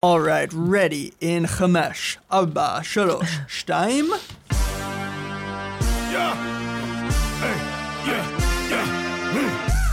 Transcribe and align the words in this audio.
All 0.00 0.20
right, 0.20 0.48
ready 0.52 1.12
in 1.20 1.42
Chamesh, 1.42 2.18
Abba, 2.30 2.82
Shalosh, 2.84 3.48
Steim. 3.48 4.06
Yeah. 6.12 6.36
Hey, 7.42 7.58
yeah, 8.06 8.22
yeah. 8.70 8.86
Hmm. 9.34 9.50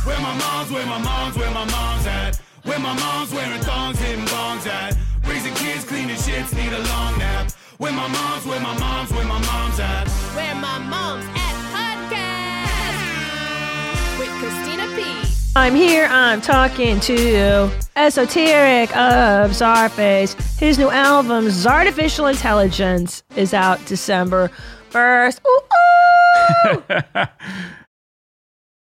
Where 0.08 0.20
my 0.22 0.38
mom's, 0.38 0.70
where 0.70 0.86
my 0.86 1.00
mom's, 1.00 1.36
where 1.36 1.50
my 1.50 1.66
mom's 1.66 2.06
at. 2.06 2.40
Where 2.66 2.78
my 2.78 2.94
mom's 2.94 3.34
wearing 3.34 3.60
thongs, 3.62 3.98
hitting 3.98 4.26
bongs 4.26 4.68
at. 4.68 4.96
Raising 5.28 5.56
kids, 5.56 5.86
cleaning 5.86 6.18
shits, 6.18 6.54
need 6.56 6.72
a 6.72 6.84
long 6.94 7.18
nap. 7.18 7.50
Where 7.80 7.92
my 7.92 8.08
mom's, 8.08 8.46
where 8.46 8.60
my 8.60 8.78
mom's, 8.78 9.12
where 9.12 9.26
my 9.26 9.40
mom's 9.40 9.80
at. 9.80 10.08
Where 10.36 10.54
my 10.54 10.78
mom's 10.78 11.26
at 11.34 11.56
podcast. 11.74 13.00
With 14.20 14.30
Christina 14.38 14.86
P. 14.96 15.25
I'm 15.58 15.74
here, 15.74 16.08
I'm 16.12 16.42
talking 16.42 17.00
to 17.00 17.72
Esoteric 17.96 18.90
of 18.90 19.52
Czarface. 19.52 20.36
His 20.60 20.78
new 20.78 20.90
album, 20.90 21.46
Czartificial 21.46 22.30
Intelligence, 22.30 23.24
is 23.38 23.54
out 23.54 23.84
December 23.86 24.52
1st. 24.92 25.40
Ooh, 25.48 25.62
ooh. 26.68 27.26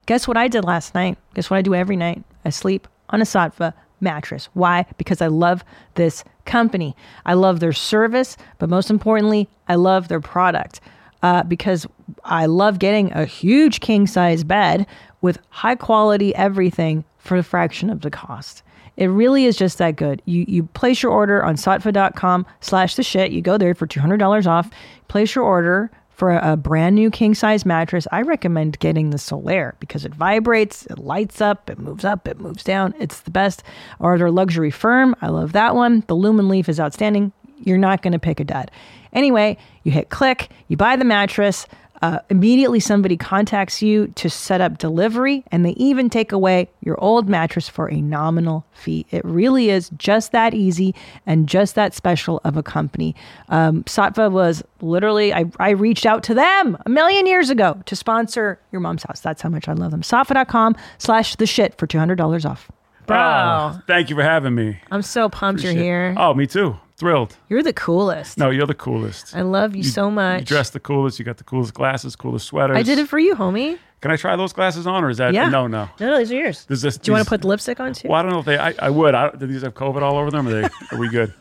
Guess 0.07 0.27
what 0.27 0.35
I 0.35 0.49
did 0.49 0.65
last 0.65 0.93
night? 0.93 1.17
Guess 1.35 1.49
what 1.49 1.55
I 1.55 1.61
do 1.61 1.73
every 1.73 1.95
night? 1.95 2.21
I 2.43 2.49
sleep 2.49 2.89
on 3.11 3.21
a 3.21 3.25
Saatva 3.25 3.71
mattress. 4.01 4.49
Why? 4.53 4.85
Because 4.97 5.21
I 5.21 5.27
love 5.27 5.63
this 5.95 6.25
company. 6.43 6.97
I 7.25 7.35
love 7.35 7.61
their 7.61 7.71
service, 7.71 8.35
but 8.57 8.69
most 8.69 8.89
importantly, 8.89 9.47
I 9.69 9.75
love 9.75 10.09
their 10.09 10.19
product. 10.19 10.81
Uh, 11.23 11.43
because 11.43 11.87
I 12.25 12.45
love 12.45 12.77
getting 12.77 13.11
a 13.13 13.25
huge 13.25 13.79
king 13.79 14.05
size 14.05 14.43
bed 14.43 14.85
with 15.21 15.39
high 15.49 15.75
quality 15.75 16.33
everything 16.35 17.03
for 17.17 17.37
a 17.37 17.43
fraction 17.43 17.89
of 17.89 18.01
the 18.01 18.11
cost. 18.11 18.63
It 18.95 19.07
really 19.07 19.45
is 19.45 19.55
just 19.55 19.77
that 19.77 19.95
good. 19.95 20.21
You 20.25 20.43
you 20.47 20.63
place 20.63 21.03
your 21.03 21.11
order 21.11 21.43
on 21.43 21.55
saatva.com 21.55 22.45
slash 22.61 22.95
the 22.95 23.03
shit. 23.03 23.31
You 23.31 23.41
go 23.41 23.57
there 23.57 23.75
for 23.75 23.85
$200 23.85 24.47
off. 24.47 24.69
Place 25.07 25.35
your 25.35 25.43
order 25.43 25.91
for 26.09 26.31
a, 26.31 26.53
a 26.53 26.57
brand 26.57 26.95
new 26.95 27.11
king 27.11 27.35
size 27.35 27.63
mattress. 27.63 28.07
I 28.11 28.23
recommend 28.23 28.79
getting 28.79 29.11
the 29.11 29.17
Solaire 29.17 29.73
because 29.79 30.03
it 30.03 30.15
vibrates, 30.15 30.87
it 30.87 30.97
lights 30.97 31.41
up, 31.41 31.69
it 31.69 31.77
moves 31.77 32.03
up, 32.03 32.27
it 32.27 32.39
moves 32.39 32.63
down. 32.63 32.95
It's 32.99 33.19
the 33.19 33.29
best. 33.29 33.61
Or 33.99 34.17
their 34.17 34.31
luxury 34.31 34.71
firm. 34.71 35.15
I 35.21 35.27
love 35.27 35.51
that 35.51 35.75
one. 35.75 36.03
The 36.07 36.15
Loom 36.15 36.37
& 36.37 36.49
Leaf 36.49 36.67
is 36.67 36.79
outstanding. 36.79 37.31
You're 37.59 37.77
not 37.77 38.01
going 38.01 38.13
to 38.13 38.19
pick 38.19 38.39
a 38.39 38.43
dud. 38.43 38.71
Anyway, 39.13 39.57
you 39.83 39.91
hit 39.91 40.09
click, 40.09 40.49
you 40.67 40.75
buy 40.75 40.95
the 40.95 41.05
mattress. 41.05 41.67
Uh, 42.01 42.19
immediately, 42.29 42.79
somebody 42.79 43.17
contacts 43.17 43.81
you 43.81 44.07
to 44.15 44.29
set 44.29 44.61
up 44.61 44.77
delivery, 44.77 45.43
and 45.51 45.65
they 45.65 45.71
even 45.71 46.09
take 46.09 46.31
away 46.31 46.69
your 46.81 46.99
old 47.03 47.27
mattress 47.27 47.67
for 47.67 47.89
a 47.89 47.99
nominal 48.01 48.65
fee. 48.73 49.05
It 49.11 49.25
really 49.25 49.69
is 49.69 49.89
just 49.97 50.31
that 50.31 50.53
easy 50.53 50.93
and 51.25 51.49
just 51.49 51.75
that 51.75 51.93
special 51.93 52.39
of 52.43 52.55
a 52.55 52.63
company. 52.63 53.15
Um, 53.49 53.83
Saatva 53.85 54.31
was 54.31 54.63
literally, 54.81 55.33
I, 55.33 55.45
I 55.59 55.71
reached 55.71 56.05
out 56.05 56.23
to 56.23 56.33
them 56.33 56.77
a 56.85 56.89
million 56.89 57.25
years 57.25 57.49
ago 57.49 57.81
to 57.85 57.95
sponsor 57.95 58.59
your 58.71 58.81
mom's 58.81 59.03
house. 59.03 59.19
That's 59.21 59.41
how 59.41 59.49
much 59.49 59.67
I 59.67 59.73
love 59.73 59.91
them. 59.91 60.01
Saatva.com 60.01 60.75
slash 60.99 61.35
the 61.37 61.45
shit 61.47 61.77
for 61.77 61.87
$200 61.87 62.45
off. 62.49 62.69
Bro, 63.07 63.17
Oh, 63.17 63.81
thank 63.87 64.09
you 64.09 64.15
for 64.17 64.23
having 64.23 64.53
me. 64.53 64.79
I'm 64.91 65.01
so 65.01 65.29
pumped 65.29 65.63
you're 65.63 65.71
here. 65.73 66.13
Oh, 66.17 66.33
me 66.33 66.45
too. 66.45 66.77
Thrilled. 66.97 67.37
You're 67.47 67.61
the 67.61 67.73
coolest. 67.73 68.37
No, 68.39 68.49
you're 68.49 68.65
the 68.65 68.73
coolest. 68.73 69.35
I 69.35 69.41
love 69.41 69.75
you, 69.75 69.83
so 69.83 70.09
much. 70.09 70.39
You 70.41 70.45
dress 70.47 70.71
the 70.71 70.79
coolest. 70.79 71.19
You 71.19 71.25
got 71.25 71.37
the 71.37 71.43
coolest 71.43 71.75
glasses, 71.75 72.15
coolest 72.15 72.47
sweaters. 72.47 72.75
I 72.75 72.81
did 72.81 72.97
it 72.97 73.07
for 73.07 73.19
you, 73.19 73.35
homie. 73.35 73.77
Can 74.01 74.09
I 74.11 74.15
try 74.15 74.35
those 74.35 74.51
glasses 74.51 74.87
on, 74.87 75.03
or 75.03 75.09
is 75.11 75.17
that 75.17 75.33
Yeah. 75.33 75.49
no, 75.49 75.67
no? 75.67 75.89
No, 75.99 76.07
no, 76.11 76.17
these 76.17 76.31
are 76.31 76.35
yours. 76.35 76.65
Does 76.65 76.81
this? 76.81 76.97
Do 76.97 77.09
you 77.09 77.13
want 77.13 77.21
these- 77.21 77.25
to 77.27 77.29
put 77.29 77.41
the 77.41 77.47
lipstick 77.47 77.79
on 77.79 77.93
too? 77.93 78.07
Well, 78.07 78.19
I 78.19 78.23
don't 78.23 78.31
know 78.31 78.39
if 78.39 78.45
they. 78.45 78.57
I, 78.57 78.73
I 78.79 78.89
would. 78.89 79.13
I, 79.13 79.29
do 79.29 79.45
these 79.45 79.61
have 79.61 79.75
COVID 79.75 80.01
all 80.01 80.17
over 80.17 80.31
them? 80.31 80.47
Are 80.47 80.51
they? 80.61 80.63
Are 80.91 80.97
we 80.97 81.07
good? 81.09 81.33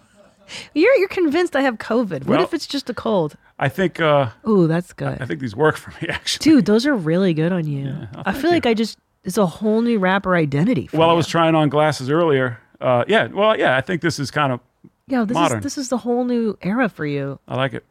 You're 0.75 0.95
you're 0.97 1.09
convinced 1.09 1.57
I 1.57 1.63
have 1.63 1.77
COVID. 1.79 2.21
What 2.21 2.27
Well- 2.27 2.43
if 2.43 2.53
it's 2.55 2.67
just 2.67 2.89
a 2.91 2.95
cold? 2.95 3.37
I 3.59 3.71
think. 3.71 3.99
uh 3.99 4.29
Ooh, 4.47 4.67
that's 4.67 4.93
good. 4.93 5.21
I 5.23 5.25
think 5.27 5.41
these 5.41 5.57
work 5.57 5.77
for 5.79 5.91
me 6.03 6.09
actually. 6.11 6.45
Dude, 6.45 6.67
those 6.67 6.87
are 6.87 6.95
really 6.95 7.33
good 7.35 7.53
on 7.53 7.67
you. 7.67 7.95
I 8.27 8.33
feel 8.35 8.51
like 8.51 8.67
I 8.67 8.75
just 8.75 8.99
it's 9.25 9.39
a 9.39 9.47
whole 9.47 9.81
new 9.81 9.99
rapper 9.99 10.37
identity. 10.37 10.87
For 10.87 10.99
Well, 10.99 11.09
I 11.11 11.15
was 11.15 11.27
trying 11.27 11.55
on 11.55 11.69
glasses 11.71 12.11
earlier. 12.11 12.61
Uh, 12.81 13.05
yeah. 13.09 13.27
Well, 13.29 13.59
yeah. 13.59 13.75
I 13.77 13.81
think 13.81 14.03
this 14.03 14.19
is 14.19 14.31
kind 14.31 14.53
of. 14.53 14.61
Yeah. 15.09 15.25
This 15.25 15.35
modern. 15.35 15.59
is 15.59 15.63
this 15.65 15.79
is 15.79 15.89
the 15.89 15.99
whole 15.99 16.25
new 16.25 16.57
era 16.63 16.89
for 16.89 17.07
you. 17.07 17.39
I 17.49 17.57
like 17.57 17.75
it. 17.75 17.85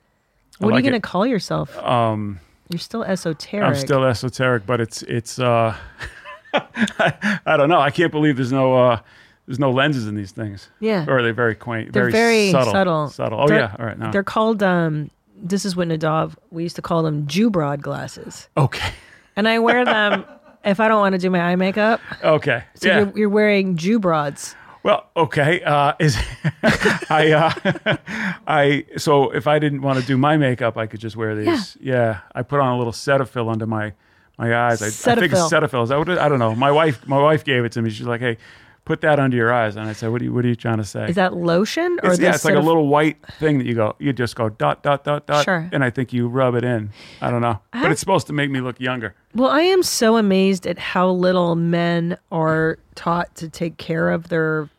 I 0.62 0.66
What 0.66 0.74
are 0.74 0.78
you 0.78 0.84
gonna 0.84 1.00
call 1.00 1.26
yourself? 1.26 1.78
Um, 1.80 2.40
You're 2.70 2.80
still 2.80 3.04
esoteric. 3.04 3.66
I'm 3.66 3.76
still 3.76 4.04
esoteric, 4.04 4.66
but 4.66 4.82
it's 4.82 5.02
it's. 5.04 5.40
uh 5.40 5.76
I, 6.54 7.40
I 7.46 7.58
don't 7.58 7.68
know. 7.70 7.80
I 7.82 7.92
can't 7.92 8.12
believe 8.12 8.38
there's 8.38 8.52
no 8.52 8.74
uh 8.76 9.00
there's 9.46 9.60
no 9.60 9.72
lenses 9.72 10.08
in 10.08 10.16
these 10.16 10.32
things. 10.32 10.70
Yeah. 10.80 11.06
Or 11.08 11.20
are 11.20 11.24
they 11.24 11.32
very 11.32 11.56
quaint? 11.56 11.94
They're 11.94 12.10
very, 12.10 12.52
subtle. 12.52 12.72
subtle. 12.74 13.08
Subtle. 13.10 13.42
Oh 13.42 13.48
They're- 13.48 13.60
yeah. 13.60 13.76
All 13.78 13.86
right. 13.86 13.98
Now. 14.00 14.12
They're 14.12 14.24
called 14.24 14.64
um. 14.64 15.12
This 15.38 15.66
is 15.66 15.76
what 15.76 15.90
Nadav. 15.90 16.36
We 16.52 16.64
used 16.64 16.78
to 16.78 16.82
call 16.82 17.04
them 17.04 17.28
Jew 17.28 17.50
broad 17.50 17.82
glasses, 17.82 18.48
Okay. 18.56 18.90
and 19.36 19.50
I 19.50 19.60
wear 19.60 19.84
them 19.84 20.24
if 20.64 20.80
I 20.80 20.88
don't 20.88 21.02
want 21.02 21.12
to 21.14 21.20
do 21.20 21.30
my 21.30 21.42
eye 21.42 21.58
makeup. 21.58 22.00
Okay. 22.24 22.64
So 22.76 22.88
yeah. 22.88 23.00
you're, 23.00 23.18
you're 23.18 23.30
wearing 23.30 23.76
Jew 23.76 24.00
broads. 24.00 24.56
Well, 24.86 25.10
okay. 25.18 25.64
Uh, 25.64 25.94
is 25.98 26.16
I 27.10 27.32
uh, 27.32 27.98
I 28.48 28.86
so 28.98 29.32
if 29.32 29.48
I 29.48 29.58
didn't 29.58 29.82
want 29.82 30.00
to 30.00 30.06
do 30.06 30.16
my 30.16 30.38
makeup, 30.38 30.78
I 30.78 30.86
could 30.86 31.00
just 31.00 31.16
wear 31.16 31.36
these. 31.36 31.76
Yeah. 31.82 32.20
I 32.36 32.44
put 32.44 32.60
on 32.60 32.72
a 32.72 32.78
little 32.78 32.94
Cetaphil 32.94 33.52
under 33.52 33.66
my 33.66 33.94
my 34.38 34.56
eyes. 34.56 34.84
I, 34.84 35.12
I 35.12 35.16
think 35.16 35.34
it's 35.34 35.42
Cetaphil. 35.42 35.70
Cetaphil. 35.70 35.84
Is 35.86 35.90
that 35.90 35.98
what 35.98 36.10
it, 36.10 36.20
I 36.20 36.30
don't 36.30 36.38
know. 36.38 36.54
My 36.54 36.72
wife 36.72 37.08
my 37.08 37.20
wife 37.20 37.44
gave 37.44 37.66
it 37.66 37.72
to 37.72 37.82
me. 37.82 37.90
She's 37.90 38.06
like, 38.06 38.22
hey, 38.22 38.38
put 38.86 39.02
that 39.02 39.20
under 39.20 39.36
your 39.36 39.52
eyes, 39.52 39.76
and 39.76 39.90
I 39.90 39.94
said, 39.94 40.12
what 40.12 40.22
are 40.22 40.26
you 40.26 40.32
what 40.34 40.46
are 40.46 40.50
you 40.50 40.56
trying 40.56 40.78
to 40.78 40.84
say? 40.84 41.10
Is 41.10 41.16
that 41.16 41.36
lotion 41.36 42.00
or 42.04 42.12
It's, 42.12 42.20
yeah, 42.20 42.36
it's 42.36 42.46
like 42.46 42.54
a 42.54 42.60
little 42.60 42.88
white 42.88 43.18
thing 43.40 43.58
that 43.58 43.66
you 43.66 43.74
go, 43.74 43.96
you 43.98 44.14
just 44.14 44.36
go 44.36 44.50
dot 44.50 44.84
dot 44.84 45.04
dot 45.04 45.26
dot, 45.26 45.46
Sure. 45.46 45.68
and 45.74 45.84
I 45.84 45.90
think 45.90 46.14
you 46.14 46.28
rub 46.28 46.54
it 46.54 46.64
in. 46.64 46.92
I 47.22 47.32
don't 47.32 47.42
know, 47.42 47.60
but 47.74 47.92
it's 47.92 48.00
supposed 48.00 48.28
to 48.28 48.34
make 48.34 48.52
me 48.52 48.62
look 48.62 48.80
younger. 48.80 49.16
Well, 49.34 49.50
I 49.50 49.62
am 49.62 49.82
so 49.82 50.18
amazed 50.18 50.68
at 50.68 50.78
how 50.78 51.10
little 51.10 51.56
men 51.56 52.18
are 52.32 52.78
taught 52.94 53.34
to 53.36 53.50
take 53.50 53.78
care 53.78 54.12
of 54.12 54.30
their 54.30 54.70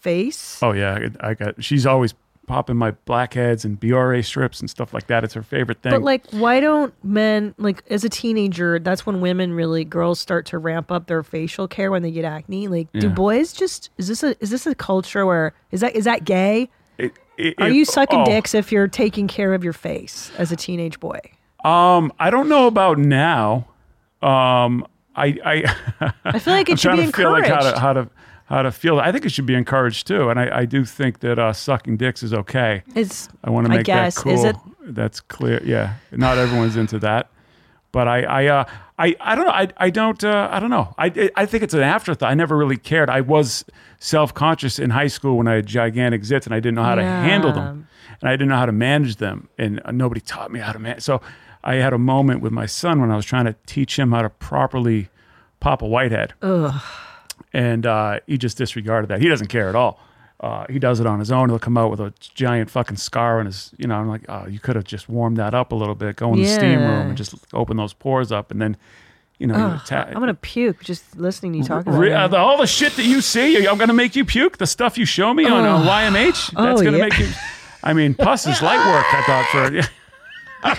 face. 0.00 0.58
Oh 0.62 0.72
yeah, 0.72 1.08
I 1.20 1.34
got. 1.34 1.62
She's 1.62 1.86
always 1.86 2.14
popping 2.46 2.76
my 2.76 2.90
blackheads 3.04 3.64
and 3.64 3.78
BRA 3.78 4.22
strips 4.24 4.58
and 4.58 4.68
stuff 4.68 4.92
like 4.92 5.06
that. 5.06 5.22
It's 5.22 5.34
her 5.34 5.42
favorite 5.42 5.82
thing. 5.82 5.92
But 5.92 6.02
like, 6.02 6.28
why 6.30 6.58
don't 6.58 6.92
men 7.04 7.54
like 7.58 7.84
as 7.90 8.02
a 8.02 8.08
teenager? 8.08 8.78
That's 8.80 9.06
when 9.06 9.20
women 9.20 9.52
really 9.52 9.84
girls 9.84 10.18
start 10.18 10.46
to 10.46 10.58
ramp 10.58 10.90
up 10.90 11.06
their 11.06 11.22
facial 11.22 11.68
care 11.68 11.90
when 11.92 12.02
they 12.02 12.10
get 12.10 12.24
acne. 12.24 12.66
Like, 12.66 12.90
do 12.92 13.06
Yeah. 13.06 13.12
boys 13.14 13.52
just 13.52 13.90
is 13.98 14.08
this 14.08 14.22
a 14.24 14.34
is 14.42 14.50
this 14.50 14.66
a 14.66 14.74
culture 14.74 15.24
where 15.26 15.52
is 15.70 15.80
that 15.80 15.94
is 15.94 16.04
that 16.06 16.24
gay? 16.24 16.68
It- 16.98 17.12
it- 17.38 17.54
Are 17.58 17.70
you 17.70 17.84
sucking 17.84 18.20
oh, 18.20 18.24
dicks 18.26 18.52
if 18.54 18.70
you're 18.72 18.88
taking 18.88 19.26
care 19.28 19.54
of 19.54 19.62
your 19.64 19.72
face 19.72 20.30
as 20.36 20.50
a 20.52 20.56
teenage 20.56 20.98
boy? 21.00 21.20
Um, 21.64 22.12
I 22.18 22.30
don't 22.30 22.48
know 22.48 22.66
about 22.66 22.98
now. 22.98 23.66
Um, 24.22 24.86
I 25.16 25.36
I 25.44 26.12
I 26.24 26.38
feel 26.38 26.52
like 26.54 26.68
it 26.68 26.72
I'm 26.72 26.76
should 26.76 26.96
be 26.96 27.12
feel 27.12 27.30
like 27.30 27.44
encouraged. 27.44 27.64
how 27.64 27.72
to 27.72 27.78
how 27.80 27.92
to 27.94 28.10
how 28.50 28.62
to 28.62 28.70
feel. 28.72 28.98
I 28.98 29.12
think 29.12 29.24
it 29.24 29.30
should 29.32 29.46
be 29.46 29.54
encouraged 29.54 30.06
too, 30.06 30.28
and 30.28 30.38
I, 30.38 30.58
I 30.60 30.64
do 30.66 30.84
think 30.84 31.20
that 31.20 31.38
uh, 31.38 31.52
sucking 31.52 31.96
dicks 31.96 32.22
is 32.22 32.34
okay. 32.34 32.82
it's 32.94 33.28
I 33.44 33.48
want 33.50 33.66
to 33.66 33.72
make 33.72 33.86
guess. 33.86 34.16
that 34.16 34.22
cool. 34.22 34.32
Is 34.34 34.44
it- 34.44 34.56
That's 34.82 35.20
clear. 35.20 35.62
Yeah, 35.64 35.94
not 36.12 36.36
everyone's 36.36 36.76
into 36.76 36.98
that, 36.98 37.30
but 37.92 38.08
I, 38.08 38.22
I, 38.22 38.46
uh, 38.46 38.64
I, 38.98 39.16
I 39.20 39.34
don't 39.36 39.44
know. 39.46 39.52
I, 39.52 39.68
I 39.76 39.90
don't, 39.90 40.22
uh, 40.24 40.48
I 40.50 40.58
don't 40.60 40.70
know. 40.70 40.94
I, 40.98 41.30
I 41.36 41.46
think 41.46 41.62
it's 41.62 41.74
an 41.74 41.82
afterthought. 41.82 42.28
I 42.30 42.34
never 42.34 42.56
really 42.56 42.76
cared. 42.76 43.08
I 43.08 43.20
was 43.20 43.64
self 44.00 44.34
conscious 44.34 44.78
in 44.78 44.90
high 44.90 45.06
school 45.06 45.36
when 45.38 45.46
I 45.48 45.54
had 45.54 45.66
gigantic 45.66 46.22
zits 46.22 46.44
and 46.46 46.54
I 46.54 46.58
didn't 46.60 46.74
know 46.74 46.82
how 46.84 46.96
to 46.96 47.02
handle 47.04 47.52
them, 47.52 47.86
and 48.20 48.28
I 48.28 48.32
didn't 48.32 48.48
know 48.48 48.56
how 48.56 48.66
to 48.66 48.72
manage 48.72 49.16
them, 49.16 49.48
and 49.58 49.80
nobody 49.92 50.20
taught 50.20 50.50
me 50.50 50.58
how 50.60 50.72
to 50.72 50.78
manage. 50.78 51.02
So 51.02 51.20
I 51.62 51.74
had 51.76 51.92
a 51.92 51.98
moment 51.98 52.40
with 52.42 52.52
my 52.52 52.66
son 52.66 53.00
when 53.00 53.10
I 53.12 53.16
was 53.16 53.26
trying 53.26 53.44
to 53.44 53.54
teach 53.66 53.96
him 53.98 54.10
how 54.12 54.22
to 54.22 54.30
properly 54.30 55.08
pop 55.60 55.82
a 55.82 55.86
whitehead 55.86 56.32
and 57.52 57.86
uh, 57.86 58.20
he 58.26 58.38
just 58.38 58.56
disregarded 58.58 59.08
that. 59.08 59.20
He 59.20 59.28
doesn't 59.28 59.48
care 59.48 59.68
at 59.68 59.74
all. 59.74 59.98
Uh, 60.40 60.64
he 60.70 60.78
does 60.78 61.00
it 61.00 61.06
on 61.06 61.18
his 61.18 61.30
own. 61.30 61.50
He'll 61.50 61.58
come 61.58 61.76
out 61.76 61.90
with 61.90 62.00
a 62.00 62.14
giant 62.18 62.70
fucking 62.70 62.96
scar 62.96 63.40
on 63.40 63.46
his, 63.46 63.72
you 63.76 63.86
know. 63.86 63.96
I'm 63.96 64.08
like, 64.08 64.22
oh, 64.28 64.46
you 64.48 64.58
could 64.58 64.74
have 64.74 64.84
just 64.86 65.06
warmed 65.08 65.36
that 65.36 65.52
up 65.52 65.70
a 65.72 65.74
little 65.74 65.94
bit. 65.94 66.16
Go 66.16 66.32
in 66.32 66.38
the 66.40 66.46
steam 66.46 66.78
Yeah. 66.80 66.88
room 66.98 67.08
and 67.08 67.16
just 67.16 67.34
open 67.52 67.76
those 67.76 67.92
pores 67.92 68.32
up, 68.32 68.50
and 68.50 68.58
then, 68.62 68.76
you 69.38 69.46
know, 69.46 69.56
you 69.58 69.64
Ugh, 69.64 69.80
atta- 69.90 70.08
I'm 70.14 70.20
gonna 70.20 70.32
puke 70.32 70.82
just 70.82 71.14
listening 71.18 71.52
to 71.52 71.58
you 71.58 71.64
talk 71.64 71.82
about 71.86 71.98
Re- 71.98 72.10
it. 72.10 72.14
uh, 72.14 72.28
the- 72.28 72.38
all 72.38 72.56
the 72.56 72.66
shit 72.66 72.94
that 72.96 73.04
you 73.04 73.20
see, 73.20 73.66
I'm 73.68 73.76
gonna 73.76 73.92
make 73.92 74.16
you 74.16 74.24
puke. 74.24 74.56
The 74.56 74.66
stuff 74.66 74.96
you 74.96 75.04
show 75.04 75.34
me 75.34 75.44
on 75.44 75.64
uh, 75.66 75.84
YMH, 75.86 76.52
that's 76.52 76.80
Oh, 76.80 76.82
gonna 76.82 76.96
yeah. 76.96 77.04
make 77.04 77.18
you. 77.18 77.28
I 77.84 77.92
mean, 77.92 78.14
pus 78.14 78.46
is 78.46 78.62
light 78.62 78.78
work. 78.78 79.04
I 79.12 79.22
thought 79.26 79.46
for 79.68 79.74
yeah. 79.74 79.86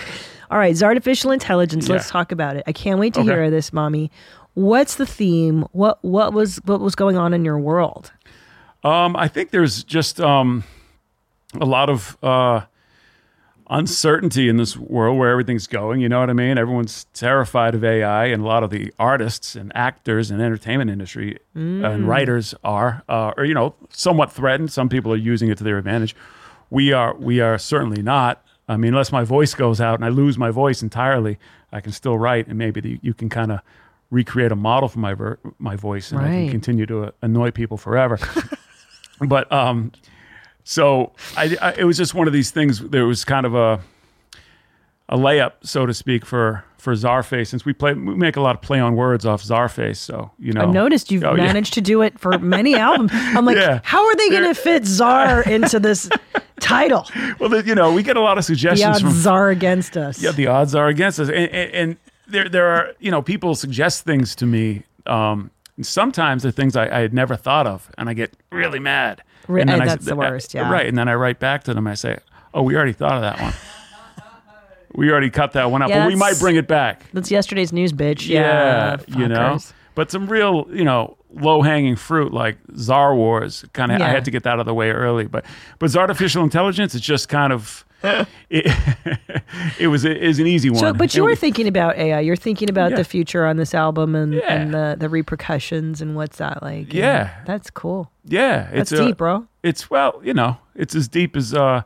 All 0.52 0.58
right, 0.58 0.72
it's 0.72 0.84
artificial 0.84 1.32
intelligence. 1.32 1.88
Let's 1.88 2.08
Yeah. 2.08 2.12
talk 2.12 2.32
about 2.32 2.56
it. 2.58 2.64
I 2.68 2.74
can't 2.74 3.00
wait 3.00 3.14
to 3.14 3.22
Okay. 3.22 3.30
hear 3.30 3.50
this, 3.50 3.72
mommy. 3.72 4.12
What's 4.54 4.96
the 4.96 5.06
theme? 5.06 5.66
What 5.72 6.04
what 6.04 6.34
was 6.34 6.58
what 6.66 6.82
was 6.82 6.96
going 6.96 7.18
on 7.18 7.34
in 7.34 7.46
your 7.46 7.58
world? 7.58 8.12
Um, 8.84 9.16
I 9.16 9.28
think 9.28 9.52
there's 9.52 9.84
just 9.84 10.20
um, 10.20 10.64
a 11.60 11.66
lot 11.66 11.90
of 11.90 12.18
uh, 12.24 12.62
uncertainty 13.70 14.50
in 14.50 14.58
this 14.58 14.76
world 14.76 15.18
where 15.18 15.30
everything's 15.30 15.68
going. 15.68 16.02
You 16.02 16.10
know 16.10 16.20
what 16.20 16.30
I 16.30 16.34
mean? 16.34 16.58
Everyone's 16.58 17.06
terrified 17.14 17.76
of 17.76 17.84
AI, 17.84 18.26
and 18.26 18.44
a 18.44 18.46
lot 18.46 18.64
of 18.64 18.70
the 18.70 18.94
artists 19.00 19.56
and 19.56 19.72
actors 19.76 20.30
and 20.32 20.42
entertainment 20.42 20.92
industry 20.92 21.38
and 21.56 22.08
writers 22.08 22.54
are, 22.64 23.04
uh, 23.08 23.32
or 23.38 23.46
you 23.46 23.54
know, 23.54 23.76
somewhat 23.90 24.32
threatened. 24.32 24.72
Some 24.72 24.90
people 24.90 25.14
are 25.14 25.18
using 25.18 25.50
it 25.50 25.58
to 25.60 25.64
their 25.64 25.78
advantage. 25.78 26.16
We 26.70 26.92
are, 26.92 27.16
we 27.16 27.40
are 27.40 27.58
certainly 27.58 28.02
not. 28.02 28.44
I 28.68 28.78
mean, 28.78 28.90
unless 28.94 29.12
my 29.12 29.24
voice 29.24 29.54
goes 29.54 29.82
out 29.82 29.96
and 29.96 30.06
I 30.06 30.10
lose 30.10 30.38
my 30.38 30.50
voice 30.50 30.82
entirely, 30.82 31.38
I 31.72 31.82
can 31.82 31.92
still 31.92 32.18
write, 32.18 32.48
and 32.48 32.58
maybe 32.58 32.82
the, 32.82 33.00
you 33.02 33.14
can 33.14 33.30
kind 33.30 33.52
of 33.52 33.60
recreate 34.12 34.52
a 34.52 34.56
model 34.56 34.88
for 34.90 35.00
my 35.00 35.14
ver- 35.16 35.40
my 35.58 35.76
voice, 35.76 36.12
and 36.12 36.22
I 36.22 36.28
can 36.28 36.50
continue 36.52 36.86
to 36.86 37.06
uh, 37.06 37.12
annoy 37.24 37.50
people 37.52 37.78
forever. 37.78 38.20
but 39.22 39.52
um, 39.52 39.92
so 40.64 41.14
I, 41.36 41.58
I, 41.62 41.74
it 41.78 41.84
was 41.86 41.98
just 41.98 42.14
one 42.14 42.28
of 42.28 42.34
these 42.34 42.52
things. 42.52 42.80
There 42.80 43.06
was 43.06 43.26
kind 43.26 43.46
of 43.46 43.56
a 43.56 43.80
a 45.10 45.18
layup, 45.18 45.54
so 45.64 45.86
to 45.86 45.94
speak, 45.94 46.26
for 46.26 46.64
for 46.78 46.94
Czarface, 46.94 47.48
since 47.48 47.64
we 47.66 47.74
play 47.74 47.94
we 47.94 48.16
make 48.16 48.36
a 48.38 48.42
lot 48.42 48.56
of 48.56 48.62
play 48.62 48.80
on 48.80 48.96
words 48.96 49.26
off 49.26 49.44
Czarface. 49.44 49.98
So 49.98 50.32
you 50.40 50.52
know, 50.54 50.62
I've 50.64 50.74
noticed 50.74 51.12
you've 51.12 51.24
Oh, 51.24 51.36
yeah. 51.36 51.44
managed 51.46 51.74
to 51.76 51.82
do 51.82 52.02
it 52.02 52.20
for 52.20 52.38
many 52.40 52.76
albums. 52.76 53.12
I'm 53.14 53.46
like, 53.46 53.58
Yeah. 53.58 53.82
how 53.84 54.06
are 54.06 54.16
they 54.16 54.30
going 54.30 54.44
to 54.44 54.56
fit 54.56 54.86
Czar 54.86 55.42
into 55.44 55.80
this 55.80 56.10
title? 56.60 57.08
Well, 57.40 57.62
you 57.66 57.76
know, 57.76 57.92
we 57.94 58.04
get 58.04 58.18
a 58.18 58.22
lot 58.22 58.38
of 58.38 58.46
suggestions. 58.46 58.82
The 58.82 58.88
odds 58.88 59.02
from 59.02 59.12
Czar 59.12 59.50
against 59.50 59.98
us. 59.98 60.22
yeah, 60.22 60.32
the 60.32 60.48
odds 60.48 60.74
are 60.76 60.88
against 60.88 61.20
us, 61.20 61.28
and, 61.28 61.50
and, 61.50 61.72
and 61.74 61.98
there 62.32 62.50
there 62.50 62.68
are 62.68 62.94
you 63.00 63.12
know 63.12 63.22
people 63.22 63.56
suggest 63.56 64.04
things 64.06 64.36
to 64.36 64.46
me. 64.46 64.84
Um, 65.06 65.52
and 65.78 65.86
sometimes 65.86 66.44
they're 66.44 66.52
things 66.52 66.76
I, 66.76 66.86
I 66.86 67.00
had 67.02 67.14
never 67.14 67.36
thought 67.36 67.66
of, 67.68 67.90
and 67.98 68.10
I 68.10 68.14
get 68.14 68.34
really 68.52 68.80
mad. 68.80 69.22
Re- 69.48 69.62
and 69.62 69.70
then 69.70 69.82
I- 69.82 69.86
that's 69.86 70.06
the 70.06 70.16
worst, 70.16 70.54
yeah. 70.54 70.70
Right, 70.72 70.86
and 70.86 70.98
then 70.98 71.08
I 71.08 71.16
write 71.16 71.40
back 71.40 71.64
to 71.66 71.74
them. 71.74 71.88
I 71.88 71.96
say, 71.96 72.20
"Oh, 72.54 72.62
we 72.62 72.76
already 72.76 72.94
thought 72.94 73.14
of 73.14 73.22
that 73.22 73.42
one. 73.42 73.54
we 74.94 75.10
already 75.12 75.30
cut 75.30 75.54
that 75.54 75.72
one 75.72 75.82
out, 75.82 75.90
Yeah, 75.90 76.02
but 76.04 76.08
we 76.10 76.16
might 76.16 76.38
bring 76.40 76.56
it 76.56 76.68
back." 76.68 77.04
That's 77.14 77.32
yesterday's 77.32 77.72
news, 77.74 77.94
bitch. 77.94 78.28
Yeah, 78.28 78.98
you 79.08 79.28
know. 79.28 79.58
But 79.96 80.10
some 80.12 80.28
real, 80.28 80.66
you 80.72 80.84
know, 80.86 81.18
low 81.34 81.62
hanging 81.62 81.96
fruit 81.96 82.34
like 82.34 82.58
Czar 82.78 83.16
Wars. 83.16 83.66
Kind 83.74 83.92
of, 83.92 84.02
I 84.02 84.08
had 84.10 84.26
to 84.26 84.32
get 84.32 84.44
that 84.44 84.54
out 84.54 84.60
of 84.60 84.66
the 84.66 84.74
way 84.74 84.90
early. 84.92 85.28
But, 85.28 85.46
but 85.80 85.96
artificial 85.96 86.44
intelligence, 86.44 86.96
it's 86.96 87.06
just 87.06 87.28
kind 87.30 87.52
of, 87.52 87.86
it, 88.04 88.28
it 89.80 89.88
was 89.88 90.06
it 90.06 90.18
is 90.18 90.40
an 90.40 90.48
easy 90.48 90.70
one. 90.70 90.80
So, 90.80 90.94
but 90.94 91.14
you 91.14 91.24
were 91.24 91.36
thinking 91.36 91.68
about 91.68 91.98
AI. 91.98 92.20
You're 92.22 92.36
thinking 92.36 92.70
about 92.70 92.92
Yeah. 92.92 92.98
the 92.98 93.04
future 93.04 93.46
on 93.46 93.58
this 93.58 93.74
album 93.76 94.16
and, 94.16 94.34
Yeah. 94.34 94.54
and 94.54 94.74
the, 94.74 94.96
the 95.00 95.10
repercussions 95.10 96.02
and 96.02 96.16
what's 96.16 96.38
that 96.38 96.64
like. 96.64 96.86
and 96.86 96.94
Yeah. 96.94 97.30
that's 97.46 97.70
cool. 97.70 98.10
yeah, 98.26 98.70
That's 98.72 98.92
it's 98.92 99.00
a- 99.02 99.06
deep, 99.06 99.18
bro. 99.18 99.46
It's 99.64 99.90
well, 99.92 100.20
you 100.24 100.34
know, 100.34 100.58
it's 100.74 100.96
as 100.96 101.08
deep 101.08 101.36
as 101.36 101.54
uh 101.54 101.84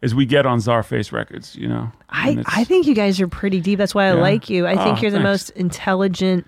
as 0.00 0.14
we 0.14 0.24
get 0.24 0.46
on 0.46 0.60
Czarface 0.60 1.12
Records. 1.12 1.54
You 1.56 1.68
know, 1.68 1.90
I, 2.08 2.42
I 2.46 2.64
think 2.64 2.86
you 2.86 2.94
guys 2.94 3.20
are 3.20 3.28
pretty 3.28 3.60
deep. 3.60 3.78
That's 3.78 3.94
why 3.94 4.04
I 4.06 4.14
Yeah. 4.14 4.20
like 4.22 4.48
you. 4.48 4.66
I 4.66 4.76
think 4.76 4.98
Oh, 4.98 5.02
you're 5.02 5.10
the 5.10 5.16
thanks. 5.18 5.24
most 5.24 5.50
intelligent. 5.50 6.46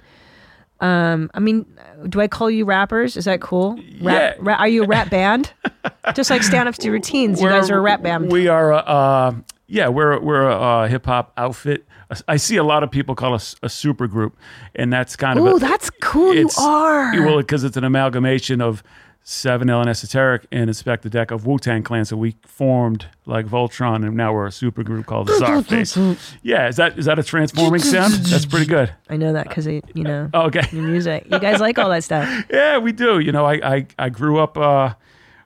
Um, 0.81 1.31
I 1.35 1.41
mean, 1.41 1.67
do 2.09 2.21
I 2.21 2.29
call 2.29 2.50
you 2.50 2.65
rappers? 2.65 3.17
Is 3.17 3.27
that 3.27 3.41
cool? 3.41 3.75
Rap, 4.00 4.37
Yeah. 4.37 4.37
ra- 4.38 4.55
are 4.56 4.69
you 4.69 4.85
a 4.85 4.87
rap 4.87 5.11
band? 5.11 5.53
Just 6.15 6.31
like 6.31 6.43
stand 6.43 6.69
up 6.69 6.75
to 6.77 6.91
routines, 6.91 7.41
you 7.41 7.49
guys 7.49 7.71
are 7.71 7.77
a 7.79 7.81
rap 7.82 8.03
band. 8.03 8.32
We 8.32 8.49
are, 8.49 8.73
uh, 8.73 8.79
uh, 8.82 9.32
yeah, 9.67 9.88
we're 9.88 10.19
we're 10.21 10.49
a 10.49 10.55
uh, 10.61 10.88
hip 10.88 11.06
hop 11.06 11.32
outfit. 11.37 11.87
I 12.27 12.38
see 12.38 12.56
a 12.56 12.65
lot 12.65 12.82
of 12.82 12.91
people 12.91 13.15
call 13.15 13.35
us 13.35 13.55
a 13.62 13.69
super 13.69 14.09
group, 14.09 14.37
and 14.75 14.93
that's 14.93 15.15
kind 15.15 15.38
of 15.38 15.44
Ooh, 15.44 15.56
a, 15.56 15.59
that's 15.61 15.91
cool. 16.00 16.35
You 16.35 16.49
are. 16.59 17.12
Well, 17.25 17.37
because 17.38 17.62
it's 17.62 17.76
an 17.76 17.85
amalgamation 17.85 18.61
of 18.61 18.83
Seven 19.22 19.70
L 19.70 19.81
and 19.81 19.88
Esoteric 19.88 20.46
and 20.50 20.69
Inspectah 20.69 21.11
Deck 21.11 21.31
of 21.31 21.46
Wu 21.46 21.58
Tang 21.58 21.82
Clan. 21.82 22.05
So 22.05 22.17
we 22.17 22.37
formed 22.46 23.06
like 23.26 23.46
Voltron, 23.46 24.05
and 24.06 24.17
now 24.17 24.32
we're 24.32 24.46
a 24.46 24.52
super 24.52 24.82
group 24.82 25.06
called 25.06 25.28
the 25.28 25.34
Czarface. 25.34 26.19
yeah, 26.43 26.69
is 26.69 26.76
that 26.76 26.99
is 26.99 27.05
that 27.05 27.19
a 27.19 27.22
transforming 27.22 27.81
sound? 27.82 28.14
That's 28.14 28.46
pretty 28.46 28.67
good. 28.67 28.93
I 29.08 29.17
know 29.17 29.32
that 29.34 29.46
because 29.49 29.67
you 29.67 29.82
know 29.94 30.31
Oh, 30.34 30.46
okay. 30.46 30.67
your 30.72 30.82
music. 30.82 31.26
You 31.31 31.38
guys 31.38 31.61
like 31.61 31.78
all 31.78 31.90
that 31.90 32.02
stuff. 32.05 32.28
Yeah, 32.50 32.78
we 32.78 32.93
do. 32.93 33.19
You 33.20 33.31
know, 33.31 33.44
I 33.44 33.52
I, 33.76 33.87
I 33.99 34.08
grew 34.08 34.38
up 34.38 34.56
uh, 34.58 34.94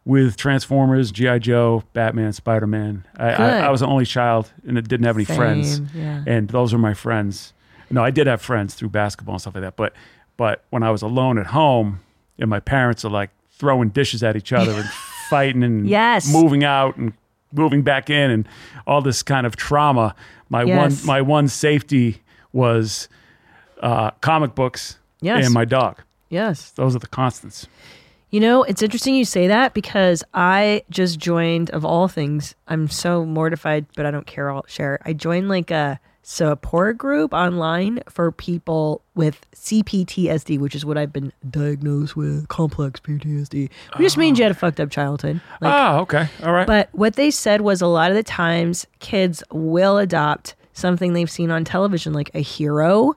with 0.04 0.36
Transformers, 0.36 1.10
GI 1.12 1.40
Joe, 1.40 1.82
Batman, 1.92 2.32
Spider 2.32 2.66
Man. 2.66 3.04
I, 3.16 3.30
I, 3.30 3.48
I 3.60 3.70
was 3.70 3.80
the 3.80 3.86
only 3.86 4.06
child 4.06 4.52
and 4.66 4.78
it 4.78 4.88
didn't 4.88 5.04
have 5.06 5.16
any 5.16 5.24
friends, 5.24 5.80
yeah. 5.94 6.22
and 6.26 6.48
those 6.48 6.72
are 6.72 6.78
my 6.78 6.94
friends. 6.94 7.52
No, 7.90 8.02
I 8.02 8.10
did 8.10 8.26
have 8.28 8.40
friends 8.40 8.74
through 8.74 8.90
basketball 8.90 9.34
and 9.34 9.42
stuff 9.42 9.54
like 9.56 9.62
that, 9.62 9.76
but 9.76 9.92
but 10.36 10.64
when 10.70 10.82
I 10.82 10.90
was 10.90 11.02
alone 11.02 11.38
at 11.38 11.48
home, 11.48 12.00
and 12.38 12.48
my 12.48 12.60
parents 12.60 13.04
are 13.04 13.10
like 13.10 13.30
throwing 13.58 13.88
dishes 13.90 14.22
at 14.22 14.36
each 14.36 14.52
other 14.52 14.72
and 14.72 14.84
fighting 15.30 15.62
and 15.62 15.88
Yes. 15.88 16.30
moving 16.32 16.64
out 16.64 16.96
and 16.96 17.12
moving 17.52 17.82
back 17.82 18.10
in 18.10 18.30
and 18.30 18.48
all 18.86 19.00
this 19.00 19.22
kind 19.22 19.46
of 19.46 19.56
trauma. 19.56 20.14
My 20.48 20.62
Yes. 20.64 21.00
one 21.00 21.06
my 21.06 21.20
one 21.22 21.48
safety 21.48 22.20
was 22.52 23.08
uh, 23.82 24.10
comic 24.20 24.54
books 24.54 24.98
Yes. 25.20 25.44
and 25.44 25.54
my 25.54 25.64
dog. 25.64 26.00
Yes. 26.30 26.70
Those 26.72 26.96
are 26.96 26.98
the 27.00 27.06
constants. 27.06 27.66
You 28.30 28.40
know, 28.40 28.64
it's 28.64 28.82
interesting 28.82 29.14
you 29.14 29.24
say 29.24 29.46
that 29.46 29.74
because 29.74 30.24
I 30.34 30.82
just 30.90 31.20
joined, 31.20 31.70
of 31.70 31.84
all 31.84 32.08
things, 32.08 32.54
I'm 32.66 32.88
so 32.88 33.24
mortified, 33.24 33.86
but 33.94 34.06
I 34.06 34.10
don't 34.10 34.26
care. 34.26 34.50
I'll 34.50 34.64
share. 34.66 34.98
I 35.04 35.12
joined 35.12 35.48
like 35.48 35.70
a 35.70 36.00
support 36.26 36.96
group 36.96 37.34
online 37.34 38.00
for 38.08 38.32
people 38.32 39.02
with 39.14 39.46
CPTSD, 39.54 40.58
which 40.58 40.74
is 40.74 40.84
what 40.84 40.96
I've 40.96 41.12
been 41.12 41.32
diagnosed 41.48 42.16
with, 42.16 42.48
complex 42.48 42.98
PTSD, 42.98 43.68
which 43.92 44.00
just 44.00 44.16
means 44.16 44.38
you 44.38 44.44
had 44.44 44.50
a 44.50 44.54
fucked 44.54 44.80
up 44.80 44.90
childhood. 44.90 45.40
Like, 45.60 45.72
oh, 45.72 46.00
okay. 46.00 46.28
All 46.42 46.52
right. 46.52 46.66
but 46.66 46.88
what 46.92 47.14
they 47.14 47.30
said 47.30 47.60
was 47.60 47.82
a 47.82 47.86
lot 47.86 48.10
of 48.10 48.16
the 48.16 48.22
times 48.22 48.86
kids 49.00 49.44
will 49.52 49.98
adopt 49.98 50.54
something 50.72 51.12
they've 51.12 51.30
seen 51.30 51.50
on 51.50 51.62
television, 51.62 52.14
like 52.14 52.30
a 52.34 52.40
hero 52.40 53.14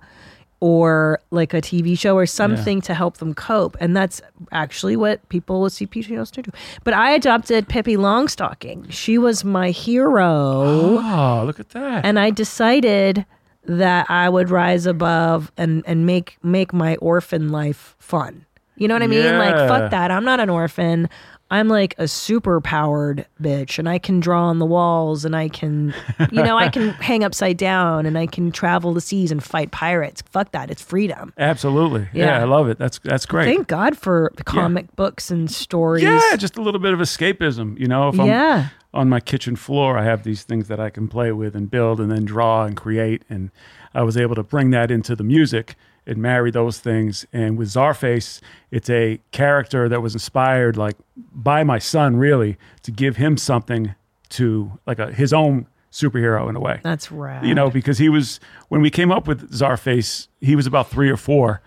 or 0.59 1.19
like 1.29 1.53
a 1.53 1.61
TV 1.61 1.97
show 1.97 2.15
or 2.15 2.25
something 2.25 2.81
to 2.81 2.93
help 2.93 3.17
them 3.17 3.33
cope. 3.33 3.77
And 3.79 3.95
that's 3.95 4.21
actually 4.51 4.95
what 4.95 5.27
people 5.29 5.61
with 5.61 5.73
CPTSD 5.73 6.43
do. 6.43 6.51
But 6.83 6.93
I 6.95 7.11
adopted 7.11 7.67
Pippi 7.67 7.95
Longstocking. 7.95 8.91
She 8.91 9.17
was 9.17 9.43
my 9.43 9.69
hero. 9.69 10.97
oh, 10.99 11.43
look 11.45 11.59
at 11.59 11.69
that. 11.69 12.05
And 12.05 12.19
I 12.19 12.31
decided 12.31 13.25
that 13.65 14.09
I 14.09 14.29
would 14.29 14.49
rise 14.49 14.85
above 14.85 15.51
and, 15.57 15.83
and 15.85 16.05
make 16.05 16.37
make 16.41 16.73
my 16.73 16.95
orphan 16.97 17.49
life 17.49 17.95
fun. 17.99 18.45
You 18.77 18.87
know 18.87 18.95
what 18.95 19.03
I 19.03 19.07
mean? 19.07 19.37
Like 19.37 19.55
fuck 19.67 19.91
that. 19.91 20.11
I'm 20.11 20.23
not 20.25 20.39
an 20.39 20.49
orphan. 20.49 21.09
I'm 21.49 21.69
like 21.69 21.95
a 21.97 22.07
super 22.09 22.59
powered 22.59 23.25
bitch 23.41 23.79
and 23.79 23.87
I 23.87 23.99
can 23.99 24.19
draw 24.19 24.43
on 24.47 24.59
the 24.59 24.65
walls 24.65 25.23
and 25.23 25.35
I 25.35 25.47
can 25.47 25.93
you 26.31 26.43
know, 26.43 26.57
I 26.57 26.67
can 26.69 26.89
hang 26.99 27.23
upside 27.23 27.55
down 27.57 28.05
and 28.05 28.17
I 28.17 28.25
can 28.27 28.51
travel 28.51 28.93
the 28.93 28.99
seas 29.01 29.31
and 29.31 29.41
fight 29.41 29.71
pirates. 29.71 30.21
Fuck 30.23 30.51
that. 30.51 30.69
It's 30.69 30.81
freedom. 30.81 31.33
Absolutely. 31.37 32.09
Yeah. 32.13 32.25
Yeah. 32.25 32.41
I 32.41 32.43
love 32.43 32.67
it. 32.67 32.77
That's 32.77 32.99
that's 32.99 33.25
great. 33.25 33.45
Thank 33.45 33.67
God 33.67 33.97
for 33.97 34.31
the 34.35 34.43
comic 34.43 34.93
books 34.97 35.31
and 35.31 35.49
stories. 35.49 36.03
yeah, 36.03 36.35
just 36.35 36.57
a 36.57 36.61
little 36.61 36.81
bit 36.81 36.93
of 36.93 36.99
escapism. 36.99 37.79
You 37.79 37.87
know, 37.87 38.09
if 38.09 38.19
I'm 38.19 38.27
Yeah. 38.27 38.69
on 38.93 39.07
my 39.07 39.19
kitchen 39.21 39.55
floor, 39.55 39.97
I 39.97 40.03
have 40.03 40.23
these 40.23 40.43
things 40.43 40.67
that 40.67 40.79
I 40.81 40.89
can 40.89 41.07
play 41.07 41.31
with 41.31 41.55
and 41.55 41.71
build 41.71 42.01
and 42.01 42.11
then 42.11 42.25
draw 42.25 42.65
and 42.65 42.75
create. 42.75 43.23
And 43.29 43.51
I 43.93 44.01
was 44.03 44.17
able 44.17 44.35
to 44.35 44.43
bring 44.43 44.71
that 44.71 44.91
into 44.91 45.15
the 45.15 45.23
music 45.23 45.75
and 46.07 46.17
marry 46.17 46.49
those 46.49 46.79
things. 46.79 47.25
And 47.31 47.57
with 47.57 47.67
Czarface, 47.67 48.41
it's 48.71 48.89
a 48.89 49.19
character 49.31 49.87
that 49.89 50.01
was 50.01 50.13
inspired 50.13 50.77
like 50.77 50.95
by 51.33 51.63
my 51.63 51.77
son, 51.77 52.15
really, 52.17 52.57
to 52.83 52.91
give 52.91 53.17
him 53.17 53.37
something 53.37 53.93
to 54.29 54.71
like 54.87 54.99
a 54.99 55.11
his 55.11 55.33
own 55.33 55.67
superhero 55.91 56.49
in 56.49 56.55
a 56.55 56.59
way. 56.59 56.79
That's 56.83 57.11
right. 57.11 57.43
you 57.43 57.53
know, 57.53 57.69
because 57.69 57.97
he 57.97 58.09
was 58.09 58.39
when 58.69 58.81
we 58.81 58.89
came 58.89 59.11
up 59.11 59.27
with 59.27 59.51
Czarface, 59.51 60.27
he 60.41 60.55
was 60.55 60.65
about 60.65 60.89
three 60.89 61.09
or 61.09 61.17
four, 61.17 61.61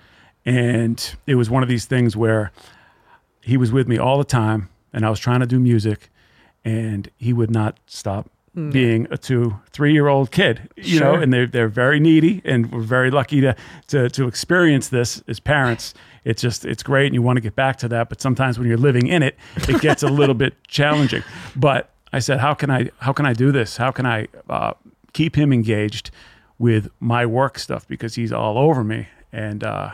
and 0.44 1.14
it 1.26 1.34
was 1.36 1.50
one 1.50 1.62
of 1.62 1.68
these 1.68 1.84
things 1.84 2.16
where 2.16 2.50
he 3.42 3.56
was 3.56 3.72
with 3.72 3.88
me 3.88 3.98
all 3.98 4.18
the 4.18 4.24
time, 4.24 4.68
and 4.92 5.04
I 5.04 5.10
was 5.10 5.20
trying 5.20 5.40
to 5.40 5.46
do 5.46 5.58
music, 5.58 6.10
and 6.64 7.10
he 7.16 7.32
would 7.32 7.50
not 7.50 7.78
stop 7.86 8.30
being 8.54 9.06
a 9.10 9.16
two, 9.16 9.58
three 9.70 9.92
year 9.92 10.08
old 10.08 10.30
kid, 10.30 10.68
you 10.76 10.98
know, 10.98 11.14
and 11.14 11.32
they're 11.32 11.46
they're 11.46 11.68
very 11.68 12.00
needy, 12.00 12.42
and 12.44 12.70
we're 12.72 12.80
very 12.80 13.10
lucky 13.10 13.40
to 13.40 13.54
to 13.88 14.08
to 14.10 14.26
experience 14.26 14.88
this 14.88 15.22
as 15.28 15.38
parents. 15.40 15.94
It's 16.24 16.42
just 16.42 16.64
it's 16.64 16.82
great, 16.82 17.06
and 17.06 17.14
you 17.14 17.22
want 17.22 17.36
to 17.36 17.40
get 17.40 17.54
back 17.54 17.76
to 17.78 17.88
that, 17.88 18.08
but 18.08 18.20
sometimes 18.20 18.58
when 18.58 18.66
you're 18.66 18.76
living 18.76 19.06
in 19.06 19.22
it, 19.22 19.36
it 19.68 19.80
gets 19.80 20.02
a 20.02 20.08
little 20.08 20.34
bit 20.34 20.54
challenging. 20.68 21.22
But 21.54 21.90
I 22.12 22.18
said, 22.18 22.40
how 22.40 22.54
can 22.54 22.70
I 22.70 22.90
how 22.98 23.12
can 23.12 23.24
I 23.24 23.32
do 23.32 23.52
this? 23.52 23.76
How 23.76 23.92
can 23.92 24.04
I 24.04 24.26
uh, 24.48 24.72
keep 25.12 25.36
him 25.36 25.52
engaged 25.52 26.10
with 26.58 26.90
my 27.00 27.24
work 27.24 27.58
stuff 27.58 27.88
because 27.88 28.16
he's 28.16 28.32
all 28.32 28.58
over 28.58 28.84
me 28.84 29.08
and 29.32 29.64
uh, 29.64 29.92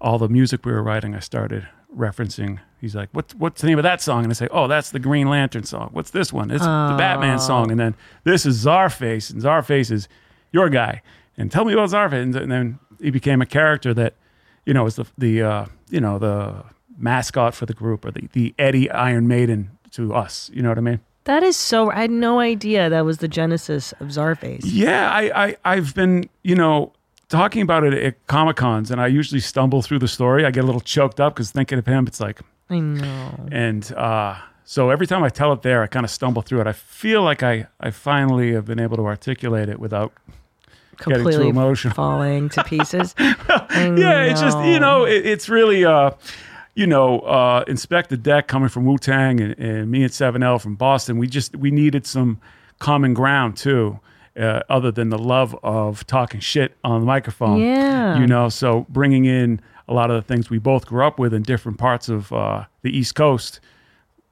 all 0.00 0.18
the 0.18 0.28
music 0.28 0.66
we 0.66 0.72
were 0.72 0.82
writing. 0.82 1.14
I 1.14 1.20
started 1.20 1.68
referencing. 1.96 2.58
He's 2.80 2.94
like, 2.94 3.08
"What 3.12 3.34
what's 3.36 3.60
the 3.60 3.66
name 3.66 3.78
of 3.78 3.82
that 3.82 4.00
song?" 4.00 4.24
And 4.24 4.32
I 4.32 4.34
say, 4.34 4.48
"Oh, 4.50 4.68
that's 4.68 4.90
the 4.90 4.98
Green 4.98 5.28
Lantern 5.28 5.64
song. 5.64 5.90
What's 5.92 6.10
this 6.10 6.32
one? 6.32 6.50
It's 6.50 6.62
the 6.62 6.94
Batman 6.98 7.38
song." 7.38 7.70
And 7.70 7.80
then 7.80 7.94
this 8.24 8.46
is 8.46 8.64
Czarface, 8.64 9.30
and 9.30 9.42
Czarface 9.42 9.90
is 9.90 10.08
your 10.52 10.68
guy. 10.68 11.02
And 11.36 11.50
tell 11.50 11.64
me 11.64 11.72
about 11.72 11.90
Czarface. 11.90 12.22
And, 12.22 12.36
and 12.36 12.52
then 12.52 12.78
he 13.00 13.10
became 13.10 13.40
a 13.40 13.46
character 13.46 13.94
that, 13.94 14.14
you 14.66 14.74
know, 14.74 14.84
was 14.84 14.96
the 14.96 15.06
the 15.16 15.42
uh, 15.42 15.66
you 15.90 16.00
know 16.00 16.18
the 16.18 16.64
mascot 16.96 17.54
for 17.54 17.66
the 17.66 17.74
group 17.74 18.04
or 18.04 18.10
the 18.10 18.28
the 18.32 18.54
Eddie 18.58 18.90
Iron 18.90 19.26
Maiden 19.28 19.70
to 19.92 20.14
us. 20.14 20.50
You 20.52 20.62
know 20.62 20.68
what 20.68 20.78
I 20.78 20.82
mean? 20.82 21.00
That 21.24 21.42
is 21.42 21.56
so. 21.56 21.90
I 21.90 22.02
had 22.02 22.10
no 22.10 22.40
idea 22.40 22.88
that 22.88 23.04
was 23.04 23.18
the 23.18 23.28
genesis 23.28 23.92
of 24.00 24.08
Czarface. 24.08 24.60
Yeah, 24.64 25.10
I, 25.10 25.46
I 25.46 25.56
I've 25.64 25.94
been 25.94 26.28
you 26.42 26.54
know 26.54 26.92
talking 27.28 27.62
about 27.62 27.84
it 27.84 27.94
at 27.94 28.26
comic 28.26 28.56
cons, 28.56 28.90
and 28.90 29.00
I 29.00 29.06
usually 29.06 29.40
stumble 29.40 29.82
through 29.82 29.98
the 30.00 30.08
story. 30.08 30.44
I 30.44 30.50
get 30.50 30.64
a 30.64 30.66
little 30.66 30.80
choked 30.80 31.20
up 31.20 31.34
because 31.34 31.50
thinking 31.50 31.78
of 31.78 31.86
him, 31.86 32.06
it's 32.06 32.20
like, 32.20 32.40
I 32.70 32.80
know. 32.80 33.46
and 33.52 33.90
uh, 33.92 34.36
so 34.64 34.90
every 34.90 35.06
time 35.06 35.22
I 35.22 35.28
tell 35.28 35.52
it 35.52 35.62
there, 35.62 35.82
I 35.82 35.86
kind 35.86 36.04
of 36.04 36.10
stumble 36.10 36.42
through 36.42 36.60
it. 36.62 36.66
I 36.66 36.72
feel 36.72 37.22
like 37.22 37.42
I 37.42 37.66
I 37.80 37.90
finally 37.90 38.52
have 38.52 38.66
been 38.66 38.80
able 38.80 38.96
to 38.96 39.06
articulate 39.06 39.68
it 39.68 39.78
without. 39.78 40.12
Getting 40.98 41.12
too 41.14 41.22
Completely 41.22 41.48
emotional. 41.50 41.94
falling 41.94 42.48
to 42.48 42.64
pieces. 42.64 43.14
I 43.18 43.94
Yeah, 43.96 44.22
it's 44.24 44.40
just 44.40 44.58
you 44.64 44.80
know 44.80 45.04
it, 45.04 45.24
it's 45.24 45.48
really 45.48 45.84
uh 45.84 46.10
you 46.74 46.88
know 46.88 47.20
uh 47.20 47.64
Inspectah 47.66 48.20
Deck 48.20 48.48
coming 48.48 48.68
from 48.68 48.84
Wu 48.84 48.98
Tang 48.98 49.40
and, 49.40 49.56
and 49.60 49.88
me 49.92 50.02
and 50.02 50.12
Seven 50.12 50.42
L 50.42 50.58
from 50.58 50.74
Boston. 50.74 51.16
We 51.18 51.28
just 51.28 51.54
we 51.54 51.70
needed 51.70 52.04
some 52.04 52.40
common 52.80 53.14
ground 53.14 53.56
too. 53.56 54.00
Uh, 54.38 54.62
other 54.68 54.92
than 54.92 55.08
the 55.08 55.18
love 55.18 55.56
of 55.64 56.06
talking 56.06 56.38
shit 56.38 56.76
on 56.84 57.00
the 57.00 57.06
microphone, 57.06 57.58
Yeah. 57.60 58.18
you 58.20 58.26
know, 58.26 58.48
so 58.48 58.86
bringing 58.88 59.24
in 59.24 59.60
a 59.88 59.92
lot 59.94 60.10
of 60.12 60.16
the 60.16 60.22
things 60.22 60.48
we 60.48 60.58
both 60.58 60.86
grew 60.86 61.04
up 61.04 61.18
with 61.18 61.34
in 61.34 61.42
different 61.42 61.76
parts 61.78 62.08
of 62.08 62.32
uh, 62.32 62.66
the 62.82 62.96
East 62.96 63.14
Coast, 63.16 63.58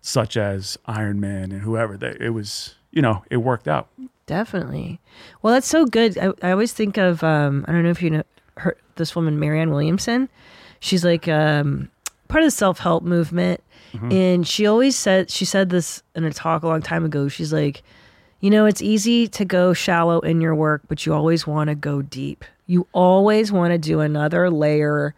such 0.00 0.36
as 0.36 0.78
Iron 0.86 1.18
Man 1.18 1.50
and 1.50 1.62
whoever, 1.62 1.96
they, 1.96 2.16
it 2.20 2.30
was, 2.30 2.76
you 2.92 3.02
know, 3.02 3.25
it 3.30 3.38
worked 3.38 3.66
out. 3.66 3.88
Definitely. 4.26 5.00
Well, 5.42 5.54
that's 5.54 5.66
so 5.66 5.86
good. 5.86 6.16
I, 6.18 6.32
I 6.42 6.50
always 6.52 6.72
think 6.72 6.96
of 6.98 7.25
um, 7.25 7.64
I 7.66 7.72
don't 7.72 7.82
know 7.82 7.90
if 7.90 8.02
you 8.02 8.10
know 8.10 8.22
her, 8.58 8.76
this 8.96 9.16
woman 9.16 9.38
Marianne 9.40 9.70
Williamson. 9.70 10.28
She's 10.80 11.04
like 11.04 11.26
um, 11.26 11.90
part 12.28 12.42
of 12.44 12.46
the 12.46 12.50
self 12.56 12.78
help 12.80 13.02
movement, 13.02 13.60
and 14.10 14.46
she 14.46 14.66
always 14.66 14.94
said 14.96 15.30
she 15.30 15.44
said 15.44 15.70
this 15.70 16.02
in 16.14 16.25
a 16.25 16.32
talk 16.32 16.62
a 16.62 16.68
long 16.68 16.82
time 16.82 17.04
ago. 17.04 17.28
She's 17.28 17.52
like, 17.52 17.82
you 18.46 18.50
know, 18.50 18.64
it's 18.64 18.80
easy 18.80 19.26
to 19.26 19.44
go 19.44 19.72
shallow 19.72 20.20
in 20.20 20.40
your 20.40 20.54
work, 20.54 20.82
but 20.86 21.04
you 21.04 21.12
always 21.12 21.48
want 21.48 21.66
to 21.66 21.74
go 21.74 22.00
deep. 22.00 22.44
You 22.68 22.86
always 22.92 23.50
want 23.50 23.72
to 23.72 23.78
do 23.78 23.98
another 23.98 24.50
layer 24.50 25.16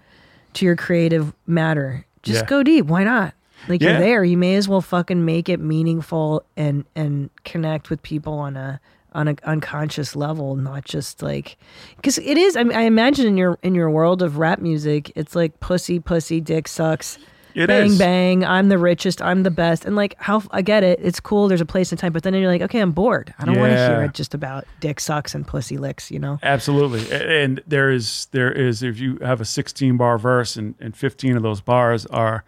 to 0.54 0.64
your 0.64 0.76
creative 0.76 1.34
matter. 1.46 2.06
Just 2.22 2.44
Yeah. 2.44 2.48
go 2.48 2.62
deep. 2.62 2.86
Why 2.86 3.04
not? 3.04 3.34
Like 3.68 3.82
Yeah. 3.82 3.90
you're 3.90 3.98
there. 3.98 4.24
You 4.24 4.38
may 4.38 4.54
as 4.54 4.66
well 4.66 4.80
fucking 4.80 5.26
make 5.26 5.50
it 5.50 5.60
meaningful 5.60 6.42
and 6.56 6.86
and 6.96 7.28
connect 7.44 7.90
with 7.90 8.02
people 8.02 8.32
on 8.32 8.56
a 8.56 8.80
on 9.12 9.28
an 9.28 9.38
unconscious 9.44 10.16
level, 10.16 10.56
not 10.56 10.86
just 10.86 11.22
like 11.22 11.58
because 11.96 12.16
it 12.16 12.38
is. 12.38 12.56
I, 12.56 12.62
mean, 12.64 12.78
I 12.78 12.82
imagine 12.84 13.26
in 13.26 13.36
your 13.36 13.58
in 13.62 13.74
your 13.74 13.90
world 13.90 14.22
of 14.22 14.38
rap 14.38 14.58
music, 14.58 15.12
it's 15.14 15.36
like 15.36 15.60
pussy, 15.60 16.00
pussy, 16.00 16.40
dick 16.40 16.66
sucks. 16.66 17.18
It 17.58 17.66
bang 17.66 17.86
is. 17.86 17.98
bang. 17.98 18.44
I'm 18.44 18.68
the 18.68 18.78
richest. 18.78 19.20
I'm 19.20 19.42
the 19.42 19.50
best. 19.50 19.84
And 19.84 19.96
like 19.96 20.14
how 20.18 20.42
I 20.52 20.62
get 20.62 20.84
it. 20.84 21.00
It's 21.02 21.18
cool. 21.18 21.48
There's 21.48 21.60
a 21.60 21.66
place 21.66 21.90
and 21.90 21.98
time. 21.98 22.12
But 22.12 22.22
then 22.22 22.32
you're 22.34 22.46
like, 22.46 22.62
okay, 22.62 22.78
I'm 22.78 22.92
bored. 22.92 23.34
I 23.36 23.44
don't 23.44 23.58
want 23.58 23.72
to 23.72 23.76
hear 23.76 24.04
it 24.04 24.14
just 24.14 24.32
about 24.32 24.64
dick 24.78 25.00
sucks 25.00 25.34
and 25.34 25.44
pussy 25.44 25.76
licks. 25.76 26.08
You 26.08 26.20
know. 26.20 26.38
Absolutely. 26.44 27.10
And 27.10 27.60
there 27.66 27.90
is 27.90 28.28
there 28.30 28.52
is 28.52 28.84
if 28.84 29.00
you 29.00 29.18
have 29.18 29.40
a 29.40 29.44
16 29.44 29.96
bar 29.96 30.18
verse 30.18 30.54
and, 30.54 30.76
and 30.78 30.96
15 30.96 31.36
of 31.36 31.42
those 31.42 31.60
bars 31.60 32.06
are 32.06 32.44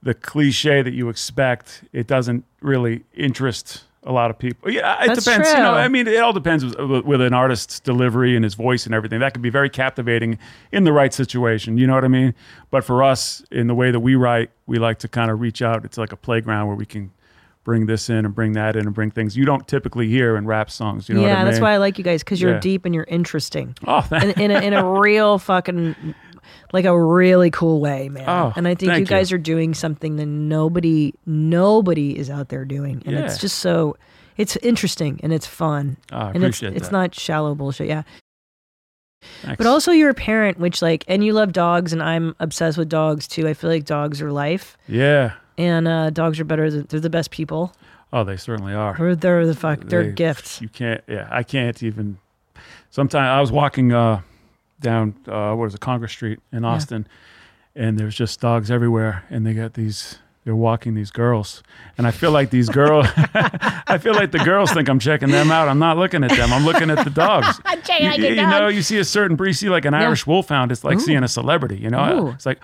the 0.00 0.14
cliche 0.14 0.80
that 0.80 0.94
you 0.94 1.08
expect, 1.08 1.84
it 1.92 2.06
doesn't 2.06 2.44
really 2.60 3.02
interest 3.12 3.82
a 4.04 4.12
lot 4.12 4.30
of 4.30 4.38
people. 4.38 4.70
Yeah, 4.70 5.04
it 5.04 5.08
That's 5.08 5.24
depends. 5.24 5.48
You 5.50 5.56
know. 5.58 5.74
I 5.74 5.88
mean, 5.88 6.06
it 6.08 6.20
all 6.20 6.32
depends 6.32 6.64
with, 6.64 7.04
with 7.04 7.20
an 7.20 7.34
artist's 7.34 7.80
delivery 7.80 8.34
and 8.34 8.42
his 8.44 8.54
voice 8.54 8.86
and 8.86 8.94
everything. 8.94 9.20
That 9.20 9.34
could 9.34 9.42
be 9.42 9.50
very 9.50 9.68
captivating 9.68 10.38
in 10.72 10.84
the 10.84 10.92
right 10.92 11.12
situation. 11.12 11.76
You 11.76 11.86
know 11.86 11.94
what 11.94 12.04
I 12.04 12.08
mean? 12.08 12.34
But 12.70 12.84
for 12.84 13.02
us, 13.02 13.42
in 13.50 13.66
the 13.66 13.74
way 13.74 13.90
that 13.90 14.00
we 14.00 14.14
write, 14.14 14.50
we 14.66 14.78
like 14.78 14.98
to 15.00 15.08
kind 15.08 15.30
of 15.30 15.40
reach 15.40 15.60
out. 15.60 15.84
It's 15.84 15.98
like 15.98 16.12
a 16.12 16.16
playground 16.16 16.68
where 16.68 16.76
we 16.76 16.86
can 16.86 17.12
bring 17.62 17.84
this 17.84 18.08
in 18.08 18.24
and 18.24 18.34
bring 18.34 18.52
that 18.52 18.74
in 18.74 18.86
and 18.86 18.94
bring 18.94 19.10
things 19.10 19.36
you 19.36 19.44
don't 19.44 19.68
typically 19.68 20.08
hear 20.08 20.36
in 20.36 20.46
rap 20.46 20.70
songs. 20.70 21.08
You 21.10 21.16
know 21.16 21.20
yeah, 21.20 21.28
what 21.28 21.32
I 21.34 21.36
mean? 21.44 21.52
that's 21.52 21.60
why 21.60 21.72
I 21.72 21.76
like 21.76 21.98
you 21.98 22.04
guys 22.04 22.22
because 22.22 22.40
you're 22.40 22.54
Yeah. 22.54 22.60
deep 22.60 22.86
and 22.86 22.94
you're 22.94 23.04
interesting. 23.04 23.76
Oh, 23.86 24.00
thank 24.00 24.38
in, 24.38 24.50
in, 24.50 24.50
a, 24.50 24.60
in 24.68 24.72
a 24.72 24.84
real 24.98 25.38
fucking 25.38 26.14
like 26.72 26.84
a 26.84 26.98
really 27.00 27.50
cool 27.50 27.80
way 27.80 28.08
man 28.08 28.24
Oh, 28.28 28.52
and 28.56 28.66
i 28.68 28.74
think 28.74 28.82
you 28.82 28.88
thank 28.90 29.00
you. 29.10 29.16
guys 29.16 29.32
are 29.32 29.38
doing 29.38 29.74
something 29.74 30.16
that 30.16 30.26
nobody 30.26 31.12
nobody 31.26 32.16
is 32.18 32.30
out 32.30 32.48
there 32.48 32.64
doing 32.64 33.02
and 33.06 33.16
it's 33.16 33.38
just 33.38 33.58
so 33.58 33.96
it's 34.36 34.56
interesting 34.58 35.20
and 35.22 35.32
it's 35.32 35.46
fun 35.46 35.96
Oh, 36.12 36.16
I 36.18 36.26
and 36.32 36.36
it's 36.44 36.58
appreciate 36.58 36.76
it's 36.76 36.88
that. 36.88 36.92
not 36.92 37.14
shallow 37.14 37.54
bullshit 37.54 37.88
yeah 37.88 38.02
Thanks. 39.42 39.58
but 39.58 39.66
also 39.66 39.92
you're 39.92 40.10
a 40.10 40.14
parent 40.14 40.58
which 40.58 40.80
like 40.80 41.04
and 41.06 41.22
you 41.22 41.32
love 41.34 41.52
dogs 41.52 41.92
and 41.92 42.02
i'm 42.02 42.34
obsessed 42.40 42.78
with 42.78 42.88
dogs 42.88 43.28
too 43.28 43.46
i 43.46 43.52
feel 43.54 43.68
like 43.68 43.84
dogs 43.84 44.22
are 44.22 44.32
life 44.32 44.78
yeah. 44.88 45.32
and 45.58 45.86
uh, 45.86 46.08
dogs 46.10 46.40
are 46.40 46.44
better 46.44 46.70
than 46.70 46.86
they're 46.88 47.00
the 47.00 47.10
best 47.10 47.30
people 47.30 47.72
Oh, 48.12 48.24
they 48.24 48.36
certainly 48.36 48.74
are. 48.74 48.96
or 49.00 49.14
they're 49.14 49.46
the 49.46 49.54
fuck 49.54 49.84
they're 49.84 50.02
They- 50.06 50.10
gifts 50.12 50.60
You 50.60 50.68
can't. 50.68 51.00
Yeah, 51.06 51.28
I 51.30 51.44
can't 51.44 51.80
even. 51.80 52.18
Sometimes 52.90 53.28
I 53.28 53.40
was 53.40 53.52
walking 53.52 53.92
uh, 53.92 54.22
down 54.80 55.14
uh, 55.26 55.54
what 55.54 55.66
is 55.66 55.74
it, 55.74 55.80
Congress 55.80 56.12
Street 56.12 56.40
in 56.52 56.64
Austin, 56.64 57.06
and 57.74 57.98
there's 57.98 58.14
just 58.14 58.40
dogs 58.40 58.70
everywhere, 58.70 59.24
and 59.30 59.46
they 59.46 59.54
got 59.54 59.74
these. 59.74 60.18
They're 60.44 60.56
walking 60.56 60.94
these 60.94 61.10
girls, 61.10 61.62
and 61.98 62.06
I 62.06 62.12
feel 62.12 62.30
like 62.30 62.48
these 62.48 62.70
girls. 62.70 63.06
I 63.14 63.98
feel 63.98 64.14
like 64.14 64.30
the 64.30 64.38
girls 64.38 64.72
think 64.72 64.88
I'm 64.88 64.98
checking 64.98 65.28
them 65.28 65.52
out. 65.52 65.68
I'm 65.68 65.78
not 65.78 65.98
looking 65.98 66.24
at 66.24 66.30
them. 66.30 66.50
I'm 66.50 66.64
looking 66.64 66.90
at 66.90 67.04
the 67.04 67.10
dogs. 67.10 67.60
you, 68.16 68.28
you 68.28 68.36
know, 68.36 68.68
you 68.68 68.80
see 68.80 68.98
a 68.98 69.04
certain 69.04 69.36
breed, 69.36 69.50
you 69.50 69.54
see 69.54 69.68
like 69.68 69.84
an 69.84 69.92
Irish 69.92 70.26
wolfhound. 70.26 70.72
It's 70.72 70.82
like 70.82 70.98
seeing 70.98 71.22
a 71.22 71.28
celebrity. 71.28 71.76
You 71.76 71.90
know, 71.90 72.28
Ooh. 72.28 72.30
it's 72.30 72.46
like 72.46 72.58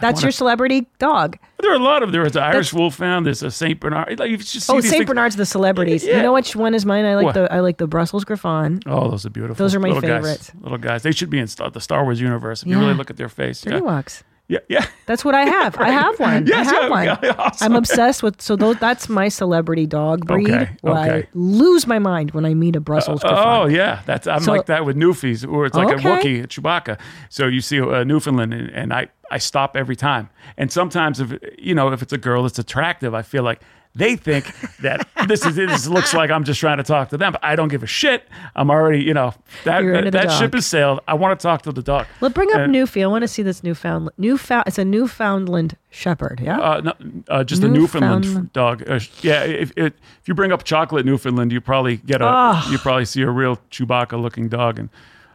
that's 0.00 0.22
your 0.22 0.30
celebrity 0.32 0.86
dog 0.98 1.36
there 1.60 1.70
are 1.72 1.76
a 1.76 1.78
lot 1.78 2.02
of 2.02 2.12
there 2.12 2.24
is 2.24 2.36
an 2.36 2.42
Irish 2.42 2.72
wolfhound. 2.72 3.26
There's 3.26 3.42
a 3.42 3.50
Saint 3.50 3.80
Bernard. 3.80 4.18
Like 4.18 4.30
you 4.30 4.38
just 4.38 4.70
oh 4.70 4.80
saint 4.80 4.92
things- 4.92 5.04
bernard's 5.06 5.36
the 5.36 5.44
celebrities 5.46 6.04
you 6.04 6.20
know 6.22 6.32
which 6.32 6.56
one 6.56 6.74
is 6.74 6.86
mine 6.86 7.04
i 7.04 7.14
like 7.16 7.26
What? 7.26 7.34
the 7.34 7.52
i 7.52 7.60
like 7.60 7.76
the 7.76 7.86
brussels 7.86 8.24
griffon 8.24 8.80
Oh, 8.86 9.10
those 9.10 9.26
are 9.26 9.30
beautiful. 9.30 9.56
Those 9.62 9.74
are 9.74 9.80
my 9.80 9.88
little 9.88 10.00
favorites. 10.00 10.50
Guys, 10.50 10.62
little 10.62 10.78
guys. 10.78 11.02
They 11.02 11.12
should 11.12 11.28
be 11.30 11.38
in 11.38 11.46
Star, 11.48 11.70
the 11.70 11.80
Star 11.80 12.02
Wars 12.04 12.20
universe. 12.20 12.62
If 12.62 12.68
you 12.68 12.78
really 12.78 12.94
look 12.94 13.10
at 13.10 13.16
their 13.18 13.28
face. 13.28 13.60
Dirty 13.60 13.76
Yeah. 13.76 13.82
walks. 13.82 14.24
Yeah, 14.50 14.58
yeah. 14.68 14.86
That's 15.06 15.24
what 15.24 15.34
I 15.34 15.42
have. 15.56 15.76
I 15.78 15.90
have 15.90 16.18
one. 16.20 16.46
Yes, 16.46 16.68
I 16.68 16.74
have 16.74 16.82
yeah, 16.82 16.88
one. 16.90 17.18
yeah, 17.22 17.34
awesome. 17.38 17.72
I'm 17.72 17.76
obsessed 17.76 18.22
with. 18.22 18.42
So 18.42 18.56
those, 18.56 18.76
that's 18.78 19.08
my 19.08 19.28
celebrity 19.28 19.86
dog 19.86 20.26
breed. 20.26 20.50
Okay, 20.50 20.70
where 20.82 20.94
I 20.94 21.28
lose 21.34 21.86
my 21.86 21.98
mind 21.98 22.32
when 22.32 22.44
I 22.44 22.54
meet 22.54 22.76
a 22.76 22.80
Brussels 22.80 23.22
uh, 23.24 23.28
oh, 23.28 23.30
Griffon. 23.30 23.48
Oh 23.48 23.66
yeah, 23.66 24.02
that's 24.06 24.26
I'm 24.26 24.40
So- 24.40 24.52
like 24.52 24.66
that 24.66 24.84
with 24.84 24.96
Newfies, 24.96 25.50
or 25.50 25.66
it's 25.66 25.76
like 25.76 25.88
Okay. 25.88 26.08
a 26.08 26.16
Wookiee, 26.16 26.44
a 26.44 26.46
Chewbacca. 26.48 26.98
So 27.28 27.46
you 27.46 27.60
see 27.60 27.78
a 27.78 28.04
Newfoundland, 28.04 28.52
and, 28.52 28.70
and 28.70 28.92
I 28.92 29.08
I 29.30 29.38
stop 29.38 29.76
every 29.76 29.96
time. 29.96 30.28
And 30.58 30.72
sometimes 30.72 31.20
if 31.20 31.32
you 31.56 31.74
know 31.74 31.92
if 31.92 32.02
it's 32.02 32.12
a 32.12 32.18
girl 32.18 32.42
that's 32.42 32.58
attractive, 32.58 33.14
I 33.14 33.22
feel 33.22 33.44
like 33.44 33.62
they 33.94 34.14
think 34.14 34.44
that 34.78 35.08
this 35.26 35.44
is 35.44 35.56
this 35.56 35.86
looks 35.88 36.14
like 36.14 36.30
I'm 36.30 36.44
just 36.44 36.60
trying 36.60 36.76
to 36.78 36.84
talk 36.84 37.08
to 37.10 37.16
them, 37.16 37.32
but 37.32 37.44
I 37.44 37.56
don't 37.56 37.68
give 37.68 37.82
a 37.82 37.86
shit. 37.88 38.26
I'm 38.54 38.70
already 38.70 39.02
you 39.02 39.14
know 39.14 39.34
that 39.64 39.82
You're 39.82 39.94
into 39.94 40.10
that, 40.12 40.22
the 40.22 40.28
that 40.28 40.38
ship 40.38 40.54
has 40.54 40.64
sailed. 40.66 41.00
I 41.08 41.14
want 41.14 41.38
to 41.38 41.42
talk 41.42 41.62
to 41.62 41.72
the 41.72 41.82
dog. 41.82 42.06
Let's 42.20 42.34
bring 42.34 42.48
up 42.52 42.60
Uh, 42.60 42.66
Newfie. 42.66 43.02
I 43.02 43.06
want 43.08 43.22
to 43.22 43.28
see 43.28 43.42
this 43.42 43.62
Newfoundland. 43.64 44.14
Newfound. 44.16 44.64
It's 44.68 44.78
a 44.78 44.84
Newfoundland 44.84 45.76
Shepherd. 45.90 46.40
Yeah. 46.42 46.60
Uh, 46.60 46.80
no, 46.82 46.92
uh, 47.28 47.42
just 47.44 47.62
a 47.64 47.68
Newfoundland 47.68 48.22
Newfoundland. 48.24 48.52
dog. 48.52 48.88
Uh, 48.88 48.98
sh- 49.00 49.10
yeah, 49.22 49.42
if, 49.42 49.72
if 49.76 49.92
if 50.22 50.28
you 50.28 50.34
bring 50.34 50.52
up 50.52 50.62
chocolate 50.62 51.04
Newfoundland, 51.04 51.50
you 51.50 51.60
probably 51.60 51.96
get 51.96 52.22
a 52.22 52.62
you 52.70 52.78
probably 52.78 53.04
see 53.04 53.22
a 53.22 53.30
real 53.30 53.56
Chewbacca 53.70 54.20
looking 54.20 54.48
dog. 54.48 54.78
And 54.78 54.88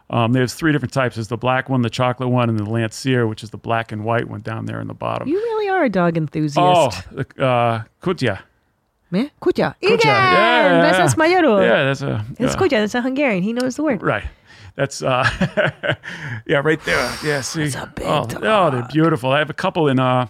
um, 0.10 0.34
there's 0.34 0.54
three 0.54 0.72
different 0.72 0.94
types. 0.94 1.16
There's 1.16 1.28
the 1.28 1.38
black 1.38 1.70
one, 1.70 1.82
the 1.82 1.90
chocolate 1.90 2.30
one, 2.30 2.50
and 2.50 2.60
the 2.60 2.66
Landseer, 2.66 3.28
which 3.28 3.44
is 3.44 3.50
the 3.50 3.58
black 3.58 3.92
and 3.92 4.04
white 4.04 4.28
one 4.28 4.42
down 4.42 4.66
there 4.66 4.80
in 4.80 4.88
the 4.88 4.94
bottom. 4.94 5.28
you 5.28 5.36
really 5.36 5.70
are 5.70 5.84
a 5.84 5.90
dog 5.90 6.18
enthusiast. 6.18 6.58
Oh, 6.58 6.90
uh, 7.44 7.84
Kutya. 8.02 8.42
Me? 9.12 9.32
Kutya. 9.42 9.76
Igen! 9.82 10.00
Yeah, 10.04 10.92
yeah, 10.92 11.08
Majorul. 11.16 11.62
yeah, 11.62 11.84
that's 11.86 12.02
a 12.02 12.26
It's 12.40 12.56
Kutya. 12.56 12.82
That's 12.82 12.96
a 12.96 13.02
Hungarian. 13.02 13.44
He 13.44 13.54
knows 13.54 13.76
the 13.76 13.84
word. 13.84 14.02
Right. 14.02 14.26
That's 14.76 15.02
uh 15.02 15.24
yeah, 16.46 16.58
right 16.58 16.84
there. 16.84 17.18
Yeah, 17.24 17.42
see. 17.42 17.72
a 17.78 17.92
big 17.96 18.06
oh, 18.06 18.28
oh, 18.42 18.72
they're 18.72 18.88
beautiful. 18.92 19.32
I 19.32 19.40
have 19.40 19.50
a 19.50 19.54
couple 19.54 19.88
in 19.88 20.00
uh 20.00 20.28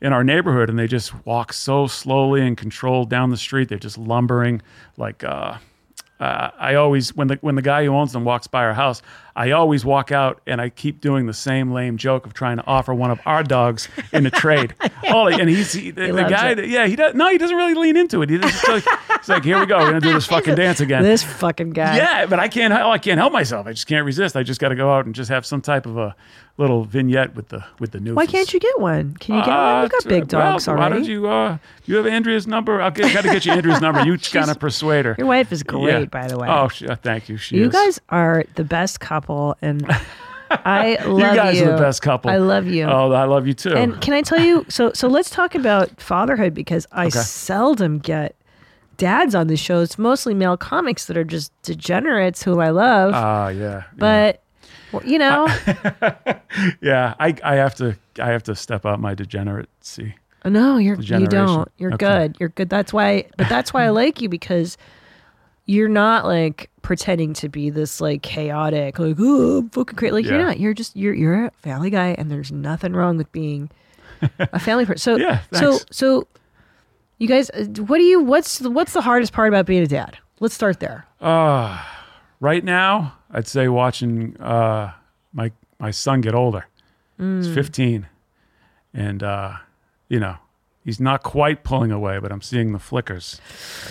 in 0.00 0.12
our 0.12 0.24
neighborhood 0.24 0.70
and 0.70 0.78
they 0.78 0.86
just 0.86 1.26
walk 1.26 1.52
so 1.52 1.86
slowly 1.86 2.40
and 2.40 2.56
controlled 2.56 3.10
down 3.10 3.30
the 3.30 3.36
street. 3.36 3.68
They're 3.68 3.78
just 3.78 3.98
lumbering 3.98 4.62
like 4.96 5.22
uh 5.22 5.58
uh, 6.20 6.50
I 6.58 6.74
always 6.74 7.14
when 7.14 7.28
the 7.28 7.38
when 7.40 7.54
the 7.54 7.62
guy 7.62 7.84
who 7.84 7.94
owns 7.94 8.12
them 8.12 8.24
walks 8.24 8.46
by 8.46 8.64
our 8.64 8.74
house, 8.74 9.02
I 9.36 9.50
always 9.50 9.84
walk 9.84 10.12
out 10.12 10.40
and 10.46 10.60
I 10.60 10.68
keep 10.68 11.00
doing 11.00 11.26
the 11.26 11.32
same 11.34 11.72
lame 11.72 11.96
joke 11.96 12.24
of 12.24 12.34
trying 12.34 12.58
to 12.58 12.66
offer 12.66 12.94
one 12.94 13.10
of 13.10 13.20
our 13.26 13.42
dogs 13.42 13.88
in 14.12 14.26
a 14.26 14.30
trade. 14.30 14.74
oh, 15.08 15.26
and 15.26 15.48
he's 15.50 15.72
he, 15.72 15.90
the, 15.90 16.12
the 16.12 16.22
guy. 16.22 16.50
it. 16.50 16.54
That, 16.56 16.68
yeah, 16.68 16.86
he 16.86 16.94
does. 16.94 17.14
No, 17.14 17.28
he 17.30 17.38
doesn't 17.38 17.56
really 17.56 17.74
lean 17.74 17.96
into 17.96 18.22
it. 18.22 18.30
He 18.30 18.38
just 18.38 18.68
like, 18.68 18.84
he's 19.18 19.28
like, 19.28 19.42
here 19.44 19.58
we 19.58 19.66
go. 19.66 19.78
We're 19.78 19.86
gonna 19.86 20.00
do 20.00 20.12
this 20.12 20.26
fucking 20.28 20.54
dance 20.54 20.78
again. 20.80 21.02
This 21.02 21.22
fucking 21.24 21.70
guy. 21.70 21.96
Yeah, 21.96 22.26
but 22.26 22.38
I 22.38 22.46
can't. 22.48 22.72
hel- 22.72 22.92
I 22.92 22.98
can't 22.98 23.18
help 23.18 23.32
myself. 23.32 23.66
I 23.66 23.72
just 23.72 23.86
can't 23.88 24.06
resist. 24.06 24.36
I 24.36 24.44
just 24.44 24.60
got 24.60 24.68
to 24.68 24.76
go 24.76 24.92
out 24.92 25.04
and 25.06 25.14
just 25.14 25.30
have 25.30 25.44
some 25.44 25.60
type 25.60 25.86
of 25.86 25.96
a 25.96 26.14
little 26.56 26.84
vignette 26.84 27.34
with 27.34 27.48
the 27.48 27.64
with 27.80 27.90
the 27.90 27.98
news. 27.98 28.14
Why 28.14 28.26
can't 28.26 28.52
you 28.54 28.60
get 28.60 28.78
one? 28.78 29.14
Can 29.16 29.34
you 29.36 29.40
get 29.44 29.50
one? 29.50 29.82
You 29.82 29.88
got 29.88 30.04
big 30.06 30.28
dogs 30.28 30.68
well, 30.68 30.76
already. 30.76 30.92
Why 30.92 30.98
don't 31.00 31.08
you? 31.08 31.26
Uh, 31.26 31.58
you 31.86 31.96
have 31.96 32.06
Andrea's 32.06 32.46
number. 32.46 32.80
I'll 32.80 32.92
get, 32.92 33.12
got 33.12 33.22
to 33.24 33.30
get 33.30 33.44
you 33.44 33.52
Andrea's 33.52 33.80
number. 33.80 34.04
You 34.04 34.16
kind 34.32 34.48
of 34.50 34.60
persuade 34.60 35.04
her. 35.06 35.16
Your 35.18 35.26
wife 35.26 35.50
is 35.50 35.64
great, 35.64 35.82
Yeah. 36.00 36.04
by 36.04 36.28
the 36.28 36.38
way. 36.38 36.46
Oh, 36.48 36.68
she, 36.68 36.86
uh, 36.86 36.94
thank 36.94 37.28
you. 37.28 37.36
She 37.36 37.56
You 37.56 37.64
is. 37.66 37.72
guys 37.72 38.00
are 38.10 38.44
the 38.54 38.62
best 38.64 39.00
couple, 39.00 39.23
and 39.62 39.86
I 40.50 40.96
love 41.04 41.18
you 41.18 41.26
You 41.26 41.34
guys 41.34 41.60
are 41.62 41.72
the 41.72 41.78
best 41.82 42.02
couple. 42.02 42.30
I 42.30 42.36
love 42.36 42.66
you. 42.66 42.84
Oh, 42.84 43.10
I 43.12 43.24
love 43.24 43.46
you 43.46 43.54
too. 43.54 43.74
And 43.74 44.00
can 44.00 44.14
I 44.14 44.22
tell 44.22 44.38
you? 44.40 44.64
So, 44.68 44.92
so 44.92 45.08
let's 45.08 45.30
talk 45.30 45.54
about 45.54 46.00
fatherhood 46.00 46.54
because 46.54 46.86
I 46.92 47.08
seldom 47.08 47.98
get 47.98 48.36
dads 48.96 49.34
on 49.34 49.48
the 49.48 49.56
show. 49.56 49.80
It's 49.80 49.98
mostly 49.98 50.34
male 50.34 50.56
comics 50.56 51.06
that 51.06 51.16
are 51.16 51.24
just 51.24 51.50
degenerates 51.62 52.42
who 52.42 52.60
I 52.60 52.70
love. 52.70 53.12
Ah, 53.14 53.48
yeah. 53.48 53.84
but 53.96 54.42
well, 54.92 55.04
you 55.04 55.18
know, 55.18 55.46
yeah, 56.80 57.14
I, 57.18 57.34
I 57.42 57.54
have 57.56 57.74
to 57.76 57.96
I 58.20 58.28
have 58.28 58.42
to 58.44 58.54
step 58.54 58.86
out 58.86 59.00
my 59.00 59.14
degeneracy. 59.14 60.14
no, 60.44 60.76
you're 60.76 61.00
you 61.00 61.26
don't. 61.26 61.68
You're 61.78 61.94
Okay. 61.94 62.06
good. 62.06 62.36
You're 62.38 62.50
good. 62.50 62.68
That's 62.68 62.92
why. 62.92 63.26
But 63.36 63.48
that's 63.48 63.72
why 63.72 63.84
I 63.84 63.88
like 63.90 64.20
you 64.20 64.28
because 64.28 64.76
you're 65.66 65.88
not 65.88 66.24
like 66.26 66.70
pretending 66.82 67.32
to 67.34 67.48
be 67.48 67.70
this 67.70 68.00
like 68.00 68.22
chaotic, 68.22 68.98
like 68.98 69.16
oh, 69.18 69.58
I'm 69.58 69.70
fucking 69.70 69.96
crazy. 69.96 70.12
Like 70.12 70.24
you're 70.26 70.42
not. 70.42 70.60
You're 70.60 70.74
just 70.74 70.94
you're 70.96 71.14
you're 71.14 71.46
a 71.46 71.50
family 71.52 71.90
guy, 71.90 72.14
and 72.18 72.30
there's 72.30 72.52
nothing 72.52 72.92
wrong 72.92 73.16
with 73.16 73.30
being 73.32 73.70
a 74.38 74.58
family 74.60 74.84
person. 74.86 74.98
So 74.98 75.16
Yeah, 75.24 75.40
so 75.52 75.78
so. 75.90 76.26
You 77.18 77.28
guys, 77.28 77.48
uh, 77.50 77.64
what 77.86 77.98
do 77.98 78.02
you? 78.04 78.20
What's 78.20 78.60
what's 78.60 78.92
the 78.92 79.00
hardest 79.00 79.32
part 79.32 79.48
about 79.48 79.66
being 79.66 79.82
a 79.82 79.86
dad? 79.86 80.18
Let's 80.40 80.52
start 80.54 80.80
there. 80.80 81.06
Right 82.40 82.62
now, 82.64 83.16
I'd 83.30 83.46
say 83.46 83.68
watching 83.68 84.36
uh, 84.40 84.92
my 85.32 85.52
my 85.78 85.90
son 85.92 86.20
get 86.20 86.34
older. 86.34 86.66
He's 87.16 87.46
Mm. 87.46 87.54
15, 87.54 88.06
and 88.92 89.22
uh, 89.22 89.52
you 90.08 90.18
know 90.18 90.36
he's 90.84 91.00
not 91.00 91.22
quite 91.22 91.64
pulling 91.64 91.90
away, 91.90 92.18
but 92.18 92.30
I'm 92.32 92.42
seeing 92.42 92.72
the 92.72 92.78
flickers. 92.78 93.40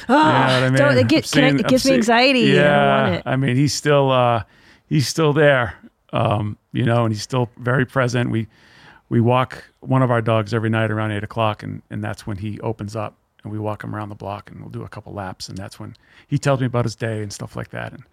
You 0.08 0.16
know 0.16 0.22
what 0.22 0.28
I 0.36 0.70
mean? 0.70 0.78
don't- 0.78 0.98
it 0.98 1.08
get- 1.08 1.30
can 1.32 1.44
I- 1.44 1.48
seeing- 1.50 1.60
it 1.60 1.66
I'm 1.66 1.70
gives 1.70 1.86
me 1.86 1.90
seeing- 1.90 1.96
anxiety. 1.98 2.52
I 2.52 2.56
Yeah, 2.64 3.02
want 3.04 3.16
it. 3.16 3.24
I 3.26 3.36
mean 3.36 3.56
he's 3.56 3.74
still 3.74 4.12
uh, 4.12 4.44
he's 4.88 5.08
still 5.08 5.34
there, 5.34 5.76
um, 6.12 6.58
you 6.72 6.86
know, 6.86 7.06
and 7.06 7.14
he's 7.14 7.24
still 7.24 7.50
very 7.58 7.86
present. 7.86 8.30
We 8.30 8.48
we 9.10 9.22
walk 9.22 9.64
one 9.82 10.02
of 10.02 10.10
our 10.10 10.22
dogs 10.22 10.54
every 10.54 10.70
night 10.70 10.90
around 10.92 11.12
eight 11.12 11.24
o'clock, 11.24 11.64
and 11.64 11.82
and 11.90 12.04
that's 12.04 12.26
when 12.26 12.38
he 12.38 12.60
opens 12.62 12.96
up, 12.96 13.16
and 13.44 13.52
we 13.52 13.60
walk 13.60 13.84
him 13.84 13.94
around 13.96 14.10
the 14.10 14.16
block, 14.16 14.50
and 14.50 14.60
we'll 14.62 14.70
do 14.70 14.84
a 14.84 14.90
couple 14.90 15.14
laps, 15.14 15.50
and 15.50 15.58
that's 15.58 15.80
when 15.80 15.96
he 16.28 16.38
tells 16.38 16.60
me 16.60 16.66
about 16.66 16.86
his 16.86 16.96
day 16.96 17.22
and 17.22 17.32
stuff 17.34 17.56
like 17.56 17.70
that. 17.72 17.92
And 17.94 18.04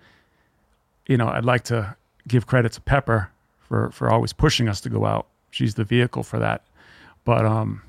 you 1.07 1.17
know, 1.17 1.29
I'd 1.29 1.45
like 1.45 1.65
to 1.65 1.97
give 2.29 2.47
credit 2.47 2.73
to 2.73 2.81
Pepper 2.81 3.31
for 3.61 3.91
for 3.93 4.11
always 4.11 4.33
pushing 4.33 4.69
us 4.69 4.81
to 4.83 4.89
go 4.91 5.07
out. 5.07 5.27
She's 5.51 5.75
the 5.75 5.85
vehicle 5.85 6.23
for 6.23 6.39
that. 6.39 6.63
But 7.25 7.45
um, 7.47 7.83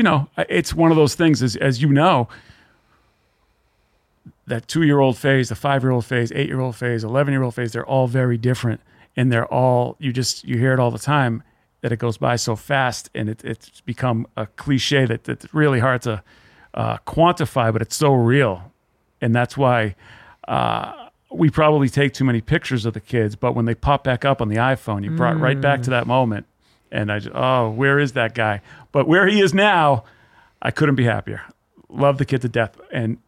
you 0.00 0.04
know, 0.04 0.30
it's 0.48 0.72
one 0.72 0.90
of 0.90 0.96
those 0.96 1.14
things 1.14 1.42
as 1.42 1.56
as 1.56 1.82
you 1.82 1.90
know, 1.90 2.26
that 4.46 4.66
two 4.66 4.82
year 4.82 4.98
old 4.98 5.18
phase, 5.18 5.50
the 5.50 5.54
five 5.54 5.82
year 5.82 5.90
old 5.92 6.06
phase, 6.06 6.32
eight 6.32 6.48
year 6.48 6.58
old 6.58 6.74
phase, 6.74 7.04
eleven 7.04 7.34
year 7.34 7.42
old 7.42 7.54
phase, 7.54 7.72
they're 7.72 7.84
all 7.84 8.06
very 8.06 8.38
different. 8.38 8.80
And 9.14 9.30
they're 9.30 9.52
all 9.52 9.96
you 9.98 10.10
just 10.10 10.42
you 10.42 10.56
hear 10.56 10.72
it 10.72 10.80
all 10.80 10.90
the 10.90 10.98
time 10.98 11.42
that 11.82 11.92
it 11.92 11.98
goes 11.98 12.16
by 12.16 12.36
so 12.36 12.56
fast 12.56 13.10
and 13.14 13.28
it, 13.28 13.44
it's 13.44 13.82
become 13.82 14.26
a 14.38 14.46
cliche 14.46 15.04
that 15.04 15.24
that's 15.24 15.52
really 15.52 15.80
hard 15.80 16.00
to 16.02 16.22
uh, 16.72 16.96
quantify, 17.06 17.70
but 17.70 17.82
it's 17.82 17.96
so 17.96 18.14
real. 18.14 18.72
And 19.20 19.34
that's 19.34 19.54
why 19.54 19.96
uh, 20.48 21.10
we 21.30 21.50
probably 21.50 21.90
take 21.90 22.14
too 22.14 22.24
many 22.24 22.40
pictures 22.40 22.86
of 22.86 22.94
the 22.94 23.00
kids, 23.00 23.36
but 23.36 23.54
when 23.54 23.66
they 23.66 23.74
pop 23.74 24.02
back 24.04 24.24
up 24.24 24.40
on 24.40 24.48
the 24.48 24.56
iPhone, 24.56 25.04
you 25.04 25.10
brought 25.10 25.38
right 25.38 25.60
back 25.60 25.82
to 25.82 25.90
that 25.90 26.06
moment. 26.06 26.46
And 26.92 27.10
I 27.12 27.20
just, 27.20 27.34
oh, 27.34 27.70
where 27.70 27.98
is 27.98 28.12
that 28.12 28.34
guy? 28.34 28.60
But 28.92 29.06
where 29.06 29.26
he 29.26 29.40
is 29.40 29.54
now, 29.54 30.04
I 30.60 30.70
couldn't 30.70 30.96
be 30.96 31.04
happier. 31.04 31.42
Love 31.88 32.18
the 32.18 32.24
kid 32.24 32.42
to 32.42 32.48
death. 32.48 32.80
And 32.92 33.18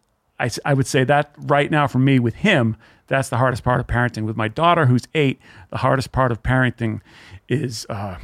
I, 0.41 0.51
I 0.65 0.75
would 0.75 0.87
say 0.87 1.05
that 1.05 1.35
right 1.39 1.71
now 1.71 1.87
for 1.87 1.99
me 1.99 2.19
with 2.19 2.35
him, 2.35 2.77
that's 3.07 3.29
the 3.29 3.37
hardest 3.37 3.63
part 3.63 3.81
of 3.81 3.87
parenting. 3.87 4.25
With 4.25 4.37
my 4.37 4.49
daughter, 4.49 4.87
who's 4.87 5.03
eight, 5.15 5.39
the 5.71 5.79
hardest 5.79 6.13
part 6.13 6.33
of 6.33 6.43
parenting 6.43 7.01
is 7.49 7.87
uh, 7.89 8.17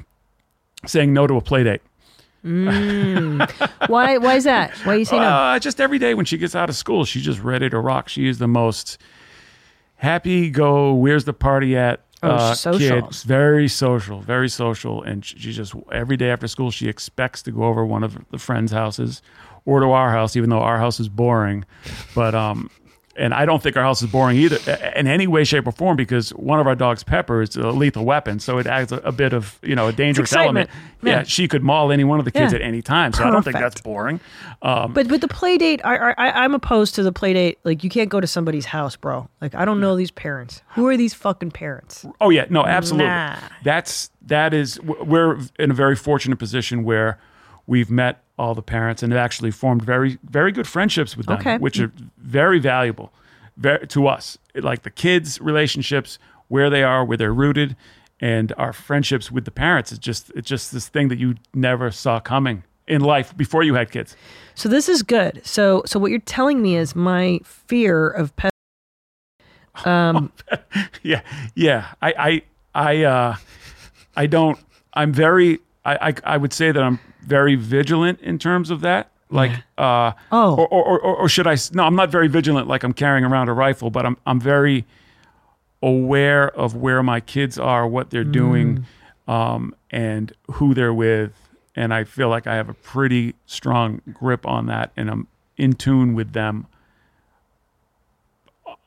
saying 0.87 1.13
no 1.13 1.27
to 1.27 1.37
a 1.37 1.41
play 1.41 1.65
date. 1.65 1.83
Why? 2.43 4.17
Why 4.17 4.35
is 4.35 4.45
that? 4.45 4.73
Why 4.85 4.95
you 4.95 5.05
say 5.05 5.19
no? 5.19 5.27
Uh, 5.27 5.59
just 5.59 5.81
every 5.81 5.99
day 5.99 6.15
when 6.15 6.25
she 6.25 6.39
gets 6.39 6.55
out 6.55 6.71
of 6.71 6.77
school, 6.77 7.05
she's 7.05 7.25
just 7.25 7.41
ready 7.41 7.69
to 7.69 7.79
rock. 7.79 8.09
She 8.09 8.29
is 8.29 8.39
the 8.39 8.49
most 8.49 8.97
happy 9.97 10.49
go, 10.51 10.95
where's 10.95 11.25
the 11.25 11.33
party 11.33 11.77
at? 11.77 12.01
Oh, 12.23 12.31
uh, 12.31 12.55
social. 12.55 13.03
kid. 13.03 13.15
Very 13.25 13.69
social, 13.69 14.21
very 14.21 14.49
social. 14.49 15.03
And 15.03 15.25
she 15.25 15.39
she 15.39 15.53
just, 15.53 15.75
every 15.93 16.17
day 16.17 16.31
after 16.31 16.49
school, 16.49 16.71
she 16.71 16.89
expects 16.89 17.43
to 17.43 17.53
go 17.53 17.65
over 17.65 17.85
one 17.85 18.03
of 18.03 18.19
the 18.31 18.39
friends' 18.39 18.73
houses 18.73 19.23
or 19.65 19.81
to 19.81 19.87
our 19.87 20.11
house, 20.11 20.35
even 20.35 20.51
though 20.51 20.61
our 20.61 20.79
house 20.79 20.99
is 20.99 21.09
boring. 21.09 21.65
But, 22.15 22.35
um, 22.35 22.71
and 23.19 23.35
I 23.35 23.45
don't 23.45 23.63
think 23.63 23.77
our 23.77 23.83
house 23.83 24.01
is 24.03 24.11
boring 24.11 24.37
either 24.37 24.59
in 24.97 25.07
any 25.07 25.27
way, 25.27 25.45
shape, 25.45 25.67
or 25.67 25.73
form 25.73 25.97
because 25.97 26.31
one 26.31 26.61
of 26.61 26.67
our 26.67 26.75
dogs, 26.75 27.03
Pepper, 27.03 27.43
is 27.43 27.57
a 27.57 27.71
lethal 27.71 28.05
weapon. 28.05 28.39
So 28.39 28.59
it 28.59 28.67
adds 28.67 28.93
a, 28.93 28.97
a 28.99 29.13
bit 29.13 29.33
of, 29.33 29.59
you 29.63 29.75
know, 29.75 29.89
a 29.89 29.93
dangerous 29.93 30.33
element. 30.33 30.71
Yeah. 31.03 31.11
Yeah. 31.19 31.23
she 31.25 31.47
could 31.49 31.63
maul 31.63 31.93
any 31.93 32.05
one 32.05 32.19
of 32.19 32.25
the 32.25 32.31
kids 32.31 32.53
Yeah. 32.53 32.59
at 32.59 32.63
any 32.65 32.83
time. 32.83 33.13
So 33.13 33.25
I 33.25 33.31
don't 33.31 33.43
think 33.43 33.57
that's 33.57 33.81
boring. 33.81 34.21
Um, 34.63 34.93
But 34.93 35.07
with 35.09 35.21
the 35.21 35.29
play 35.29 35.57
date, 35.59 35.81
I, 35.85 36.13
I 36.19 36.45
I'm 36.45 36.55
opposed 36.55 36.95
to 36.97 37.03
the 37.03 37.13
play 37.13 37.33
date. 37.33 37.59
Like 37.65 37.85
you 37.85 37.91
can't 37.91 38.09
go 38.09 38.21
to 38.21 38.27
somebody's 38.27 38.67
house, 38.67 38.97
bro. 38.97 39.29
Like 39.41 39.55
I 39.55 39.65
don't 39.65 39.81
know 39.81 39.95
these 39.97 40.11
parents. 40.11 40.63
Who 40.75 40.87
are 40.89 40.97
these 40.97 41.15
fucking 41.15 41.53
parents? 41.53 42.05
Oh 42.21 42.31
yeah, 42.31 42.47
no, 42.51 42.65
absolutely. 42.65 43.07
Nah. 43.07 43.37
That's 43.63 44.11
that 44.27 44.53
is 44.55 44.81
we're 44.83 45.39
in 45.59 45.71
a 45.71 45.75
very 45.75 45.95
fortunate 45.97 46.39
position 46.39 46.83
where 46.85 47.19
we've 47.69 47.91
met 47.91 48.25
all 48.37 48.55
the 48.55 48.63
parents 48.63 49.03
and 49.03 49.13
have 49.13 49.21
actually 49.21 49.53
formed 49.53 49.83
very 49.83 50.19
very 50.25 50.51
good 50.51 50.67
friendships 50.67 51.17
with 51.17 51.27
them, 51.27 51.39
Okay. 51.39 51.59
which 51.59 51.79
are 51.79 51.93
very 52.17 52.59
valuable 52.59 53.13
very, 53.57 53.87
to 53.87 54.09
us. 54.09 54.37
Like 54.57 54.83
the 54.83 54.91
kids' 54.91 55.41
relationships, 55.41 56.19
where 56.49 56.71
they 56.71 56.83
are, 56.83 57.05
where 57.05 57.17
they're 57.17 57.33
rooted, 57.33 57.77
and 58.21 58.53
our 58.57 58.73
friendships 58.73 59.31
with 59.31 59.45
the 59.45 59.51
parents 59.53 59.93
is 59.93 59.99
just 60.01 60.33
it's 60.35 60.49
just 60.49 60.73
this 60.73 60.89
thing 60.89 61.09
that 61.09 61.19
you 61.19 61.37
never 61.55 61.93
saw 61.93 62.19
coming 62.19 62.65
in 62.89 63.03
life 63.03 63.37
before 63.37 63.63
you 63.63 63.75
had 63.75 63.91
kids. 63.91 64.17
So 64.55 64.69
this 64.69 64.89
is 64.89 65.03
good. 65.03 65.43
So 65.45 65.83
so 65.87 66.01
what 66.01 66.11
you're 66.11 66.21
telling 66.21 66.63
me 66.63 66.75
is 66.77 66.97
my 66.97 67.39
fear 67.45 68.09
of 68.09 68.35
pet. 68.35 68.51
Um, 69.85 70.33
yeah 71.05 71.21
yeah 71.55 71.95
i 72.03 72.13
i 72.19 72.43
i 72.75 73.05
uh 73.05 73.37
i 74.17 74.27
don't 74.27 74.59
i'm 74.95 75.13
very 75.13 75.61
I, 75.85 76.09
I 76.09 76.15
i 76.35 76.37
would 76.37 76.53
say 76.53 76.73
that 76.73 76.83
i'm 76.83 76.99
very 77.21 77.55
vigilant 77.55 78.21
in 78.21 78.39
terms 78.39 78.71
of 78.71 78.81
that 78.81 79.11
like 79.31 79.51
uh 79.77 80.13
Oh. 80.33 80.55
or, 80.57 80.67
or, 80.69 80.99
or 81.01 81.17
or 81.17 81.29
should 81.29 81.47
i 81.47 81.53
s- 81.53 81.73
no 81.73 81.83
i'm 81.85 81.95
not 81.97 82.09
very 82.11 82.29
vigilant 82.29 82.67
like 82.69 82.83
i'm 82.83 82.95
carrying 82.95 83.25
around 83.25 83.49
a 83.49 83.53
rifle 83.53 83.91
but 83.91 84.07
i'm 84.07 84.17
i'm 84.27 84.41
very 84.41 84.87
aware 85.83 86.49
of 86.57 86.75
where 86.75 87.03
my 87.03 87.21
kids 87.21 87.59
are 87.59 87.87
what 87.87 88.11
they're 88.11 88.25
doing 88.25 88.87
um 89.27 89.75
and 89.91 90.33
who 90.53 90.73
they're 90.75 90.95
with 90.95 91.33
and 91.77 91.93
i 91.93 92.05
feel 92.05 92.29
like 92.31 92.47
i 92.47 92.55
have 92.55 92.69
a 92.71 92.75
pretty 92.75 93.35
strong 93.47 94.01
grip 94.13 94.47
on 94.47 94.67
that 94.67 94.91
and 94.97 95.11
i'm 95.11 95.27
in 95.59 95.75
tune 95.75 96.15
with 96.15 96.33
them 96.33 96.67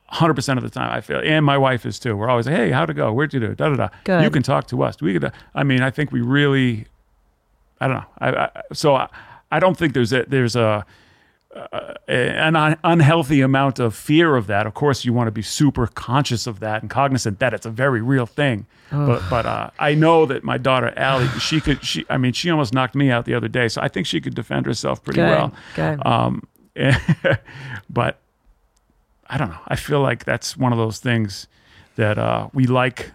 hundred 0.08 0.34
percent 0.34 0.58
of 0.58 0.62
the 0.62 0.68
time. 0.70 0.92
I 0.92 1.00
feel, 1.00 1.20
and 1.24 1.44
my 1.44 1.56
wife 1.56 1.86
is 1.86 1.98
too. 1.98 2.14
We're 2.16 2.28
always, 2.28 2.44
hey, 2.46 2.70
how'd 2.70 2.90
it 2.90 2.94
go? 2.94 3.12
Where'd 3.12 3.32
you 3.32 3.40
do? 3.40 3.54
Da 3.54 3.70
da 3.70 3.76
da. 3.76 3.88
Good. 4.04 4.22
You 4.22 4.28
can 4.30 4.42
talk 4.42 4.66
to 4.68 4.82
us. 4.82 5.00
We 5.00 5.18
could. 5.18 5.32
I 5.54 5.62
mean, 5.64 5.80
I 5.82 5.90
think 5.90 6.12
we 6.12 6.20
really. 6.20 6.86
I 7.82 7.88
don't 7.88 7.96
know. 7.96 8.04
I, 8.18 8.30
I 8.30 8.62
so 8.72 8.94
I, 8.94 9.08
I 9.50 9.58
don't 9.58 9.76
think 9.76 9.92
there's 9.92 10.12
a 10.12 10.24
there's 10.26 10.56
a 10.56 10.86
uh, 11.54 11.94
an 12.08 12.56
un- 12.56 12.78
unhealthy 12.82 13.40
amount 13.42 13.78
of 13.78 13.94
fear 13.94 14.36
of 14.36 14.46
that. 14.46 14.66
Of 14.66 14.74
course, 14.74 15.04
you 15.04 15.12
want 15.12 15.26
to 15.26 15.32
be 15.32 15.42
super 15.42 15.86
conscious 15.86 16.46
of 16.46 16.60
that 16.60 16.80
and 16.80 16.90
cognizant 16.90 17.40
that 17.40 17.52
it's 17.52 17.66
a 17.66 17.70
very 17.70 18.00
real 18.00 18.24
thing. 18.26 18.66
But 18.90 19.22
but 19.28 19.46
uh, 19.46 19.70
I 19.78 19.94
know 19.94 20.26
that 20.26 20.44
my 20.44 20.58
daughter 20.58 20.92
Allie, 20.96 21.28
she 21.40 21.60
could. 21.60 21.84
She 21.84 22.04
I 22.08 22.18
mean, 22.18 22.32
she 22.32 22.50
almost 22.50 22.72
knocked 22.72 22.94
me 22.94 23.10
out 23.10 23.24
the 23.24 23.34
other 23.34 23.48
day. 23.48 23.68
So 23.68 23.80
I 23.80 23.88
think 23.88 24.06
she 24.06 24.20
could 24.20 24.34
defend 24.34 24.66
herself 24.66 25.02
pretty 25.02 25.20
Good, 25.20 25.30
well. 25.30 25.52
good. 25.74 26.06
Um, 26.06 26.46
but 27.90 28.18
I 29.28 29.38
don't 29.38 29.50
know. 29.50 29.60
I 29.66 29.76
feel 29.76 30.00
like 30.00 30.24
that's 30.24 30.56
one 30.56 30.72
of 30.72 30.78
those 30.78 30.98
things 30.98 31.48
that 31.96 32.18
uh, 32.18 32.48
we 32.52 32.66
like 32.66 33.10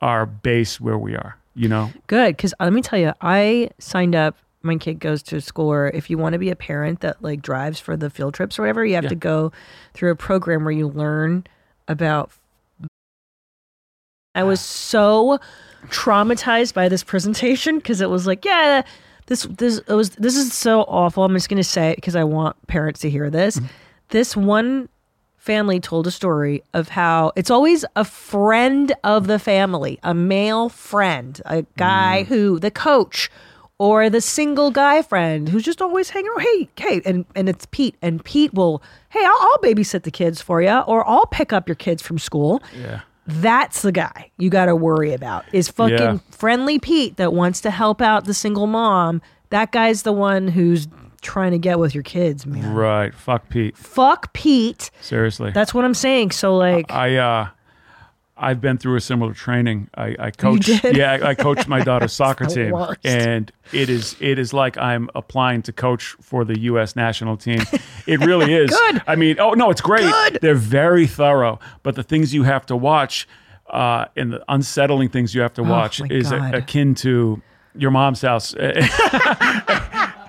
our 0.00 0.26
base 0.26 0.80
where 0.80 0.98
we 0.98 1.14
are. 1.16 1.36
You 1.54 1.68
know, 1.68 1.90
Good, 2.06 2.36
because 2.36 2.54
uh, 2.60 2.64
let 2.64 2.72
me 2.72 2.80
tell 2.82 2.98
you, 2.98 3.12
I 3.20 3.70
signed 3.78 4.14
up. 4.14 4.36
My 4.62 4.76
kid 4.76 5.00
goes 5.00 5.22
to 5.24 5.40
school 5.40 5.66
where 5.68 5.88
if 5.90 6.08
you 6.08 6.16
want 6.16 6.32
to 6.34 6.38
be 6.38 6.48
a 6.50 6.56
parent 6.56 7.00
that 7.00 7.20
like 7.22 7.42
drives 7.42 7.78
for 7.80 7.96
the 7.96 8.08
field 8.08 8.32
trips 8.34 8.58
or 8.58 8.62
whatever, 8.62 8.84
you 8.86 8.94
have 8.94 9.04
Yeah. 9.04 9.10
to 9.10 9.16
go 9.16 9.52
through 9.92 10.12
a 10.12 10.16
program 10.16 10.64
where 10.64 10.72
you 10.72 10.88
learn 10.88 11.44
about. 11.88 12.30
I 14.34 14.44
was 14.44 14.60
so 14.60 15.38
traumatized 15.88 16.74
by 16.74 16.88
this 16.88 17.02
presentation 17.04 17.76
because 17.76 18.00
it 18.00 18.08
was 18.08 18.26
like, 18.26 18.44
yeah, 18.44 18.82
this 19.26 19.42
this 19.42 19.78
it 19.86 19.92
was 19.94 20.10
this 20.10 20.36
is 20.36 20.54
so 20.54 20.82
awful. 20.82 21.24
I'm 21.24 21.34
just 21.34 21.48
gonna 21.48 21.64
say 21.64 21.90
it 21.90 21.96
because 21.96 22.16
I 22.16 22.24
want 22.24 22.56
parents 22.66 23.00
to 23.00 23.10
hear 23.10 23.28
this. 23.30 23.56
Mm-hmm. 23.56 23.66
This 24.08 24.36
one 24.36 24.88
family 25.42 25.80
told 25.80 26.06
a 26.06 26.10
story 26.12 26.62
of 26.72 26.88
how 26.90 27.32
it's 27.34 27.50
always 27.50 27.84
a 27.96 28.04
friend 28.04 28.92
of 29.02 29.26
the 29.26 29.40
family, 29.40 29.98
a 30.04 30.14
male 30.14 30.68
friend, 30.68 31.40
a 31.46 31.62
guy 31.76 32.22
mm. 32.22 32.26
who 32.28 32.60
the 32.60 32.70
coach 32.70 33.28
or 33.76 34.08
the 34.08 34.20
single 34.20 34.70
guy 34.70 35.02
friend 35.02 35.48
who's 35.48 35.64
just 35.64 35.82
always 35.82 36.10
hanging 36.10 36.30
around. 36.30 36.46
Hey, 36.46 36.68
hey, 36.76 37.02
and 37.04 37.24
and 37.34 37.48
it's 37.48 37.66
Pete, 37.72 37.96
and 38.00 38.24
Pete 38.24 38.54
will, 38.54 38.84
hey, 39.08 39.24
I'll, 39.24 39.36
I'll 39.40 39.58
babysit 39.58 40.04
the 40.04 40.12
kids 40.12 40.40
for 40.40 40.62
you, 40.62 40.78
or 40.86 41.06
I'll 41.08 41.26
pick 41.26 41.52
up 41.52 41.66
your 41.68 41.74
kids 41.74 42.02
from 42.02 42.20
school. 42.20 42.62
yeah, 42.80 43.00
That's 43.26 43.82
the 43.82 43.90
guy 43.90 44.30
you 44.38 44.48
got 44.48 44.66
to 44.66 44.76
worry 44.76 45.12
about. 45.12 45.44
Is 45.52 45.68
fucking 45.68 45.96
Yeah. 45.98 46.18
friendly 46.30 46.78
Pete 46.78 47.16
that 47.16 47.32
wants 47.32 47.60
to 47.62 47.72
help 47.72 48.00
out 48.00 48.26
the 48.26 48.34
single 48.34 48.68
mom. 48.68 49.20
That 49.50 49.72
guy's 49.72 50.02
the 50.02 50.12
one 50.12 50.46
who's 50.46 50.86
trying 51.22 51.52
to 51.52 51.58
get 51.58 51.78
with 51.78 51.94
your 51.94 52.02
kids, 52.02 52.44
man. 52.46 52.74
Right. 52.74 53.14
Fuck 53.14 53.48
Pete. 53.48 53.76
Fuck 53.76 54.32
Pete. 54.32 54.90
Seriously. 55.00 55.50
That's 55.52 55.72
what 55.72 55.84
I'm 55.84 55.94
saying. 55.94 56.32
So 56.32 56.56
like, 56.56 56.90
I 56.92 57.16
uh 57.16 57.48
I've 58.36 58.60
been 58.60 58.76
through 58.76 58.96
a 58.96 59.00
similar 59.00 59.34
training. 59.34 59.88
I, 59.94 60.16
I 60.18 60.30
coach 60.32 60.66
did? 60.66 60.96
yeah, 60.96 61.12
I, 61.12 61.28
I 61.28 61.34
coach 61.34 61.68
my 61.68 61.80
daughter's 61.80 62.12
soccer 62.22 62.46
team. 62.46 62.72
worst. 62.72 62.98
And 63.04 63.52
it 63.72 63.88
is 63.88 64.16
it 64.20 64.38
is 64.38 64.52
like 64.52 64.76
I'm 64.76 65.08
applying 65.14 65.62
to 65.62 65.72
coach 65.72 66.16
for 66.20 66.44
the 66.44 66.58
US 66.60 66.96
national 66.96 67.36
team. 67.36 67.60
It 68.06 68.20
really 68.20 68.52
is. 68.62 68.70
Good. 68.70 69.02
I 69.06 69.14
mean, 69.14 69.38
oh 69.38 69.52
no, 69.52 69.70
it's 69.70 69.80
great. 69.80 70.10
Good. 70.10 70.38
They're 70.42 70.54
very 70.54 71.06
thorough, 71.06 71.60
but 71.82 71.94
the 71.94 72.02
things 72.02 72.34
you 72.34 72.42
have 72.42 72.66
to 72.66 72.76
watch 72.76 73.28
uh, 73.70 74.06
and 74.16 74.32
the 74.32 74.44
unsettling 74.48 75.08
things 75.08 75.34
you 75.34 75.40
have 75.42 75.54
to 75.54 75.62
watch 75.62 76.00
Oh 76.00 76.06
is 76.10 76.32
a, 76.32 76.50
akin 76.52 76.94
to 76.96 77.40
your 77.74 77.90
mom's 77.90 78.22
house. 78.22 78.54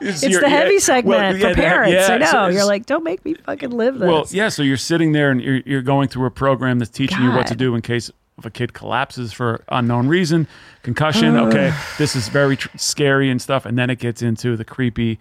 it's 0.04 0.24
it's 0.24 0.40
the 0.40 0.50
heavy 0.50 0.80
segment 0.80 1.40
for 1.42 1.54
parents. 1.54 2.10
I 2.10 2.18
know. 2.18 2.48
You're 2.48 2.66
like, 2.66 2.86
don't 2.86 3.04
make 3.04 3.24
me 3.26 3.34
fucking 3.36 3.72
live 3.72 4.00
this. 4.00 4.08
well, 4.08 4.26
yeah. 4.30 4.50
So 4.50 4.64
you're 4.64 4.78
sitting 4.78 5.12
there 5.12 5.32
and 5.32 5.42
you're, 5.42 5.62
you're 5.66 5.82
going 5.82 6.08
through 6.10 6.26
a 6.26 6.32
program 6.32 6.80
that's 6.80 6.92
teaching 6.92 7.22
you 7.22 7.32
what 7.32 7.48
to 7.48 7.56
do 7.56 7.76
in 7.76 7.82
case 7.82 8.12
if 8.38 8.46
a 8.46 8.50
kid 8.50 8.74
collapses 8.74 9.32
for 9.32 9.64
unknown 9.70 10.08
reason, 10.08 10.48
concussion. 10.82 11.38
okay, 11.38 11.74
this 11.98 12.16
is 12.16 12.30
very 12.30 12.58
tr- 12.58 12.76
scary 12.78 13.30
and 13.30 13.42
stuff. 13.42 13.66
And 13.66 13.78
then 13.78 13.90
it 13.90 14.00
gets 14.00 14.22
into 14.22 14.56
the 14.58 14.66
creepy 14.66 15.20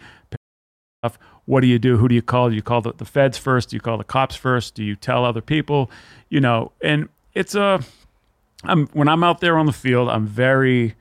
stuff. 1.01 1.19
What 1.45 1.61
do 1.61 1.67
you 1.67 1.79
do? 1.79 1.97
Who 1.99 2.09
do 2.09 2.15
you 2.15 2.23
call? 2.23 2.49
Do 2.49 2.55
you 2.55 2.63
call 2.63 2.81
the, 2.81 2.93
the 2.93 3.05
feds 3.05 3.37
first? 3.37 3.71
Do 3.71 3.77
you 3.77 3.81
call 3.81 3.99
the 3.99 4.05
cops 4.05 4.37
first? 4.37 4.75
Do 4.75 4.85
you 4.85 4.97
tell 4.97 5.25
other 5.25 5.41
people? 5.43 5.91
You 6.31 6.41
know, 6.41 6.73
and 6.83 7.09
it's 7.35 7.55
a. 7.55 7.81
I'm 8.65 8.87
when 8.89 9.09
I'm 9.09 9.25
out 9.25 9.41
there 9.41 9.59
on 9.59 9.67
the 9.67 9.73
field, 9.73 10.09
I'm 10.09 10.27
very 10.27 10.95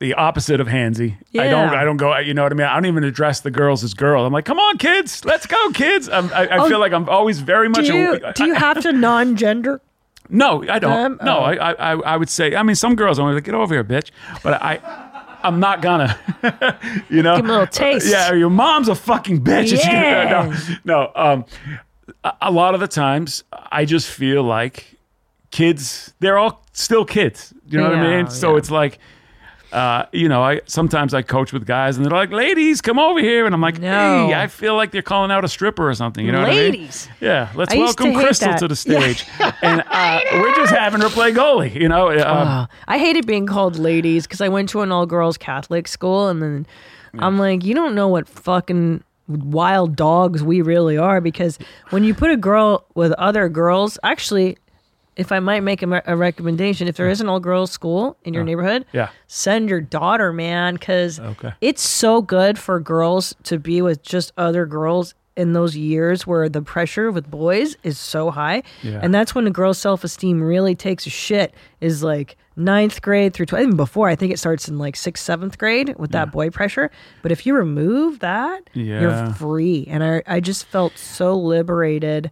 the 0.00 0.14
opposite 0.14 0.60
of 0.60 0.66
handsy. 0.66 1.16
I 1.38 1.48
don't. 1.48 1.68
I 1.68 1.84
don't 1.84 1.98
go. 1.98 2.16
You 2.18 2.34
know 2.34 2.42
what 2.42 2.52
I 2.52 2.54
mean? 2.56 2.66
I 2.66 2.74
don't 2.74 2.86
even 2.86 3.04
address 3.04 3.40
the 3.40 3.50
girls 3.50 3.84
as 3.84 3.94
girl. 3.94 4.24
I'm 4.24 4.32
like, 4.32 4.46
come 4.46 4.58
on, 4.58 4.78
kids, 4.78 5.24
let's 5.26 5.46
go, 5.46 5.70
kids. 5.70 6.08
I'm, 6.08 6.32
I, 6.32 6.48
I 6.48 6.68
feel 6.68 6.80
like 6.80 6.92
I'm 6.92 7.08
always 7.08 7.40
very 7.40 7.68
much. 7.68 7.86
do 7.86 7.94
you 7.94 8.14
a, 8.14 8.32
do 8.32 8.46
you 8.46 8.54
have 8.54 8.80
to 8.80 8.92
non-gender? 8.92 9.80
no, 10.30 10.64
I 10.68 10.78
don't. 10.78 11.18
them? 11.18 11.18
no, 11.22 11.38
Oh. 11.38 11.42
I, 11.42 11.72
I, 11.72 11.92
I 11.92 12.16
would 12.16 12.30
say. 12.30 12.56
I 12.56 12.62
mean, 12.62 12.76
some 12.76 12.96
girls. 12.96 13.18
I'm 13.18 13.32
like, 13.32 13.44
get 13.44 13.54
over 13.54 13.74
here, 13.74 13.84
bitch. 13.84 14.10
But 14.42 14.60
I. 14.60 15.06
I'm 15.42 15.58
not 15.58 15.80
gonna, 15.80 16.18
you 17.08 17.22
know. 17.22 17.36
Give 17.36 17.46
a 17.46 17.48
little 17.48 17.66
taste. 17.66 18.06
Yeah, 18.06 18.34
your 18.34 18.50
mom's 18.50 18.88
a 18.88 18.94
fucking 18.94 19.42
bitch. 19.42 19.72
Yeah. 19.90 20.54
no, 20.84 20.84
no. 20.84 21.12
Um, 21.14 21.46
a, 22.42 22.50
lot 22.50 22.74
of 22.74 22.80
the 22.80 22.86
times, 22.86 23.42
I 23.50 23.86
just 23.86 24.06
feel 24.10 24.42
like 24.42 24.98
kids. 25.50 26.12
They're 26.20 26.36
all 26.36 26.62
still 26.74 27.06
kids. 27.06 27.54
You 27.66 27.78
know 27.78 27.84
what 27.84 27.94
I 27.94 28.16
mean? 28.18 28.28
So 28.28 28.50
yeah. 28.50 28.58
it's 28.58 28.70
like, 28.70 28.98
uh, 29.72 30.06
you 30.12 30.28
know, 30.28 30.42
I 30.42 30.60
sometimes 30.66 31.14
I 31.14 31.22
coach 31.22 31.52
with 31.52 31.66
guys 31.66 31.96
and 31.96 32.04
they're 32.04 32.10
like, 32.16 32.30
"Ladies, 32.30 32.80
come 32.80 32.98
over 32.98 33.20
here," 33.20 33.46
and 33.46 33.54
I'm 33.54 33.60
like, 33.60 33.78
No. 33.78 34.28
"Hey, 34.28 34.34
I 34.34 34.46
feel 34.48 34.74
like 34.76 34.90
they're 34.90 35.02
calling 35.02 35.30
out 35.30 35.44
a 35.44 35.48
stripper 35.48 35.88
or 35.88 35.94
something." 35.94 36.24
You 36.26 36.32
know 36.32 36.40
what 36.40 36.48
I 36.50 36.54
mean? 36.54 36.72
Ladies. 36.72 37.08
Yeah, 37.20 37.50
let's 37.54 37.72
I 37.72 37.76
used 37.76 37.98
to 37.98 38.04
welcome 38.04 38.20
Crystal 38.22 38.50
that. 38.50 38.58
to 38.60 38.68
the 38.68 38.76
stage, 38.76 39.24
and 39.62 39.82
uh, 39.86 40.20
we're 40.32 40.54
just 40.54 40.72
having 40.74 41.00
her 41.00 41.08
play 41.08 41.32
goalie. 41.32 41.74
You 41.74 41.88
know, 41.88 42.10
um, 42.10 42.48
Oh, 42.48 42.66
I 42.88 42.98
hated 42.98 43.26
being 43.26 43.46
called 43.46 43.78
ladies 43.78 44.26
because 44.26 44.40
I 44.40 44.48
went 44.48 44.68
to 44.70 44.80
an 44.80 44.90
all 44.92 45.06
girls 45.06 45.36
Catholic 45.38 45.86
school, 45.88 46.28
and 46.28 46.42
then 46.42 46.66
I'm 47.18 47.38
like, 47.38 47.64
you 47.64 47.74
don't 47.74 47.94
know 47.94 48.08
what 48.08 48.28
fucking 48.28 49.04
wild 49.28 49.94
dogs 49.94 50.42
we 50.42 50.62
really 50.62 50.96
are. 50.98 51.20
Because 51.20 51.58
when 51.90 52.02
you 52.04 52.14
put 52.14 52.30
a 52.30 52.36
girl 52.36 52.84
with 52.94 53.12
other 53.12 53.48
girls, 53.48 53.98
actually, 54.02 54.58
if 55.20 55.30
I 55.32 55.38
might 55.38 55.60
make 55.62 55.82
a, 55.82 56.02
a 56.06 56.16
recommendation, 56.16 56.88
if 56.88 56.96
there 56.96 57.10
is 57.10 57.20
an 57.20 57.28
all 57.28 57.40
girls 57.40 57.70
school 57.70 58.16
in 58.24 58.32
your 58.34 58.42
neighborhood, 58.44 58.86
yeah. 58.92 59.10
send 59.26 59.68
your 59.68 59.80
daughter, 59.82 60.32
man, 60.32 60.74
because 60.74 61.20
Okay. 61.20 61.52
it's 61.60 61.86
so 61.86 62.22
good 62.22 62.58
for 62.58 62.80
girls 62.80 63.34
to 63.44 63.58
be 63.58 63.82
with 63.82 64.02
just 64.02 64.32
other 64.36 64.64
girls 64.66 65.14
in 65.36 65.52
those 65.52 65.76
years 65.76 66.26
where 66.26 66.48
the 66.48 66.62
pressure 66.62 67.10
with 67.10 67.30
boys 67.30 67.76
is 67.82 67.98
so 67.98 68.30
high. 68.30 68.62
Yeah. 68.82 69.00
And 69.02 69.14
that's 69.14 69.34
when 69.34 69.46
a 69.46 69.50
girl's 69.50 69.78
self 69.78 70.04
esteem 70.04 70.42
really 70.42 70.74
takes 70.74 71.06
a 71.06 71.10
shit, 71.10 71.54
is 71.80 72.02
like 72.02 72.36
ninth 72.56 73.00
grade 73.00 73.32
through 73.32 73.46
12, 73.46 73.62
even 73.62 73.76
before. 73.76 74.08
I 74.08 74.16
think 74.16 74.32
it 74.32 74.38
starts 74.38 74.68
in 74.68 74.78
like 74.78 74.96
sixth, 74.96 75.24
seventh 75.24 75.56
grade 75.56 75.94
with 75.98 76.10
that 76.12 76.30
boy 76.32 76.50
pressure. 76.50 76.90
But 77.22 77.30
if 77.32 77.46
you 77.46 77.54
remove 77.54 78.18
that, 78.20 78.68
Yeah. 78.74 79.00
you're 79.00 79.34
free. 79.34 79.86
And 79.88 80.02
I, 80.02 80.22
I 80.26 80.40
just 80.40 80.66
felt 80.66 80.98
so 80.98 81.34
liberated 81.38 82.30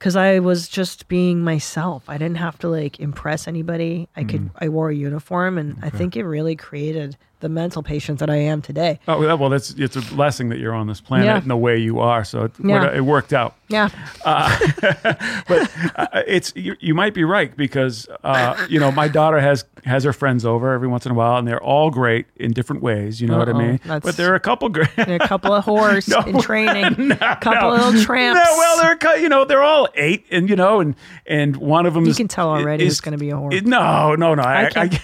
because 0.00 0.16
I 0.16 0.38
was 0.38 0.66
just 0.66 1.08
being 1.08 1.44
myself. 1.44 2.08
I 2.08 2.16
didn't 2.16 2.38
have 2.38 2.58
to 2.60 2.68
like 2.68 2.98
impress 2.98 3.46
anybody. 3.46 4.08
I 4.16 4.24
could, 4.24 4.40
Mm. 4.40 4.50
I 4.56 4.70
wore 4.70 4.88
a 4.88 4.94
uniform, 4.94 5.58
and 5.58 5.76
I 5.82 5.90
think 5.90 6.16
it 6.16 6.24
really 6.24 6.56
created 6.56 7.18
the 7.40 7.48
mental 7.48 7.82
patient 7.82 8.18
that 8.20 8.30
I 8.30 8.36
am 8.36 8.62
today. 8.62 9.00
Oh 9.08 9.36
well, 9.36 9.48
that's 9.50 9.70
it's 9.70 9.96
a 9.96 10.02
blessing 10.02 10.48
that 10.50 10.58
you're 10.58 10.74
on 10.74 10.86
this 10.86 11.00
planet 11.00 11.26
Yeah. 11.26 11.36
and 11.38 11.50
the 11.50 11.56
way 11.56 11.76
you 11.78 11.98
are. 12.00 12.22
So 12.24 12.44
it, 12.44 12.52
Yeah. 12.62 12.94
it 12.94 13.00
worked 13.00 13.32
out. 13.32 13.56
Yeah. 13.68 13.88
but 14.24 15.70
uh, 15.96 16.06
it's 16.26 16.52
you, 16.56 16.76
you 16.80 16.94
might 16.94 17.14
be 17.14 17.24
right 17.24 17.56
because 17.56 18.08
uh, 18.24 18.66
you 18.68 18.78
know 18.80 18.90
my 18.92 19.08
daughter 19.08 19.40
has 19.40 19.64
has 19.84 20.04
her 20.04 20.12
friends 20.12 20.44
over 20.44 20.72
every 20.72 20.88
once 20.88 21.06
in 21.06 21.12
a 21.12 21.14
while 21.14 21.36
and 21.38 21.46
they're 21.48 21.62
all 21.62 21.90
great 21.90 22.26
in 22.36 22.52
different 22.52 22.82
ways. 22.82 23.20
You 23.20 23.28
know 23.28 23.38
what 23.38 23.48
I 23.48 23.52
Uh-oh, 23.52 23.58
mean? 23.58 23.80
But 23.86 24.16
there 24.16 24.32
are 24.32 24.34
a 24.36 24.40
couple 24.40 24.68
great. 24.68 24.88
A 24.98 25.18
couple 25.26 25.52
of 25.52 25.64
whores 25.64 26.08
No. 26.10 26.20
in 26.30 26.40
training, 26.40 27.12
a 27.12 27.36
couple 27.36 27.70
no. 27.70 27.74
of 27.74 27.84
little 27.94 28.02
tramps. 28.04 28.40
No, 28.44 28.56
well, 28.56 28.96
they're 29.00 29.18
you 29.18 29.28
know 29.28 29.44
they're 29.44 29.62
all 29.62 29.88
eight, 29.94 30.26
and 30.30 30.48
you 30.48 30.56
know, 30.56 30.80
and 30.80 30.94
and 31.26 31.56
one 31.56 31.86
of 31.86 31.94
them 31.94 32.04
You 32.04 32.10
is 32.10 32.16
can 32.16 32.28
tell 32.28 32.48
already 32.50 32.84
is- 32.84 32.92
who's 32.94 33.00
gonna 33.00 33.18
be 33.18 33.30
a 33.30 33.34
whore. 33.34 33.62
no, 33.64 34.14
no, 34.14 34.34
no. 34.34 34.42
I, 34.42 34.70
I- 34.74 35.00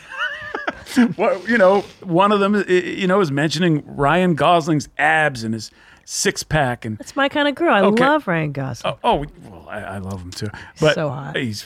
well, 1.17 1.41
you 1.49 1.59
know, 1.59 1.81
one 2.03 2.33
of 2.33 2.41
them, 2.41 2.65
you 2.69 3.07
know, 3.07 3.21
is 3.21 3.31
mentioning 3.31 3.83
Ryan 3.87 4.35
Gosling's 4.35 4.89
abs 4.99 5.45
and 5.45 5.55
his 5.55 5.71
six 6.05 6.43
pack, 6.43 6.85
and 6.85 6.97
That's 6.99 7.17
my 7.17 7.29
kind 7.29 7.49
of 7.49 7.55
girl. 7.55 7.75
I 7.75 7.81
Okay. 7.83 8.05
love 8.05 8.29
Ryan 8.29 8.53
Gosling. 8.53 8.95
oh, 9.03 9.25
oh, 9.25 9.27
well, 9.51 9.67
I, 9.69 9.81
I 9.81 9.99
love 9.99 10.23
him 10.23 10.31
too. 10.31 10.49
But 10.81 10.95
So 10.95 11.09
hot. 11.11 11.37
he's. 11.37 11.65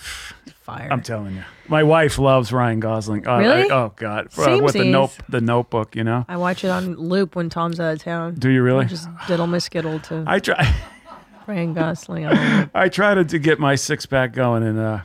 Fire. 0.62 0.88
I'm 0.90 1.00
telling 1.02 1.34
you, 1.36 1.42
my 1.68 1.82
wife 1.82 2.18
loves 2.18 2.52
Ryan 2.52 2.80
Gosling. 2.80 3.26
Uh, 3.26 3.38
Really? 3.38 3.70
I- 3.70 3.74
oh 3.74 3.92
God, 3.96 4.28
Uh, 4.38 4.58
with 4.62 4.74
the 4.74 4.84
note, 4.84 5.12
the 5.28 5.40
Notebook. 5.40 5.96
You 5.96 6.04
know, 6.04 6.24
I 6.28 6.36
watch 6.36 6.64
it 6.64 6.68
on 6.68 6.96
loop 6.96 7.34
when 7.34 7.48
Tom's 7.50 7.80
out 7.80 7.94
of 7.94 8.02
town. 8.02 8.34
do 8.34 8.50
you 8.50 8.62
really? 8.62 8.84
Just 8.84 9.08
diddle 9.26 9.46
my 9.46 9.58
skittle 9.58 9.98
to 10.00 10.22
I 10.26 10.38
try. 10.38 10.74
Ryan 11.46 11.72
Gosling. 11.74 12.26
I 12.26 12.88
try 12.88 13.14
to, 13.14 13.24
to 13.24 13.38
get 13.38 13.58
my 13.58 13.74
six 13.74 14.06
pack 14.06 14.32
going, 14.32 14.62
and 14.62 14.78
uh, 14.78 14.98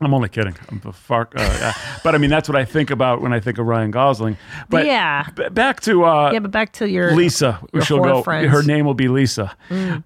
I'm 0.00 0.12
only 0.12 0.28
kidding. 0.28 0.54
I'm 0.68 0.82
a 0.84 0.92
far, 0.92 1.28
uh, 1.36 1.40
uh, 1.40 1.72
but 2.04 2.14
I 2.14 2.18
mean 2.18 2.28
that's 2.28 2.48
what 2.48 2.56
I 2.56 2.64
think 2.66 2.90
about 2.90 3.22
when 3.22 3.32
I 3.32 3.40
think 3.40 3.56
of 3.58 3.66
Ryan 3.66 3.90
Gosling. 3.90 4.36
But 4.68 4.84
Yeah. 4.84 5.26
b- 5.34 5.48
back 5.50 5.80
to 5.82 6.04
uh, 6.04 6.32
Yeah, 6.32 6.40
but 6.40 6.50
back 6.50 6.72
to 6.74 6.88
your 6.88 7.14
Lisa. 7.16 7.60
your 7.72 7.82
She'll 7.82 8.02
go. 8.02 8.22
friends. 8.22 8.48
Mm. 8.48 8.50
Her 8.50 8.62
name 8.62 8.84
will 8.84 8.94
be 8.94 9.08
Lisa. 9.08 9.56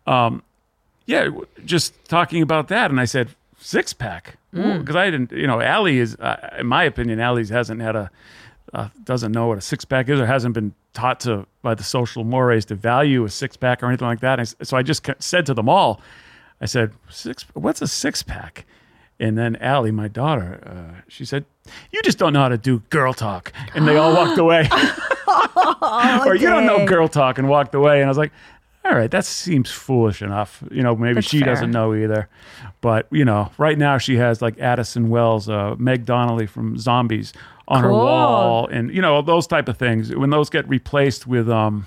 Um, 0.07 0.43
yeah, 1.07 1.29
just 1.65 1.93
talking 2.09 2.41
about 2.43 2.69
that, 2.69 2.91
and 2.93 3.01
I 3.01 3.05
said 3.05 3.31
six 3.59 3.93
pack 3.93 4.37
Mm. 4.55 4.81
because 4.81 4.95
I 4.97 5.11
didn't. 5.11 5.33
You 5.33 5.47
know, 5.47 5.61
Allie 5.61 5.99
is, 5.99 6.15
uh, 6.17 6.57
in 6.59 6.67
my 6.67 6.85
opinion, 6.85 7.19
Allie 7.21 7.47
hasn't 7.47 7.81
had 7.81 7.97
a 7.97 8.11
uh, 8.73 8.89
doesn't 9.03 9.33
know 9.33 9.49
what 9.49 9.59
a 9.59 9.61
six 9.61 9.85
pack 9.85 10.09
is 10.09 10.21
or 10.21 10.27
hasn't 10.27 10.55
been 10.55 10.73
taught 10.93 11.19
to 11.21 11.45
by 11.63 11.75
the 11.75 11.83
social 11.83 12.23
mores 12.23 12.65
to 12.67 12.77
value 12.77 13.25
a 13.25 13.29
six 13.29 13.57
pack 13.57 13.83
or 13.83 13.87
anything 13.87 14.07
like 14.07 14.21
that. 14.21 14.39
And 14.39 14.55
so 14.63 14.77
I 14.77 14.83
just 14.83 15.09
said 15.19 15.47
to 15.47 15.55
them 15.55 15.69
all, 15.69 16.01
I 16.61 16.67
said, 16.67 16.93
six, 17.09 17.45
what's 17.55 17.83
a 17.83 17.89
six 17.89 18.23
pack? 18.23 18.65
And 19.21 19.37
then 19.37 19.57
Allie, 19.57 19.91
my 19.93 20.09
daughter, 20.09 20.61
uh, 20.67 21.03
she 21.07 21.25
said, 21.27 21.45
"You 21.93 22.01
just 22.03 22.19
don't 22.19 22.33
know 22.33 22.41
how 22.41 22.49
to 22.49 22.59
do 22.59 22.81
girl 22.91 23.13
talk," 23.13 23.53
and 23.75 23.87
they 23.87 23.97
all 23.97 24.15
walked 24.15 24.39
away. 24.39 24.69
or 26.27 26.35
you 26.35 26.49
don't 26.49 26.67
know 26.67 26.87
girl 26.87 27.07
talk, 27.07 27.39
and 27.39 27.49
walked 27.49 27.75
away. 27.75 28.01
And 28.01 28.07
I 28.07 28.09
was 28.09 28.19
like, 28.19 28.33
"All 28.85 28.93
right, 28.93 29.11
that 29.11 29.25
seems 29.27 29.71
foolish 29.71 30.23
enough." 30.23 30.65
You 30.71 30.83
know, 30.83 30.97
maybe 30.97 31.17
That's 31.17 31.29
she 31.29 31.41
fair. 31.41 31.55
doesn't 31.55 31.71
know 31.71 31.95
either. 31.95 32.29
But 32.81 33.07
you 33.11 33.25
know, 33.25 33.51
right 33.59 33.77
now 33.77 33.99
she 33.99 34.17
has 34.17 34.41
like 34.41 34.59
Addison 34.59 35.11
Wells, 35.11 35.49
uh, 35.49 35.77
Meg 35.79 36.07
Donnelly 36.07 36.47
from 36.47 36.79
Zombies 36.79 37.33
on 37.69 37.83
her 37.83 37.93
wall, 37.93 38.67
and 38.69 38.93
you 38.93 39.03
know 39.03 39.21
those 39.23 39.47
type 39.47 39.69
of 39.69 39.77
things. 39.77 40.15
When 40.15 40.31
those 40.31 40.51
get 40.51 40.69
replaced 40.69 41.27
with, 41.27 41.49
um, 41.49 41.87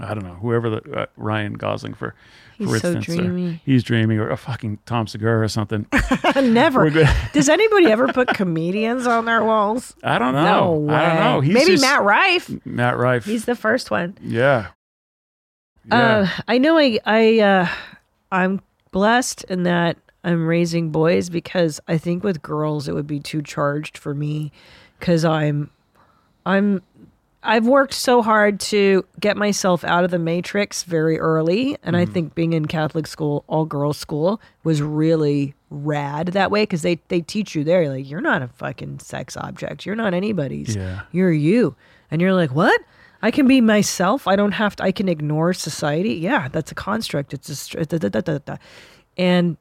I 0.00 0.14
don't 0.14 0.24
know, 0.24 0.34
whoever 0.34 0.70
the 0.70 1.00
uh, 1.00 1.06
Ryan 1.16 1.54
Gosling 1.54 1.94
for. 1.94 2.14
He's 2.58 2.68
for 2.68 2.78
so 2.78 2.92
instance, 2.92 3.18
or 3.18 3.22
dreamy. 3.22 3.60
he's 3.64 3.82
dreaming, 3.82 4.18
or 4.18 4.30
a 4.30 4.36
fucking 4.36 4.78
Tom 4.86 5.06
Segura 5.06 5.40
or 5.40 5.48
something. 5.48 5.86
Never. 6.36 6.90
Does 7.32 7.48
anybody 7.48 7.86
ever 7.86 8.08
put 8.12 8.28
comedians 8.28 9.06
on 9.06 9.24
their 9.24 9.42
walls? 9.42 9.94
I 10.04 10.18
don't 10.18 10.34
know. 10.34 10.44
No 10.44 10.72
way. 10.72 10.94
I 10.94 11.08
don't 11.14 11.18
know. 11.24 11.40
He's 11.40 11.54
Maybe 11.54 11.72
just- 11.72 11.82
Matt 11.82 12.02
Rife. 12.02 12.50
Matt 12.66 12.98
Rife. 12.98 13.24
He's 13.24 13.46
the 13.46 13.56
first 13.56 13.90
one. 13.90 14.16
yeah. 14.22 14.68
Yeah. 15.86 15.96
Uh, 15.96 16.42
I 16.46 16.58
know 16.58 16.78
I 16.78 17.00
I 17.04 17.40
uh, 17.40 17.68
I'm 18.30 18.60
blessed 18.92 19.42
in 19.44 19.64
that 19.64 19.96
I'm 20.22 20.46
raising 20.46 20.90
boys 20.90 21.28
because 21.30 21.80
I 21.88 21.98
think 21.98 22.22
with 22.22 22.40
girls 22.42 22.86
it 22.86 22.94
would 22.94 23.08
be 23.08 23.18
too 23.18 23.42
charged 23.42 23.98
for 23.98 24.14
me 24.14 24.52
because 25.00 25.24
I'm 25.24 25.70
I'm 26.46 26.82
I've 27.44 27.66
worked 27.66 27.94
so 27.94 28.22
hard 28.22 28.60
to 28.60 29.04
get 29.18 29.36
myself 29.36 29.82
out 29.84 30.04
of 30.04 30.10
the 30.10 30.18
matrix 30.18 30.84
very 30.84 31.18
early 31.18 31.76
and 31.82 31.96
I 31.96 32.04
mm-hmm. 32.04 32.12
think 32.12 32.34
being 32.34 32.52
in 32.52 32.66
Catholic 32.66 33.06
school 33.06 33.44
all 33.46 33.64
girls 33.64 33.98
school 33.98 34.40
was 34.64 34.80
really 34.80 35.54
rad 35.70 36.28
that 36.28 36.50
way 36.50 36.62
because 36.62 36.82
they 36.82 37.00
they 37.08 37.20
teach 37.20 37.54
you 37.54 37.64
there 37.64 37.88
like 37.88 38.08
you're 38.08 38.20
not 38.20 38.42
a 38.42 38.48
fucking 38.48 38.98
sex 38.98 39.36
object 39.36 39.86
you're 39.86 39.96
not 39.96 40.14
anybody's 40.14 40.76
Yeah. 40.76 41.02
you're 41.12 41.32
you 41.32 41.74
and 42.10 42.20
you're 42.20 42.34
like 42.34 42.54
what 42.54 42.80
I 43.22 43.30
can 43.30 43.46
be 43.46 43.60
myself. 43.60 44.26
I 44.26 44.34
don't 44.34 44.52
have 44.52 44.74
to. 44.76 44.82
I 44.82 44.90
can 44.90 45.08
ignore 45.08 45.52
society. 45.52 46.14
Yeah, 46.14 46.48
that's 46.48 46.72
a 46.72 46.74
construct. 46.74 47.32
It's 47.32 47.72
a 47.72 47.86
da, 47.86 48.08
da, 48.08 48.38
da. 48.38 48.56
and 49.16 49.56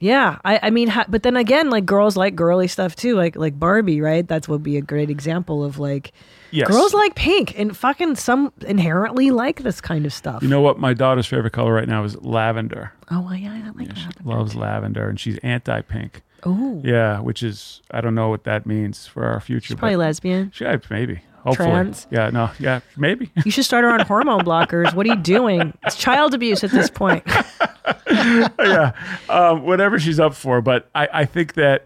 yeah. 0.00 0.38
I, 0.44 0.60
I 0.64 0.70
mean, 0.70 0.88
ha- 0.88 1.06
but 1.08 1.22
then 1.22 1.36
again, 1.36 1.70
like 1.70 1.86
girls 1.86 2.16
like 2.16 2.34
girly 2.36 2.68
stuff 2.68 2.94
too. 2.96 3.14
Like 3.16 3.36
like 3.36 3.58
Barbie, 3.58 4.00
right? 4.00 4.26
That's 4.26 4.48
would 4.48 4.62
be 4.62 4.76
a 4.76 4.82
great 4.82 5.10
example 5.10 5.64
of 5.64 5.78
like 5.78 6.12
Yes. 6.52 6.68
girls 6.68 6.94
like 6.94 7.14
pink 7.16 7.58
and 7.58 7.76
fucking 7.76 8.14
some 8.16 8.52
inherently 8.66 9.30
like 9.30 9.62
this 9.62 9.80
kind 9.80 10.06
of 10.06 10.12
stuff. 10.12 10.42
You 10.42 10.48
know 10.48 10.60
what? 10.60 10.78
My 10.78 10.94
daughter's 10.94 11.26
favorite 11.26 11.52
color 11.52 11.72
right 11.72 11.88
now 11.88 12.04
is 12.04 12.16
lavender. 12.22 12.92
oh 13.10 13.20
well, 13.22 13.34
yeah, 13.34 13.52
I 13.52 13.58
don't 13.58 13.76
like 13.76 13.94
She 13.96 14.04
that. 14.06 14.24
loves 14.24 14.54
lavender, 14.54 15.08
and 15.08 15.18
she's 15.18 15.38
anti-pink. 15.38 16.22
Oh, 16.44 16.80
Yeah, 16.84 17.18
which 17.20 17.42
is 17.42 17.82
I 17.90 18.00
don't 18.00 18.14
know 18.14 18.28
what 18.28 18.44
that 18.44 18.66
means 18.66 19.06
for 19.06 19.24
our 19.24 19.40
future. 19.40 19.68
she's 19.68 19.76
probably 19.76 19.96
lesbian. 19.96 20.50
she, 20.54 20.64
maybe, 20.90 21.20
hopefully. 21.46 21.68
Trans? 21.70 22.06
Yeah, 22.10 22.30
no, 22.30 22.50
yeah, 22.58 22.80
maybe. 22.96 23.30
You 23.44 23.50
should 23.50 23.64
start 23.64 23.84
her 23.84 23.90
on 23.90 24.00
hormone 24.00 24.40
blockers. 24.44 24.92
What 24.94 25.06
are 25.06 25.10
you 25.10 25.16
doing? 25.16 25.72
It's 25.84 25.96
child 25.96 26.34
abuse 26.34 26.62
at 26.64 26.70
this 26.70 26.90
point. 26.90 27.24
yeah, 28.10 28.92
um, 29.28 29.62
whatever 29.62 29.98
she's 29.98 30.18
up 30.20 30.34
for. 30.34 30.60
But 30.60 30.88
I, 30.94 31.08
I 31.12 31.24
think 31.24 31.54
that 31.54 31.84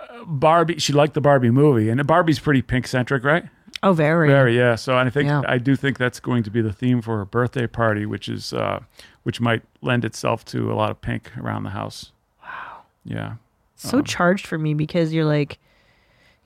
uh, 0.00 0.24
Barbie, 0.24 0.78
she 0.78 0.92
liked 0.92 1.14
the 1.14 1.20
Barbie 1.20 1.50
movie, 1.50 1.88
and 1.88 2.04
Barbie's 2.06 2.38
pretty 2.38 2.62
pink 2.62 2.86
centric, 2.86 3.24
right? 3.24 3.44
Oh, 3.82 3.92
very. 3.92 4.28
Very, 4.28 4.56
yeah. 4.56 4.74
So 4.74 4.96
I 4.96 5.08
think 5.10 5.28
Yeah. 5.28 5.42
I 5.46 5.58
do 5.58 5.76
think 5.76 5.98
that's 5.98 6.18
going 6.18 6.42
to 6.42 6.50
be 6.50 6.60
the 6.60 6.72
theme 6.72 7.00
for 7.00 7.18
her 7.18 7.24
birthday 7.24 7.66
party, 7.68 8.06
which 8.06 8.28
is 8.28 8.52
uh, 8.52 8.80
which 9.22 9.40
might 9.40 9.62
lend 9.82 10.04
itself 10.04 10.44
to 10.46 10.72
a 10.72 10.74
lot 10.74 10.90
of 10.90 11.00
pink 11.00 11.30
around 11.38 11.62
the 11.62 11.70
house. 11.70 12.10
Wow. 12.42 12.82
Yeah. 13.04 13.34
so 13.76 14.02
charged 14.02 14.46
for 14.46 14.58
me 14.58 14.74
because 14.74 15.12
you're 15.12 15.24
like 15.24 15.58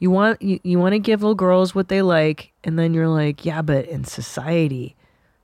you 0.02 0.10
want 0.10 0.42
you, 0.42 0.58
you 0.64 0.80
want 0.80 0.94
to 0.94 0.98
give 0.98 1.22
little 1.22 1.36
girls 1.36 1.76
what 1.76 1.86
they 1.86 2.02
like 2.02 2.52
and 2.64 2.76
then 2.76 2.92
you're 2.92 3.08
like 3.08 3.44
yeah 3.44 3.62
but 3.62 3.86
in 3.86 4.02
society 4.02 4.96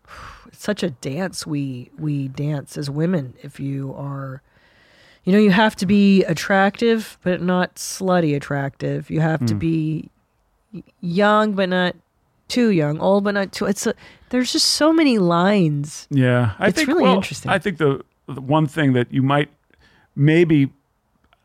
it's 0.47 0.63
such 0.63 0.83
a 0.83 0.91
dance 0.91 1.47
we 1.47 1.91
we 1.97 2.27
dance 2.27 2.77
as 2.77 2.91
women 2.91 3.35
if 3.43 3.61
you 3.61 3.95
are 3.95 4.43
you 5.23 5.33
know 5.33 5.39
you 5.39 5.53
have 5.53 5.77
to 5.77 5.87
be 5.87 6.25
attractive 6.25 7.19
but 7.23 7.41
not 7.41 7.77
slutty 7.77 8.35
attractive 8.35 9.09
you 9.11 9.21
have 9.21 9.47
to 9.47 9.55
hmm. 9.55 9.61
be 9.61 10.11
young 11.01 11.53
but 11.53 11.69
not 11.69 11.95
too 12.49 12.71
young 12.71 12.99
old 12.99 13.23
but 13.23 13.35
not 13.35 13.53
too 13.53 13.65
it's 13.65 13.87
a, 13.87 13.95
there's 14.31 14.53
just 14.53 14.71
so 14.71 14.93
many 14.93 15.19
lines 15.19 16.07
Yeah, 16.11 16.55
I 16.59 16.69
It's 16.69 16.77
think 16.77 16.89
really 16.89 17.05
well, 17.05 17.15
interesting. 17.15 17.51
I 17.51 17.59
think 17.59 17.79
the, 17.79 18.05
the 18.27 18.41
one 18.41 18.67
thing 18.67 18.93
that 18.95 19.13
you 19.13 19.23
might 19.23 19.51
maybe 20.17 20.71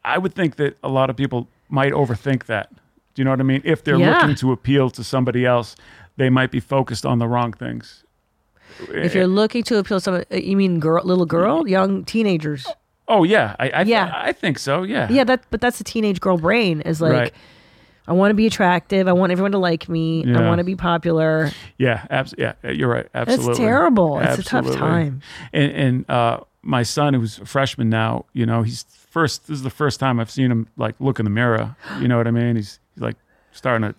I 0.04 0.18
would 0.18 0.34
think 0.34 0.56
that 0.58 0.78
a 0.84 0.90
lot 0.90 1.10
of 1.10 1.16
people 1.16 1.48
might 1.70 1.94
overthink 1.94 2.46
that. 2.46 2.72
Do 3.14 3.22
you 3.22 3.26
know 3.26 3.32
what 3.32 3.40
I 3.40 3.44
mean? 3.44 3.62
If 3.64 3.84
they're 3.84 3.98
Yeah. 3.98 4.20
looking 4.20 4.36
to 4.36 4.52
appeal 4.52 4.90
to 4.92 5.04
somebody 5.04 5.46
else, 5.46 5.76
they 6.18 6.30
might 6.30 6.52
be 6.52 6.60
focused 6.60 7.06
on 7.06 7.20
the 7.20 7.28
wrong 7.28 7.54
things. 7.54 8.04
if 8.90 9.14
you're 9.14 9.28
looking 9.28 9.62
to 9.64 9.78
appeal 9.78 9.98
to 9.98 10.02
someone 10.04 10.26
uh, 10.32 10.36
you 10.38 10.58
mean 10.58 10.80
girl 10.80 11.04
little 11.06 11.28
girl 11.28 11.68
young 11.68 12.04
teenagers 12.04 12.66
oh 13.08 13.24
yeah, 13.24 13.56
I 13.60 13.70
I, 13.70 13.82
Yeah. 13.84 14.12
I 14.16 14.32
think 14.32 14.58
so. 14.58 14.82
Yeah. 14.84 15.08
Yeah, 15.12 15.24
that 15.26 15.44
but 15.52 15.62
that's 15.62 15.78
the 15.78 15.84
teenage 15.84 16.20
girl 16.20 16.38
brain 16.38 16.82
is 16.82 17.00
like 17.02 17.12
Right. 17.14 17.34
I 18.08 18.14
want 18.14 18.32
to 18.32 18.36
be 18.36 18.48
attractive. 18.48 19.08
I 19.08 19.14
want 19.14 19.32
everyone 19.32 19.52
to 19.54 19.60
like 19.60 19.88
me. 19.88 20.26
I 20.36 20.42
want 20.48 20.58
to 20.60 20.66
be 20.66 20.76
popular. 20.76 21.52
Yeah, 21.78 22.06
abs- 22.10 22.34
yeah, 22.38 22.54
you're 22.64 22.90
right. 22.90 23.08
Absolutely. 23.14 23.56
terrible. 23.56 24.20
It's 24.20 24.40
a 24.40 24.44
tough 24.44 24.70
time. 24.76 25.22
And, 25.54 25.72
and 25.72 26.10
uh, 26.10 26.40
my 26.64 26.84
son, 26.84 27.14
who's 27.14 27.40
a 27.40 27.46
freshman 27.46 27.90
now, 27.90 28.26
you 28.34 28.46
know, 28.46 28.62
he's 28.64 28.84
first. 29.10 29.48
This 29.48 29.56
is 29.56 29.64
the 29.64 29.70
first 29.70 30.02
time 30.02 30.20
I've 30.20 30.30
seen 30.32 30.52
him 30.52 30.68
like 30.76 30.96
look 31.00 31.18
in 31.20 31.24
the 31.24 31.30
mirror. 31.30 31.78
You 32.02 32.10
know 32.10 32.18
what 32.18 32.28
I 32.28 32.32
mean? 32.32 32.58
He's 32.58 32.78
like 32.98 33.16
starting 33.52 33.90
to 33.90 33.96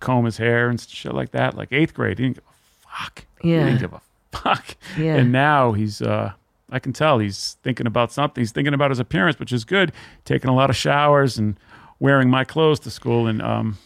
comb 0.00 0.24
his 0.24 0.36
hair 0.36 0.68
and 0.68 0.80
shit 0.80 1.14
like 1.14 1.32
that. 1.32 1.56
Like 1.56 1.68
eighth 1.72 1.94
grade, 1.94 2.18
he 2.18 2.24
didn't 2.24 2.36
give 2.36 2.44
a 2.44 2.88
fuck. 2.88 3.24
Yeah. 3.42 3.60
he 3.60 3.64
didn't 3.66 3.80
give 3.80 3.92
a 3.92 4.00
fuck. 4.32 4.76
Yeah. 4.98 5.16
And 5.16 5.32
now 5.32 5.72
he's. 5.72 6.02
uh 6.02 6.32
I 6.70 6.80
can 6.80 6.92
tell 6.92 7.20
he's 7.20 7.56
thinking 7.62 7.86
about 7.86 8.10
something. 8.10 8.40
He's 8.42 8.50
thinking 8.50 8.74
about 8.74 8.90
his 8.90 8.98
appearance, 8.98 9.38
which 9.38 9.52
is 9.52 9.64
good. 9.64 9.92
Taking 10.24 10.50
a 10.50 10.54
lot 10.54 10.68
of 10.68 10.74
showers 10.74 11.38
and 11.38 11.56
wearing 12.00 12.28
my 12.28 12.42
clothes 12.44 12.80
to 12.80 12.90
school, 12.90 13.28
and 13.28 13.40
um, 13.40 13.78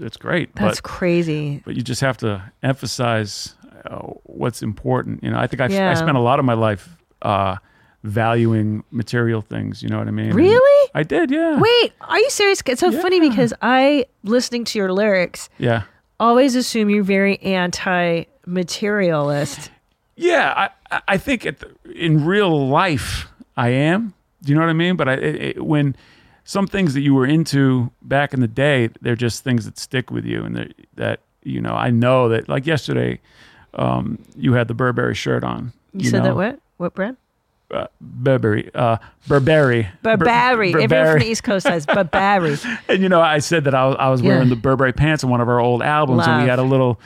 it's, 0.00 0.16
great. 0.16 0.54
That's 0.56 0.80
but 0.80 0.82
crazy. 0.82 1.62
but 1.64 1.76
you 1.76 1.82
just 1.82 2.00
have 2.00 2.16
to 2.18 2.42
emphasize 2.64 3.54
uh, 3.86 3.98
what's 4.24 4.60
important. 4.60 5.22
You 5.22 5.30
know, 5.30 5.38
I 5.38 5.46
think 5.46 5.60
I, 5.60 5.68
Yeah. 5.68 5.90
I 5.90 5.94
spent 5.94 6.16
a 6.16 6.20
lot 6.20 6.40
of 6.40 6.44
my 6.44 6.54
life 6.54 6.96
uh, 7.22 7.56
valuing 8.04 8.84
material 8.90 9.40
things. 9.42 9.82
You 9.82 9.88
know 9.88 9.98
what 9.98 10.08
I 10.08 10.12
mean? 10.12 10.26
And 10.26 10.34
Really? 10.34 10.90
I 10.94 11.02
did. 11.02 11.30
Yeah. 11.30 11.58
Wait, 11.60 11.92
are 12.00 12.18
you 12.18 12.30
serious? 12.30 12.62
It's 12.66 12.80
so 12.80 12.92
funny 12.92 13.20
because 13.20 13.52
I, 13.60 14.06
listening 14.24 14.64
to 14.66 14.78
your 14.78 14.92
lyrics, 14.92 15.48
Yeah. 15.58 15.82
always 16.20 16.54
assume 16.56 16.90
you're 16.90 17.02
very 17.04 17.38
anti-materialist. 18.46 19.70
Yeah. 20.16 20.68
I 20.90 21.00
I- 21.06 21.18
think 21.18 21.44
at 21.46 21.58
the, 21.60 21.70
in 21.94 22.24
real 22.24 22.68
life 22.68 23.28
I 23.56 23.68
am. 23.70 24.14
Do 24.42 24.50
you 24.52 24.54
know 24.58 24.62
what 24.64 24.70
I 24.70 24.74
mean? 24.74 24.96
But 24.96 25.08
I 25.08 25.12
it, 25.14 25.34
it, 25.56 25.64
when 25.64 25.94
some 26.44 26.66
things 26.66 26.94
that 26.94 27.00
you 27.02 27.12
were 27.14 27.26
into 27.26 27.90
back 28.02 28.32
in 28.32 28.40
the 28.40 28.48
day, 28.48 28.88
they're 29.02 29.16
just 29.16 29.44
things 29.44 29.64
that 29.66 29.78
stick 29.78 30.10
with 30.10 30.24
you, 30.24 30.44
and 30.44 30.56
that 30.56 30.72
that 30.94 31.20
you 31.42 31.60
know 31.60 31.74
I 31.74 31.90
know 31.90 32.28
that 32.28 32.48
like 32.48 32.64
yesterday, 32.66 33.20
um, 33.74 34.18
you 34.36 34.52
had 34.54 34.68
the 34.68 34.74
Burberry 34.74 35.14
shirt 35.14 35.42
on. 35.44 35.72
You, 35.92 36.08
said 36.10 36.18
know? 36.18 36.24
that 36.24 36.36
what? 36.36 36.60
What 36.78 36.94
brand? 36.94 37.16
Uh, 37.70 37.86
Burberry, 38.00 38.70
uh, 38.74 38.96
Burberry, 39.26 39.88
Bur- 40.02 40.16
Burberry. 40.16 40.68
Everyone 40.82 41.06
from 41.12 41.18
the 41.20 41.26
East 41.30 41.44
Coast 41.44 41.66
says 41.66 41.84
Burberry. 41.86 42.56
And 42.88 43.02
you 43.02 43.08
know, 43.08 43.20
I 43.20 43.38
said 43.40 43.64
that 43.64 43.74
I 43.74 43.86
was, 43.86 43.96
I 43.98 44.08
was 44.08 44.20
Yeah. 44.22 44.28
wearing 44.34 44.48
the 44.48 44.56
Burberry 44.56 44.92
pants 44.92 45.22
in 45.22 45.28
one 45.30 45.40
of 45.40 45.48
our 45.48 45.60
old 45.60 45.82
albums, 45.82 46.26
and 46.26 46.42
we 46.42 46.48
had 46.48 46.58
a 46.58 46.62
little, 46.62 46.98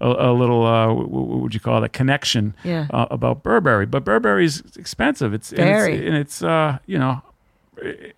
a, 0.00 0.08
a 0.08 0.32
little, 0.32 0.66
uh, 0.66 0.92
what, 0.92 1.08
what 1.10 1.40
would 1.40 1.54
you 1.54 1.60
call 1.60 1.78
it, 1.82 1.84
a 1.84 1.88
connection 1.88 2.54
Yeah. 2.64 2.86
uh, 2.90 3.06
about 3.10 3.42
Burberry. 3.42 3.86
But 3.86 4.04
Burberry's 4.04 4.62
expensive. 4.76 5.32
It's 5.32 5.50
and 5.50 5.58
Very. 5.60 5.94
it's, 5.96 6.06
and 6.06 6.16
it's 6.16 6.42
uh, 6.42 6.78
you 6.86 6.98
know, 6.98 7.22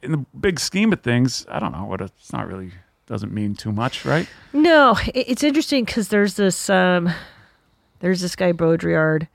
in 0.02 0.10
the 0.12 0.18
big 0.40 0.58
scheme 0.58 0.92
of 0.92 1.02
things, 1.02 1.46
I 1.48 1.60
don't 1.60 1.70
know 1.72 1.84
what 1.84 2.00
it's 2.00 2.32
not 2.32 2.48
really 2.48 2.72
doesn't 3.06 3.32
mean 3.32 3.54
too 3.54 3.70
much, 3.70 4.04
right? 4.04 4.26
No, 4.52 4.96
it's 5.14 5.44
interesting 5.44 5.84
because 5.84 6.08
there's 6.08 6.34
this 6.34 6.68
um, 6.70 7.10
there's 8.00 8.20
this 8.20 8.34
guy 8.34 8.52
Baudrillard, 8.52 9.28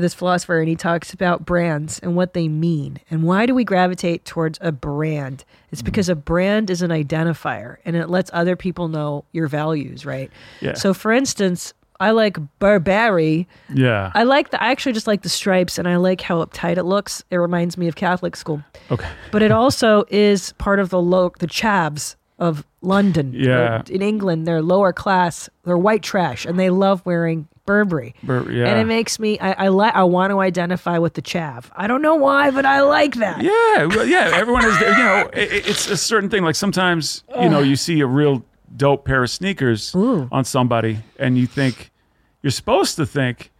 this 0.00 0.14
philosopher, 0.14 0.58
and 0.58 0.68
he 0.68 0.76
talks 0.76 1.12
about 1.12 1.44
brands 1.44 1.98
and 1.98 2.16
what 2.16 2.32
they 2.32 2.48
mean 2.48 2.98
and 3.10 3.24
why 3.24 3.46
do 3.46 3.54
we 3.54 3.64
gravitate 3.64 4.24
towards 4.24 4.58
a 4.62 4.72
brand? 4.72 5.44
It's 5.70 5.80
mm-hmm. 5.80 5.86
because 5.86 6.08
a 6.08 6.14
brand 6.14 6.70
is 6.70 6.82
an 6.82 6.90
identifier 6.90 7.76
and 7.84 7.94
it 7.96 8.08
lets 8.08 8.30
other 8.32 8.56
people 8.56 8.88
know 8.88 9.24
your 9.32 9.48
values, 9.48 10.06
right? 10.06 10.30
Yeah. 10.60 10.74
So, 10.74 10.94
for 10.94 11.12
instance, 11.12 11.74
I 12.00 12.10
like 12.10 12.36
Burberry. 12.58 13.46
Yeah. 13.72 14.10
I 14.14 14.24
like 14.24 14.50
the. 14.50 14.60
I 14.60 14.72
actually 14.72 14.92
just 14.92 15.06
like 15.06 15.22
the 15.22 15.28
stripes, 15.28 15.78
and 15.78 15.86
I 15.86 15.96
like 15.96 16.20
how 16.20 16.44
uptight 16.44 16.76
it 16.76 16.82
looks. 16.82 17.22
It 17.30 17.36
reminds 17.36 17.78
me 17.78 17.86
of 17.86 17.94
Catholic 17.94 18.34
school 18.34 18.60
okay. 18.90 19.08
but 19.30 19.40
it 19.40 19.52
also 19.52 20.04
is 20.08 20.52
part 20.54 20.80
of 20.80 20.90
the 20.90 21.00
low 21.00 21.30
the 21.38 21.46
chavs 21.46 22.16
of 22.40 22.66
London. 22.80 23.32
Yeah. 23.32 23.82
in 23.88 24.02
England, 24.02 24.48
they're 24.48 24.62
lower 24.62 24.92
class, 24.92 25.48
they're 25.64 25.78
white 25.78 26.02
trash, 26.02 26.44
and 26.44 26.58
they 26.58 26.70
love 26.70 27.06
wearing 27.06 27.46
Burberry. 27.64 28.14
Bur- 28.22 28.50
yeah. 28.50 28.66
And 28.66 28.80
it 28.80 28.86
makes 28.86 29.18
me 29.18 29.38
I 29.38 29.66
I, 29.66 29.68
li- 29.68 29.90
I 29.94 30.02
want 30.04 30.30
to 30.32 30.40
identify 30.40 30.98
with 30.98 31.14
the 31.14 31.22
chav. 31.22 31.66
I 31.76 31.86
don't 31.86 32.02
know 32.02 32.16
why, 32.16 32.50
but 32.50 32.66
I 32.66 32.80
like 32.82 33.14
that. 33.16 33.40
Yeah, 33.42 33.86
well, 33.86 34.06
yeah. 34.06 34.30
Everyone 34.34 34.64
is, 34.64 34.80
you 34.80 34.86
know, 34.88 35.30
it, 35.32 35.68
it's 35.68 35.88
a 35.88 35.96
certain 35.96 36.28
thing. 36.28 36.42
Like 36.42 36.56
sometimes, 36.56 37.22
you 37.40 37.48
know, 37.48 37.60
you 37.60 37.76
see 37.76 38.00
a 38.00 38.06
real 38.06 38.44
dope 38.76 39.04
pair 39.04 39.22
of 39.22 39.30
sneakers 39.30 39.94
Ooh. 39.94 40.28
on 40.32 40.44
somebody, 40.44 40.98
and 41.18 41.38
you 41.38 41.46
think 41.46 41.90
you're 42.42 42.50
supposed 42.50 42.96
to 42.96 43.06
think 43.06 43.50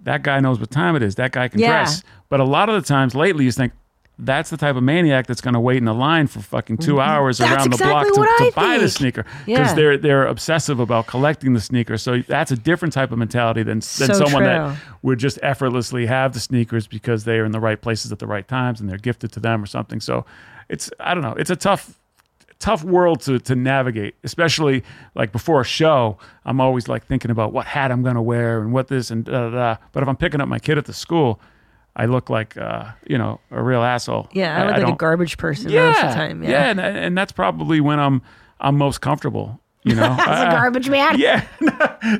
that 0.00 0.22
guy 0.22 0.38
knows 0.38 0.60
what 0.60 0.70
time 0.70 0.94
it 0.94 1.02
is. 1.02 1.16
That 1.16 1.32
guy 1.32 1.48
can 1.48 1.60
Yeah. 1.60 1.68
dress. 1.68 2.02
But 2.28 2.40
a 2.40 2.44
lot 2.44 2.68
of 2.68 2.74
the 2.80 2.86
times 2.86 3.14
lately, 3.14 3.44
you 3.44 3.52
think 3.52 3.72
that's 4.18 4.50
the 4.50 4.56
type 4.56 4.76
of 4.76 4.82
maniac 4.82 5.26
that's 5.26 5.40
going 5.40 5.54
to 5.54 5.60
wait 5.60 5.78
in 5.78 5.86
the 5.86 5.94
line 5.94 6.28
for 6.28 6.40
fucking 6.40 6.78
two 6.78 6.92
mm-hmm. 6.92 7.00
hours 7.00 7.38
That's 7.38 7.52
around 7.52 7.72
the 7.72 7.78
block 7.78 8.06
to, 8.06 8.12
to 8.12 8.52
buy 8.54 8.78
the 8.78 8.88
sneaker 8.88 9.24
because 9.44 9.70
Yeah. 9.70 9.74
they're 9.74 9.98
they're 9.98 10.26
obsessive 10.26 10.78
about 10.78 11.08
collecting 11.08 11.52
the 11.52 11.60
sneaker. 11.60 11.98
So 11.98 12.20
that's 12.20 12.52
a 12.52 12.56
different 12.56 12.94
type 12.94 13.10
of 13.10 13.18
mentality 13.18 13.64
than 13.64 13.78
than 13.78 13.80
So 13.80 14.12
someone 14.12 14.42
true. 14.42 14.52
that 14.52 14.76
would 15.02 15.18
just 15.18 15.38
effortlessly 15.42 16.06
have 16.06 16.32
the 16.32 16.40
sneakers 16.40 16.86
because 16.86 17.24
they 17.24 17.38
are 17.38 17.44
in 17.44 17.52
the 17.52 17.60
right 17.60 17.80
places 17.80 18.12
at 18.12 18.20
the 18.20 18.26
right 18.26 18.46
times 18.46 18.80
and 18.80 18.88
they're 18.88 18.98
gifted 18.98 19.32
to 19.32 19.40
them 19.40 19.62
or 19.62 19.66
something. 19.66 20.00
So 20.00 20.24
it's 20.68 20.90
I 21.00 21.14
don't 21.14 21.22
know. 21.22 21.34
It's 21.36 21.50
a 21.50 21.56
tough 21.56 21.98
tough 22.60 22.84
world 22.84 23.20
to 23.22 23.40
to 23.40 23.56
navigate, 23.56 24.14
especially 24.22 24.84
like 25.16 25.32
before 25.32 25.60
a 25.60 25.64
show. 25.64 26.18
I'm 26.44 26.60
always 26.60 26.86
like 26.86 27.04
thinking 27.04 27.32
about 27.32 27.52
what 27.52 27.66
hat 27.66 27.90
I'm 27.90 28.02
going 28.02 28.14
to 28.14 28.22
wear 28.22 28.60
and 28.60 28.72
what 28.72 28.86
this 28.86 29.10
and 29.10 29.24
da 29.24 29.50
da 29.50 29.50
da. 29.50 29.76
But 29.90 30.04
if 30.04 30.08
I'm 30.08 30.16
picking 30.16 30.40
up 30.40 30.48
my 30.48 30.60
kid 30.60 30.78
at 30.78 30.84
the 30.84 30.92
school, 30.92 31.40
I 31.96 32.06
look 32.06 32.28
like 32.30 32.56
uh, 32.56 32.92
you 33.06 33.18
know 33.18 33.40
a 33.50 33.62
real 33.62 33.82
asshole. 33.82 34.28
Yeah, 34.32 34.62
I 34.62 34.66
look 34.66 34.76
like 34.86 34.94
a 34.94 34.96
garbage 34.96 35.36
person 35.38 35.70
yeah, 35.70 35.86
most 35.90 36.02
of 36.02 36.08
the 36.10 36.14
time. 36.14 36.42
Yeah, 36.42 36.70
and, 36.70 36.80
and 36.80 37.16
that's 37.18 37.32
probably 37.32 37.80
when 37.80 38.00
I'm 38.00 38.22
I'm 38.60 38.76
most 38.76 39.00
comfortable. 39.00 39.60
You 39.86 39.94
know, 39.94 40.16
As 40.18 40.40
a 40.40 40.50
garbage 40.50 40.88
man. 40.88 41.18
yeah. 41.18 41.46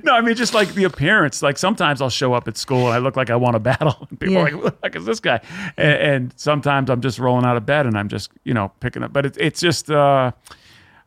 no, 0.02 0.12
I 0.12 0.20
mean, 0.20 0.34
just 0.34 0.52
like 0.52 0.74
the 0.74 0.84
appearance. 0.84 1.42
Like 1.42 1.56
sometimes 1.56 2.02
I'll 2.02 2.10
show 2.10 2.34
up 2.34 2.46
at 2.46 2.58
school 2.58 2.88
and 2.88 2.94
I 2.94 2.98
look 2.98 3.16
like 3.16 3.30
I 3.30 3.36
want 3.36 3.54
to 3.54 3.58
battle. 3.58 4.06
And 4.10 4.20
people 4.20 4.34
Yeah. 4.34 4.40
are 4.40 4.44
like, 4.52 4.62
"What 4.64 4.80
the 4.82 4.86
heck 4.88 4.96
is 4.96 5.06
this 5.06 5.18
guy? 5.18 5.40
And, 5.78 5.98
and 5.98 6.32
sometimes 6.36 6.90
I'm 6.90 7.00
just 7.00 7.18
rolling 7.18 7.46
out 7.46 7.56
of 7.56 7.64
bed 7.64 7.86
and 7.86 7.96
I'm 7.96 8.10
just, 8.10 8.30
you 8.44 8.52
know, 8.52 8.70
picking 8.80 9.02
up. 9.02 9.14
But 9.14 9.24
it, 9.24 9.36
it's 9.40 9.60
just, 9.60 9.90
uh, 9.90 10.32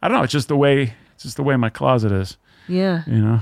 I 0.01 0.07
don't 0.07 0.17
know. 0.17 0.23
It's 0.23 0.33
just 0.33 0.47
the 0.47 0.57
way, 0.57 0.95
it's 1.13 1.21
just 1.25 1.35
the 1.37 1.43
way 1.43 1.55
my 1.57 1.69
closet 1.69 2.11
is. 2.11 2.37
Yeah. 2.67 3.03
You 3.05 3.21
know, 3.21 3.41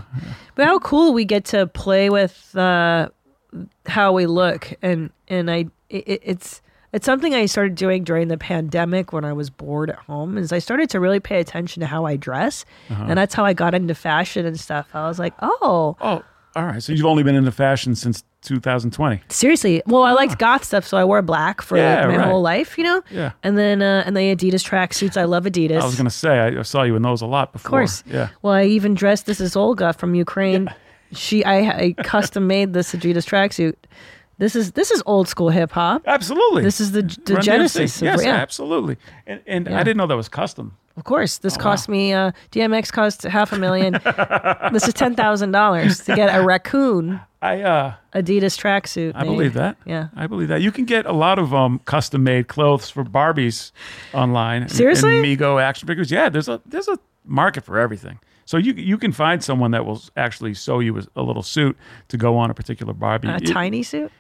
But 0.56 0.66
how 0.66 0.80
cool 0.80 1.14
we 1.14 1.24
get 1.24 1.46
to 1.46 1.68
play 1.68 2.10
with 2.10 2.54
uh, 2.58 3.08
how 3.86 4.12
we 4.12 4.26
look, 4.26 4.74
and 4.82 5.10
and 5.28 5.50
I 5.52 5.66
it, 5.90 6.22
it's 6.24 6.62
it's 6.94 7.06
something 7.06 7.34
I 7.34 7.46
started 7.46 7.76
doing 7.76 8.04
during 8.04 8.30
the 8.30 8.38
pandemic 8.38 9.12
when 9.12 9.26
I 9.26 9.34
was 9.34 9.50
bored 9.50 9.90
at 9.90 9.98
home. 9.98 10.38
Is 10.38 10.52
I 10.54 10.60
started 10.60 10.90
to 10.92 11.00
really 11.00 11.20
pay 11.20 11.40
attention 11.40 11.82
to 11.82 11.88
how 11.88 12.06
I 12.06 12.16
dress, 12.16 12.66
Uh-huh. 12.90 13.06
and 13.10 13.18
that's 13.18 13.34
how 13.34 13.44
I 13.46 13.54
got 13.54 13.74
into 13.76 13.94
fashion 13.96 14.46
and 14.46 14.60
stuff. 14.60 14.88
I 14.94 15.08
was 15.08 15.20
like, 15.20 15.34
oh, 15.42 15.98
oh, 16.02 16.24
all 16.56 16.66
right. 16.66 16.82
So 16.82 16.94
you've 16.94 17.06
only 17.06 17.24
been 17.24 17.36
into 17.36 17.52
fashion 17.52 17.96
since 17.96 18.24
2020. 18.44 19.22
seriously. 19.30 19.82
Well, 19.88 20.04
I 20.04 20.12
liked 20.14 20.38
goth 20.40 20.64
stuff, 20.64 20.86
so 20.88 20.98
I 20.98 21.04
wore 21.04 21.22
black 21.22 21.62
for 21.62 21.78
Ah. 21.78 21.82
Yeah, 21.82 22.08
my 22.08 22.18
right. 22.18 22.28
whole 22.28 22.42
life, 22.42 22.78
you 22.78 22.84
know. 22.86 23.02
Yeah. 23.12 23.32
And 23.44 23.58
then 23.58 23.82
uh, 23.82 24.04
and 24.06 24.16
the 24.16 24.34
Adidas 24.34 24.64
tracksuits. 24.64 25.18
I 25.18 25.24
love 25.26 25.44
Adidas. 25.46 25.82
I 25.82 25.86
was 25.86 25.96
gonna 25.96 26.10
say 26.10 26.40
I, 26.40 26.60
I 26.60 26.62
saw 26.62 26.84
you 26.84 26.96
in 26.96 27.02
those 27.02 27.22
a 27.22 27.26
lot 27.26 27.52
before. 27.52 27.68
Of 27.68 27.72
course. 27.72 28.04
Yeah. 28.08 28.30
Well, 28.42 28.54
I 28.54 28.64
even 28.66 28.94
dressed. 28.94 29.26
This 29.26 29.42
is 29.42 29.56
Olga 29.58 29.92
from 29.94 30.16
Ukraine. 30.16 30.70
She, 31.12 31.44
I, 31.46 31.58
I 31.78 31.94
custom 32.04 32.48
made 32.48 32.74
this 32.74 32.94
Adidas 32.94 33.26
tracksuit. 33.26 33.76
This 34.38 34.56
is 34.56 34.72
this 34.74 34.92
is 34.92 35.02
old 35.06 35.28
school 35.28 35.50
hip 35.50 35.72
hop. 35.72 36.04
Absolutely. 36.06 36.64
This 36.64 36.80
is 36.82 36.92
the 36.92 37.02
the 37.04 37.34
Run 37.36 37.42
DMC. 37.42 37.46
genesis. 37.46 37.98
Of, 38.02 38.04
Yes, 38.06 38.24
yeah, 38.24 38.36
absolutely. 38.36 38.98
And, 39.28 39.42
and 39.48 39.68
Yeah. 39.68 39.80
I 39.80 39.84
didn't 39.84 39.98
know 39.98 40.08
that 40.08 40.18
was 40.18 40.28
custom. 40.30 40.76
of 40.98 41.04
course. 41.06 41.40
Oh, 41.40 41.42
This 41.44 41.58
cost 41.58 41.88
me. 41.90 42.12
Uh, 42.14 42.32
DMX 42.52 42.92
cost 42.92 43.24
half 43.24 43.54
a 43.54 43.58
million. 43.58 43.94
this 44.74 44.88
is 44.88 44.94
ten 44.94 45.16
thousand 45.16 45.52
dollars 45.52 46.00
to 46.06 46.16
get 46.16 46.28
a 46.38 46.44
raccoon 46.44 47.20
I 47.42 47.62
uh, 47.62 47.94
Adidas 48.14 48.58
tracksuit. 48.60 49.12
I 49.16 49.24
made. 49.24 49.30
believe 49.30 49.54
that. 49.54 49.78
Yeah. 49.86 50.08
I 50.16 50.26
believe 50.28 50.48
that. 50.50 50.62
You 50.62 50.72
can 50.72 50.86
get 50.86 51.06
a 51.06 51.12
lot 51.14 51.38
of 51.40 51.54
um, 51.54 51.80
custom 51.86 52.24
made 52.24 52.48
clothes 52.48 52.90
for 52.90 53.04
Barbies 53.06 53.72
online. 54.14 54.64
and- 54.64 54.72
Seriously? 54.72 55.16
And 55.18 55.26
Mego 55.26 55.62
action 55.62 55.88
figures. 55.88 56.10
Yeah, 56.12 56.28
there's 56.30 56.50
a 56.50 56.60
there's 56.66 56.88
a 56.88 56.98
market 57.24 57.64
for 57.64 57.78
everything. 57.80 58.20
So 58.46 58.58
you 58.58 58.74
you 58.74 58.98
can 58.98 59.12
find 59.12 59.44
someone 59.44 59.72
that 59.72 59.86
will 59.86 60.02
actually 60.18 60.54
sew 60.56 60.80
you 60.80 60.98
a, 61.00 61.04
a 61.16 61.22
little 61.24 61.44
suit 61.44 61.78
to 62.10 62.18
go 62.18 62.38
on 62.38 62.50
a 62.50 62.54
particular 62.54 62.94
Barbie. 62.94 63.28
A 63.30 63.36
It- 63.38 63.48
tiny 63.48 63.84
suit. 63.84 64.12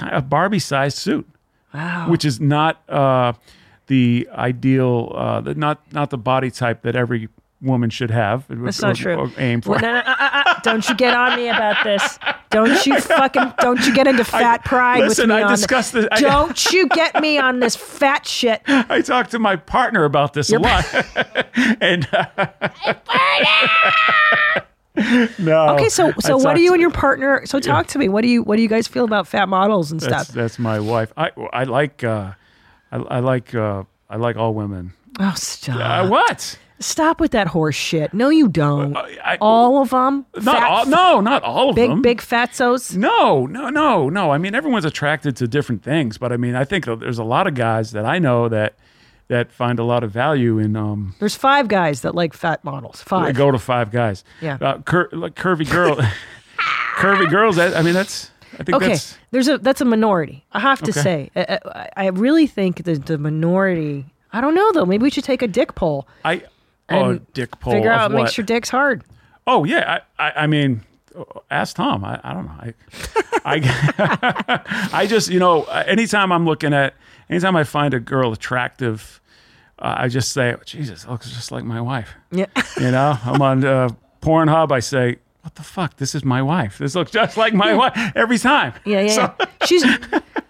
A, 0.00 0.20
Barbie 0.22 0.58
sized 0.58 0.98
suit, 0.98 1.26
Wow. 1.74 2.06
which 2.10 2.24
is 2.24 2.40
not 2.40 2.82
uh, 2.88 3.32
the 3.86 4.28
ideal, 4.32 5.12
uh, 5.14 5.40
the, 5.40 5.54
not 5.54 5.80
not 5.92 6.10
the 6.10 6.18
body 6.18 6.50
type 6.50 6.82
that 6.82 6.96
every 6.96 7.28
woman 7.62 7.88
should 7.90 8.10
have. 8.10 8.44
That's 8.48 8.82
or- 8.82 8.86
not 8.88 8.96
true. 8.96 9.14
Or 9.16 9.30
aim 9.38 9.60
for. 9.62 9.70
Well, 9.72 9.80
no, 9.80 9.92
no, 9.92 9.98
uh, 9.98 10.02
uh, 10.18 10.42
uh, 10.46 10.60
don't 10.62 10.88
you 10.88 10.94
get 10.94 11.14
on 11.14 11.36
me 11.36 11.48
about 11.48 11.82
this. 11.84 12.18
Don't 12.50 12.86
you 12.86 13.00
fucking 13.00 13.52
don't 13.60 13.84
you 13.86 13.94
get 13.94 14.06
into 14.06 14.24
fat 14.24 14.64
pride 14.64 15.00
listen, 15.00 15.28
with 15.28 15.38
me 15.38 15.42
I 15.42 15.48
discussed 15.48 15.92
this. 15.92 16.04
this- 16.10 16.18
I- 16.18 16.20
Don't 16.20 16.72
you 16.72 16.86
get 16.88 17.20
me 17.20 17.38
on 17.38 17.60
this 17.60 17.74
fat 17.76 18.26
shit. 18.26 18.62
I 18.66 19.00
talked 19.00 19.30
to 19.32 19.38
my 19.38 19.56
partner 19.56 20.04
about 20.04 20.32
this 20.34 20.50
a 20.52 20.58
lot, 20.58 20.84
and 21.80 22.06
uh, 22.12 22.36
no. 25.38 25.68
Okay, 25.74 25.88
so 25.88 26.12
so 26.20 26.36
what 26.38 26.54
do 26.56 26.62
you 26.62 26.72
and 26.72 26.80
your 26.80 26.90
partner? 26.90 27.44
So 27.46 27.60
talk 27.60 27.86
to 27.88 27.98
me. 27.98 28.08
What 28.08 28.22
do 28.22 28.28
you 28.28 28.42
what 28.42 28.56
do 28.56 28.62
you 28.62 28.68
guys 28.68 28.86
feel 28.88 29.04
about 29.04 29.28
fat 29.28 29.48
models 29.48 29.92
and 29.92 30.00
That's 30.00 30.24
stuff? 30.28 30.34
that's 30.34 30.58
my 30.58 30.80
wife. 30.80 31.12
I 31.16 31.30
I 31.52 31.64
like 31.64 32.02
uh, 32.04 32.32
I, 32.92 32.96
I 32.96 33.18
like 33.20 33.54
uh, 33.54 33.84
I 34.08 34.16
like 34.16 34.36
all 34.36 34.54
women. 34.54 34.92
Oh, 35.18 35.32
stop! 35.36 36.04
Uh, 36.04 36.08
what? 36.08 36.58
stop 36.78 37.20
with 37.20 37.30
that 37.30 37.46
horse 37.46 37.74
shit. 37.74 38.12
No, 38.12 38.28
you 38.28 38.48
don't. 38.48 38.94
I- 38.96 39.38
all 39.40 39.80
of 39.80 39.90
them. 39.90 40.26
Not 40.42 40.62
all. 40.62 40.86
No, 40.86 41.20
not 41.22 41.42
all 41.42 41.70
of 41.70 41.74
Big 41.76 41.88
them. 41.88 42.02
big 42.02 42.20
fatsos. 42.20 42.94
No, 42.94 43.46
no, 43.46 43.70
no, 43.70 44.10
no. 44.10 44.30
I 44.30 44.36
mean, 44.38 44.54
everyone's 44.54 44.84
attracted 44.84 45.36
to 45.36 45.48
different 45.48 45.82
things, 45.82 46.18
but 46.18 46.32
I 46.32 46.36
mean, 46.36 46.54
I 46.54 46.64
think 46.64 46.84
there's 46.84 47.18
a 47.18 47.24
lot 47.24 47.46
of 47.46 47.54
guys 47.54 47.92
that 47.92 48.04
I 48.04 48.18
know 48.18 48.48
that 48.50 48.74
that 49.28 49.50
find 49.52 49.78
a 49.78 49.84
lot 49.84 50.04
of 50.04 50.10
value 50.10 50.58
in 50.58 50.76
um. 50.76 51.14
There's 51.18 51.34
five 51.36 51.68
guys 51.68 52.02
that 52.02 52.14
like 52.14 52.32
fat 52.34 52.62
models. 52.64 53.02
I 53.02 53.08
Five. 53.08 53.34
go 53.34 53.50
to 53.50 53.58
five 53.58 53.90
guys. 53.90 54.24
Yeah. 54.40 54.58
Uh, 54.60 54.78
cur- 54.82 55.08
like 55.12 55.34
curvy 55.34 55.70
girl, 55.70 55.96
curvy 56.96 57.28
girls. 57.30 57.56
That, 57.56 57.76
I 57.76 57.82
mean, 57.82 57.94
that's. 57.94 58.30
I 58.58 58.62
think 58.62 58.76
Okay, 58.76 58.88
that's. 58.88 59.18
there's 59.32 59.48
a 59.48 59.58
that's 59.58 59.80
a 59.80 59.84
minority. 59.84 60.44
I 60.52 60.60
have 60.60 60.80
to 60.82 60.90
Okay. 60.90 61.00
say, 61.02 61.30
I, 61.36 61.58
I, 61.64 61.88
I 62.04 62.06
really 62.08 62.46
think 62.46 62.84
that 62.84 63.06
the 63.06 63.18
minority. 63.18 64.06
I 64.32 64.40
don't 64.40 64.54
know 64.54 64.72
though. 64.72 64.86
Maybe 64.86 65.02
we 65.02 65.10
should 65.10 65.24
take 65.24 65.42
a 65.42 65.48
dick 65.48 65.74
poll. 65.74 66.06
I. 66.24 66.42
Oh, 66.88 67.18
dick 67.34 67.58
poll. 67.58 67.72
Figure 67.72 67.90
out 67.90 68.10
what 68.10 68.16
what? 68.16 68.22
makes 68.24 68.38
your 68.38 68.46
dicks 68.46 68.68
hard. 68.70 69.02
Oh 69.46 69.64
yeah, 69.64 70.00
I, 70.18 70.28
I, 70.28 70.32
I 70.42 70.46
mean, 70.46 70.82
ask 71.50 71.76
Tom. 71.76 72.04
I, 72.04 72.20
I 72.22 72.32
don't 72.32 72.46
know. 72.46 72.52
I, 72.60 72.74
I, 73.44 74.88
I 75.02 75.06
just 75.06 75.30
you 75.30 75.38
know, 75.38 75.64
anytime 75.64 76.32
I'm 76.32 76.44
looking 76.44 76.72
at, 76.74 76.94
anytime 77.30 77.56
I 77.56 77.64
find 77.64 77.94
a 77.94 78.00
girl 78.00 78.32
attractive, 78.32 79.20
uh, 79.78 79.94
I 79.98 80.08
just 80.08 80.32
say, 80.32 80.54
Jesus, 80.64 81.04
it 81.04 81.10
looks 81.10 81.28
just 81.30 81.52
like 81.52 81.64
my 81.64 81.80
wife. 81.80 82.14
Yeah. 82.30 82.46
You 82.78 82.90
know, 82.90 83.18
I'm 83.24 83.40
on 83.42 83.64
uh, 83.64 83.88
Pornhub. 84.22 84.72
I 84.72 84.80
say, 84.80 85.16
what 85.42 85.54
the 85.54 85.62
fuck? 85.62 85.96
This 85.96 86.14
is 86.14 86.24
my 86.24 86.42
wife. 86.42 86.78
This 86.78 86.94
looks 86.94 87.10
just 87.12 87.36
like 87.36 87.54
my 87.54 87.74
wife 87.74 87.92
every 88.16 88.38
time. 88.38 88.72
Yeah, 88.84 89.02
yeah, 89.02 89.08
So- 89.12 89.34
yeah. 89.38 89.46
She's 89.66 89.84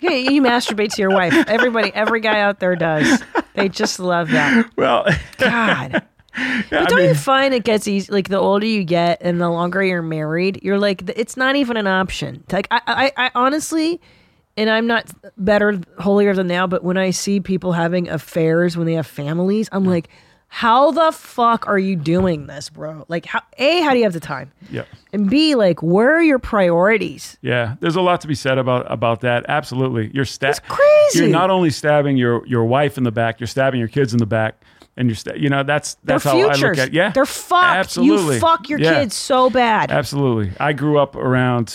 yeah, 0.01 0.11
you 0.11 0.43
masturbate 0.43 0.93
to 0.95 1.03
your 1.03 1.11
wife. 1.11 1.33
Everybody, 1.49 1.91
every 1.95 2.21
guy 2.21 2.41
out 2.41 2.61
there 2.61 2.77
does. 2.77 3.23
They 3.55 3.69
just 3.69 3.99
love 3.99 4.31
that. 4.31 4.71
Well, 4.77 5.07
God. 5.39 6.03
I 6.39 6.65
But 6.71 6.89
don't 6.89 6.99
mean, 6.99 7.09
you 7.09 7.15
find 7.15 7.55
it 7.55 7.65
gets 7.65 7.89
easy? 7.89 8.13
Like 8.13 8.29
the 8.29 8.39
older 8.39 8.67
you 8.67 8.85
get 8.85 9.19
and 9.23 9.41
the 9.41 9.49
longer 9.51 9.83
you're 9.83 10.03
married, 10.03 10.61
you're 10.63 10.79
like, 10.79 11.03
it's 11.17 11.37
not 11.37 11.57
even 11.57 11.77
an 11.77 11.87
option. 11.87 12.45
Like 12.53 12.69
I, 12.71 12.81
I, 12.87 13.13
I 13.27 13.31
honestly, 13.35 14.01
and 14.57 14.69
I'm 14.71 14.87
not 14.87 15.11
better, 15.37 15.81
holier 15.99 16.35
than 16.35 16.47
thou. 16.47 16.67
But 16.67 16.85
when 16.85 16.97
I 16.97 17.11
see 17.11 17.41
people 17.41 17.73
having 17.73 18.09
affairs 18.09 18.77
when 18.77 18.87
they 18.87 18.95
have 18.95 19.07
families, 19.07 19.69
I'm 19.73 19.85
like, 19.85 20.09
how 20.49 20.93
the 20.93 21.11
fuck 21.11 21.67
are 21.67 21.79
you 21.79 21.97
doing 21.97 22.47
this, 22.47 22.71
bro? 22.71 23.05
Like, 23.09 23.27
how 23.27 23.41
a, 23.59 23.81
how 23.83 23.91
do 23.91 23.99
you 23.99 24.05
have 24.05 24.13
the 24.13 24.21
time? 24.21 24.53
yeah. 24.71 24.85
And 25.13 25.29
b, 25.29 25.55
like, 25.57 25.83
where 25.83 26.15
are 26.17 26.23
your 26.23 26.39
priorities? 26.39 27.37
Yeah, 27.43 27.75
there's 27.81 27.97
a 27.97 28.01
lot 28.01 28.21
to 28.21 28.29
be 28.29 28.35
said 28.35 28.57
about 28.57 28.91
about 28.91 29.21
that. 29.23 29.45
Absolutely, 29.49 30.11
you're 30.15 30.25
sta- 30.25 30.51
It's 30.51 30.61
crazy. 30.61 31.19
You're 31.21 31.29
not 31.29 31.51
only 31.51 31.71
stabbing 31.71 32.17
your 32.17 32.47
your 32.47 32.65
wife 32.65 32.97
in 32.97 33.05
the 33.05 33.11
back, 33.11 33.41
you're 33.41 33.47
stabbing 33.49 33.81
your 33.81 33.89
kids 33.89 34.13
in 34.13 34.19
the 34.19 34.27
back, 34.27 34.63
and 34.97 35.09
you're 35.09 35.15
sta- 35.17 35.35
you 35.37 35.49
know 35.49 35.63
that's 35.63 35.95
that's 36.05 36.25
Their 36.25 36.33
how 36.33 36.39
futures. 36.39 36.63
I 36.63 36.69
look 36.69 36.79
at 36.79 36.93
yeah. 36.93 37.11
They're 37.11 37.27
fucked. 37.27 37.77
Absolutely. 37.77 38.35
You 38.37 38.41
fuck 38.41 38.69
your 38.69 38.79
Yeah. 38.79 38.95
kids 39.01 39.15
so 39.15 39.51
bad. 39.51 39.91
Absolutely, 39.91 40.53
I 40.59 40.73
grew 40.73 40.99
up 40.99 41.17
around 41.17 41.75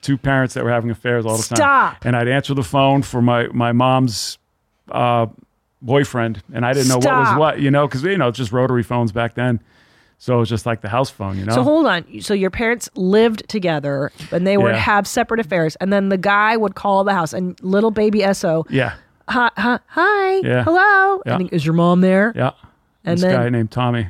two 0.00 0.18
parents 0.18 0.54
that 0.54 0.64
were 0.64 0.70
having 0.70 0.90
affairs 0.90 1.24
all 1.26 1.36
the 1.36 1.42
time. 1.42 1.56
Stop. 1.56 2.04
And 2.04 2.14
I'd 2.16 2.28
answer 2.28 2.54
the 2.54 2.62
phone 2.64 3.02
for 3.02 3.22
my 3.22 3.48
my 3.48 3.72
mom's 3.72 4.38
uh, 4.90 5.26
boyfriend, 5.82 6.42
and 6.52 6.64
I 6.64 6.72
didn't 6.72 6.88
know 6.88 6.96
what 6.96 7.04
was 7.06 7.38
what, 7.38 7.60
you 7.60 7.70
know, 7.70 7.86
because 7.86 8.02
you 8.02 8.16
know 8.18 8.28
it's 8.28 8.38
just 8.38 8.52
rotary 8.52 8.82
phones 8.82 9.12
back 9.12 9.34
then. 9.34 9.60
So 10.18 10.36
it 10.36 10.38
was 10.38 10.48
just 10.48 10.64
like 10.64 10.80
the 10.80 10.88
house 10.88 11.10
phone, 11.10 11.36
you 11.36 11.44
know. 11.44 11.54
So 11.54 11.62
hold 11.62 11.86
on. 11.86 12.20
So 12.22 12.32
your 12.32 12.48
parents 12.50 12.88
lived 12.94 13.46
together 13.48 14.10
and 14.30 14.46
they 14.46 14.56
would 14.56 14.72
Yeah. 14.74 14.78
have 14.78 15.06
separate 15.06 15.40
affairs. 15.40 15.76
And 15.80 15.92
then 15.92 16.08
the 16.08 16.16
guy 16.16 16.56
would 16.56 16.74
call 16.76 17.04
the 17.04 17.12
house 17.12 17.34
and 17.34 17.58
little 17.62 17.90
baby 17.90 18.22
SO, 18.32 18.64
yeah, 18.70 18.94
hi, 19.28 19.50
hi, 19.56 19.78
hi 19.86 20.36
Yeah. 20.38 20.64
hello. 20.64 21.22
Yeah. 21.26 21.36
And 21.36 21.52
is 21.52 21.64
your 21.64 21.74
mom 21.74 22.00
there? 22.00 22.32
Yeah. 22.34 22.52
And 23.04 23.16
this 23.18 23.22
then- 23.22 23.34
guy 23.34 23.48
named 23.48 23.70
Tommy. 23.70 24.08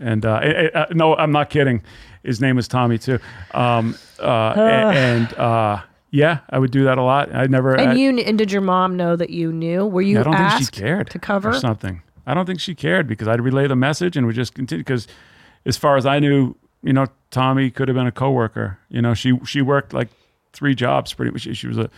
And 0.00 0.24
uh, 0.26 0.40
eh, 0.42 0.48
eh, 0.74 0.78
uh, 0.78 0.86
no, 0.92 1.14
I'm 1.14 1.30
not 1.30 1.48
kidding. 1.48 1.82
His 2.24 2.40
name 2.40 2.56
was 2.56 2.66
Tommy 2.66 2.98
too. 2.98 3.18
Um, 3.54 3.94
uh, 4.18 4.52
and 4.56 5.32
uh, 5.34 5.80
yeah, 6.10 6.38
I 6.50 6.58
would 6.58 6.72
do 6.72 6.84
that 6.84 6.98
a 6.98 7.02
lot. 7.02 7.32
I 7.34 7.46
never. 7.46 7.78
I, 7.78 7.84
And 7.84 7.98
you 7.98 8.18
and 8.18 8.36
did 8.36 8.50
your 8.50 8.62
mom 8.62 8.96
know 8.96 9.14
that 9.16 9.30
you 9.30 9.52
knew? 9.52 9.86
Were 9.86 10.02
you 10.02 10.18
I 10.20 10.22
don't 10.24 10.34
asked 10.34 10.56
think 10.56 10.74
she 10.74 10.80
cared 10.80 11.10
to 11.10 11.18
cover? 11.20 11.50
or 11.50 11.54
something. 11.54 12.02
I 12.26 12.34
don't 12.34 12.46
think 12.46 12.58
she 12.60 12.74
cared 12.74 13.06
because 13.06 13.28
I'd 13.28 13.40
relay 13.40 13.66
the 13.68 13.76
message 13.76 14.16
and 14.16 14.26
would 14.26 14.34
just 14.34 14.54
continue. 14.54 14.80
Because 14.82 15.06
as 15.66 15.76
far 15.76 15.96
as 15.96 16.04
I 16.06 16.18
knew, 16.18 16.54
you 16.82 16.92
know, 16.92 17.06
Tommy 17.30 17.70
could 17.70 17.86
have 17.88 17.94
been 17.96 18.06
a 18.08 18.12
coworker. 18.12 18.78
You 18.88 19.02
know, 19.02 19.14
she 19.14 19.38
she 19.44 19.62
worked 19.62 19.92
like 19.92 20.08
three 20.52 20.74
jobs 20.74 21.12
pretty 21.14 21.30
much. 21.30 21.42
She 21.56 21.66
was 21.68 21.78
a, 21.78 21.88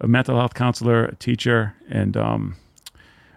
a 0.00 0.08
mental 0.08 0.36
health 0.36 0.54
counselor, 0.54 1.04
a 1.06 1.14
teacher, 1.16 1.74
and 1.88 2.16
um, 2.16 2.56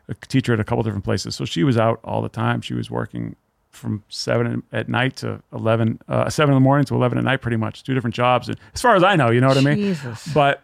a 0.07 0.13
teacher 0.27 0.53
at 0.53 0.59
a 0.59 0.63
couple 0.63 0.83
different 0.83 1.03
places. 1.03 1.35
So 1.35 1.45
she 1.45 1.63
was 1.63 1.77
out 1.77 1.99
all 2.03 2.21
the 2.21 2.29
time. 2.29 2.61
She 2.61 2.73
was 2.73 2.91
working 2.91 3.35
from 3.69 4.03
seven 4.09 4.63
at 4.71 4.89
night 4.89 5.15
to 5.17 5.41
eleven, 5.53 5.99
uh, 6.07 6.29
seven 6.29 6.53
in 6.53 6.55
the 6.55 6.63
morning 6.63 6.85
to 6.85 6.95
eleven 6.95 7.17
at 7.17 7.23
night, 7.23 7.37
pretty 7.37 7.57
much 7.57 7.83
two 7.83 7.93
different 7.93 8.15
jobs. 8.15 8.49
And 8.49 8.57
as 8.73 8.81
far 8.81 8.95
as 8.95 9.03
I 9.03 9.15
know, 9.15 9.31
you 9.31 9.41
know 9.41 9.47
what 9.47 9.57
I 9.57 9.61
mean. 9.61 9.77
Jesus. 9.77 10.27
But 10.33 10.61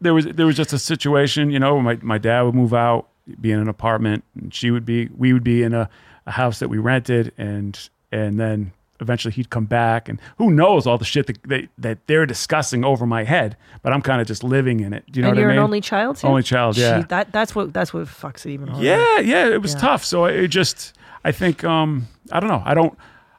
there 0.00 0.14
was 0.14 0.26
there 0.26 0.46
was 0.46 0.56
just 0.56 0.72
a 0.72 0.78
situation, 0.78 1.50
you 1.50 1.58
know, 1.58 1.80
my 1.80 1.98
my 2.02 2.18
dad 2.18 2.42
would 2.42 2.54
move 2.54 2.74
out, 2.74 3.08
be 3.40 3.52
in 3.52 3.60
an 3.60 3.68
apartment, 3.68 4.24
and 4.34 4.52
she 4.52 4.70
would 4.70 4.84
be 4.84 5.08
we 5.16 5.32
would 5.32 5.44
be 5.44 5.62
in 5.62 5.74
a, 5.74 5.88
a 6.26 6.30
house 6.32 6.58
that 6.58 6.68
we 6.68 6.78
rented, 6.78 7.32
and 7.38 7.78
and 8.10 8.40
then 8.40 8.72
eventually 9.02 9.32
he'd 9.34 9.50
come 9.50 9.66
back, 9.66 10.08
and 10.08 10.18
who 10.38 10.50
knows 10.50 10.86
all 10.86 10.96
the 10.96 11.04
shit 11.04 11.26
that 11.26 11.38
they, 11.46 11.68
that 11.76 11.98
they're 12.06 12.24
discussing 12.24 12.84
over 12.84 13.04
my 13.04 13.24
head, 13.24 13.56
but 13.82 13.92
I'm 13.92 14.00
kind 14.00 14.20
of 14.22 14.26
just 14.26 14.42
living 14.42 14.80
in 14.80 14.94
it. 14.94 15.04
Do 15.12 15.18
you 15.20 15.22
know 15.24 15.28
and 15.30 15.36
what 15.36 15.40
you're 15.42 15.50
I 15.50 15.52
mean? 15.54 15.58
an 15.58 15.64
only 15.64 15.80
child 15.82 16.16
too? 16.16 16.26
Only 16.28 16.42
child, 16.42 16.78
yeah. 16.78 17.00
Gee, 17.00 17.06
that 17.08 17.32
that's 17.32 17.54
what 17.54 17.74
that's 17.74 17.92
what 17.92 18.06
fucks 18.06 18.46
it 18.46 18.52
even 18.52 18.68
harder. 18.68 18.86
Yeah, 18.86 19.18
yeah, 19.18 19.46
it 19.48 19.60
was 19.60 19.74
Yeah. 19.74 19.80
tough. 19.80 20.04
So 20.04 20.24
it 20.24 20.48
just, 20.48 20.94
I 21.24 21.32
think, 21.32 21.62
um, 21.64 22.06
I 22.30 22.40
don't 22.40 22.48
know. 22.48 22.62
I 22.64 22.72
don't, 22.74 22.96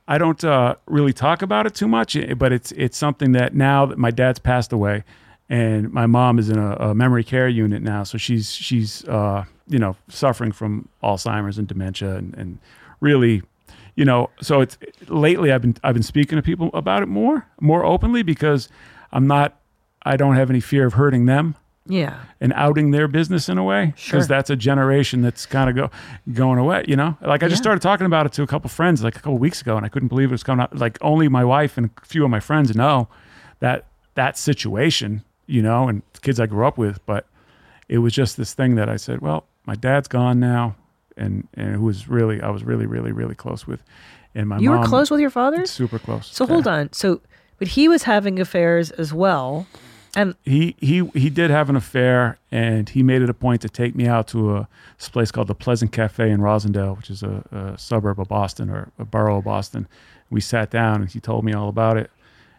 I 0.07 0.17
don't 0.17 0.43
uh, 0.43 0.75
really 0.85 1.13
talk 1.13 1.41
about 1.41 1.65
it 1.65 1.73
too 1.73 1.87
much, 1.87 2.15
eh, 2.15 2.33
but 2.33 2.51
it's 2.51 2.71
it's 2.73 2.97
something 2.97 3.31
that 3.31 3.55
now 3.55 3.85
that 3.85 3.97
my 3.97 4.11
dad's 4.11 4.37
passed 4.39 4.73
away, 4.73 5.03
and 5.49 5.91
my 5.93 6.05
mom 6.05 6.39
is 6.39 6.49
in 6.49 6.59
a, 6.59 6.73
a 6.75 6.93
memory 6.95 7.23
care 7.23 7.47
unit 7.47 7.81
now, 7.81 8.03
so 8.03 8.17
she's 8.17 8.51
she's 8.51 9.05
uh, 9.05 9.45
you 9.67 9.79
know 9.79 9.95
suffering 10.09 10.51
from 10.51 10.89
Alzheimer's 11.01 11.57
and 11.57 11.67
dementia, 11.69 12.15
and, 12.15 12.33
and 12.35 12.59
really, 12.99 13.43
you 13.95 14.05
know, 14.05 14.29
so 14.41 14.61
it's 14.61 14.77
lately 15.07 15.51
I've 15.51 15.61
been 15.61 15.75
I've 15.83 15.93
been 15.93 16.03
speaking 16.03 16.35
to 16.37 16.41
people 16.41 16.69
about 16.73 17.03
it 17.03 17.07
more, 17.07 17.45
more 17.61 17.85
openly 17.85 18.23
because 18.23 18.69
I'm 19.11 19.27
not 19.27 19.59
I 20.05 20.17
don't 20.17 20.35
have 20.35 20.49
any 20.49 20.59
fear 20.59 20.85
of 20.85 20.93
hurting 20.93 21.25
them 21.27 21.55
Yeah. 21.87 22.15
and 22.41 22.51
outing 22.55 22.91
their 22.91 23.07
business 23.07 23.47
in 23.49 23.57
a 23.57 23.63
way 23.63 23.93
Sure. 23.95 24.17
because 24.17 24.27
that's 24.27 24.49
a 24.49 24.55
generation 24.55 25.21
that's 25.21 25.45
kind 25.45 25.69
of 25.69 25.75
go 25.75 25.91
going 26.33 26.59
away. 26.59 26.83
You 26.87 26.95
know, 26.95 27.17
like 27.21 27.43
I 27.43 27.47
just 27.47 27.59
Yeah. 27.59 27.63
started 27.63 27.81
talking 27.81 28.05
about 28.05 28.25
it 28.25 28.31
to 28.33 28.43
a 28.43 28.47
couple 28.47 28.69
friends 28.69 29.03
like 29.03 29.15
a 29.15 29.19
couple 29.19 29.37
weeks 29.37 29.61
ago, 29.61 29.77
and 29.77 29.85
I 29.85 29.89
couldn't 29.89 30.09
believe 30.09 30.29
it 30.29 30.33
was 30.33 30.43
coming 30.43 30.63
out. 30.63 30.75
Like 30.77 30.97
only 31.01 31.27
my 31.29 31.43
wife 31.45 31.77
and 31.77 31.89
a 32.01 32.05
few 32.05 32.23
of 32.25 32.29
my 32.31 32.39
friends 32.39 32.75
know 32.75 33.07
that 33.59 33.85
that 34.15 34.37
situation. 34.37 35.23
You 35.45 35.61
know, 35.61 35.89
and 35.89 36.01
kids 36.21 36.39
I 36.39 36.45
grew 36.45 36.65
up 36.65 36.77
with, 36.77 37.05
but 37.05 37.27
it 37.89 37.97
was 37.97 38.13
just 38.13 38.37
this 38.37 38.53
thing 38.53 38.75
that 38.75 38.87
I 38.87 38.95
said, 38.95 39.19
well, 39.19 39.43
my 39.65 39.75
dad's 39.75 40.07
gone 40.07 40.39
now, 40.39 40.75
and 41.17 41.47
and 41.55 41.75
who 41.75 41.83
was 41.85 42.07
really 42.07 42.41
I 42.41 42.49
was 42.49 42.63
really 42.63 42.85
really 42.85 43.11
really 43.11 43.35
close 43.35 43.65
with, 43.67 43.81
and 44.35 44.47
my 44.49 44.57
You 44.59 44.69
mom 44.71 44.81
were 44.81 44.85
close 44.87 45.09
with 45.11 45.19
your 45.21 45.29
father, 45.29 45.65
super 45.65 45.99
close. 45.99 46.27
So 46.27 46.45
hold 46.45 46.67
on. 46.67 46.91
So, 46.93 47.21
but 47.59 47.69
he 47.69 47.87
was 47.87 48.03
having 48.03 48.39
affairs 48.39 48.91
as 48.91 49.13
well. 49.13 49.67
And 50.15 50.35
he 50.43 50.75
he 50.79 51.03
he 51.15 51.29
did 51.31 51.49
have 51.49 51.69
an 51.71 51.75
affair, 51.75 52.37
and 52.51 52.87
he 52.87 53.01
made 53.01 53.23
it 53.23 53.29
a 53.31 53.33
point 53.33 53.61
to 53.61 53.69
take 53.69 53.95
me 53.95 54.05
out 54.07 54.27
to 54.27 54.55
a 54.57 54.67
this 54.99 55.09
place 55.09 55.31
called 55.31 55.47
the 55.47 55.55
Pleasant 55.55 55.91
Cafe 55.91 56.29
in 56.29 56.39
Roslindale, 56.39 56.95
which 56.95 57.09
is 57.09 57.23
a, 57.23 57.43
a 57.51 57.77
suburb 57.79 58.19
of 58.19 58.27
Boston 58.27 58.69
or 58.69 58.91
a 58.99 59.05
borough 59.05 59.39
of 59.39 59.45
Boston. 59.45 59.87
We 60.29 60.39
sat 60.39 60.69
down, 60.69 61.01
and 61.01 61.09
he 61.09 61.19
told 61.19 61.43
me 61.43 61.53
all 61.53 61.67
about 61.67 61.97
it. 61.97 62.11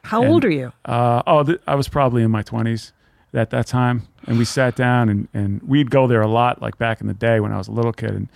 how 0.02 0.22
And- 0.22 0.32
old 0.32 0.44
are 0.44 0.50
you? 0.50 0.72
Uh, 0.84 1.22
oh, 1.28 1.44
th- 1.44 1.60
I 1.66 1.76
was 1.76 1.86
probably 1.88 2.22
in 2.24 2.30
my 2.32 2.42
twenties 2.42 2.92
at 3.34 3.50
that 3.50 3.66
time, 3.66 4.02
and 4.26 4.38
we 4.38 4.44
sat 4.44 4.76
down, 4.76 5.08
and 5.08 5.28
and 5.34 5.62
we'd 5.62 5.90
go 5.90 6.06
there 6.06 6.22
a 6.22 6.28
lot, 6.28 6.62
like 6.62 6.78
back 6.78 7.00
in 7.00 7.06
the 7.08 7.14
day 7.14 7.40
when 7.40 7.52
I 7.52 7.58
was 7.58 7.68
a 7.68 7.72
little 7.72 7.92
kid, 7.92 8.10
and 8.10 8.28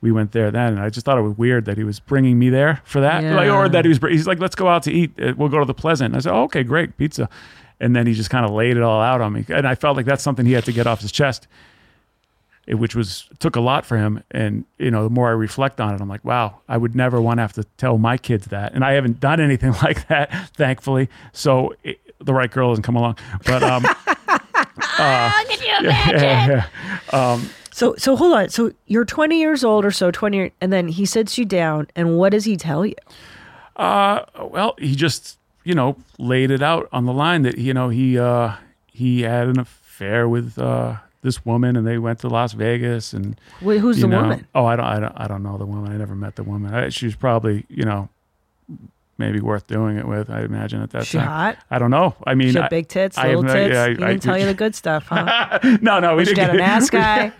we 0.00 0.12
went 0.12 0.32
there 0.32 0.50
then, 0.50 0.74
and 0.74 0.80
I 0.80 0.88
just 0.90 1.04
thought 1.06 1.18
it 1.18 1.22
was 1.22 1.36
weird 1.36 1.64
that 1.64 1.76
he 1.76 1.84
was 1.84 1.98
bringing 2.00 2.38
me 2.38 2.48
there 2.50 2.80
for 2.84 3.00
that, 3.00 3.24
like, 3.34 3.48
or 3.50 3.68
that 3.68 3.84
he 3.84 3.88
was. 3.88 3.98
He's 3.98 4.26
like, 4.26 4.38
"Let's 4.38 4.54
go 4.54 4.68
out 4.68 4.82
to 4.84 4.92
eat. 4.92 5.12
Uh, 5.20 5.34
We'll 5.36 5.48
go 5.48 5.58
to 5.58 5.64
the 5.64 5.74
Pleasant." 5.74 6.08
And 6.08 6.16
I 6.16 6.20
said, 6.20 6.32
oh, 6.32 6.42
"Okay, 6.44 6.62
great, 6.62 6.96
pizza." 6.96 7.28
And 7.80 7.94
then 7.94 8.06
he 8.06 8.14
just 8.14 8.30
kind 8.30 8.44
of 8.46 8.52
laid 8.52 8.76
it 8.76 8.82
all 8.82 9.02
out 9.02 9.20
on 9.20 9.32
me, 9.32 9.44
and 9.48 9.66
I 9.66 9.74
felt 9.74 9.96
like 9.96 10.06
that's 10.06 10.22
something 10.22 10.46
he 10.46 10.52
had 10.52 10.64
to 10.64 10.72
get 10.72 10.86
off 10.86 11.00
his 11.00 11.12
chest, 11.12 11.46
which 12.68 12.94
was 12.94 13.28
took 13.38 13.54
a 13.56 13.60
lot 13.60 13.84
for 13.84 13.96
him. 13.98 14.22
And 14.30 14.64
you 14.78 14.90
know, 14.90 15.02
the 15.04 15.10
more 15.10 15.28
I 15.28 15.32
reflect 15.32 15.80
on 15.80 15.94
it, 15.94 16.00
I'm 16.00 16.08
like, 16.08 16.24
wow, 16.24 16.60
I 16.68 16.76
would 16.78 16.94
never 16.94 17.20
want 17.20 17.38
to 17.38 17.42
have 17.42 17.52
to 17.54 17.64
tell 17.76 17.98
my 17.98 18.16
kids 18.16 18.46
that, 18.46 18.74
and 18.74 18.84
I 18.84 18.92
haven't 18.92 19.20
done 19.20 19.40
anything 19.40 19.72
like 19.82 20.08
that, 20.08 20.50
thankfully. 20.54 21.08
So 21.32 21.74
it, 21.84 22.00
the 22.18 22.32
right 22.32 22.50
girl 22.50 22.70
doesn't 22.70 22.82
come 22.84 22.96
along, 22.96 23.18
but 23.44 23.62
um, 23.62 23.84
Could 24.96 25.60
you 25.62 25.74
imagine? 25.80 26.18
yeah, 26.18 26.68
yeah. 27.12 27.40
So, 27.72 27.94
so 27.98 28.16
hold 28.16 28.32
on. 28.34 28.48
So 28.48 28.72
you're 28.86 29.04
20 29.04 29.38
years 29.38 29.62
old 29.62 29.84
or 29.84 29.90
so, 29.90 30.10
20, 30.10 30.50
and 30.62 30.72
then 30.72 30.88
he 30.88 31.04
sits 31.04 31.36
you 31.36 31.44
down, 31.44 31.88
and 31.94 32.16
what 32.16 32.30
does 32.32 32.44
he 32.46 32.56
tell 32.56 32.86
you? 32.86 32.94
Uh, 33.76 34.24
well, 34.50 34.74
he 34.78 34.94
just 34.94 35.38
you 35.64 35.74
know 35.74 35.96
laid 36.18 36.50
it 36.50 36.62
out 36.62 36.88
on 36.92 37.04
the 37.06 37.12
line 37.12 37.42
that 37.42 37.58
you 37.58 37.74
know 37.74 37.88
he 37.88 38.16
uh 38.18 38.54
he 38.86 39.22
had 39.22 39.48
an 39.48 39.58
affair 39.58 40.28
with 40.28 40.56
uh 40.58 40.94
this 41.22 41.44
woman 41.44 41.74
and 41.76 41.84
they 41.86 41.98
went 41.98 42.20
to 42.20 42.28
Las 42.28 42.52
Vegas 42.52 43.12
and 43.12 43.38
Wh- 43.60 43.76
Who's 43.80 44.00
the 44.00 44.06
know- 44.06 44.22
woman? 44.22 44.46
Oh, 44.54 44.64
I 44.64 44.76
don't, 44.76 44.86
I 44.86 45.00
don't, 45.00 45.12
I 45.16 45.26
don't 45.26 45.42
know 45.42 45.58
the 45.58 45.66
woman. 45.66 45.92
I 45.92 45.96
never 45.96 46.14
met 46.14 46.36
the 46.36 46.44
woman. 46.44 46.72
I, 46.72 46.88
she 46.88 47.04
was 47.06 47.16
probably, 47.16 47.66
you 47.68 47.82
know, 47.82 48.08
maybe 49.18 49.40
worth 49.40 49.66
doing 49.66 49.96
it 49.96 50.06
with. 50.06 50.28
I 50.30 50.40
imagine 50.42 50.82
at 50.82 50.90
that 50.90 51.06
She 51.06 51.18
time. 51.18 51.26
hot? 51.26 51.58
I 51.70 51.78
don't 51.78 51.90
know. 51.90 52.14
I 52.26 52.34
mean, 52.34 52.52
She 52.52 52.58
I- 52.58 52.62
had 52.62 52.70
big 52.70 52.88
tits, 52.88 53.16
I 53.16 53.28
have 53.28 53.36
little 53.36 53.42
no- 53.44 53.52
tits. 53.54 53.72
yeah, 53.74 53.82
I- 53.82 53.88
he 53.88 53.94
I- 54.04 54.08
didn't 54.08 54.22
tell 54.22 54.38
you 54.38 54.46
the 54.46 54.54
good 54.64 54.74
stuff, 54.74 55.06
huh? 55.08 55.58
no, 55.80 56.00
no, 56.00 56.16
we 56.16 56.24
didn't 56.24 56.36
got 56.36 56.50
a 56.54 56.58
get- 56.58 56.66
nice 56.66 56.90
guy. 56.90 57.32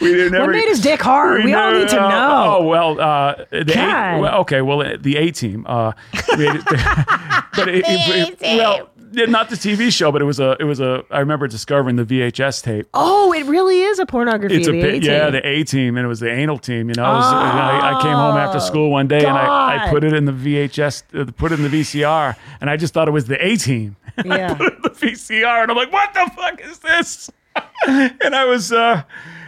We 0.00 0.12
didn't 0.14 0.38
What 0.40 0.50
made 0.50 0.68
his 0.68 0.80
dick 0.80 1.00
hard? 1.02 1.44
We 1.44 1.54
all 1.54 1.70
never- 1.72 1.78
need 1.80 1.88
to 1.90 2.02
uh, 2.02 2.08
know. 2.08 2.56
Oh 2.58 2.66
well, 2.66 3.00
uh, 3.00 3.34
the 3.50 3.64
God. 3.74 4.18
A, 4.18 4.20
well, 4.20 4.40
okay, 4.40 4.62
well, 4.62 4.78
the 4.98 5.16
A 5.16 5.30
team. 5.30 5.64
Uh, 5.68 5.92
we 6.36 6.46
had- 6.46 6.64
but 7.56 7.68
it, 7.68 7.84
it- 7.86 8.38
it- 8.42 8.58
well, 8.58 8.88
yeah, 9.12 9.26
not 9.26 9.48
the 9.50 9.56
TV 9.56 9.92
show, 9.92 10.10
but 10.12 10.20
it 10.22 10.24
was 10.24 10.40
a, 10.40 10.56
it 10.60 10.64
was 10.64 10.80
a. 10.80 11.04
I 11.10 11.20
remember 11.20 11.46
discovering 11.48 11.96
the 11.96 12.04
VHS 12.04 12.62
tape. 12.62 12.88
Oh, 12.94 13.32
it 13.32 13.46
really 13.46 13.80
is 13.82 13.98
a 13.98 14.06
pornography. 14.06 14.56
It's 14.56 14.68
a 14.68 14.72
the 14.72 14.80
bit, 14.80 14.94
18. 14.96 15.02
yeah, 15.10 15.30
the 15.30 15.46
A 15.46 15.64
team, 15.64 15.96
and 15.96 16.04
it 16.04 16.08
was 16.08 16.20
the 16.20 16.30
anal 16.30 16.58
team. 16.58 16.88
You 16.88 16.94
know, 16.94 17.04
It 17.04 17.14
was- 17.14 17.24
I, 17.32 17.94
I 17.98 18.02
came 18.02 18.12
home 18.12 18.36
after 18.36 18.60
school 18.60 18.90
one 18.90 19.08
day 19.08 19.18
and 19.24 19.36
I, 19.36 19.86
I 19.86 19.90
put 19.90 20.04
it 20.04 20.12
in 20.12 20.24
the 20.24 20.32
VHS, 20.32 21.02
uh, 21.28 21.30
put 21.32 21.52
it 21.52 21.60
in 21.60 21.70
the 21.70 21.80
VCR, 21.80 22.36
and 22.60 22.68
I 22.70 22.76
just 22.76 22.94
thought 22.94 23.08
it 23.08 23.12
was 23.12 23.26
the 23.26 23.44
A 23.44 23.56
team. 23.56 23.96
Yeah. 24.24 24.54
the 24.54 24.90
VCR, 24.90 25.62
and 25.62 25.70
I'm 25.70 25.76
like, 25.76 25.92
what 25.92 26.12
the 26.12 26.28
fuck 26.34 26.60
is 26.60 26.78
this? 26.80 27.30
and 27.86 28.34
I 28.34 28.44
was, 28.46 28.72
uh, 28.72 29.02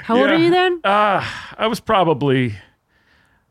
How 0.05 0.17
old 0.17 0.31
are 0.31 0.37
you 0.39 0.51
then? 0.51 0.81
uh, 0.85 1.25
I 1.59 1.67
was 1.67 1.81
probably, 1.81 2.55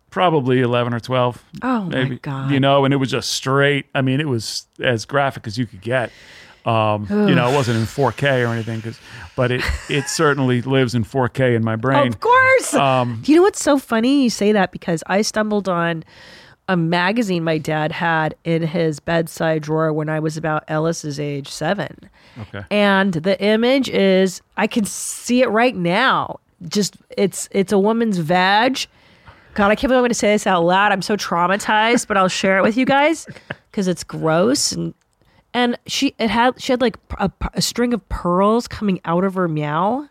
probably 0.09 0.61
11 0.61 0.93
or 0.93 0.99
12. 0.99 1.43
Oh, 1.61 1.81
my 1.83 1.89
maybe, 1.89 2.17
God. 2.17 2.51
You 2.51 2.59
know, 2.59 2.85
and 2.85 2.93
it 2.93 2.97
was 2.97 3.09
just 3.11 3.31
straight. 3.31 3.85
I 3.95 4.01
mean, 4.01 4.19
it 4.19 4.27
was 4.27 4.65
as 4.79 5.05
graphic 5.05 5.47
as 5.47 5.57
you 5.57 5.65
could 5.65 5.81
get. 5.81 6.11
Um, 6.65 7.07
you 7.09 7.33
know, 7.35 7.49
it 7.49 7.55
wasn't 7.55 7.77
in 7.79 7.85
4K 7.85 8.43
or 8.47 8.51
anything, 8.53 8.81
'cause- 8.81 8.99
but 9.35 9.49
it 9.51 9.61
it 9.89 10.07
certainly 10.09 10.61
lives 10.61 10.93
in 10.93 11.03
4K 11.05 11.55
in 11.55 11.63
my 11.63 11.75
brain. 11.77 12.07
Of 12.07 12.19
course. 12.19 12.73
Um, 12.73 13.23
you 13.25 13.37
know 13.37 13.43
what's 13.43 13.63
so 13.63 13.79
funny? 13.79 14.23
You 14.23 14.29
say 14.29 14.51
that 14.51 14.71
because 14.71 15.01
I 15.07 15.21
stumbled 15.21 15.69
on 15.69 16.03
a 16.67 16.75
magazine 16.77 17.43
my 17.43 17.57
dad 17.57 17.91
had 17.93 18.35
in 18.43 18.61
his 18.61 18.99
bedside 18.99 19.61
drawer 19.63 19.91
when 19.93 20.09
I 20.09 20.19
was 20.19 20.37
about 20.37 20.63
Ellis's 20.67 21.19
age 21.19 21.47
seven. 21.47 21.97
Okay. 22.41 22.63
And 22.69 23.13
the 23.13 23.41
image 23.41 23.89
is 23.89 24.41
I 24.57 24.67
can 24.67 24.85
see 24.85 25.41
it 25.41 25.49
right 25.49 25.75
now. 25.75 26.39
Just 26.67 26.97
it's 27.17 27.47
it's 27.51 27.71
a 27.71 27.79
woman's 27.79 28.17
vag. 28.17 28.85
God, 29.55 29.71
I 29.71 29.75
can't 29.75 29.89
believe 29.89 29.97
I'm 29.97 30.01
going 30.01 30.09
to 30.09 30.13
say 30.15 30.31
this 30.31 30.47
out 30.47 30.63
loud. 30.63 30.91
I'm 30.91 31.01
so 31.01 31.17
traumatized, 31.17 32.07
but 32.07 32.17
I'll 32.17 32.27
share 32.27 32.57
it 32.57 32.61
with 32.63 32.77
you 32.77 32.85
guys 32.85 33.25
because 33.71 33.87
it's 33.87 34.03
gross 34.03 34.71
and 34.71 34.93
and 35.53 35.77
she 35.87 36.13
it 36.19 36.29
had 36.29 36.61
she 36.61 36.71
had 36.71 36.81
like 36.81 36.97
a, 37.17 37.31
a 37.55 37.61
string 37.61 37.93
of 37.93 38.07
pearls 38.09 38.67
coming 38.67 39.01
out 39.05 39.23
of 39.23 39.33
her 39.33 39.47
meow, 39.47 40.07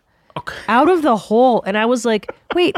out 0.67 0.89
of 0.89 1.01
the 1.01 1.15
hole, 1.15 1.63
and 1.65 1.77
I 1.77 1.85
was 1.85 2.05
like, 2.05 2.31
wait. 2.53 2.75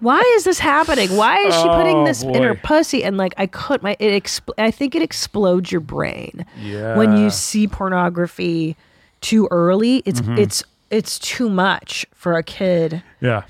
Why 0.00 0.20
is 0.36 0.44
this 0.44 0.60
happening? 0.60 1.16
Why 1.16 1.38
is 1.40 1.52
she 1.56 1.62
putting 1.70 1.96
Oh, 1.96 2.04
this 2.04 2.22
in 2.22 2.40
her 2.44 2.54
pussy? 2.54 3.02
And 3.02 3.16
like, 3.16 3.34
I 3.36 3.48
could 3.48 3.82
my 3.82 3.96
it. 3.98 4.22
Expl- 4.22 4.54
I 4.56 4.70
think 4.70 4.94
it 4.94 5.02
explodes 5.02 5.72
your 5.72 5.80
brain 5.80 6.46
when 6.94 7.16
you 7.16 7.30
see 7.30 7.66
pornography 7.66 8.76
too 9.22 9.48
early. 9.50 10.02
It's 10.06 10.20
Mm-hmm. 10.20 10.38
it's 10.38 10.62
it's 10.90 11.18
too 11.18 11.50
much 11.50 12.06
for 12.14 12.34
a 12.34 12.44
kid 12.44 13.02
Yeah. 13.20 13.42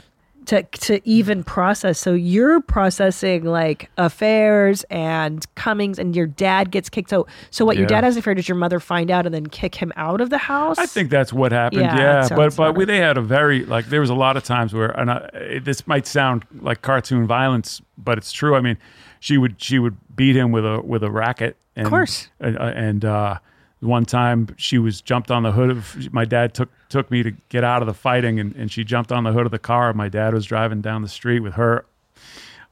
To 0.49 0.62
to 0.62 1.01
even 1.07 1.44
process. 1.44 1.99
So 1.99 2.14
you're 2.14 2.61
processing 2.61 3.44
like 3.44 3.90
affairs 3.99 4.82
and 4.90 5.44
comings, 5.55 5.99
and 5.99 6.16
your 6.16 6.26
dad 6.26 6.70
gets 6.70 6.88
kicked 6.88 7.12
out. 7.12 7.28
So 7.51 7.64
what? 7.64 7.76
Your 7.76 7.86
dad 7.86 8.03
has 8.05 8.16
an 8.16 8.20
affair. 8.20 8.34
Does 8.34 8.49
your 8.49 8.57
mother 8.57 8.80
find 8.80 9.11
out 9.11 9.26
and 9.26 9.34
then 9.34 9.46
kick 9.46 9.74
him 9.74 9.92
out 9.96 10.20
of 10.20 10.30
the 10.30 10.38
house? 10.38 10.78
I 10.78 10.86
think 10.86 11.11
that's 11.11 11.32
what 11.32 11.53
happened. 11.53 11.82
Yeah, 11.82 11.96
Yeah, 11.96 12.28
but 12.34 12.57
but 12.57 12.76
we, 12.76 12.84
they 12.86 12.96
had 12.99 13.18
a 13.18 13.22
very 13.22 13.64
like 13.66 13.86
there 13.86 14.01
was 14.01 14.11
a 14.11 14.14
lot 14.14 14.36
of 14.38 14.44
times 14.44 14.72
where 14.72 14.90
and 14.99 15.11
I, 15.11 15.28
it- 15.34 15.64
this 15.64 15.86
might 15.86 16.07
sound 16.07 16.44
like 16.61 16.80
cartoon 16.82 17.26
violence, 17.26 17.82
but 17.99 18.16
it's 18.16 18.32
true. 18.32 18.55
I 18.57 18.61
mean, 18.62 18.78
she 19.20 19.36
would 19.36 19.61
she 19.62 19.78
would 19.78 19.96
beat 20.16 20.34
him 20.34 20.51
with 20.51 20.64
a 20.64 20.80
with 20.80 21.03
a 21.03 21.11
racket. 21.11 21.57
And, 21.76 21.86
course. 21.88 22.28
And, 22.40 22.59
uh, 22.59 22.72
and 22.74 23.05
uh, 23.05 23.38
one 23.81 24.05
time 24.05 24.49
she 24.57 24.79
was 24.79 25.01
jumped 25.01 25.31
on 25.31 25.43
the 25.45 25.53
hood 25.53 25.70
of 25.70 26.12
my 26.12 26.24
dad 26.24 26.53
took 26.55 26.68
took 26.89 27.11
me 27.11 27.22
to 27.22 27.31
get 27.49 27.62
out 27.64 27.83
of 27.83 27.87
the 27.87 27.95
fighting, 27.95 28.41
and, 28.41 28.55
and 28.57 28.70
she 28.72 28.83
jumped 28.85 29.12
on 29.12 29.24
the 29.24 29.33
hood 29.33 29.47
of 29.47 29.53
the 29.53 29.59
car. 29.59 29.93
My 29.93 30.09
dad 30.09 30.35
was 30.35 30.45
driving 30.47 30.81
down 30.81 31.03
the 31.03 31.09
street 31.09 31.41
with 31.41 31.55
her 31.55 31.85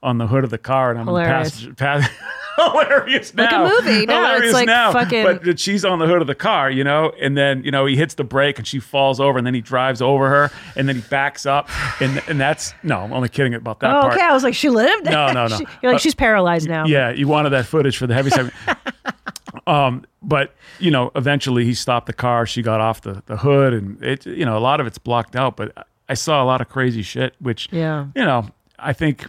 on 0.02 0.18
the 0.18 0.26
hood 0.26 0.44
of 0.44 0.50
the 0.50 0.58
car, 0.58 0.90
and 0.90 0.98
I'm 1.00 1.06
Hilarious. 1.06 1.62
in 1.62 1.70
the 1.70 1.74
passenger. 1.74 2.10
Pass, 2.16 2.32
hilarious 2.56 3.34
Like 3.34 3.50
a 3.50 3.52
now. 3.52 3.64
movie. 3.68 4.06
No, 4.06 4.20
it's 4.22 4.26
hilarious 4.30 4.52
like 4.54 4.66
now. 4.66 4.92
fucking- 4.92 5.24
But 5.44 5.58
she's 5.60 5.84
on 5.84 5.98
the 5.98 6.06
hood 6.06 6.20
of 6.22 6.26
the 6.26 6.34
car, 6.34 6.70
you 6.70 6.84
know, 6.84 7.12
and 7.20 7.36
then 7.36 7.62
you 7.64 7.70
know 7.70 7.86
he 7.86 7.96
hits 7.96 8.14
the 8.14 8.24
brake 8.24 8.58
and 8.58 8.66
she 8.66 8.78
falls 8.80 9.20
over, 9.20 9.38
and 9.38 9.46
then 9.46 9.54
he 9.54 9.60
drives 9.60 10.00
over 10.02 10.28
her, 10.28 10.50
and 10.74 10.88
then 10.88 10.96
he 10.96 11.02
backs 11.02 11.46
up, 11.46 11.68
and 12.00 12.22
and 12.28 12.40
that's 12.40 12.72
no, 12.82 13.00
I'm 13.00 13.12
only 13.12 13.28
kidding 13.28 13.54
about 13.54 13.80
that 13.80 13.94
Oh, 13.94 14.00
part. 14.02 14.14
okay. 14.14 14.22
I 14.24 14.32
was 14.32 14.42
like, 14.42 14.54
she 14.54 14.70
lived. 14.70 15.04
No, 15.06 15.32
no, 15.32 15.46
no. 15.46 15.56
She- 15.58 15.66
you're 15.82 15.92
like, 15.92 15.96
Uh, 15.96 16.02
she's 16.02 16.14
paralyzed 16.14 16.68
now. 16.68 16.86
Yeah, 16.86 17.10
you 17.10 17.28
wanted 17.28 17.50
that 17.50 17.66
footage 17.66 17.96
for 17.96 18.06
the 18.06 18.14
heavy 18.14 18.30
segment. 18.36 18.54
Um, 19.66 20.04
but 20.22 20.54
you 20.78 20.90
know, 20.90 21.10
eventually 21.16 21.64
he 21.64 21.74
stopped 21.74 22.06
the 22.06 22.12
car. 22.12 22.46
She 22.46 22.62
got 22.62 22.80
off 22.80 23.00
the, 23.02 23.22
the 23.26 23.36
hood, 23.38 23.72
and 23.74 24.02
it 24.02 24.26
you 24.26 24.44
know 24.44 24.56
a 24.56 24.60
lot 24.60 24.80
of 24.80 24.86
it's 24.86 24.98
blocked 24.98 25.34
out. 25.36 25.56
But 25.56 25.86
I 26.08 26.14
saw 26.14 26.42
a 26.42 26.46
lot 26.46 26.60
of 26.60 26.68
crazy 26.68 27.02
shit, 27.02 27.34
which 27.40 27.68
Yeah. 27.72 28.06
you 28.14 28.24
know, 28.24 28.48
I 28.78 28.92
think 28.92 29.28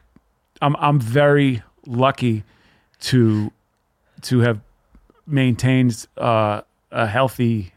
I'm 0.61 0.75
I'm 0.77 0.99
very 0.99 1.61
lucky 1.85 2.43
to 3.01 3.51
to 4.23 4.39
have 4.39 4.59
maintained 5.25 6.07
uh, 6.17 6.61
a 6.91 7.07
healthy 7.07 7.71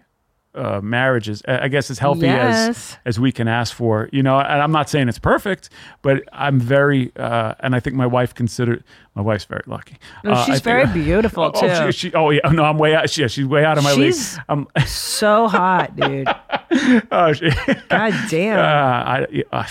uh, 0.55 0.81
marriage 0.83 1.29
as 1.29 1.43
I 1.47 1.69
guess 1.69 1.91
as 1.91 1.99
healthy 2.01 2.27
Yes. 2.27 2.69
as 2.69 2.99
as 3.05 3.21
we 3.21 3.31
can 3.33 3.47
ask 3.49 3.73
for. 3.75 4.09
You 4.13 4.23
know, 4.23 4.39
and 4.41 4.61
I'm 4.61 4.73
not 4.73 4.89
saying 4.91 5.09
it's 5.09 5.19
perfect, 5.19 5.71
but 6.03 6.23
I'm 6.33 6.59
very 6.59 7.13
uh, 7.17 7.55
and 7.61 7.75
I 7.75 7.81
think 7.81 7.95
my 7.97 8.07
wife 8.07 8.35
considered 8.35 8.83
my 9.15 9.23
wife's 9.23 9.45
very 9.45 9.63
lucky. 9.67 9.97
No, 10.25 10.33
Uh, 10.33 10.45
she's 10.45 10.61
think- 10.61 10.65
very 10.65 10.87
beautiful 11.05 11.53
too. 11.53 11.67
Oh, 11.67 11.91
she, 11.93 12.09
she, 12.11 12.15
oh 12.15 12.31
yeah, 12.31 12.41
no, 12.51 12.65
I'm 12.65 12.79
way 12.79 12.95
out. 12.95 13.17
Yeah, 13.17 13.29
she's 13.29 13.47
way 13.47 13.65
out 13.65 13.79
of 13.79 13.85
my 13.85 13.95
She's- 13.95 14.35
league. 14.37 14.45
I'm, 14.49 14.67
so 14.87 15.47
hot, 15.49 15.95
dude. 15.95 16.27
oh, 17.13 17.33
she, 17.33 17.51
God 17.89 18.15
damn. 18.29 18.59
uh, 18.59 18.63
I, 18.63 19.45
uh, 19.53 19.67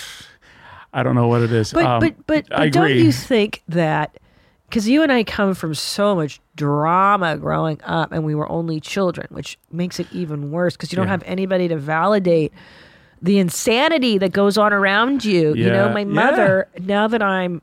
I 0.94 1.04
don't 1.04 1.16
know 1.16 1.28
what 1.28 1.42
it 1.42 1.52
is. 1.52 1.74
But 1.74 1.86
Um, 1.86 2.00
but 2.00 2.16
but, 2.26 2.46
but 2.50 2.72
don't 2.72 2.90
you 2.92 3.12
think 3.12 3.64
that 3.68 4.18
because 4.70 4.88
you 4.88 5.01
and 5.03 5.11
I 5.11 5.24
come 5.24 5.53
from 5.55 5.74
so 5.74 6.15
much 6.15 6.39
drama 6.55 7.38
growing 7.38 7.80
up, 7.84 8.11
and 8.11 8.24
we 8.24 8.36
were 8.36 8.49
only 8.51 8.80
children, 8.80 9.28
which 9.32 9.57
makes 9.72 9.99
it 9.99 10.07
even 10.11 10.51
worse 10.51 10.76
because 10.76 10.91
you 10.91 10.95
don't 10.95 11.07
Yeah. 11.07 11.11
have 11.11 11.24
anybody 11.26 11.67
to 11.67 11.78
validate 11.78 12.53
the 13.22 13.39
insanity 13.39 14.17
that 14.20 14.32
goes 14.32 14.57
on 14.57 14.72
around 14.72 15.26
you. 15.26 15.53
You 15.53 15.70
know, 15.72 15.88
Yeah, 15.88 15.93
my 15.93 15.99
yeah. 16.01 16.05
mother. 16.05 16.67
Now 16.80 17.07
that 17.07 17.22
I'm, 17.22 17.61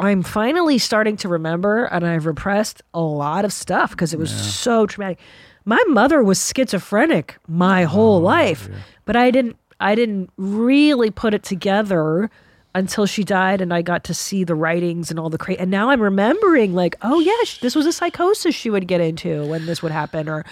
I'm 0.00 0.22
finally 0.22 0.78
starting 0.78 1.16
to 1.18 1.28
remember, 1.28 1.84
and 1.84 2.04
I've 2.06 2.26
repressed 2.26 2.82
a 2.92 3.00
lot 3.00 3.44
of 3.44 3.52
stuff 3.52 3.90
because 3.92 4.12
it 4.12 4.18
was 4.18 4.30
so 4.30 4.84
traumatic. 4.86 5.18
My 5.64 5.82
mother 5.88 6.22
was 6.22 6.44
schizophrenic 6.44 7.36
my 7.46 7.84
whole 7.84 8.16
Oh, 8.16 8.20
life, 8.20 8.68
but 9.04 9.14
I 9.16 9.30
didn't. 9.30 9.56
I 9.80 9.96
didn't 9.96 10.30
really 10.36 11.10
put 11.10 11.34
it 11.34 11.42
together 11.42 12.30
until 12.74 13.06
she 13.06 13.22
died 13.22 13.60
and 13.60 13.72
I 13.72 13.82
got 13.82 14.04
to 14.04 14.14
see 14.14 14.44
the 14.44 14.54
writings 14.54 15.10
and 15.10 15.20
all 15.20 15.28
the 15.28 15.38
cra- 15.38 15.54
and 15.54 15.70
now 15.70 15.90
I'm 15.90 16.00
remembering 16.00 16.74
like 16.74 16.96
oh 17.02 17.20
yeah 17.20 17.32
this 17.60 17.74
was 17.74 17.86
a 17.86 17.92
psychosis 17.92 18.54
she 18.54 18.70
would 18.70 18.88
get 18.88 19.00
into 19.00 19.44
when 19.46 19.66
this 19.66 19.82
would 19.82 19.92
happen 19.92 20.28
or 20.28 20.44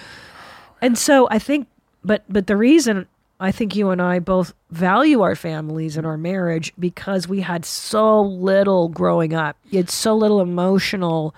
and 0.82 0.98
so 0.98 1.28
I 1.30 1.38
think 1.38 1.66
but 2.04 2.24
but 2.28 2.46
the 2.46 2.56
reason 2.56 3.06
I 3.42 3.52
think 3.52 3.74
you 3.74 3.88
and 3.88 4.02
I 4.02 4.18
both 4.18 4.52
value 4.70 5.22
our 5.22 5.34
families 5.34 5.96
and 5.96 6.06
our 6.06 6.18
marriage 6.18 6.74
because 6.78 7.26
we 7.26 7.40
had 7.40 7.64
so 7.64 8.20
little 8.20 8.90
growing 8.90 9.32
up. 9.32 9.56
You 9.70 9.78
had 9.78 9.88
so 9.88 10.14
little 10.14 10.42
emotional 10.42 11.34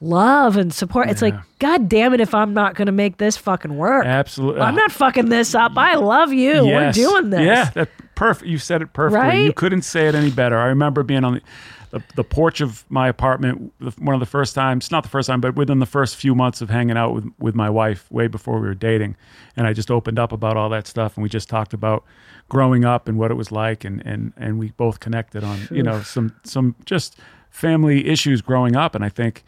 love 0.00 0.56
and 0.56 0.72
support. 0.72 1.10
It's 1.10 1.20
like, 1.20 1.34
God 1.58 1.88
damn 1.88 2.14
it, 2.14 2.20
if 2.20 2.34
I'm 2.34 2.54
not 2.54 2.74
going 2.74 2.86
to 2.86 2.92
make 2.92 3.18
this 3.18 3.36
fucking 3.36 3.76
work. 3.76 4.06
Absolutely. 4.06 4.62
I'm 4.62 4.74
uh, 4.74 4.78
not 4.78 4.92
fucking 4.92 5.28
this 5.28 5.54
up. 5.54 5.72
I 5.76 5.96
love 5.96 6.32
you. 6.32 6.66
Yes. 6.66 6.96
We're 6.96 7.04
doing 7.04 7.30
this. 7.30 7.40
Yeah, 7.40 7.70
that 7.74 7.90
perfect. 8.14 8.48
You 8.48 8.58
said 8.58 8.82
it 8.82 8.92
perfectly. 8.92 9.22
You 9.44 9.52
couldn't 9.52 9.82
say 9.82 10.08
it 10.08 10.14
any 10.14 10.30
better. 10.30 10.58
I 10.58 10.66
remember 10.66 11.02
being 11.02 11.24
on 11.24 11.34
the, 11.34 11.40
the, 11.90 12.04
the 12.16 12.24
porch 12.24 12.60
of 12.60 12.84
my 12.88 13.08
apartment 13.08 13.72
one 13.98 14.14
of 14.14 14.20
the 14.20 14.26
first 14.26 14.54
times, 14.54 14.90
not 14.90 15.02
the 15.02 15.08
first 15.08 15.28
time, 15.28 15.40
but 15.40 15.54
within 15.54 15.78
the 15.78 15.86
first 15.86 16.16
few 16.16 16.34
months 16.34 16.60
of 16.60 16.70
hanging 16.70 16.96
out 16.96 17.14
with, 17.14 17.26
with 17.38 17.54
my 17.54 17.70
wife, 17.70 18.10
way 18.10 18.26
before 18.26 18.58
we 18.60 18.66
were 18.66 18.74
dating. 18.74 19.16
And 19.56 19.66
I 19.66 19.72
just 19.72 19.90
opened 19.90 20.18
up 20.18 20.32
about 20.32 20.56
all 20.56 20.68
that 20.70 20.86
stuff, 20.86 21.16
and 21.16 21.22
we 21.22 21.28
just 21.28 21.48
talked 21.48 21.72
about 21.72 22.04
growing 22.48 22.84
up 22.84 23.08
and 23.08 23.18
what 23.18 23.30
it 23.30 23.34
was 23.34 23.52
like, 23.52 23.84
and 23.84 24.04
and 24.04 24.32
and 24.36 24.58
we 24.58 24.70
both 24.72 25.00
connected 25.00 25.44
on 25.44 25.68
you 25.70 25.82
know 25.82 26.02
some 26.02 26.34
some 26.44 26.74
just 26.84 27.16
family 27.50 28.08
issues 28.08 28.42
growing 28.42 28.76
up, 28.76 28.94
and 28.94 29.04
I 29.04 29.08
think 29.08 29.44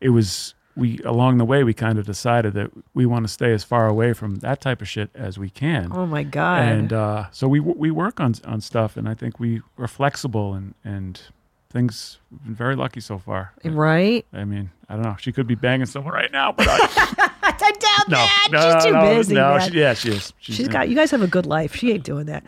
it 0.00 0.10
was 0.10 0.54
we 0.76 0.98
along 1.04 1.38
the 1.38 1.44
way 1.44 1.64
we 1.64 1.74
kind 1.74 1.98
of 1.98 2.06
decided 2.06 2.54
that 2.54 2.70
we 2.94 3.04
want 3.06 3.26
to 3.26 3.32
stay 3.32 3.52
as 3.52 3.62
far 3.64 3.86
away 3.86 4.12
from 4.14 4.36
that 4.36 4.60
type 4.60 4.80
of 4.80 4.88
shit 4.88 5.10
as 5.14 5.38
we 5.38 5.50
can 5.50 5.90
Oh 5.92 6.06
my 6.06 6.22
God. 6.22 6.62
and 6.62 6.92
uh, 6.92 7.24
so 7.30 7.46
we 7.48 7.60
we 7.60 7.90
work 7.90 8.20
on 8.20 8.34
on 8.46 8.60
stuff, 8.60 8.96
and 8.96 9.08
I 9.08 9.14
think 9.14 9.38
we 9.38 9.60
are 9.78 9.88
flexible 9.88 10.54
and 10.54 10.74
and 10.84 11.20
things. 11.70 12.18
We've 12.30 12.44
been 12.44 12.54
very 12.54 12.76
lucky 12.76 13.00
so 13.00 13.18
far. 13.18 13.52
right? 13.64 14.26
I 14.32 14.44
mean, 14.44 14.70
I 14.90 14.94
don't 14.94 15.02
know. 15.04 15.16
She 15.18 15.32
could 15.32 15.46
be 15.46 15.54
banging 15.54 15.86
someone 15.86 16.12
right 16.12 16.30
now, 16.30 16.52
but 16.52 16.66
I, 16.68 16.74
I 17.42 17.72
doubt 17.72 18.08
no, 18.08 18.16
that. 18.16 18.48
no, 18.52 18.72
She's 18.74 18.84
too 18.84 18.92
no, 18.92 19.14
busy. 19.16 19.34
No, 19.34 19.58
she, 19.58 19.70
yeah, 19.78 19.94
she 19.94 20.10
is. 20.10 20.32
She's, 20.38 20.56
She's 20.56 20.68
got 20.68 20.88
you 20.90 20.94
guys 20.94 21.10
have 21.10 21.22
a 21.22 21.26
good 21.26 21.46
life. 21.46 21.74
She 21.74 21.92
ain't 21.92 22.04
doing 22.04 22.26
that. 22.26 22.44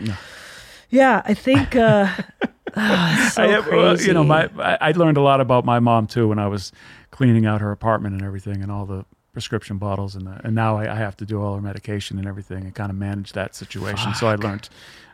Yeah, 0.95 1.23
I 1.25 1.35
think 1.35 1.75
uh 1.77 2.09
it's 2.77 3.35
so 3.35 3.43
I, 3.43 3.47
have, 3.49 3.67
uh, 3.67 3.71
crazy. 3.71 4.07
you 4.09 4.15
know, 4.15 4.25
my 4.25 4.49
I, 4.59 4.79
I 4.89 4.91
learned 4.93 5.17
a 5.17 5.21
lot 5.21 5.41
about 5.41 5.65
my 5.65 5.81
mom 5.81 6.07
too 6.07 6.29
when 6.29 6.39
I 6.39 6.47
was 6.49 6.73
cleaning 7.11 7.47
out 7.47 7.61
her 7.61 7.71
apartment 7.73 8.15
and 8.15 8.23
everything, 8.25 8.63
and 8.63 8.71
all 8.71 8.87
the 8.87 9.05
prescription 9.33 9.79
bottles, 9.79 10.15
and 10.15 10.27
the, 10.27 10.41
and 10.45 10.55
now 10.55 10.77
I, 10.77 10.93
I 10.93 10.97
have 10.97 11.17
to 11.19 11.27
do 11.27 11.41
all 11.43 11.55
her 11.57 11.61
medication 11.61 12.19
and 12.19 12.27
everything, 12.29 12.65
and 12.65 12.75
kind 12.75 12.91
of 12.91 12.97
manage 12.97 13.33
that 13.33 13.55
situation. 13.55 14.15
So 14.15 14.27
I 14.29 14.37
learned. 14.37 14.69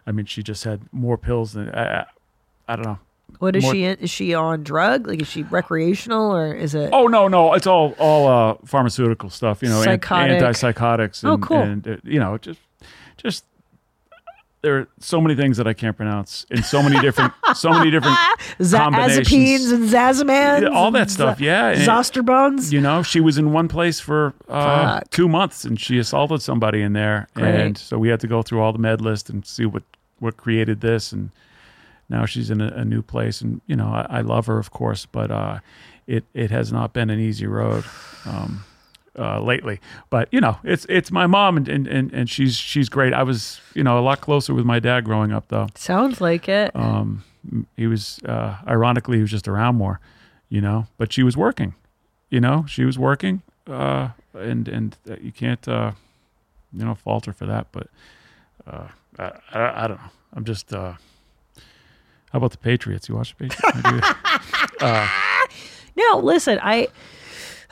I 0.06 0.12
mean, 0.12 0.26
she 0.26 0.42
just 0.42 0.64
had 0.64 0.80
more 0.92 1.16
pills 1.18 1.52
than 1.52 1.68
I, 1.70 2.00
I, 2.00 2.06
I 2.68 2.76
don't 2.76 2.84
know. 2.86 2.98
what 3.38 3.54
is 3.56 3.62
more- 3.64 3.72
she 3.74 3.84
in? 3.84 3.96
Is 3.98 4.10
she 4.10 4.34
on 4.34 4.62
drug? 4.62 5.06
Like 5.06 5.20
is 5.22 5.28
she 5.28 5.42
recreational 5.44 6.34
or 6.34 6.54
is 6.54 6.74
it 6.74 6.90
Oh 6.92 7.06
no, 7.06 7.28
no, 7.28 7.52
it's 7.54 7.66
all 7.66 7.94
all 7.98 8.28
uh, 8.28 8.54
pharmaceutical 8.64 9.30
stuff. 9.30 9.62
You 9.62 9.68
know, 9.70 9.78
an- 9.78 9.84
Psychotic. 9.84 10.42
antipsychotics. 10.42 11.22
And, 11.22 11.32
Oh, 11.32 11.38
cool. 11.38 11.58
And 11.58 11.86
uh, 11.88 11.96
you 12.02 12.18
know, 12.20 12.36
just 12.38 12.60
just 13.16 13.44
there 14.62 14.78
are 14.78 14.88
so 14.98 15.20
many 15.20 15.34
things 15.34 15.56
that 15.56 15.66
I 15.66 15.72
can't 15.72 15.96
pronounce 15.96 16.44
in 16.50 16.62
so 16.62 16.82
many 16.82 17.00
different 17.00 17.32
so 17.54 17.70
many 17.70 17.90
different 17.90 18.16
Za- 18.62 18.76
combinations. 18.78 19.70
and 19.72 19.84
zazamans? 19.88 20.70
All 20.70 20.90
that 20.90 21.10
stuff. 21.10 21.38
za- 21.38 21.44
Yeah, 21.44 21.68
and- 21.70 21.80
Zosterbones? 21.80 22.70
You 22.72 22.80
know, 22.80 23.02
she 23.02 23.20
was 23.20 23.38
in 23.38 23.52
one 23.52 23.68
place 23.68 24.00
for 24.00 24.34
uh, 24.48 25.00
two 25.10 25.28
months, 25.28 25.64
and 25.64 25.80
she 25.80 25.98
assaulted 25.98 26.42
somebody 26.42 26.82
in 26.82 26.92
there, 26.92 27.26
Great. 27.34 27.54
and 27.60 27.78
so 27.78 27.98
we 27.98 28.08
had 28.08 28.20
to 28.20 28.26
go 28.26 28.42
through 28.42 28.60
all 28.60 28.72
the 28.72 28.78
med 28.78 29.00
list 29.00 29.30
and 29.30 29.46
see 29.46 29.64
what 29.66 29.82
what 30.18 30.36
created 30.36 30.80
this, 30.82 31.12
and 31.12 31.30
now 32.10 32.26
she's 32.26 32.50
in 32.50 32.60
a, 32.60 32.68
a 32.68 32.84
new 32.84 33.00
place, 33.02 33.40
and 33.40 33.60
you 33.66 33.76
know, 33.76 33.86
I, 33.88 34.18
I 34.18 34.20
love 34.20 34.44
her, 34.46 34.58
of 34.58 34.70
course, 34.72 35.06
but 35.06 35.30
uh, 35.30 35.60
it 36.06 36.24
it 36.34 36.50
has 36.50 36.70
not 36.72 36.92
been 36.92 37.08
an 37.08 37.18
easy 37.20 37.46
road. 37.46 37.84
Um, 38.26 38.64
uh, 39.18 39.40
lately, 39.40 39.80
but 40.08 40.28
you 40.30 40.40
know, 40.40 40.58
it's 40.64 40.86
it's 40.88 41.10
my 41.10 41.26
mom 41.26 41.56
and, 41.56 41.68
and, 41.68 41.86
and, 41.86 42.12
and 42.12 42.30
she's 42.30 42.56
she's 42.56 42.88
great. 42.88 43.12
I 43.12 43.22
was 43.22 43.60
you 43.74 43.82
know 43.82 43.98
a 43.98 44.00
lot 44.00 44.20
closer 44.20 44.54
with 44.54 44.64
my 44.64 44.78
dad 44.78 45.04
growing 45.04 45.32
up 45.32 45.48
though. 45.48 45.68
Sounds 45.74 46.20
like 46.20 46.48
it. 46.48 46.74
Um, 46.74 47.24
he 47.76 47.86
was 47.86 48.20
uh, 48.24 48.56
ironically 48.66 49.16
he 49.16 49.22
was 49.22 49.30
just 49.30 49.48
around 49.48 49.76
more, 49.76 50.00
you 50.48 50.60
know. 50.60 50.86
But 50.98 51.12
she 51.12 51.22
was 51.22 51.36
working, 51.36 51.74
you 52.30 52.40
know. 52.40 52.64
She 52.68 52.84
was 52.84 52.98
working, 52.98 53.42
uh, 53.66 54.10
and 54.34 54.68
and 54.68 54.96
uh, 55.08 55.16
you 55.20 55.32
can't 55.32 55.66
uh, 55.66 55.92
you 56.72 56.84
know 56.84 56.94
falter 56.94 57.32
for 57.32 57.46
that. 57.46 57.66
But 57.72 57.88
uh, 58.66 58.88
I, 59.18 59.32
I 59.52 59.84
I 59.84 59.88
don't 59.88 59.98
know. 60.00 60.10
I'm 60.34 60.44
just. 60.44 60.72
Uh, 60.72 60.94
how 62.32 62.36
about 62.36 62.52
the 62.52 62.58
Patriots? 62.58 63.08
You 63.08 63.16
watch 63.16 63.34
the 63.36 63.48
Patriots? 63.48 64.08
Do. 64.78 64.86
No, 65.96 66.18
listen, 66.18 66.58
I 66.62 66.88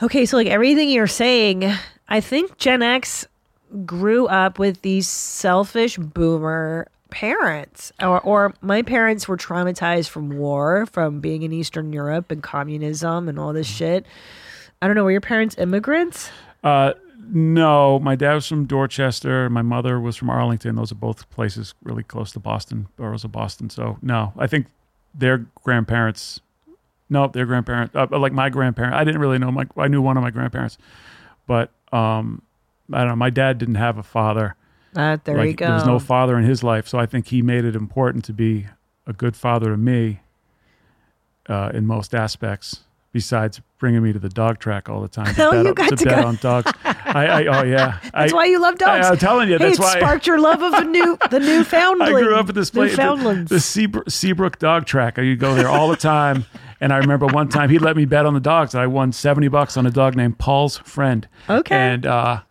okay, 0.01 0.25
so 0.25 0.37
like 0.37 0.47
everything 0.47 0.89
you're 0.89 1.07
saying, 1.07 1.71
I 2.07 2.21
think 2.21 2.57
Gen 2.57 2.81
X 2.81 3.27
grew 3.85 4.27
up 4.27 4.57
with 4.57 4.81
these 4.81 5.07
selfish 5.07 5.97
boomer 5.97 6.87
parents. 7.09 7.91
Or 8.01 8.19
or 8.21 8.53
my 8.61 8.81
parents 8.81 9.27
were 9.27 9.37
traumatized 9.37 10.09
from 10.09 10.29
war, 10.37 10.85
from 10.87 11.19
being 11.19 11.43
in 11.43 11.51
Eastern 11.51 11.93
Europe 11.93 12.31
and 12.31 12.41
communism 12.41 13.27
and 13.29 13.39
all 13.39 13.53
this 13.53 13.67
shit. 13.67 14.05
I 14.81 14.87
don't 14.87 14.95
know, 14.95 15.03
were 15.03 15.11
your 15.11 15.21
parents 15.21 15.57
immigrants? 15.57 16.29
Uh, 16.63 16.93
no, 17.31 17.99
my 17.99 18.15
dad 18.15 18.33
was 18.35 18.47
from 18.47 18.65
Dorchester. 18.65 19.49
My 19.49 19.61
mother 19.61 19.99
was 19.99 20.15
from 20.15 20.29
Arlington. 20.29 20.75
Those 20.75 20.91
are 20.91 20.95
both 20.95 21.29
places 21.29 21.73
really 21.83 22.03
close 22.03 22.31
to 22.31 22.39
Boston, 22.39 22.87
boroughs 22.95 23.23
of 23.23 23.31
Boston. 23.31 23.69
So 23.69 23.97
no, 24.01 24.33
I 24.37 24.47
think 24.47 24.67
their 25.13 25.45
grandparents. 25.63 26.39
No, 27.09 27.27
their 27.27 27.45
grandparents, 27.45 27.95
uh, 27.95 28.07
like 28.11 28.33
my 28.33 28.49
grandparents. 28.49 28.95
I 28.95 29.03
didn't 29.03 29.21
really 29.21 29.39
know 29.39 29.51
my. 29.51 29.65
I 29.77 29.87
knew 29.87 30.01
one 30.01 30.15
of 30.17 30.23
my 30.23 30.29
grandparents, 30.29 30.77
but 31.47 31.71
um, 31.91 32.43
I 32.93 32.99
don't 32.99 33.09
know. 33.09 33.15
My 33.15 33.31
dad 33.31 33.57
didn't 33.57 33.75
have 33.75 33.97
a 33.97 34.03
father. 34.03 34.55
Uh, 34.95 35.17
there 35.23 35.37
like 35.37 35.47
you 35.47 35.53
go. 35.53 35.65
there 35.65 35.75
was 35.75 35.85
no 35.85 35.99
father 35.99 36.37
in 36.37 36.43
his 36.43 36.63
life, 36.63 36.87
so 36.87 36.97
I 36.99 37.05
think 37.05 37.27
he 37.27 37.41
made 37.41 37.65
it 37.65 37.75
important 37.75 38.25
to 38.25 38.33
be 38.33 38.67
a 39.07 39.13
good 39.13 39.35
father 39.35 39.71
to 39.71 39.77
me. 39.77 40.21
Uh, 41.47 41.71
in 41.73 41.87
most 41.87 42.13
aspects, 42.13 42.81
besides 43.11 43.59
bringing 43.79 44.03
me 44.03 44.13
to 44.13 44.19
the 44.19 44.29
dog 44.29 44.59
track 44.59 44.87
all 44.87 45.01
the 45.01 45.07
time 45.07 45.33
to 45.33 45.45
Oh, 45.47 45.51
bet, 45.51 45.65
you 45.65 45.73
got 45.73 45.89
to 45.89 45.95
to 45.95 46.05
bet 46.05 46.21
go. 46.21 46.27
on 46.27 46.35
dogs. 46.35 46.71
I, 46.85 47.25
I 47.25 47.45
oh 47.45 47.63
yeah, 47.63 47.99
That's 48.13 48.33
I, 48.33 48.35
why 48.35 48.45
you 48.45 48.61
love 48.61 48.77
dogs. 48.77 49.07
I, 49.07 49.11
am 49.11 49.17
telling 49.17 49.49
you, 49.49 49.57
hey, 49.57 49.69
that's 49.69 49.79
it 49.79 49.81
why 49.81 49.97
sparked 49.97 50.27
your 50.27 50.39
love 50.39 50.61
of 50.61 50.73
the 50.73 50.83
new 50.83 51.17
the 51.29 51.39
Newfoundland. 51.39 52.15
I 52.15 52.19
grew 52.19 52.35
up 52.35 52.49
at 52.49 52.55
this 52.55 52.69
place, 52.69 52.95
the, 52.95 53.45
the 53.47 53.59
Seabrook, 53.59 54.09
Seabrook 54.09 54.59
Dog 54.59 54.85
Track. 54.85 55.17
I 55.17 55.23
used 55.23 55.39
to 55.39 55.45
go 55.45 55.55
there 55.55 55.69
all 55.69 55.89
the 55.89 55.97
time, 55.97 56.45
and 56.81 56.93
I 56.93 56.97
remember 56.97 57.25
one 57.27 57.49
time 57.49 57.69
he 57.69 57.79
let 57.79 57.95
me 57.95 58.05
bet 58.05 58.25
on 58.25 58.33
the 58.33 58.39
dogs. 58.39 58.73
And 58.73 58.81
I 58.81 58.87
won 58.87 59.11
seventy 59.11 59.47
bucks 59.47 59.77
on 59.77 59.85
a 59.85 59.91
dog 59.91 60.15
named 60.15 60.37
Paul's 60.39 60.77
Friend. 60.79 61.27
Okay. 61.49 61.75
and 61.75 62.05
uh, 62.05 62.41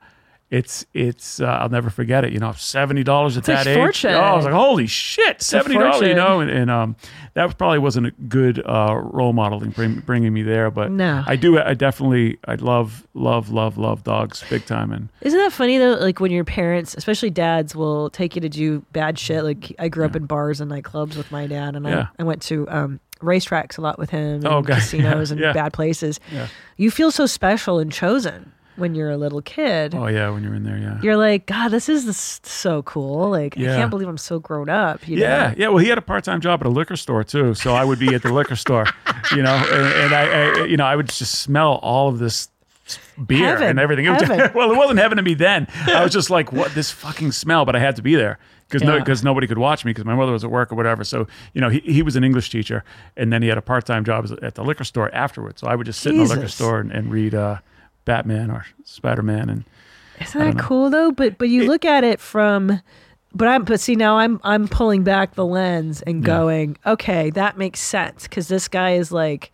it's 0.51 0.87
it's 0.95 1.41
uh, 1.41 1.45
I'll 1.47 1.69
never 1.69 1.91
forget 1.91 2.25
it. 2.25 2.33
You 2.33 2.39
know, 2.39 2.53
seventy 2.53 3.05
dollars 3.05 3.37
at 3.37 3.45
a 3.45 3.47
that 3.49 3.67
age. 3.67 3.77
fortune. 3.77 4.15
Oh, 4.15 4.19
I 4.21 4.35
was 4.35 4.45
like, 4.47 4.55
holy 4.55 4.87
shit, 4.87 5.43
seventy 5.43 5.77
dollars. 5.79 6.01
You 6.09 6.15
know, 6.15 6.41
and, 6.41 6.51
and 6.51 6.71
um, 6.71 6.97
that 7.35 7.59
probably 7.59 7.79
wasn't 7.79 8.07
a 8.07 8.11
good 8.13 8.63
uh, 8.65 8.99
role 9.03 9.35
modeling 9.35 9.71
bring, 9.71 10.01
bringing 10.01 10.33
me 10.33 10.43
there. 10.43 10.71
But 10.71 10.91
No. 10.91 11.23
I 11.27 11.37
do. 11.37 11.59
I 11.59 11.75
definitely. 11.75 12.39
I 12.47 12.55
love 12.55 13.07
love 13.13 13.51
love 13.51 13.77
love 13.77 14.05
dogs 14.05 14.43
big 14.49 14.65
time. 14.65 14.91
And 14.91 15.11
Isn't 15.21 15.39
that 15.39 15.53
funny 15.53 15.77
though? 15.77 15.95
Like 15.97 16.19
when 16.21 16.31
your 16.33 16.45
parents, 16.45 16.95
especially 16.95 17.31
dads, 17.31 17.77
will 17.77 18.09
take 18.11 18.35
you 18.35 18.41
to 18.41 18.49
do 18.49 18.81
bad 18.93 19.19
shit. 19.19 19.45
Like 19.45 19.75
I 19.79 19.89
grew 19.89 20.07
up 20.07 20.17
in 20.17 20.25
bars 20.25 20.61
and 20.63 20.71
nightclubs 20.71 21.17
with 21.17 21.31
my 21.31 21.47
dad, 21.47 21.77
and 21.77 21.85
Yeah. 21.85 22.07
I, 22.19 22.23
I 22.23 22.25
went 22.25 22.41
to 22.43 22.67
um, 22.71 23.01
racetracks 23.21 23.77
a 23.77 23.83
lot 23.83 23.99
with 23.99 24.09
him, 24.09 24.37
and 24.37 24.47
Oh, 24.47 24.57
okay. 24.59 24.75
casinos 24.77 25.31
Yeah, 25.31 25.33
and 25.35 25.41
yeah. 25.41 25.53
bad 25.53 25.75
places. 25.75 26.21
Yeah. 26.33 26.47
You 26.79 26.91
feel 26.91 27.11
so 27.11 27.27
special 27.27 27.79
and 27.81 27.93
chosen 27.93 28.53
when 28.79 28.95
you're 28.95 29.11
a 29.11 29.17
little 29.17 29.43
kid. 29.43 29.95
oh 29.95 30.07
yeah, 30.07 30.31
when 30.31 30.43
you're 30.43 30.55
in 30.55 30.65
there, 30.65 30.79
yeah. 30.79 31.01
You're 31.03 31.17
like, 31.17 31.47
God, 31.47 31.69
this 31.69 31.89
is 31.89 32.07
this, 32.07 32.41
so 32.45 32.83
cool. 32.83 33.31
Like 33.31 33.59
I 33.59 33.63
can't 33.63 33.91
believe 33.91 34.09
I'm 34.09 34.17
so 34.19 34.39
grown 34.39 34.69
up. 34.69 35.07
You 35.07 35.19
Yeah, 35.19 35.49
know? 35.49 35.55
yeah. 35.59 35.69
Well, 35.69 35.79
he 35.79 35.89
had 35.89 35.99
a 35.99 36.03
part-time 36.03 36.41
job 36.41 36.61
at 36.61 36.67
a 36.67 36.71
liquor 36.71 36.97
store 36.97 37.25
too, 37.25 37.55
so 37.55 37.75
I 37.75 37.85
would 37.85 37.99
be 37.99 38.15
at 38.15 38.23
the 38.23 38.33
liquor 38.33 38.57
store, 38.65 38.87
you 39.35 39.43
know, 39.43 39.55
and, 39.55 39.87
and 40.05 40.15
I, 40.15 40.23
I, 40.63 40.65
you 40.65 40.77
know, 40.77 40.87
I 40.87 40.97
would 40.97 41.09
just 41.09 41.41
smell 41.41 41.75
all 41.83 42.09
of 42.09 42.19
this 42.19 42.49
beer 43.27 43.47
Heaven. 43.49 43.67
and 43.69 43.79
everything. 43.79 44.07
It 44.07 44.11
was- 44.13 44.29
well, 44.55 44.71
it 44.73 44.77
wasn't 44.77 44.99
heaven 44.99 45.17
to 45.17 45.23
me 45.23 45.35
then. 45.35 45.67
I 45.87 46.03
was 46.03 46.13
just 46.13 46.31
like, 46.31 46.53
what 46.53 46.75
this 46.75 46.91
fucking 46.91 47.33
smell? 47.33 47.65
But 47.67 47.77
I 47.77 47.81
had 47.81 47.97
to 47.97 48.03
be 48.03 48.15
there 48.15 48.39
because 48.69 48.83
no, 48.83 48.95
Yeah. 48.95 49.01
because 49.01 49.23
nobody 49.23 49.47
could 49.47 49.59
watch 49.59 49.85
me 49.85 49.91
because 49.91 50.05
my 50.07 50.15
mother 50.15 50.33
was 50.33 50.43
at 50.45 50.51
work 50.51 50.73
or 50.73 50.75
whatever. 50.77 51.05
So 51.05 51.27
you 51.53 51.61
know, 51.61 51.69
he, 51.69 51.81
he 51.81 52.03
was 52.03 52.17
an 52.17 52.25
English 52.25 52.49
teacher, 52.51 52.85
and 53.17 53.31
then 53.33 53.43
he 53.43 53.49
had 53.49 53.59
a 53.59 53.63
part 53.63 53.85
time 53.85 54.05
job 54.05 54.31
at 54.43 54.55
the 54.55 54.65
liquor 54.65 54.85
store 54.85 55.15
afterwards. 55.15 55.61
So 55.61 55.67
I 55.67 55.75
would 55.75 55.85
just 55.87 56.01
sit 56.01 56.13
in 56.15 56.19
the 56.19 56.25
liquor 56.25 56.49
store 56.49 56.81
and, 56.81 56.91
and 56.93 57.11
read 57.13 57.35
uh, 57.35 57.59
Batman 58.09 58.51
or 58.51 58.65
Spider 58.85 59.23
Man 59.23 59.51
and. 59.51 59.65
Isn't 60.21 60.41
that 60.41 60.59
cool 60.59 60.91
though? 60.91 61.13
But 61.13 61.39
but 61.39 61.49
you 61.49 61.69
look 61.69 61.85
at 61.85 62.03
it 62.03 62.19
from 62.19 62.81
but 63.35 63.47
I'm 63.47 63.65
but 63.65 63.79
see 63.79 63.95
now 63.95 64.19
I'm 64.19 64.41
I'm 64.43 64.67
pulling 64.67 65.05
back 65.05 65.35
the 65.35 65.45
lens 65.45 66.03
and 66.03 66.25
going, 66.25 66.77
okay, 66.87 67.31
that 67.31 67.57
makes 67.57 67.79
sense 67.81 68.25
because 68.25 68.49
this 68.49 68.67
guy 68.67 68.93
is 68.93 69.13
like 69.13 69.53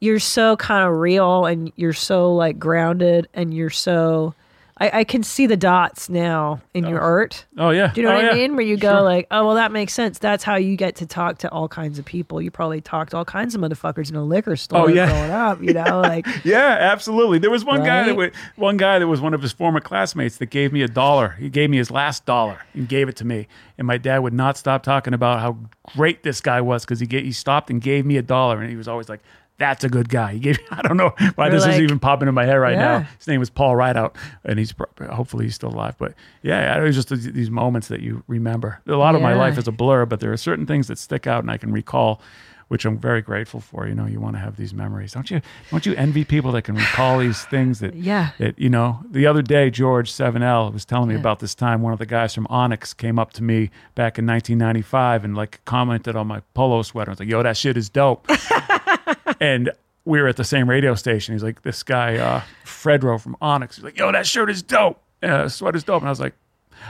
you're 0.00 0.20
so 0.20 0.56
kind 0.56 0.86
of 0.86 0.98
real 0.98 1.46
and 1.46 1.72
you're 1.74 1.92
so 1.92 2.32
like 2.32 2.58
grounded 2.58 3.26
and 3.34 3.52
you're 3.52 3.70
so 3.70 4.34
I, 4.80 5.00
I 5.00 5.04
can 5.04 5.22
see 5.22 5.46
the 5.46 5.56
dots 5.56 6.08
now 6.08 6.60
in 6.72 6.86
your 6.86 7.00
oh. 7.00 7.04
art. 7.04 7.46
Oh 7.56 7.70
yeah. 7.70 7.92
Do 7.92 8.00
you 8.00 8.06
know 8.06 8.12
Oh, 8.12 8.16
what 8.16 8.24
I 8.24 8.28
yeah. 8.28 8.34
mean? 8.34 8.54
Where 8.56 8.64
you 8.64 8.76
go 8.76 8.92
Sure. 8.92 9.02
like, 9.02 9.26
oh 9.30 9.44
well, 9.46 9.56
that 9.56 9.72
makes 9.72 9.92
sense. 9.92 10.18
That's 10.18 10.44
how 10.44 10.54
you 10.56 10.76
get 10.76 10.94
to 10.96 11.06
talk 11.06 11.38
to 11.38 11.50
all 11.50 11.66
kinds 11.68 11.98
of 11.98 12.04
people. 12.04 12.40
You 12.40 12.50
probably 12.50 12.80
talked 12.80 13.10
to 13.10 13.16
all 13.16 13.24
kinds 13.24 13.54
of 13.54 13.60
motherfuckers 13.60 14.08
in 14.10 14.16
a 14.16 14.22
liquor 14.24 14.52
oh, 14.52 14.54
store 14.54 14.78
Oh, 14.82 14.86
yeah. 14.88 15.06
growing 15.08 15.30
up. 15.30 15.62
You 15.62 15.72
know, 15.74 16.00
like 16.02 16.26
Yeah, 16.44 16.76
absolutely. 16.80 17.38
There 17.38 17.50
was 17.50 17.64
one 17.64 17.82
guy 17.82 18.04
that 18.04 18.16
was, 18.16 18.30
one 18.56 18.76
guy 18.76 18.98
that 19.00 19.06
was 19.08 19.20
one 19.20 19.34
of 19.34 19.42
his 19.42 19.52
former 19.52 19.80
classmates 19.80 20.36
that 20.36 20.46
gave 20.46 20.72
me 20.72 20.82
a 20.82 20.88
dollar. 20.88 21.30
He 21.38 21.48
gave 21.48 21.70
me 21.70 21.76
his 21.78 21.90
last 21.90 22.24
dollar 22.24 22.58
and 22.74 22.88
gave 22.88 23.08
it 23.08 23.16
to 23.16 23.24
me. 23.24 23.48
And 23.78 23.86
my 23.86 23.98
dad 23.98 24.18
would 24.20 24.32
not 24.34 24.56
stop 24.56 24.82
talking 24.82 25.12
about 25.14 25.40
how 25.40 25.56
great 25.96 26.22
this 26.22 26.40
guy 26.40 26.60
was 26.60 26.84
because 26.84 27.00
he 27.00 27.06
ga- 27.06 27.22
he 27.24 27.32
stopped 27.32 27.70
and 27.70 27.80
gave 27.80 28.04
me 28.06 28.16
a 28.16 28.22
dollar, 28.22 28.60
and 28.60 28.70
he 28.70 28.76
was 28.76 28.88
always 28.88 29.08
like. 29.08 29.20
That's 29.58 29.82
a 29.84 29.88
good 29.88 30.08
guy. 30.08 30.34
He 30.34 30.38
gave. 30.38 30.58
I 30.70 30.82
don't 30.82 30.96
know 30.96 31.12
why 31.34 31.46
You're 31.48 31.56
this 31.60 31.66
is 31.66 31.80
even 31.80 31.98
popping 31.98 32.28
in 32.28 32.34
my 32.34 32.44
head 32.44 32.54
right 32.56 32.74
Yeah. 32.74 32.98
now. 33.00 33.06
His 33.18 33.26
name 33.26 33.40
was 33.40 33.50
Paul 33.50 33.74
Rideout, 33.76 34.16
and 34.44 34.58
he's 34.58 34.72
hopefully 35.10 35.46
he's 35.46 35.54
still 35.56 35.70
alive. 35.70 35.96
But 35.98 36.14
yeah, 36.42 36.78
it 36.78 36.82
was 36.82 36.94
just 36.94 37.08
these 37.10 37.30
these 37.32 37.50
moments 37.50 37.88
that 37.88 38.00
you 38.00 38.22
remember. 38.28 38.80
A 38.86 38.92
lot 38.92 39.14
of 39.14 39.20
my 39.22 39.34
life 39.34 39.58
is 39.58 39.66
a 39.68 39.72
blur, 39.72 40.06
but 40.06 40.20
there 40.20 40.32
are 40.32 40.36
certain 40.36 40.64
things 40.66 40.86
that 40.88 40.98
stick 40.98 41.26
out, 41.26 41.42
and 41.42 41.50
I 41.50 41.56
can 41.58 41.72
recall 41.72 42.20
which 42.68 42.84
I'm 42.84 42.98
very 42.98 43.22
grateful 43.22 43.60
for. 43.60 43.88
You 43.88 43.94
know, 43.94 44.04
you 44.04 44.20
want 44.20 44.36
to 44.36 44.40
have 44.40 44.56
these 44.56 44.74
memories, 44.74 45.12
don't 45.14 45.30
you? 45.30 45.40
Don't 45.70 45.86
you 45.86 45.94
envy 45.94 46.22
people 46.22 46.52
that 46.52 46.62
can 46.62 46.74
recall 46.74 47.18
these 47.18 47.42
things 47.46 47.80
that, 47.80 47.94
Yeah. 47.94 48.32
that 48.38 48.58
you 48.58 48.68
know? 48.68 49.00
The 49.10 49.26
other 49.26 49.40
day, 49.40 49.70
George 49.70 50.12
7L 50.12 50.70
was 50.74 50.84
telling 50.84 51.08
me 51.08 51.14
Yeah. 51.14 51.20
about 51.20 51.38
this 51.38 51.54
time. 51.54 51.80
One 51.80 51.94
of 51.94 51.98
the 51.98 52.04
guys 52.04 52.34
from 52.34 52.46
Onyx 52.50 52.92
came 52.92 53.18
up 53.18 53.32
to 53.32 53.42
me 53.42 53.70
back 53.94 54.18
in 54.18 54.26
1995 54.26 55.24
and 55.24 55.34
like 55.34 55.62
commented 55.64 56.14
on 56.14 56.26
my 56.26 56.42
polo 56.52 56.82
sweater. 56.82 57.10
I 57.10 57.12
was 57.12 57.20
like, 57.20 57.28
"Yo, 57.30 57.42
that 57.42 57.56
shit 57.56 57.78
is 57.78 57.88
dope." 57.88 58.28
and 59.40 59.70
we 60.04 60.20
were 60.20 60.28
at 60.28 60.36
the 60.36 60.44
same 60.44 60.68
radio 60.68 60.94
station. 60.94 61.34
He's 61.34 61.42
like, 61.42 61.62
"This 61.62 61.82
guy, 61.82 62.16
uh, 62.16 62.42
Fredro 62.64 63.20
from 63.20 63.36
Onyx." 63.40 63.76
He's 63.76 63.84
like, 63.84 63.98
"Yo, 63.98 64.10
that 64.12 64.26
shirt 64.26 64.50
is 64.50 64.62
dope. 64.62 65.00
Uh, 65.22 65.44
is 65.44 65.58
dope." 65.58 66.02
And 66.02 66.06
I 66.06 66.10
was 66.10 66.20
like. 66.20 66.34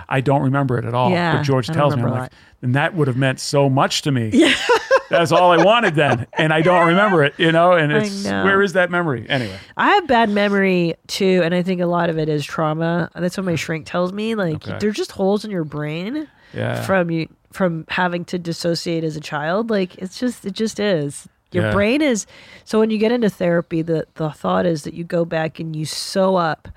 I 0.07 0.21
don't 0.21 0.43
remember 0.43 0.77
it 0.79 0.85
at 0.85 0.93
all. 0.93 1.11
Yeah, 1.11 1.39
but 1.39 1.45
George 1.45 1.67
tells 1.67 1.97
me, 1.97 2.03
I'm 2.03 2.11
like, 2.11 2.33
and 2.61 2.75
that 2.75 2.95
would 2.95 3.09
have 3.09 3.17
meant 3.17 3.41
so 3.41 3.71
much 3.71 4.03
to 4.03 4.13
me. 4.13 4.29
Yeah. 4.35 4.55
That's 5.09 5.33
all 5.33 5.51
I 5.51 5.65
wanted 5.65 5.95
then. 5.95 6.27
And 6.35 6.53
I 6.53 6.61
don't 6.61 6.89
remember 6.89 7.25
it, 7.25 7.33
you 7.39 7.51
know, 7.53 7.73
and 7.73 7.91
it's 7.91 8.25
know. 8.25 8.45
where 8.45 8.61
is 8.61 8.75
that 8.75 8.91
memory? 8.91 9.25
Anyway. 9.31 9.57
I 9.79 9.89
have 9.95 10.07
bad 10.07 10.29
memory 10.29 10.95
too, 11.07 11.41
and 11.43 11.55
I 11.55 11.63
think 11.63 11.81
a 11.81 11.87
lot 11.87 12.11
of 12.11 12.19
it 12.19 12.29
is 12.29 12.45
trauma. 12.45 13.09
That's 13.15 13.39
what 13.39 13.47
my 13.47 13.55
shrink 13.65 13.87
tells 13.87 14.13
me. 14.13 14.35
Like 14.35 14.57
Okay. 14.57 14.77
there's 14.79 14.95
just 14.97 15.13
holes 15.13 15.47
in 15.47 15.51
your 15.51 15.65
brain 15.65 16.29
Yeah. 16.53 16.83
from 16.83 17.11
you 17.11 17.29
from 17.53 17.87
having 17.89 18.27
to 18.27 18.39
dissociate 18.39 19.05
as 19.05 19.17
a 19.17 19.21
child. 19.21 19.71
Like 19.71 19.97
it's 19.97 20.19
just 20.21 20.45
it 20.45 20.53
just 20.53 20.79
is. 20.79 21.27
Your 21.53 21.65
Yeah. 21.65 21.73
brain 21.73 22.03
is 22.03 22.27
so 22.65 22.79
when 22.81 22.91
you 22.91 22.99
get 22.99 23.13
into 23.13 23.31
therapy, 23.31 23.83
the 23.83 24.07
the 24.15 24.31
thought 24.31 24.67
is 24.67 24.83
that 24.85 24.95
you 24.95 25.05
go 25.05 25.25
back 25.25 25.59
and 25.59 25.75
you 25.75 25.85
sew 25.85 26.37
up 26.37 26.69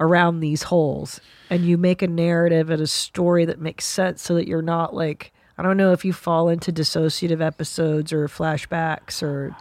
around 0.00 0.40
these 0.40 0.64
holes 0.64 1.20
and 1.50 1.64
you 1.64 1.76
make 1.78 2.02
a 2.02 2.06
narrative 2.06 2.70
and 2.70 2.80
a 2.80 2.86
story 2.86 3.44
that 3.44 3.60
makes 3.60 3.84
sense 3.84 4.22
so 4.22 4.34
that 4.34 4.46
you're 4.46 4.62
not 4.62 4.94
like 4.94 5.32
I 5.56 5.62
don't 5.62 5.76
know 5.76 5.92
if 5.92 6.04
you 6.04 6.12
fall 6.12 6.48
into 6.48 6.72
dissociative 6.72 7.40
episodes 7.40 8.12
or 8.12 8.28
flashbacks 8.28 9.22
or 9.22 9.56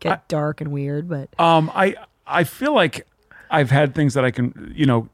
get 0.00 0.26
dark 0.28 0.60
and 0.60 0.70
weird, 0.72 1.08
but 1.08 1.28
Um, 1.38 1.70
I 1.74 1.96
I 2.26 2.44
feel 2.44 2.72
like 2.74 3.06
I've 3.50 3.70
had 3.70 3.94
things 3.94 4.14
that 4.14 4.24
I 4.24 4.30
can, 4.30 4.72
you 4.74 4.86
know, 4.86 5.08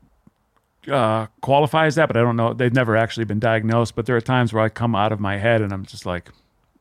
uh, 0.91 1.27
qualify 1.41 1.87
as 1.87 1.97
that, 1.97 2.07
but 2.07 2.17
I 2.17 2.21
don't 2.21 2.37
know. 2.37 2.55
They've 2.55 2.73
never 2.73 2.97
actually 2.97 3.25
been 3.25 3.41
diagnosed. 3.41 3.95
But 3.97 4.07
there 4.07 4.17
are 4.17 4.21
times 4.21 4.53
where 4.53 4.63
I 4.63 4.69
come 4.69 4.95
out 4.95 5.11
of 5.13 5.21
my 5.21 5.37
head 5.37 5.61
and 5.63 5.73
I'm 5.73 5.85
just 5.85 6.07
like, 6.07 6.31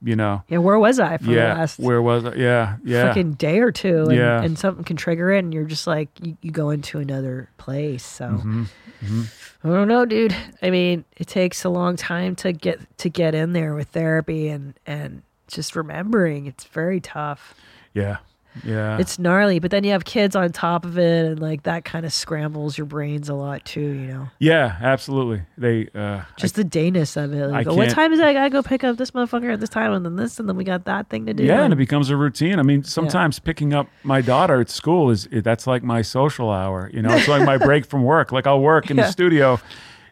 you 0.01 0.15
know, 0.15 0.43
yeah, 0.47 0.59
where 0.59 0.79
was 0.79 0.99
I 0.99 1.17
for 1.17 1.25
yeah, 1.31 1.53
the 1.53 1.59
last 1.59 1.79
where 1.79 2.01
was 2.01 2.23
I? 2.25 2.35
Yeah, 2.35 2.77
yeah. 2.83 3.07
fucking 3.07 3.33
day 3.33 3.59
or 3.59 3.71
two 3.71 4.03
and, 4.05 4.15
Yeah. 4.15 4.41
and 4.41 4.57
something 4.57 4.83
can 4.85 4.95
trigger 4.95 5.31
it 5.31 5.39
and 5.39 5.53
you're 5.53 5.65
just 5.65 5.87
like 5.87 6.07
you, 6.21 6.37
you 6.41 6.51
go 6.51 6.69
into 6.69 6.99
another 6.99 7.49
place 7.57 8.05
so 8.05 8.27
Mm-hmm. 8.29 9.21
i 9.63 9.67
don't 9.69 9.87
know 9.87 10.05
dude 10.05 10.35
i 10.61 10.69
mean 10.69 11.05
it 11.17 11.27
takes 11.27 11.63
a 11.63 11.69
long 11.69 11.95
time 11.95 12.35
to 12.35 12.51
get 12.51 12.79
to 12.97 13.09
get 13.09 13.33
in 13.33 13.53
there 13.53 13.73
with 13.73 13.87
therapy 13.89 14.49
and 14.49 14.73
and 14.85 15.21
just 15.47 15.75
remembering 15.75 16.47
it's 16.47 16.65
very 16.65 16.99
tough 16.99 17.55
yeah, 17.93 18.17
yeah. 18.63 18.97
it's 18.97 19.17
gnarly 19.19 19.59
but 19.59 19.71
then 19.71 19.83
you 19.83 19.91
have 19.91 20.05
kids 20.05 20.35
on 20.35 20.51
top 20.51 20.85
of 20.85 20.97
it 20.97 21.25
and 21.25 21.39
like 21.39 21.63
that 21.63 21.85
kind 21.85 22.05
of 22.05 22.13
scrambles 22.13 22.77
your 22.77 22.85
brains 22.85 23.29
a 23.29 23.33
lot 23.33 23.63
too 23.65 23.79
you 23.81 24.07
know 24.07 24.29
yeah, 24.39 24.77
absolutely. 24.81 25.41
They, 25.57 25.87
uh, 25.93 26.21
just 26.37 26.55
the 26.55 26.63
dayness 26.63 27.17
of 27.17 27.33
it 27.33 27.47
like 27.47 27.67
I 27.67 27.69
oh, 27.69 27.75
what 27.75 27.89
time 27.89 28.13
is 28.13 28.19
it 28.19 28.25
i 28.25 28.33
gotta 28.33 28.49
go 28.49 28.63
pick 28.63 28.83
up 28.83 28.97
this 28.97 29.11
motherfucker 29.11 29.53
at 29.53 29.59
this 29.59 29.69
time 29.69 29.91
and 29.93 30.05
then 30.05 30.15
this 30.15 30.39
and 30.39 30.47
then 30.47 30.55
we 30.55 30.63
got 30.63 30.85
that 30.85 31.09
thing 31.09 31.25
to 31.25 31.33
do 31.33 31.43
Yeah, 31.43 31.63
and 31.63 31.73
it 31.73 31.77
becomes 31.77 32.09
a 32.09 32.17
routine. 32.17 32.59
I 32.59 32.63
mean, 32.63 32.83
sometimes 32.83 33.39
picking 33.39 33.73
up 33.73 33.87
my 34.03 34.21
daughter 34.21 34.61
at 34.61 34.69
school 34.69 35.09
is 35.09 35.27
that's 35.31 35.67
like 35.67 35.83
my 35.83 36.01
social 36.01 36.49
hour. 36.51 36.89
You 36.93 37.01
know, 37.01 37.13
it's 37.15 37.27
like 37.27 37.43
my 37.43 37.57
break 37.57 37.85
from 37.85 38.03
work. 38.03 38.31
Like 38.31 38.47
I'll 38.47 38.61
work 38.61 38.89
in 38.91 38.97
Yeah. 38.99 39.05
the 39.05 39.11
studio 39.11 39.59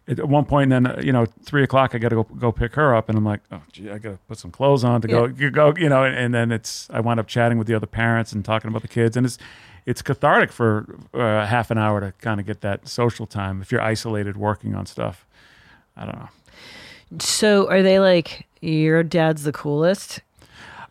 at 0.07 0.27
one 0.27 0.45
point, 0.45 0.71
and 0.71 0.85
then 0.85 0.97
uh, 0.97 1.01
you 1.01 1.11
know, 1.11 1.25
three 1.43 1.63
o'clock, 1.63 1.93
I 1.93 1.97
got 1.97 2.09
to 2.09 2.15
go 2.15 2.23
go 2.23 2.51
pick 2.51 2.75
her 2.75 2.95
up, 2.95 3.09
and 3.09 3.17
I'm 3.17 3.25
like, 3.25 3.41
oh, 3.51 3.61
gee, 3.71 3.89
I 3.89 3.97
got 3.97 4.11
to 4.11 4.19
put 4.27 4.37
some 4.37 4.51
clothes 4.51 4.83
on 4.83 5.01
to 5.01 5.07
go 5.07 5.25
you 5.25 5.51
go. 5.51 5.73
You 5.77 5.89
know, 5.89 6.03
and, 6.03 6.15
and 6.15 6.33
then 6.33 6.51
it's 6.51 6.89
I 6.91 6.99
wind 6.99 7.19
up 7.19 7.27
chatting 7.27 7.57
with 7.57 7.67
the 7.67 7.73
other 7.73 7.87
parents 7.87 8.31
and 8.31 8.43
talking 8.43 8.69
about 8.69 8.81
the 8.81 8.87
kids, 8.87 9.17
and 9.17 9.25
it's 9.25 9.37
it's 9.85 10.01
cathartic 10.01 10.51
for 10.51 10.97
uh, 11.13 11.45
half 11.45 11.71
an 11.71 11.77
hour 11.77 11.99
to 11.99 12.11
kind 12.19 12.39
of 12.39 12.45
get 12.45 12.61
that 12.61 12.87
social 12.87 13.25
time 13.25 13.61
if 13.61 13.71
you're 13.71 13.81
isolated 13.81 14.37
working 14.37 14.75
on 14.75 14.85
stuff. 14.85 15.25
I 15.95 16.05
don't 16.05 16.15
know. 16.15 16.29
so 17.19 17.69
are 17.69 17.81
they 17.81 17.99
like 17.99 18.47
your 18.61 19.03
dad's 19.03 19.43
the 19.43 19.51
coolest 19.51 20.21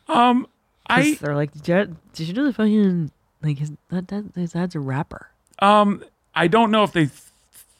Um, 0.08 0.46
I 0.88 1.14
they're 1.20 1.34
like, 1.34 1.52
did 1.52 1.68
you, 1.68 1.96
did 2.14 2.28
you 2.28 2.34
know 2.34 2.44
the 2.44 2.52
fucking 2.52 3.10
like 3.42 3.58
his 3.58 3.72
that, 3.88 4.08
that 4.08 4.24
his 4.34 4.52
dad's 4.52 4.74
a 4.74 4.80
rapper? 4.80 5.28
Um, 5.58 6.04
I 6.34 6.48
don't 6.48 6.70
know 6.70 6.84
if 6.84 6.92
they 6.92 7.06
th- 7.06 7.25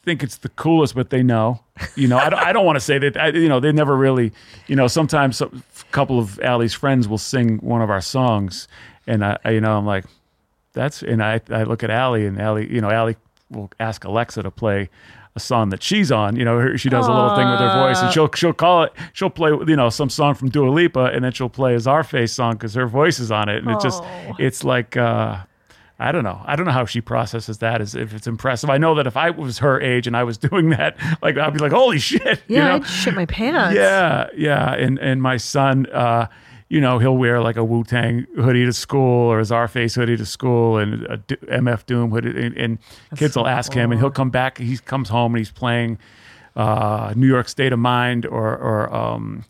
think 0.07 0.23
it's 0.23 0.37
the 0.37 0.49
coolest, 0.49 0.95
but 0.95 1.09
they 1.09 1.21
know. 1.21 1.59
You 1.95 2.07
know, 2.07 2.17
I 2.17 2.29
don't, 2.29 2.39
I 2.39 2.53
don't 2.53 2.65
want 2.65 2.77
to 2.77 2.79
say 2.79 2.97
that. 2.97 3.17
I, 3.17 3.27
you 3.27 3.49
know, 3.49 3.59
they 3.59 3.71
never 3.73 3.95
really. 3.95 4.31
You 4.67 4.75
know, 4.77 4.87
sometimes 4.87 5.41
a 5.41 5.51
couple 5.91 6.17
of 6.17 6.39
Allie's 6.39 6.73
friends 6.73 7.07
will 7.07 7.17
sing 7.17 7.57
one 7.57 7.81
of 7.81 7.89
our 7.89 8.01
songs, 8.01 8.67
and 9.05 9.23
I, 9.23 9.37
I- 9.45 9.51
you 9.51 9.61
know, 9.61 9.77
I'm 9.77 9.85
like, 9.85 10.05
that's. 10.73 11.03
And 11.03 11.21
I, 11.21 11.41
I 11.49 11.63
look 11.63 11.83
at 11.83 11.89
Allie, 11.89 12.25
and 12.25 12.41
Allie, 12.41 12.73
you 12.73 12.79
know, 12.81 12.89
Allie 12.89 13.17
will 13.51 13.69
ask 13.79 14.05
Alexa 14.05 14.43
to 14.43 14.49
play 14.51 14.89
a 15.35 15.39
song 15.39 15.69
that 15.69 15.83
she's 15.83 16.11
on. 16.11 16.35
You 16.35 16.45
know, 16.45 16.57
her, 16.59 16.77
she 16.77 16.89
does 16.89 17.05
a 17.07 17.11
little 17.11 17.35
thing 17.35 17.47
with 17.49 17.59
her 17.59 17.73
voice, 17.87 18.01
and 18.01 18.13
she'll 18.13 18.31
she'll 18.33 18.53
call 18.53 18.83
it. 18.83 18.93
She'll 19.13 19.29
play, 19.29 19.51
you 19.67 19.75
know, 19.75 19.89
some 19.89 20.09
song 20.09 20.35
from 20.35 20.49
Dua 20.49 20.69
Lipa, 20.71 21.05
and 21.13 21.23
then 21.23 21.31
she'll 21.33 21.49
play 21.49 21.73
a 21.75 21.79
Czarface 21.79 22.29
song 22.31 22.53
because 22.53 22.73
her 22.75 22.87
voice 22.87 23.19
is 23.19 23.29
on 23.31 23.49
it, 23.49 23.57
and 23.61 23.69
it's 23.71 23.83
just, 23.83 24.01
it's 24.39 24.63
like. 24.63 24.95
uh 24.95 25.43
I 25.99 26.11
don't 26.11 26.23
know. 26.23 26.39
I 26.45 26.55
don't 26.55 26.65
know 26.67 26.71
how 26.71 26.85
she 26.85 27.01
processes 27.01 27.57
that. 27.57 27.81
As 27.81 27.95
if 27.95 28.13
it's 28.13 28.27
impressive. 28.27 28.69
I 28.69 28.77
know 28.77 28.93
that 28.95 29.07
if 29.07 29.17
I 29.17 29.31
was 29.31 29.57
her 29.59 29.81
age 29.81 30.05
and 30.05 30.15
I 30.15 30.23
was 30.23 30.37
doing 30.49 30.69
that, 30.69 30.95
like 31.21 31.37
I'd 31.37 31.53
be 31.53 31.59
like, 31.59 31.71
"Holy 31.71 31.97
shit!" 31.99 32.23
Yeah, 32.23 32.39
you 32.47 32.57
know? 32.57 32.75
I'd 32.75 32.87
shit 32.87 33.15
my 33.15 33.25
pants. 33.25 33.75
yeah, 33.75 34.27
yeah. 34.35 34.73
And 34.73 34.99
and 34.99 35.21
my 35.21 35.37
son, 35.37 35.87
uh, 35.87 36.27
you 36.69 36.81
know, 36.81 36.99
he'll 36.99 37.17
wear 37.17 37.41
like 37.41 37.55
a 37.57 37.63
Wu 37.63 37.83
Tang 37.83 38.27
hoodie 38.35 38.65
to 38.65 38.73
school 38.73 39.31
or 39.31 39.39
a 39.39 39.43
Czarface 39.43 39.95
hoodie 39.95 40.17
to 40.17 40.25
school 40.25 40.77
and 40.77 41.03
a 41.05 41.17
D- 41.17 41.35
MF 41.37 41.85
Doom 41.87 42.11
hoodie, 42.11 42.45
and, 42.45 42.55
and 42.57 42.77
kids 43.15 43.35
will 43.35 43.47
ask 43.47 43.73
him, 43.73 43.91
and 43.91 43.99
he'll 43.99 44.11
come 44.11 44.29
back. 44.29 44.57
He 44.59 44.77
comes 44.77 45.09
home 45.09 45.33
and 45.33 45.39
he's 45.39 45.51
playing 45.51 45.97
uh, 46.55 47.13
New 47.15 47.27
York 47.27 47.47
State 47.49 47.73
of 47.73 47.79
Mind 47.79 48.25
or 48.27 48.55
or 48.55 48.93
um, 48.93 49.45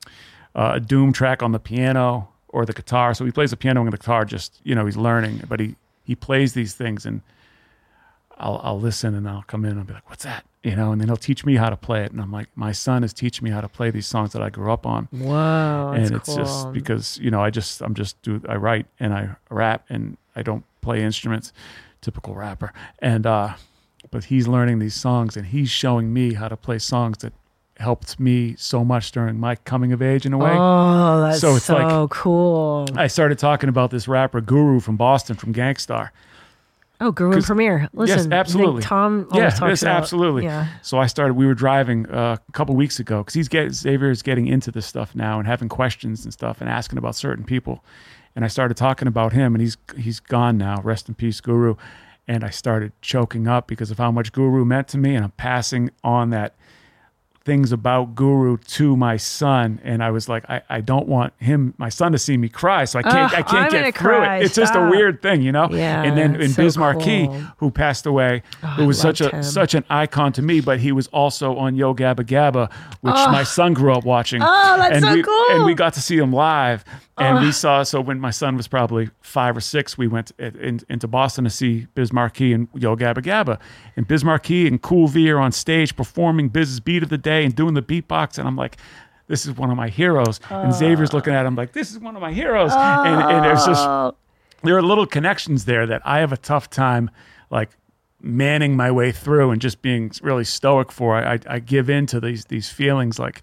uh, 0.55 0.73
a 0.75 0.79
Doom 0.79 1.11
track 1.11 1.43
on 1.43 1.51
the 1.51 1.59
piano 1.59 2.29
or 2.49 2.65
the 2.65 2.73
guitar. 2.73 3.13
So 3.13 3.25
he 3.25 3.31
plays 3.31 3.49
the 3.51 3.57
piano 3.57 3.81
and 3.81 3.91
the 3.91 3.97
guitar. 3.97 4.23
Just 4.23 4.61
you 4.63 4.75
know, 4.75 4.85
he's 4.85 4.95
learning, 4.97 5.43
but 5.49 5.59
he 5.59 5.75
he 6.07 6.15
plays 6.15 6.53
these 6.53 6.73
things 6.73 7.05
and. 7.05 7.21
I'll, 8.39 8.61
I'll 8.63 8.79
listen 8.79 9.15
and 9.15 9.27
I'll 9.27 9.41
come 9.47 9.65
in 9.65 9.71
and 9.71 9.79
I'll 9.79 9.85
be 9.87 9.93
like, 9.93 10.07
what's 10.11 10.23
that? 10.23 10.45
You 10.63 10.75
know, 10.75 10.91
and 10.91 11.01
then 11.01 11.07
he'll 11.07 11.17
teach 11.17 11.43
me 11.43 11.55
how 11.55 11.71
to 11.71 11.75
play 11.75 12.03
it. 12.03 12.11
And 12.11 12.21
I'm 12.21 12.31
like, 12.31 12.49
my 12.55 12.71
son 12.71 13.03
is 13.03 13.11
teaching 13.11 13.43
me 13.43 13.49
how 13.49 13.61
to 13.61 13.67
play 13.67 13.89
these 13.89 14.05
songs 14.05 14.31
that 14.33 14.43
I 14.43 14.51
grew 14.51 14.71
up 14.71 14.85
on. 14.85 15.07
That's 15.93 16.07
and 16.09 16.15
it's 16.17 16.29
cool. 16.29 16.37
just 16.37 16.71
because, 16.71 17.17
you 17.17 17.31
know, 17.31 17.41
I 17.41 17.49
just, 17.49 17.81
I'm 17.81 17.95
just 17.95 18.21
do, 18.21 18.39
I 18.47 18.55
write 18.57 18.85
and 18.99 19.11
I 19.11 19.35
rap 19.49 19.85
and 19.89 20.17
I 20.35 20.43
don't 20.43 20.63
play 20.81 21.01
instruments, 21.01 21.51
typical 22.01 22.35
rapper. 22.35 22.73
And, 22.99 23.25
uh, 23.25 23.55
but 24.11 24.25
he's 24.25 24.47
learning 24.47 24.77
these 24.77 24.93
songs 24.93 25.35
and 25.35 25.47
he's 25.47 25.71
showing 25.71 26.13
me 26.13 26.33
how 26.33 26.47
to 26.47 26.55
play 26.55 26.77
songs 26.77 27.17
that 27.19 27.33
helped 27.79 28.19
me 28.19 28.55
so 28.57 28.83
much 28.83 29.11
during 29.11 29.39
my 29.39 29.55
coming 29.55 29.91
of 29.91 30.01
age 30.01 30.25
in 30.25 30.33
a 30.33 30.37
way. 30.37 30.51
Oh, 30.51 31.21
that's 31.21 31.39
So 31.39 31.51
so, 31.51 31.55
it's 31.55 31.69
like- 31.69 32.09
cool. 32.09 32.87
I 32.95 33.07
started 33.07 33.37
talking 33.39 33.69
about 33.69 33.91
this 33.91 34.07
rapper 34.07 34.41
Guru 34.41 34.79
from 34.79 34.97
Boston 34.97 35.35
from 35.35 35.51
Gang 35.51 35.75
Starr. 35.75 36.11
Oh, 36.99 37.11
Guru 37.11 37.33
and 37.33 37.43
Premier. 37.43 37.87
Listen, 37.93 38.17
I 38.17 38.21
think 38.23 38.33
absolutely. 38.33 38.81
Tom 38.81 39.27
yeah, 39.31 39.41
yes, 39.41 39.57
about, 39.59 39.83
absolutely. 39.83 40.45
Yeah. 40.45 40.67
So 40.81 40.97
I 40.97 41.05
started. 41.05 41.35
We 41.35 41.45
were 41.45 41.53
driving 41.53 42.09
uh, 42.09 42.37
a 42.47 42.51
couple 42.53 42.75
weeks 42.75 42.99
ago 42.99 43.19
because 43.19 43.35
he's 43.35 43.47
getting 43.47 43.71
Xavier 43.71 44.09
is 44.09 44.23
getting 44.23 44.47
into 44.47 44.71
this 44.71 44.87
stuff 44.87 45.13
now 45.15 45.37
and 45.37 45.47
having 45.47 45.69
questions 45.69 46.23
and 46.23 46.33
stuff 46.33 46.59
and 46.59 46.67
asking 46.67 46.97
about 46.97 47.15
certain 47.15 47.43
people. 47.43 47.83
And 48.35 48.43
I 48.43 48.47
started 48.47 48.77
talking 48.77 49.07
about 49.07 49.31
him, 49.33 49.53
and 49.53 49.61
he's 49.61 49.77
he's 49.95 50.19
gone 50.19 50.57
now. 50.57 50.81
Rest 50.81 51.07
in 51.07 51.13
peace, 51.13 51.39
Guru. 51.39 51.75
And 52.27 52.43
I 52.43 52.49
started 52.49 52.91
choking 53.01 53.47
up 53.47 53.67
because 53.67 53.91
of 53.91 53.99
how 53.99 54.11
much 54.11 54.31
Guru 54.33 54.65
meant 54.65 54.87
to 54.89 54.97
me, 54.97 55.13
and 55.13 55.23
I'm 55.23 55.31
passing 55.31 55.91
on 56.03 56.31
that 56.31 56.55
things 57.47 57.71
about 57.71 58.13
Guru 58.13 58.57
to 58.57 58.97
my 58.97 59.15
son, 59.15 59.79
and 59.81 60.03
I 60.03 60.11
was 60.11 60.27
like, 60.27 60.43
I, 60.49 60.61
I 60.69 60.81
don't 60.81 61.07
want 61.07 61.31
him, 61.37 61.73
my 61.77 61.87
son, 61.87 62.11
to 62.11 62.17
see 62.17 62.35
me 62.35 62.49
cry, 62.49 62.83
so 62.83 62.99
I 62.99 63.03
can't, 63.03 63.33
I 63.33 63.41
can't 63.41 63.53
I'm 63.53 63.71
get 63.71 63.97
through 63.97 64.17
cry. 64.17 64.37
it. 64.39 64.43
It's 64.43 64.53
just 64.53 64.75
a 64.75 64.89
weird 64.89 65.21
thing, 65.21 65.41
you 65.41 65.53
know. 65.53 65.69
Yeah, 65.71 66.03
and 66.03 66.17
then 66.17 66.41
in 66.41 66.49
so 66.49 66.61
Biz 66.61 66.75
cool. 66.75 67.31
who 67.57 67.71
passed 67.71 68.05
away, 68.05 68.43
oh, 68.61 68.67
I 68.67 68.71
who 68.71 68.87
was 68.87 68.99
such 68.99 69.21
a 69.21 69.29
him. 69.29 69.43
such 69.43 69.75
an 69.75 69.85
icon 69.89 70.33
to 70.33 70.41
me, 70.41 70.59
but 70.59 70.81
he 70.81 70.91
was 70.91 71.07
also 71.07 71.55
on 71.55 71.77
Yo 71.77 71.95
Gabba 71.95 72.25
Gabba, 72.25 72.69
which 72.99 73.13
my 73.13 73.43
son 73.43 73.73
grew 73.73 73.93
up 73.93 74.03
watching. 74.03 74.41
Oh, 74.43 74.75
that's 74.77 74.95
and 74.97 75.05
so 75.05 75.13
we, 75.13 75.23
cool. 75.23 75.45
And 75.51 75.63
we 75.63 75.73
got 75.73 75.93
to 75.93 76.01
see 76.01 76.17
him 76.17 76.33
live, 76.33 76.83
and 77.17 77.39
we 77.41 77.49
uh. 77.49 77.51
saw. 77.51 77.83
So 77.83 78.01
when 78.01 78.19
my 78.19 78.31
son 78.31 78.57
was 78.57 78.67
probably 78.67 79.09
five 79.21 79.57
or 79.57 79.61
six, 79.61 79.97
we 79.97 80.07
went 80.07 80.31
in, 80.39 80.55
in- 80.57 80.79
into 80.89 81.07
Boston 81.07 81.43
to 81.43 81.49
see 81.49 81.87
Biz 81.95 82.13
Markie 82.13 82.53
and 82.53 82.67
Yo 82.73 82.95
Gabba 82.95 83.23
Gabba, 83.23 83.59
and 83.95 84.07
Biz 84.07 84.23
Markie 84.23 84.67
and 84.67 84.81
Cool 84.81 85.07
V 85.07 85.29
are 85.31 85.39
on 85.39 85.51
stage 85.51 85.95
performing 85.95 86.49
Biz's 86.49 86.79
beat 86.79 87.03
of 87.03 87.09
the 87.09 87.17
day 87.17 87.43
and 87.43 87.55
doing 87.55 87.73
the 87.73 87.83
beatbox, 87.83 88.37
and 88.37 88.47
I'm 88.47 88.55
like. 88.55 88.77
This 89.29 89.45
is 89.45 89.57
one 89.57 89.69
of 89.69 89.75
my 89.75 89.89
heroes, 89.89 90.39
and 90.49 90.69
uh. 90.69 90.71
Xavier's 90.71 91.11
looking 91.11 91.33
at 91.33 91.45
him 91.45 91.53
like, 91.53 91.73
"This 91.73 91.91
is 91.91 91.99
one 91.99 92.15
of 92.15 92.21
my 92.21 92.31
heroes," 92.31 92.71
and, 92.71 93.21
and 93.21 93.45
it's 93.45 93.65
just 93.65 93.85
Oh, 93.85 94.15
there 94.63 94.77
are 94.77 94.81
little 94.81 95.05
connections 95.05 95.65
there 95.65 95.85
that 95.85 96.01
I 96.05 96.19
have 96.19 96.31
a 96.31 96.37
tough 96.37 96.69
time 96.69 97.11
like 97.49 97.71
manning 98.21 98.75
my 98.75 98.89
way 98.89 99.11
through 99.11 99.51
and 99.51 99.61
just 99.61 99.81
being 99.81 100.11
really 100.21 100.43
stoic 100.43 100.91
for. 100.91 101.15
I, 101.15 101.33
I, 101.33 101.39
I 101.47 101.59
give 101.59 101.89
in 101.89 102.05
to 102.07 102.19
these 102.19 102.45
these 102.45 102.69
feelings 102.69 103.19
like, 103.19 103.41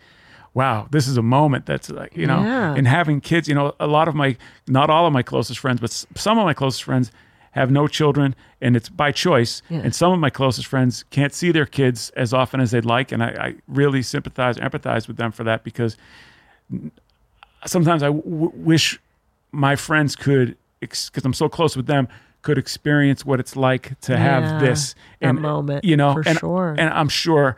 wow, 0.55 0.87
this 0.91 1.09
is 1.09 1.17
a 1.17 1.23
moment 1.23 1.67
that's 1.67 1.91
like 1.91 2.17
you 2.17 2.27
know, 2.27 2.41
Yeah. 2.43 2.75
and 2.75 2.87
having 2.87 3.21
kids. 3.21 3.49
You 3.49 3.55
know, 3.55 3.75
a 3.81 3.87
lot 3.87 4.07
of 4.09 4.15
my, 4.15 4.37
not 4.69 4.89
all 4.91 5.07
of 5.07 5.13
my 5.13 5.23
closest 5.23 5.59
friends, 5.61 5.81
but 5.81 5.91
some 6.17 6.39
of 6.39 6.45
my 6.45 6.55
closest 6.55 6.85
friends 6.85 7.11
have 7.53 7.71
no 7.71 7.87
children 7.87 8.35
and 8.61 8.75
it's 8.77 8.89
by 8.89 9.13
choice 9.13 9.63
Yeah. 9.69 9.81
and 9.85 9.95
some 9.95 10.13
of 10.13 10.19
my 10.19 10.31
closest 10.31 10.67
friends 10.67 11.05
can't 11.11 11.33
see 11.33 11.53
their 11.53 11.67
kids 11.67 12.11
as 12.17 12.33
often 12.35 12.61
as 12.61 12.73
they'd 12.73 12.85
like 12.85 13.13
and 13.13 13.23
I, 13.23 13.29
I 13.29 13.55
really 13.69 14.03
sympathize 14.03 14.57
empathize 14.57 15.07
with 15.07 15.19
them 15.19 15.31
for 15.31 15.45
that 15.45 15.63
because 15.63 15.97
sometimes 17.67 18.03
I 18.03 18.07
w- 18.09 18.51
wish 18.55 18.99
my 19.53 19.77
friends 19.77 20.17
could, 20.17 20.57
because 20.81 21.11
I'm 21.25 21.33
so 21.33 21.49
close 21.49 21.77
with 21.77 21.87
them, 21.87 22.09
could 22.43 22.59
experience 22.59 23.25
what 23.25 23.41
it's 23.41 23.57
like 23.57 23.99
to 24.03 24.13
Yeah, 24.13 24.19
have 24.19 24.61
this 24.61 24.95
and 25.21 25.41
moment, 25.41 25.85
You 25.85 25.97
know, 25.97 26.13
for 26.15 26.23
and, 26.27 26.39
sure. 26.39 26.75
And 26.77 26.91
I'm 26.93 27.09
sure 27.09 27.57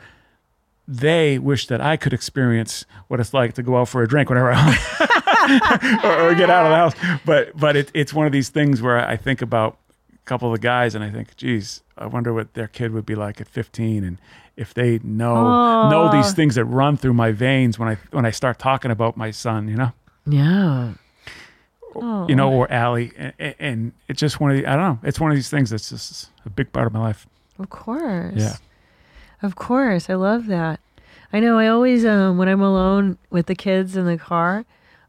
they 0.88 1.38
wish 1.38 1.66
that 1.66 1.80
I 1.80 1.96
could 1.96 2.12
experience 2.12 2.84
what 3.08 3.20
it's 3.20 3.34
like 3.34 3.54
to 3.54 3.62
go 3.62 3.76
out 3.76 3.88
for 3.88 4.02
a 4.02 4.08
drink 4.08 4.28
whenever 4.28 4.52
I 4.54 6.00
or, 6.04 6.30
or 6.30 6.34
get 6.34 6.50
out 6.50 6.66
of 6.66 6.70
the 6.70 6.76
house. 6.76 7.20
But 7.24 7.56
but 7.56 7.76
it, 7.76 7.90
it's 7.94 8.14
one 8.14 8.26
of 8.26 8.32
these 8.32 8.48
things 8.48 8.82
where 8.82 8.98
I 8.98 9.16
think 9.16 9.42
about 9.42 9.78
a 10.14 10.18
couple 10.26 10.52
of 10.52 10.60
the 10.60 10.62
guys 10.62 10.94
and 10.94 11.02
I 11.02 11.10
think, 11.10 11.36
geez, 11.36 11.82
I 11.98 12.06
wonder 12.06 12.32
what 12.32 12.54
their 12.54 12.68
kid 12.68 12.92
would 12.92 13.06
be 13.06 13.14
like 13.14 13.40
at 13.40 13.48
15 13.48 14.04
and 14.04 14.18
if 14.56 14.72
they 14.72 14.98
know 15.02 15.90
know 15.90 16.10
these 16.10 16.32
things 16.32 16.54
that 16.54 16.64
run 16.64 16.96
through 16.96 17.12
my 17.12 17.30
veins 17.30 17.78
when 17.78 17.88
I 17.88 17.96
when 18.10 18.24
I 18.24 18.30
start 18.30 18.58
talking 18.58 18.90
about 18.90 19.16
my 19.16 19.30
son, 19.30 19.68
you 19.68 19.76
know 19.76 19.92
yeah. 20.26 20.92
you 22.28 22.34
know, 22.34 22.52
or 22.52 22.70
Allie, 22.70 23.12
and, 23.16 23.54
and 23.58 23.92
it's 24.08 24.20
just 24.20 24.40
one 24.40 24.50
of 24.50 24.56
the, 24.56 24.66
I 24.66 24.76
don't 24.76 24.82
know, 25.02 25.08
it's 25.08 25.20
one 25.20 25.30
of 25.30 25.36
these 25.36 25.48
things 25.48 25.70
that's 25.70 25.88
just 25.90 26.30
a 26.44 26.50
big 26.50 26.72
part 26.72 26.86
of 26.86 26.92
my 26.92 27.00
life. 27.00 27.26
Of 27.58 27.70
course. 27.70 28.34
Yeah. 28.36 28.56
Of 29.46 29.54
course. 29.56 30.10
I 30.10 30.14
love 30.14 30.46
that. 30.46 30.80
I 31.32 31.40
know 31.40 31.58
I 31.58 31.68
always 31.68 32.04
um 32.04 32.36
when 32.38 32.48
I'm 32.48 32.60
alone 32.62 33.16
with 33.30 33.46
the 33.46 33.54
kids 33.54 33.96
in 33.96 34.06
the 34.06 34.18
car, 34.18 34.64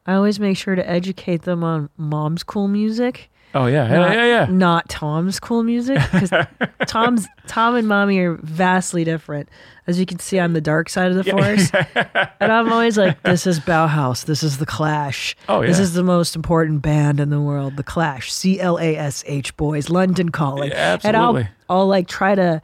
I 0.05 0.13
always 0.13 0.39
make 0.39 0.57
sure 0.57 0.75
to 0.75 0.87
educate 0.89 1.41
them 1.41 1.63
on 1.63 1.89
mom's 1.97 2.43
cool 2.43 2.67
music. 2.67 3.29
Oh 3.55 3.65
yeah, 3.65 3.87
yeah, 3.89 3.97
not, 3.97 4.13
yeah, 4.13 4.25
yeah. 4.25 4.47
Not 4.49 4.89
Tom's 4.89 5.39
cool 5.39 5.63
music 5.63 5.99
because 6.11 6.31
Tom's 6.87 7.27
Tom 7.47 7.75
and 7.75 7.87
Mommy 7.87 8.19
are 8.19 8.33
vastly 8.43 9.03
different. 9.05 9.47
As 9.87 9.97
you 9.99 10.05
can 10.05 10.19
see, 10.19 10.37
I'm 10.37 10.51
the 10.51 10.59
dark 10.61 10.89
side 10.89 11.11
of 11.11 11.15
the 11.15 11.23
force, 11.23 11.71
and 12.41 12.51
I'm 12.51 12.71
always 12.71 12.97
like, 12.97 13.23
"This 13.23 13.47
is 13.47 13.61
Bauhaus. 13.61 14.25
This 14.25 14.43
is 14.43 14.57
the 14.57 14.65
Clash. 14.65 15.33
Oh, 15.47 15.61
yeah. 15.61 15.67
This 15.67 15.79
is 15.79 15.93
the 15.93 16.03
most 16.03 16.35
important 16.35 16.81
band 16.81 17.21
in 17.21 17.29
the 17.29 17.39
world, 17.39 17.77
the 17.77 17.83
Clash. 17.83 18.33
C 18.33 18.59
L 18.59 18.77
A 18.79 18.97
S 18.97 19.23
H 19.27 19.55
boys, 19.55 19.89
London 19.89 20.29
Calling. 20.29 20.71
Yeah, 20.71 20.97
And 21.05 21.15
I'll. 21.15 21.41
I'll 21.69 21.87
like 21.87 22.07
try 22.07 22.35
to." 22.35 22.61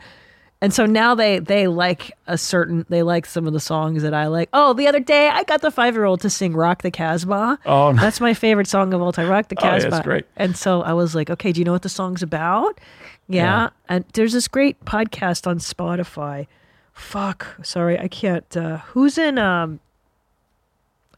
And 0.63 0.73
so 0.73 0.85
now 0.85 1.13
they 1.13 1.39
they 1.39 1.67
like 1.67 2.13
a 2.25 2.37
certain 2.37 2.85
they 2.87 3.03
like 3.03 3.25
some 3.25 3.45
of 3.47 3.53
the 3.53 3.59
songs 3.59 4.01
that 4.01 4.13
I 4.13 4.27
like. 4.27 4.47
Oh, 4.53 4.73
the 4.73 4.87
other 4.87 5.01
day 5.01 5.27
I 5.27 5.43
got 5.43 5.61
the 5.61 5.69
five 5.69 5.93
year 5.93 6.05
old 6.05 6.21
to 6.21 6.29
sing 6.29 6.53
"Rock 6.53 6.81
the 6.83 6.89
Casbah." 6.89 7.59
Oh, 7.65 7.91
no. 7.91 8.01
That's 8.01 8.21
my 8.21 8.33
favorite 8.33 8.67
song 8.67 8.93
of 8.93 9.01
all 9.01 9.11
time. 9.11 9.29
Rock 9.29 9.49
the 9.49 9.57
Oh, 9.59 9.65
yeah, 9.65 9.71
Casbah. 9.73 9.97
it's 9.97 10.03
great. 10.05 10.25
And 10.37 10.55
so 10.55 10.81
I 10.81 10.93
was 10.93 11.13
like, 11.15 11.29
okay, 11.29 11.51
do 11.51 11.59
you 11.59 11.65
know 11.65 11.73
what 11.73 11.81
the 11.81 11.89
song's 11.89 12.23
about? 12.23 12.79
Yeah. 13.27 13.43
Yeah. 13.43 13.69
And 13.89 14.05
there's 14.13 14.31
this 14.31 14.47
great 14.47 14.83
podcast 14.85 15.45
on 15.47 15.57
Spotify. 15.59 16.47
Fuck. 16.93 17.45
Sorry, 17.61 17.99
I 17.99 18.07
can't. 18.07 18.55
Uh, 18.55 18.77
who's 18.77 19.17
in? 19.17 19.37
Um, 19.37 19.81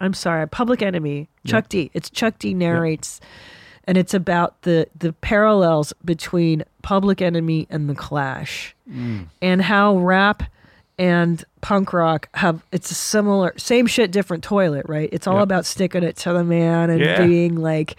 I'm 0.01 0.13
sorry, 0.15 0.47
Public 0.47 0.81
Enemy. 0.81 1.29
Chuck 1.45 1.69
D. 1.69 1.91
It's 1.93 2.09
Chuck 2.09 2.39
D 2.39 2.53
narrates, 2.55 3.21
and 3.87 3.97
it's 3.97 4.13
about 4.13 4.61
the 4.63 4.87
the 4.97 5.13
parallels 5.13 5.93
between 6.03 6.63
Public 6.81 7.21
Enemy 7.21 7.67
and 7.69 7.89
the 7.89 7.95
Clash, 7.95 8.75
Mm. 8.89 9.25
and 9.41 9.61
how 9.63 9.97
rap 9.97 10.43
and 10.99 11.43
punk 11.61 11.91
rock 11.91 12.29
have 12.35 12.63
it's 12.71 12.89
a 12.91 12.93
similar 12.93 13.53
same 13.57 13.85
shit 13.87 14.11
different 14.11 14.43
toilet 14.43 14.85
right 14.87 15.09
it's 15.11 15.27
all 15.27 15.35
Yep. 15.39 15.43
about 15.43 15.65
sticking 15.65 16.03
it 16.03 16.15
to 16.17 16.31
the 16.31 16.43
man 16.43 16.89
and 16.89 17.01
Yeah. 17.01 17.25
being 17.25 17.55
like 17.57 17.95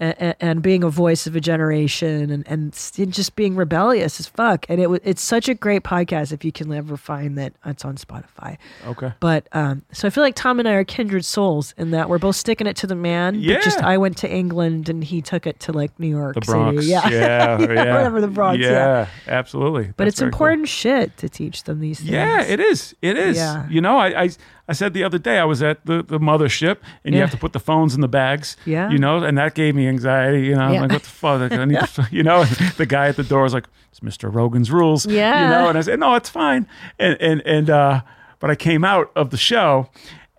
and, 0.00 0.34
and 0.40 0.62
being 0.62 0.82
a 0.82 0.90
voice 0.90 1.26
of 1.26 1.36
a 1.36 1.40
generation 1.40 2.30
and, 2.30 2.44
and 2.48 2.72
just 3.12 3.36
being 3.36 3.54
rebellious 3.56 4.18
as 4.18 4.26
fuck 4.26 4.66
and 4.68 4.80
it 4.80 4.90
wa- 4.90 4.98
it's 5.04 5.22
such 5.22 5.48
a 5.48 5.54
great 5.54 5.82
podcast 5.84 6.32
if 6.32 6.44
you 6.44 6.50
can 6.52 6.72
ever 6.72 6.96
find 6.96 7.38
that 7.38 7.52
it's 7.64 7.84
on 7.84 7.96
spotify 7.96 8.56
Okay. 8.86 9.12
but 9.20 9.46
um, 9.52 9.82
so 9.92 10.06
I 10.08 10.10
feel 10.10 10.22
like 10.24 10.34
Tom 10.34 10.58
and 10.58 10.68
I 10.68 10.72
are 10.72 10.84
kindred 10.84 11.24
souls 11.24 11.74
in 11.78 11.92
that 11.92 12.08
we're 12.08 12.18
both 12.18 12.36
sticking 12.36 12.66
it 12.66 12.76
to 12.78 12.86
the 12.86 12.94
man. 12.96 13.34
But 13.40 13.62
just 13.62 13.78
I 13.82 13.96
went 13.98 14.16
to 14.18 14.30
England 14.30 14.88
and 14.88 15.02
he 15.04 15.22
took 15.22 15.46
it 15.46 15.60
to 15.60 15.72
like 15.72 15.98
New 16.00 16.08
York 16.08 16.34
The 16.34 16.40
Bronx. 16.40 16.76
City. 16.82 16.88
Yeah. 16.88 17.08
Yeah. 17.14 17.58
yeah. 17.60 17.94
whatever 17.94 18.20
the 18.20 18.28
Bronx, 18.28 18.58
yeah. 18.60 19.06
absolutely. 19.28 19.92
But 19.96 20.04
That's 20.04 20.08
it's 20.14 20.20
very 20.20 20.30
cool. 20.32 20.36
important 20.46 20.68
shit 20.68 21.16
to 21.18 21.28
teach 21.28 21.64
them 21.64 21.80
these 21.80 21.98
things. 21.98 22.10
Yeah, 22.10 22.42
it 22.42 22.60
is. 22.60 22.94
It 23.02 23.16
is. 23.16 23.36
Yeah. 23.36 23.68
You 23.68 23.80
know, 23.80 23.96
I, 23.98 24.22
I 24.24 24.28
I 24.68 24.72
said 24.72 24.94
the 24.94 25.04
other 25.04 25.18
day 25.18 25.38
I 25.38 25.44
was 25.44 25.62
at 25.62 25.84
the, 25.84 26.02
the 26.02 26.18
mothership 26.18 26.78
and 27.04 27.14
you 27.14 27.20
have 27.20 27.30
to 27.32 27.36
put 27.36 27.52
the 27.52 27.60
phones 27.60 27.94
in 27.94 28.00
the 28.00 28.08
bags. 28.08 28.56
Yeah. 28.64 28.90
You 28.90 28.98
know, 28.98 29.22
and 29.22 29.36
that 29.36 29.54
gave 29.54 29.74
me 29.74 29.86
anxiety. 29.86 30.46
You 30.46 30.54
know, 30.54 30.62
I'm 30.62 30.72
Yeah. 30.74 30.80
like, 30.82 30.92
what 30.92 31.02
the 31.02 31.08
fuck? 31.10 31.52
I 31.52 31.64
need 31.66 31.78
to, 31.80 32.08
you 32.12 32.22
know, 32.22 32.44
the 32.78 32.86
guy 32.86 33.08
at 33.08 33.16
the 33.16 33.24
door 33.24 33.42
was 33.42 33.52
like, 33.52 33.66
it's 33.90 34.00
Mr. 34.00 34.32
Rogan's 34.34 34.70
rules. 34.70 35.04
Yeah. 35.06 35.44
You 35.44 35.50
know, 35.50 35.68
and 35.68 35.76
I 35.76 35.82
said, 35.82 36.00
no, 36.00 36.14
it's 36.14 36.30
fine. 36.30 36.66
And 36.98 37.16
and 37.20 37.42
and 37.46 37.68
uh, 37.68 38.00
but 38.40 38.50
I 38.50 38.54
came 38.56 38.84
out 38.84 39.12
of 39.14 39.28
the 39.30 39.36
show 39.36 39.88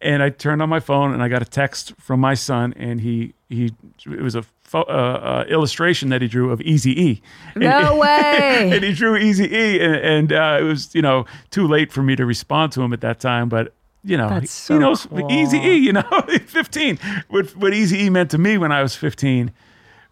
and 0.01 0.23
I 0.23 0.29
turned 0.31 0.61
on 0.61 0.69
my 0.69 0.79
phone 0.79 1.13
and 1.13 1.21
I 1.21 1.27
got 1.29 1.41
a 1.41 1.45
text 1.45 1.93
from 1.99 2.19
my 2.19 2.33
son 2.33 2.73
and 2.77 3.01
he 3.01 3.33
he 3.47 3.73
it 4.07 4.21
was 4.21 4.35
a 4.35 4.43
uh, 4.73 4.79
uh, 4.79 5.45
illustration 5.47 6.09
that 6.09 6.21
he 6.23 6.27
drew 6.27 6.49
of 6.51 6.59
Easy 6.61 6.99
E. 6.99 7.21
No 7.55 7.95
way. 7.97 8.71
and 8.73 8.83
he 8.83 8.91
drew 8.91 9.15
Easy 9.15 9.45
E, 9.45 9.79
and, 9.79 9.95
and 9.95 10.33
uh, 10.33 10.57
it 10.59 10.63
was 10.63 10.93
you 10.95 11.01
know 11.03 11.25
too 11.51 11.67
late 11.67 11.91
for 11.93 12.01
me 12.01 12.15
to 12.15 12.25
respond 12.25 12.71
to 12.73 12.81
him 12.81 12.91
at 12.91 13.01
that 13.01 13.19
time. 13.19 13.47
But 13.49 13.73
you 14.05 14.17
know, 14.17 14.29
That's 14.29 14.51
so 14.51 14.75
he 14.75 14.79
knows 14.79 15.05
cool. 15.07 15.31
Easy 15.31 15.57
E. 15.57 15.75
You 15.75 15.93
know, 15.93 16.03
fifteen. 16.45 16.99
What 17.29 17.55
what 17.55 17.73
Easy 17.73 18.03
E 18.03 18.09
meant 18.09 18.31
to 18.31 18.37
me 18.37 18.57
when 18.57 18.71
I 18.71 18.81
was 18.81 18.95
fifteen, 18.95 19.51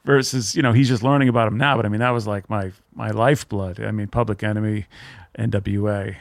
versus 0.04 0.56
you 0.56 0.62
know 0.62 0.74
he's 0.74 0.88
just 0.88 1.04
learning 1.04 1.30
about 1.30 1.48
him 1.48 1.58
now. 1.58 1.76
But 1.76 1.86
I 1.86 1.90
mean 1.90 2.00
that 2.00 2.10
was 2.12 2.28
like 2.28 2.50
my 2.50 2.72
my 2.94 3.12
lifeblood. 3.12 3.80
I 3.80 3.92
mean 3.92 4.08
Public 4.08 4.44
Enemy, 4.44 4.88
N.W.A., 5.36 6.18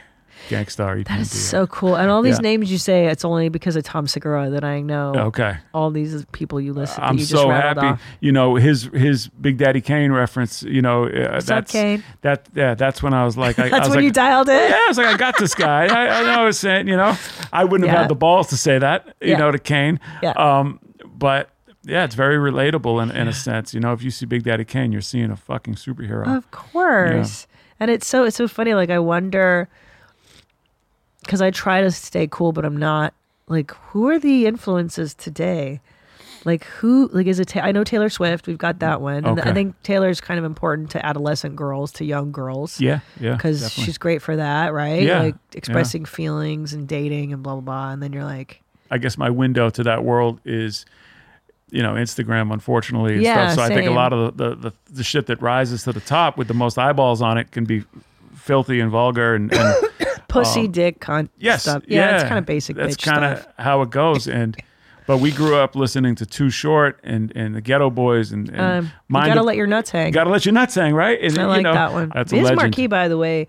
Gang 0.49 0.67
Starr. 0.67 1.03
That 1.03 1.19
is 1.19 1.31
so 1.31 1.67
cool. 1.67 1.95
And 1.95 2.09
all 2.11 2.21
these 2.21 2.37
Yeah. 2.37 2.41
names 2.49 2.71
you 2.71 2.77
say, 2.77 3.07
it's 3.07 3.23
only 3.23 3.49
because 3.49 3.75
of 3.75 3.83
Tom 3.83 4.07
Segura 4.07 4.49
that 4.49 4.63
I 4.63 4.81
know 4.81 5.13
okay. 5.15 5.57
all 5.73 5.89
these 5.91 6.25
people 6.31 6.59
you 6.59 6.73
listen 6.73 6.97
to. 6.97 7.05
I'm 7.05 7.13
you 7.13 7.19
just 7.19 7.31
so 7.31 7.49
happy. 7.49 7.79
off. 7.81 8.01
You 8.19 8.31
know 8.31 8.55
his 8.55 8.83
his 8.93 9.27
Big 9.29 9.57
Daddy 9.57 9.81
Kane 9.81 10.11
reference. 10.11 10.63
You 10.63 10.81
know 10.81 11.05
uh, 11.05 11.41
that's 11.41 11.71
Kane? 11.71 12.03
that 12.21 12.47
yeah. 12.53 12.73
That's 12.75 13.01
when 13.01 13.13
I 13.13 13.25
was 13.25 13.37
like, 13.37 13.57
I, 13.59 13.65
I 13.67 13.69
That's 13.69 13.87
was 13.87 13.89
when 13.89 13.97
like, 13.99 14.03
you 14.05 14.11
dialed 14.11 14.49
it. 14.49 14.69
Yeah, 14.69 14.75
I 14.75 14.85
was 14.87 14.97
like, 14.97 15.07
I 15.07 15.17
got 15.17 15.37
this 15.37 15.55
guy. 15.55 15.85
I, 15.85 16.19
I 16.19 16.23
know 16.23 16.41
I 16.41 16.45
was 16.45 16.59
saying, 16.59 16.87
you 16.87 16.97
know, 16.97 17.17
I 17.51 17.63
wouldn't 17.63 17.89
have 17.89 17.99
had 17.99 18.09
the 18.09 18.15
balls 18.15 18.47
to 18.49 18.57
say 18.57 18.79
that, 18.79 19.15
you 19.21 19.31
Yeah. 19.31 19.37
know, 19.37 19.51
to 19.51 19.59
Kane. 19.59 19.99
Yeah. 20.21 20.31
Um, 20.31 20.79
but 21.05 21.49
yeah, 21.85 22.03
it's 22.05 22.15
very 22.15 22.37
relatable 22.37 23.01
in, 23.03 23.11
in 23.11 23.27
a 23.27 23.33
sense. 23.33 23.73
You 23.73 23.79
know, 23.79 23.93
if 23.93 24.01
you 24.03 24.09
see 24.11 24.25
Big 24.25 24.43
Daddy 24.43 24.65
Kane, 24.65 24.91
you're 24.91 25.01
seeing 25.01 25.31
a 25.31 25.35
fucking 25.35 25.75
superhero. 25.75 26.25
Of 26.37 26.49
course. 26.51 27.47
And 27.79 27.91
it's 27.91 28.07
so 28.07 28.23
it's 28.23 28.37
so 28.37 28.47
funny. 28.47 28.73
Like 28.73 28.89
I 28.89 28.99
wonder 28.99 29.67
because 31.23 31.41
I 31.41 31.51
try 31.51 31.81
to 31.81 31.91
stay 31.91 32.27
cool, 32.29 32.51
but 32.51 32.65
I'm 32.65 32.77
not. 32.77 33.13
Like, 33.47 33.71
who 33.89 34.07
are 34.09 34.19
the 34.19 34.45
influences 34.45 35.13
today? 35.13 35.81
Like 36.45 36.65
who? 36.65 37.09
Like 37.13 37.27
is 37.27 37.39
it? 37.39 37.47
Ta- 37.49 37.61
I 37.61 37.71
know 37.71 37.83
Taylor 37.83 38.09
Swift. 38.09 38.47
We've 38.47 38.57
got 38.57 38.79
that 38.79 38.99
one, 39.01 39.25
and 39.25 39.39
I 39.39 39.43
Okay. 39.43 39.53
think 39.53 39.81
Taylor's 39.83 40.19
kind 40.19 40.37
of 40.37 40.43
important 40.45 40.91
to 40.91 41.05
adolescent 41.05 41.55
girls, 41.55 41.91
to 41.93 42.05
young 42.05 42.31
girls. 42.33 42.81
Yeah, 42.81 42.99
yeah. 43.19 43.33
because 43.35 43.71
she's 43.71 43.97
great 43.97 44.21
for 44.21 44.35
that, 44.35 44.73
right? 44.73 45.01
Yeah, 45.03 45.19
like 45.21 45.35
yeah. 45.35 45.57
expressing 45.57 46.03
feelings 46.05 46.73
and 46.73 46.85
dating 46.87 47.31
and 47.31 47.41
blah 47.41 47.53
blah 47.53 47.61
blah. 47.61 47.91
And 47.91 48.03
then 48.03 48.11
you're 48.11 48.25
like, 48.25 48.61
I 48.91 48.97
guess 48.97 49.17
my 49.17 49.29
window 49.29 49.69
to 49.69 49.83
that 49.83 50.03
world 50.03 50.41
is, 50.43 50.85
you 51.71 51.81
know, 51.81 51.93
Instagram, 51.93 52.51
unfortunately, 52.51 53.13
and 53.13 53.23
Yeah, 53.23 53.51
stuff. 53.51 53.65
So 53.67 53.73
I 53.73 53.75
think 53.75 53.87
a 53.89 53.93
lot 53.93 54.11
of 54.11 54.35
the, 54.35 54.55
the, 54.55 54.73
the 54.91 55.03
shit 55.03 55.27
that 55.27 55.41
rises 55.41 55.83
to 55.83 55.93
the 55.93 56.01
top 56.01 56.37
with 56.37 56.49
the 56.49 56.53
most 56.53 56.77
eyeballs 56.77 57.21
on 57.21 57.37
it 57.37 57.51
can 57.51 57.63
be 57.63 57.83
filthy 58.43 58.79
and 58.79 58.91
vulgar 58.91 59.35
and, 59.35 59.53
and 59.53 59.75
pussy, 60.27 60.67
dick, 60.67 60.99
cunt. 60.99 61.19
Um, 61.19 61.29
yes, 61.37 61.63
stuff. 61.63 61.83
Yeah, 61.87 62.09
yeah, 62.09 62.15
it's 62.15 62.23
kind 62.23 62.37
of 62.39 62.45
basic. 62.45 62.75
That's 62.75 62.97
kind 62.97 63.23
of 63.25 63.47
how 63.57 63.81
it 63.81 63.89
goes. 63.89 64.27
And 64.27 64.57
but 65.07 65.17
we 65.19 65.31
grew 65.31 65.55
up 65.55 65.75
listening 65.75 66.15
to 66.15 66.25
Too 66.25 66.49
Short 66.49 66.99
and 67.03 67.31
and 67.35 67.55
the 67.55 67.61
Geto 67.61 67.93
Boys 67.93 68.31
and, 68.31 68.49
and 68.49 68.59
Um, 68.61 68.91
you 69.09 69.15
gotta 69.25 69.39
of- 69.39 69.45
let 69.45 69.55
your 69.55 69.67
nuts 69.67 69.89
hang. 69.91 70.11
gotta 70.11 70.29
let 70.29 70.45
your 70.45 70.53
nuts 70.53 70.75
hang, 70.75 70.93
right? 70.93 71.19
And, 71.21 71.37
I 71.37 71.41
you 71.41 71.47
like 71.47 71.63
know, 71.63 71.73
that 71.73 71.91
one. 71.93 72.11
That's 72.13 72.31
a 72.31 72.35
Biz 72.35 72.43
legend. 72.43 72.55
Markie, 72.61 72.87
by 72.87 73.07
the 73.07 73.17
way, 73.17 73.47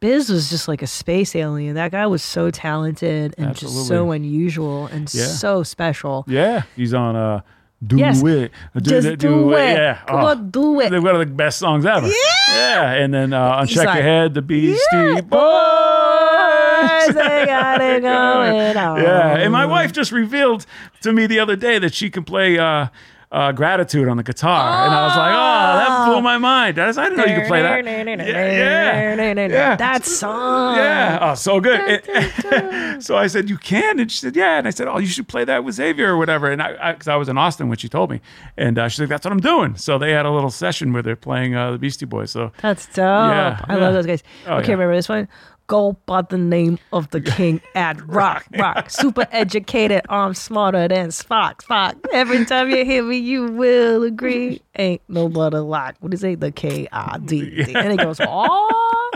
Biz 0.00 0.28
was 0.30 0.50
just 0.50 0.68
like 0.68 0.82
a 0.82 0.86
space 0.86 1.34
alien. 1.34 1.76
That 1.76 1.90
guy 1.92 2.06
was 2.06 2.22
so 2.22 2.50
talented 2.50 3.34
and 3.38 3.56
just 3.56 3.86
so 3.88 4.10
unusual 4.10 4.86
and 4.86 5.12
Yeah. 5.14 5.24
so 5.24 5.62
special. 5.62 6.24
Yeah, 6.28 6.62
he's 6.76 6.92
on 6.92 7.16
uh, 7.16 7.40
do 7.86 7.96
Yes. 7.96 8.22
it, 8.22 8.52
do, 8.74 8.80
Just 8.80 9.06
it, 9.08 9.18
do 9.18 9.52
it. 9.52 9.74
Yeah, 9.74 9.98
Come 10.06 10.20
Oh, 10.20 10.26
on, 10.28 10.50
do 10.50 10.80
it. 10.80 10.90
They're 10.90 11.02
one 11.02 11.14
of 11.14 11.20
the 11.20 11.26
best 11.34 11.58
songs 11.58 11.84
ever. 11.86 12.06
Yeah, 12.06 12.14
yeah. 12.48 12.90
And 12.92 13.12
then 13.12 13.32
uh, 13.32 13.40
on 13.40 13.66
He's 13.66 13.76
Check 13.76 13.86
like, 13.86 13.94
Your 13.96 14.02
Head, 14.04 14.34
the 14.34 14.42
Beastie 14.42 14.80
Yeah, 14.92 15.20
Boys. 15.22 17.14
they 17.14 17.46
got 17.46 17.80
it 17.80 18.02
going 18.02 18.76
on. 18.76 19.02
Yeah, 19.02 19.36
and 19.38 19.52
my 19.52 19.66
wife 19.66 19.92
just 19.92 20.12
revealed 20.12 20.66
to 21.02 21.12
me 21.12 21.26
the 21.26 21.38
other 21.40 21.56
day 21.56 21.78
that 21.78 21.94
she 21.94 22.10
can 22.10 22.24
play 22.24 22.58
uh, 22.58 22.86
uh, 23.34 23.52
"Gratitude" 23.52 24.08
on 24.08 24.16
the 24.16 24.22
guitar, 24.22 24.86
and 24.86 24.94
I 24.94 25.02
was 25.02 25.16
like, 25.16 25.34
"Oh, 25.34 25.78
that 25.78 26.06
blew 26.06 26.22
my 26.22 26.38
mind." 26.38 26.78
I, 26.78 26.86
was, 26.86 26.96
I 26.96 27.08
didn't 27.08 27.18
know 27.18 27.24
you 27.24 27.40
could 27.40 27.48
play 27.48 27.62
that. 27.62 27.84
Yeah, 27.84 29.14
yeah, 29.14 29.46
yeah. 29.48 29.76
That 29.76 30.06
song. 30.06 30.76
Yeah, 30.76 31.18
oh, 31.20 31.34
so 31.34 31.60
good. 31.60 32.04
so 33.02 33.16
I 33.16 33.26
said, 33.26 33.50
"You 33.50 33.58
can," 33.58 33.98
and 33.98 34.10
she 34.10 34.18
said, 34.18 34.36
"Yeah." 34.36 34.58
And 34.58 34.68
I 34.68 34.70
said, 34.70 34.86
"Oh, 34.86 34.98
you 34.98 35.08
should 35.08 35.26
play 35.26 35.44
that 35.44 35.64
with 35.64 35.74
Xavier 35.74 36.14
or 36.14 36.16
whatever." 36.16 36.50
And 36.50 36.62
I, 36.62 36.92
because 36.92 37.08
I, 37.08 37.16
was 37.16 37.28
in 37.28 37.36
Austin 37.36 37.68
when 37.68 37.78
she 37.78 37.88
told 37.88 38.10
me, 38.10 38.20
and 38.56 38.78
uh, 38.78 38.88
she's 38.88 39.00
like, 39.00 39.08
"That's 39.08 39.24
what 39.24 39.32
I'm 39.32 39.40
doing." 39.40 39.76
So 39.76 39.98
they 39.98 40.12
had 40.12 40.26
a 40.26 40.30
little 40.30 40.50
session 40.50 40.92
where 40.92 41.02
they're 41.02 41.16
playing 41.16 41.56
uh, 41.56 41.72
the 41.72 41.78
Beastie 41.78 42.06
Boys. 42.06 42.30
So 42.30 42.52
That's 42.62 42.86
dope. 42.86 42.98
Yeah, 42.98 43.60
I 43.68 43.74
yeah. 43.74 43.80
love 43.80 43.94
those 43.94 44.06
guys. 44.06 44.22
Oh, 44.46 44.58
okay, 44.58 44.68
yeah. 44.68 44.72
remember 44.74 44.94
this 44.94 45.08
one? 45.08 45.28
Go 45.66 45.96
by 46.04 46.20
the 46.22 46.36
name 46.36 46.78
of 46.92 47.08
the 47.10 47.20
king 47.22 47.60
at 47.74 48.00
rock, 48.08 48.44
rock. 48.58 48.90
Super 48.90 49.26
educated, 49.32 50.02
I'm 50.10 50.34
smarter 50.34 50.86
than 50.88 51.08
Spock, 51.08 51.62
Spock. 51.62 51.94
Every 52.12 52.44
time 52.44 52.68
you 52.68 52.84
hear 52.84 53.02
me, 53.02 53.16
you 53.16 53.46
will 53.46 54.02
agree. 54.02 54.60
Ain't 54.76 55.00
no 55.08 55.28
but 55.28 55.54
a 55.54 55.62
lock. 55.62 55.96
What 56.00 56.12
is 56.12 56.22
it? 56.22 56.40
The 56.40 56.52
k-i-d 56.52 57.64
And 57.74 57.92
it 57.92 57.96
goes, 57.98 58.20
oh. 58.20 59.10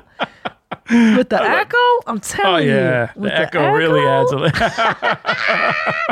With 0.90 1.28
the 1.28 1.42
echo, 1.42 1.76
I'm 2.06 2.16
oh 2.16 2.20
telling 2.20 2.66
yeah, 2.66 3.12
you. 3.14 3.20
with 3.22 3.30
the 3.30 3.38
echo 3.40 3.72
really 3.72 4.00
adds 4.06 4.32
a 4.32 4.36
little. 4.36 4.68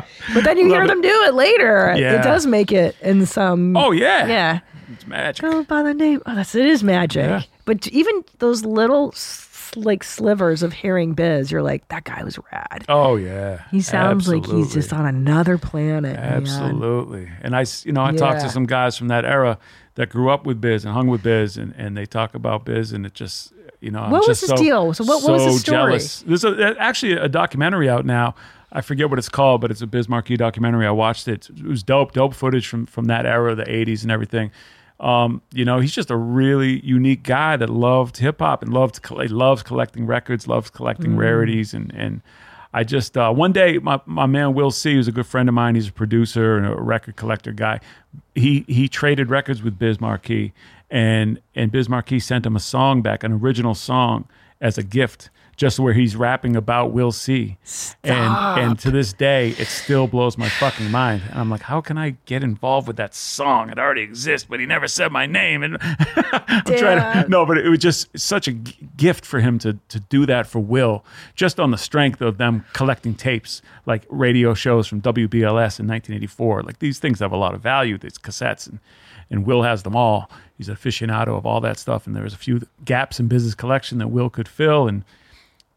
But 0.35 0.45
then 0.45 0.59
you 0.59 0.67
hear 0.67 0.83
it. 0.83 0.89
them 0.89 1.01
do 1.01 1.23
it 1.25 1.35
later. 1.35 1.95
Yeah. 1.97 2.21
It 2.21 2.23
does 2.25 2.47
make 2.47 2.73
it 2.73 2.97
in 3.01 3.25
some. 3.27 3.77
oh 3.77 3.93
yeah, 3.93 4.27
yeah. 4.27 4.61
it's 4.93 5.07
magic. 5.07 5.43
Go 5.43 5.63
by 5.65 5.83
the 5.83 5.95
name. 5.95 6.21
Oh, 6.27 6.35
that's 6.35 6.55
it 6.55 6.67
is 6.67 6.83
magic. 6.83 7.25
Yeah. 7.25 7.43
But 7.65 7.87
even 7.89 8.25
those 8.39 8.65
little 8.65 9.13
like 9.77 10.03
slivers 10.05 10.63
of 10.63 10.73
hearing 10.73 11.13
Biz, 11.15 11.51
you're 11.51 11.63
like, 11.63 11.87
that 11.89 12.05
guy 12.05 12.23
was 12.25 12.39
rad. 12.53 12.85
Oh 12.89 13.17
yeah, 13.17 13.63
He 13.71 13.81
sounds 13.81 14.29
like 14.29 14.47
he's 14.47 14.73
just 14.73 14.93
on 14.93 15.07
another 15.07 15.59
planet. 15.59 16.15
man. 16.17 16.17
Absolutely. 16.17 17.31
And 17.43 17.55
I, 17.55 17.65
you 17.85 17.93
know, 17.93 18.03
I 18.05 18.13
talked 18.13 18.41
to 18.41 18.49
some 18.49 18.65
guys 18.67 18.97
from 18.97 19.09
that 19.09 19.25
era 19.25 19.59
that 19.95 20.09
grew 20.11 20.31
up 20.31 20.45
with 20.47 20.61
Biz 20.61 20.85
and 20.85 20.93
hung 20.95 21.09
with 21.09 21.23
Biz, 21.23 21.57
and, 21.57 21.75
and 21.77 21.97
they 21.97 22.07
talk 22.07 22.35
about 22.35 22.65
Biz, 22.65 22.93
and 22.93 23.07
it 23.07 23.15
just, 23.15 23.53
you 23.81 23.91
know, 23.91 24.01
I'm 24.01 24.11
What 24.11 24.27
was 24.27 24.39
just 24.39 24.41
his 24.43 24.51
so, 24.51 24.57
deal? 24.57 24.95
So 24.95 25.05
what- 25.05 25.23
what 25.23 25.33
was 25.33 25.45
the 25.45 25.59
story? 25.59 25.93
Jealous. 25.93 26.23
There's 26.23 26.45
a, 26.45 26.75
actually 26.79 27.13
a 27.13 27.29
documentary 27.29 27.89
out 27.89 28.05
now. 28.05 28.35
I 28.73 28.81
forget 28.83 29.09
what 29.09 29.19
it's 29.19 29.29
called, 29.29 29.61
but 29.61 29.71
it's 29.71 29.81
a 29.81 29.87
Biz 29.87 30.09
Markie 30.09 30.37
documentary. 30.37 30.87
I 30.87 30.91
watched 30.91 31.29
it. 31.29 31.49
It 31.51 31.63
was 31.65 31.83
dope, 31.83 32.13
dope 32.13 32.35
footage 32.35 32.67
from 32.67 32.85
from 32.85 33.05
that 33.07 33.25
era, 33.25 33.55
the 33.55 33.65
'80s 33.65 34.03
and 34.03 34.11
everything. 34.11 34.51
Um, 34.99 35.43
you 35.53 35.65
know, 35.65 35.79
he's 35.79 35.93
just 35.93 36.11
a 36.11 36.17
really 36.17 36.81
unique 36.81 37.23
guy 37.23 37.57
that 37.57 37.69
loved 37.69 38.17
hip 38.17 38.39
hop 38.41 38.63
and 38.63 38.73
loved 38.73 38.99
loves 39.11 39.63
collecting 39.63 40.07
records, 40.07 40.49
loves 40.49 40.71
collecting 40.71 41.13
Mm. 41.13 41.19
rarities, 41.19 41.75
and 41.75 41.93
and 41.95 42.23
I 42.73 42.85
just 42.85 43.17
uh, 43.17 43.33
one 43.33 43.53
day 43.53 43.79
my, 43.79 44.01
my 44.07 44.27
man 44.27 44.55
Will 44.55 44.71
C, 44.71 44.95
who's 44.95 45.09
a 45.09 45.13
good 45.13 45.27
friend 45.27 45.49
of 45.49 45.55
mine, 45.55 45.75
he's 45.75 45.89
a 45.89 45.93
producer 45.93 46.57
and 46.57 46.67
a 46.67 46.75
record 46.75 47.17
collector 47.17 47.53
guy. 47.53 47.81
He 48.35 48.65
he 48.69 48.89
traded 48.89 49.29
records 49.31 49.63
with 49.63 49.79
Biz 49.79 50.01
Markie, 50.01 50.53
and 50.91 51.41
and 51.55 51.71
Biz 51.71 51.89
Markie 51.89 52.21
sent 52.21 52.47
him 52.47 52.57
a 52.57 52.61
song 52.61 53.03
back, 53.03 53.23
an 53.23 53.33
original 53.33 53.75
song, 53.75 54.27
as 54.61 54.79
a 54.79 54.83
gift, 54.83 55.29
just 55.57 55.79
where 55.79 55.95
he's 55.95 56.15
rapping 56.15 56.55
about 56.55 56.93
Will 56.93 57.13
C. 57.13 57.57
And 58.05 58.15
and 58.61 58.79
to 58.81 58.91
this 58.91 59.13
day, 59.13 59.51
it 59.51 59.69
still 59.69 60.07
blows 60.07 60.37
my 60.37 60.49
fucking 60.49 60.91
mind. 60.91 61.23
And 61.31 61.39
I'm 61.41 61.51
like, 61.51 61.63
how 61.63 61.81
can 61.81 61.97
I 61.97 62.17
get 62.27 62.43
involved 62.45 62.87
with 62.87 62.97
that 62.99 63.15
song? 63.15 63.71
It 63.71 63.79
already 63.79 64.03
exists, 64.03 64.47
but 64.49 64.61
he 64.61 64.67
never 64.67 64.87
said 64.87 65.13
my 65.13 65.27
name. 65.27 65.63
And 65.63 65.79
I'm 65.81 66.63
trying 66.65 66.99
to 66.99 67.11
Damn. 67.23 67.31
no, 67.31 67.47
but 67.47 67.59
it 67.59 67.69
was 67.69 67.79
just 67.79 68.17
such 68.19 68.49
a 68.49 68.53
g- 68.53 68.77
gift 68.97 69.25
for 69.25 69.41
him 69.41 69.59
to 69.61 69.79
to 69.89 70.01
do 70.01 70.27
that 70.27 70.47
for 70.47 70.59
Will, 70.61 71.05
just 71.35 71.59
on 71.59 71.71
the 71.71 71.79
strength 71.79 72.21
of 72.21 72.39
them 72.39 72.65
collecting 72.73 73.15
tapes, 73.15 73.63
like 73.87 74.05
radio 74.11 74.53
shows 74.55 74.87
from 74.87 75.01
WBLS 75.01 75.81
in 75.81 75.87
1984. 75.89 76.63
Like 76.63 76.79
these 76.81 76.99
things 76.99 77.21
have 77.21 77.33
a 77.33 77.37
lot 77.37 77.55
of 77.55 77.63
value. 77.63 77.97
These 77.99 78.19
cassettes, 78.19 78.69
and 78.69 78.79
and 79.31 79.47
Will 79.47 79.63
has 79.63 79.83
them 79.83 79.97
all. 79.97 80.31
He's 80.59 80.69
an 80.69 80.77
aficionado 80.77 81.37
of 81.37 81.45
all 81.47 81.61
that 81.63 81.79
stuff. 81.79 82.07
And 82.07 82.15
there 82.15 82.23
was 82.23 82.33
a 82.35 82.39
few 82.39 82.61
gaps 82.85 83.19
in 83.19 83.27
business 83.29 83.55
collection 83.55 83.99
that 83.99 84.09
Will 84.09 84.31
could 84.31 84.49
fill, 84.49 84.87
and 84.87 85.03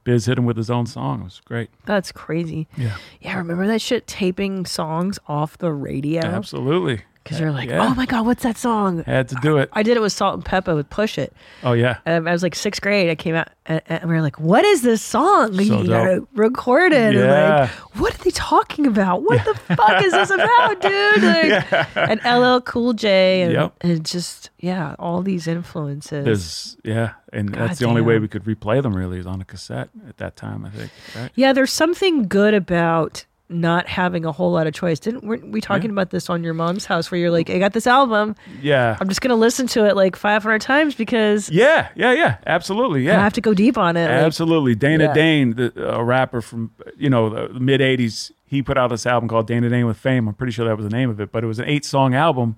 Biz 0.09 0.25
hit 0.25 0.39
him 0.39 0.45
with 0.45 0.57
his 0.57 0.71
own 0.71 0.87
song. 0.87 1.21
It 1.21 1.25
was 1.25 1.39
great. 1.45 1.69
That's 1.85 2.11
crazy. 2.11 2.67
Yeah, 2.75 2.97
Yeah, 3.21 3.37
remember 3.37 3.67
that 3.67 3.79
shit? 3.79 4.07
Taping 4.07 4.65
songs 4.65 5.19
off 5.27 5.59
the 5.59 5.71
radio 5.71 6.23
absolutely. 6.25 7.01
Because 7.29 7.39
you're 7.41 7.51
like, 7.51 7.69
Yeah. 7.69 7.85
oh 7.85 7.93
my 7.93 8.05
god, 8.07 8.25
what's 8.25 8.41
that 8.43 8.57
song? 8.57 9.03
I 9.05 9.11
had 9.11 9.29
to 9.29 9.35
do 9.41 9.57
it. 9.57 9.69
I 9.73 9.83
did 9.83 9.97
it 9.97 9.99
with 10.01 10.11
Salt-N-Pepa 10.13 10.73
with 10.75 10.89
Push 10.89 11.19
It. 11.19 11.31
Oh 11.63 11.73
yeah. 11.73 11.97
Um, 12.07 12.27
I 12.27 12.31
was 12.31 12.41
like 12.41 12.55
sixth 12.55 12.81
grade. 12.81 13.09
I 13.09 13.15
came 13.15 13.35
out 13.35 13.49
and, 13.67 13.81
and 13.85 14.05
we 14.09 14.15
were 14.15 14.21
like, 14.21 14.39
"What 14.39 14.65
is 14.65 14.81
this 14.81 15.01
song?" 15.03 15.53
So 15.53 15.61
you 15.61 15.87
gotta 15.87 16.27
record 16.33 16.91
it. 16.91 17.13
And 17.15 17.19
Yeah. 17.19 17.59
like, 17.61 17.69
what 17.99 18.15
are 18.19 18.23
they 18.23 18.31
talking 18.31 18.87
about? 18.87 19.21
What 19.21 19.45
the 19.45 19.53
fuck 19.75 20.01
is 20.03 20.11
this 20.11 20.31
about, 20.31 20.81
dude? 20.81 21.23
Like, 21.23 21.95
And 21.95 22.19
LL 22.25 22.61
Cool 22.61 22.93
J 22.93 23.43
and, 23.43 23.53
Yep. 23.53 23.73
and 23.81 24.05
just 24.05 24.49
yeah, 24.59 24.95
all 24.97 25.21
these 25.21 25.47
influences. 25.47 26.25
There's 26.25 26.77
yeah, 26.83 27.11
and 27.31 27.49
that's 27.53 27.77
the 27.79 27.85
only 27.85 28.01
way 28.01 28.17
we 28.17 28.27
could 28.27 28.43
replay 28.45 28.81
them. 28.81 28.95
Really, 28.95 29.19
is 29.19 29.27
on 29.27 29.39
a 29.39 29.45
cassette 29.45 29.89
at 30.07 30.17
that 30.17 30.35
time. 30.35 30.65
I 30.65 30.69
think. 30.71 30.91
Right. 31.15 31.31
yeah, 31.35 31.53
there's 31.53 31.71
something 31.71 32.27
good 32.27 32.53
about 32.55 33.25
not 33.49 33.87
having 33.87 34.25
a 34.25 34.31
whole 34.31 34.51
lot 34.51 34.67
of 34.67 34.73
choice. 34.73 34.99
Didn't 34.99 35.23
weren't 35.23 35.49
we 35.49 35.59
talking 35.59 35.89
about 35.89 36.11
this 36.11 36.29
on 36.29 36.43
your 36.43 36.53
mom's 36.53 36.85
house 36.85 37.09
where 37.09 37.19
you're 37.19 37.31
like, 37.31 37.49
I 37.49 37.57
got 37.57 37.73
this 37.73 37.87
album. 37.87 38.35
Yeah. 38.61 38.95
I'm 39.01 39.07
just 39.07 39.21
gonna 39.21 39.35
listen 39.35 39.65
to 39.67 39.85
it 39.85 39.95
like 39.95 40.15
500 40.15 40.61
times 40.61 40.93
because 40.95 41.49
Yeah, 41.49 41.89
yeah, 41.95 42.11
yeah, 42.13 42.37
absolutely, 42.45 43.05
yeah, 43.05 43.19
I 43.19 43.23
have 43.23 43.33
to 43.33 43.41
go 43.41 43.53
deep 43.55 43.77
on 43.77 43.97
it. 43.97 44.03
Like, 44.05 44.11
absolutely. 44.23 44.75
Dana 44.75 45.05
Yeah. 45.05 45.13
Dane, 45.13 45.55
the 45.55 45.89
a 45.97 46.03
rapper 46.03 46.41
from 46.41 46.71
you 46.95 47.09
know 47.09 47.29
the, 47.29 47.53
the 47.53 47.59
mid 47.59 47.81
'80s, 47.81 48.31
he 48.45 48.61
put 48.61 48.77
out 48.77 48.89
this 48.89 49.05
album 49.07 49.27
called 49.27 49.47
Dana 49.47 49.67
Dane 49.69 49.87
with 49.87 49.97
Fame. 49.97 50.27
I'm 50.27 50.35
pretty 50.35 50.51
sure 50.53 50.67
that 50.67 50.77
was 50.77 50.87
the 50.87 50.95
name 50.95 51.09
of 51.09 51.19
it, 51.19 51.31
but 51.31 51.43
it 51.43 51.47
was 51.47 51.57
an 51.59 51.65
eight 51.65 51.85
song 51.85 52.13
album, 52.13 52.55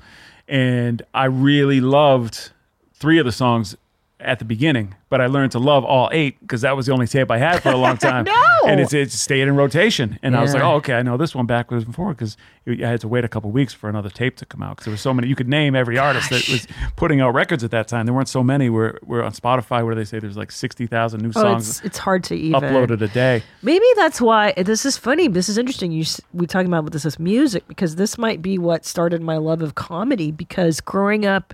and 0.48 1.02
I 1.14 1.26
really 1.26 1.80
loved 1.80 2.52
three 2.94 3.18
of 3.18 3.26
the 3.26 3.32
songs 3.32 3.76
at 4.24 4.40
the 4.40 4.46
beginning, 4.46 4.96
but 5.10 5.22
I 5.22 5.28
learned 5.28 5.52
to 5.54 5.60
love 5.60 5.84
all 5.84 6.10
eight 6.12 6.40
because 6.42 6.62
that 6.62 6.76
was 6.76 6.86
the 6.86 6.94
only 6.94 7.08
tape 7.08 7.30
I 7.32 7.38
had 7.38 7.62
for 7.62 7.70
a 7.70 7.78
long 7.78 7.98
time. 8.10 8.26
No! 8.26 8.48
and 8.68 8.80
it's 8.80 8.94
it 8.94 9.12
stayed 9.12 9.48
in 9.48 9.56
rotation, 9.56 10.20
and 10.22 10.36
I 10.36 10.42
was 10.42 10.54
like, 10.54 10.62
Yeah. 10.62 10.70
oh, 10.70 10.76
okay, 10.76 10.94
I 10.94 11.02
know 11.02 11.18
this 11.18 11.34
one 11.34 11.46
backwards 11.46 11.86
and 11.86 11.96
forward 11.96 12.18
because 12.18 12.38
I 12.68 12.76
had 12.86 13.02
to 13.02 13.08
wait 13.08 13.26
a 13.26 13.28
couple 13.28 13.50
weeks 13.52 13.74
for 13.74 13.90
another 13.90 14.10
tape 14.10 14.38
to 14.38 14.46
come 14.46 14.62
out 14.62 14.76
because 14.78 14.86
there 14.86 14.94
were 14.94 14.98
so 14.98 15.14
many. 15.14 15.28
You 15.28 15.36
could 15.36 15.48
name 15.50 15.76
every 15.76 15.98
artist 15.98 16.30
that 16.30 16.48
was 16.48 16.68
putting 16.96 17.20
out 17.22 17.34
records 17.34 17.64
at 17.64 17.72
that 17.72 17.88
time. 17.88 18.06
There 18.06 18.14
weren't 18.14 18.30
so 18.30 18.44
many. 18.44 18.70
We're 18.70 19.00
we're 19.04 19.24
on 19.24 19.32
Spotify 19.32 19.84
where 19.84 19.96
they 19.96 20.06
say 20.06 20.20
there's 20.20 20.38
like 20.38 20.52
sixty 20.52 20.86
thousand 20.88 21.22
new 21.22 21.30
oh, 21.36 21.42
songs 21.42 21.70
it's 21.70 21.82
it's 21.82 21.98
hard 21.98 22.24
to 22.26 22.36
even 22.36 22.62
uploaded 22.62 23.02
a 23.02 23.08
day. 23.08 23.44
Maybe 23.64 23.86
that's 23.96 24.22
why 24.22 24.54
this 24.58 24.86
is 24.86 24.98
funny. 24.98 25.28
This 25.28 25.50
is 25.50 25.58
interesting. 25.58 25.92
You 25.92 26.02
s- 26.02 26.22
we 26.34 26.46
talking 26.46 26.68
about 26.68 26.92
this 26.92 27.06
as 27.06 27.20
music 27.20 27.68
because 27.68 27.96
this 27.96 28.18
might 28.18 28.42
be 28.42 28.58
what 28.58 28.86
started 28.86 29.22
my 29.22 29.38
love 29.38 29.62
of 29.62 29.76
comedy. 29.76 30.32
Because 30.32 30.82
growing 30.82 31.26
up, 31.26 31.54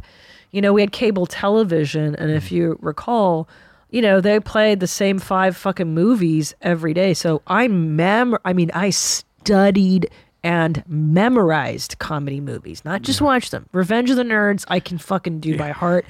you 0.52 0.62
know, 0.62 0.74
we 0.74 0.82
had 0.82 0.92
cable 0.92 1.26
television, 1.26 2.16
and 2.16 2.32
if 2.32 2.52
you 2.52 2.78
recall, 2.82 3.48
you 3.90 4.02
know, 4.02 4.22
they 4.22 4.40
played 4.40 4.80
the 4.80 4.88
same 4.88 5.20
five 5.20 5.56
fucking 5.56 5.94
movies 5.94 6.54
every 6.62 6.94
day. 6.94 7.14
So 7.14 7.42
I 7.48 7.68
mem, 7.68 8.38
I 8.44 8.54
mean, 8.54 8.72
I 8.74 8.90
studied 8.90 10.10
and 10.44 10.84
memorized 10.88 12.00
comedy 12.00 12.40
movies, 12.40 12.84
not 12.86 13.02
just 13.02 13.22
watch 13.22 13.50
them. 13.50 13.68
Revenge 13.74 14.10
of 14.10 14.16
the 14.18 14.24
Nerds, 14.24 14.66
I 14.68 14.80
can 14.80 14.98
fucking 14.98 15.40
do 15.40 15.58
by 15.58 15.72
heart. 15.72 16.06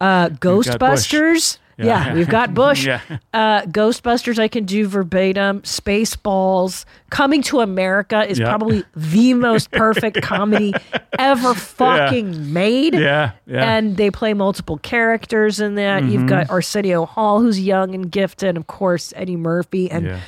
Uh. 0.00 0.28
Ghostbusters. 0.28 1.58
Yeah, 1.78 2.14
we've 2.14 2.28
got 2.28 2.54
Bush. 2.62 2.86
Yeah. 2.86 3.00
Uh, 3.32 3.62
Ghostbusters, 3.62 4.38
I 4.38 4.48
can 4.48 4.64
do 4.64 4.86
verbatim. 4.86 5.62
Spaceballs. 5.62 6.84
Coming 7.10 7.42
to 7.42 7.60
America 7.60 8.28
is 8.28 8.38
Yeah. 8.38 8.48
probably 8.48 8.84
the 8.94 9.34
most 9.48 9.70
perfect 9.70 10.22
comedy 10.22 10.74
ever 11.18 11.54
fucking 11.54 12.52
made. 12.52 12.94
Yeah, 12.94 13.00
yeah. 13.00 13.32
Mm-hmm. 13.46 13.54
And 13.58 13.96
they 13.96 14.10
play 14.10 14.34
multiple 14.34 14.78
characters 14.78 15.60
in 15.60 15.74
that. 15.76 16.04
You've 16.04 16.26
got 16.26 16.50
Arsenio 16.50 17.04
Hall, 17.06 17.40
who's 17.40 17.60
young 17.60 17.94
and 17.94 18.10
gifted. 18.10 18.50
And 18.50 18.58
of 18.58 18.66
course, 18.66 19.12
Eddie 19.16 19.36
Murphy. 19.36 19.90
And 19.90 20.06
yeah. 20.06 20.20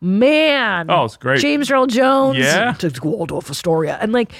man. 0.00 0.90
Oh, 0.90 1.04
it's 1.04 1.16
great. 1.16 1.40
James 1.40 1.70
Earl 1.70 1.86
Jones. 1.86 2.38
Yeah. 2.38 2.72
To 2.74 2.92
Waldorf 3.02 3.50
Astoria. 3.50 3.98
And 4.00 4.12
like, 4.12 4.32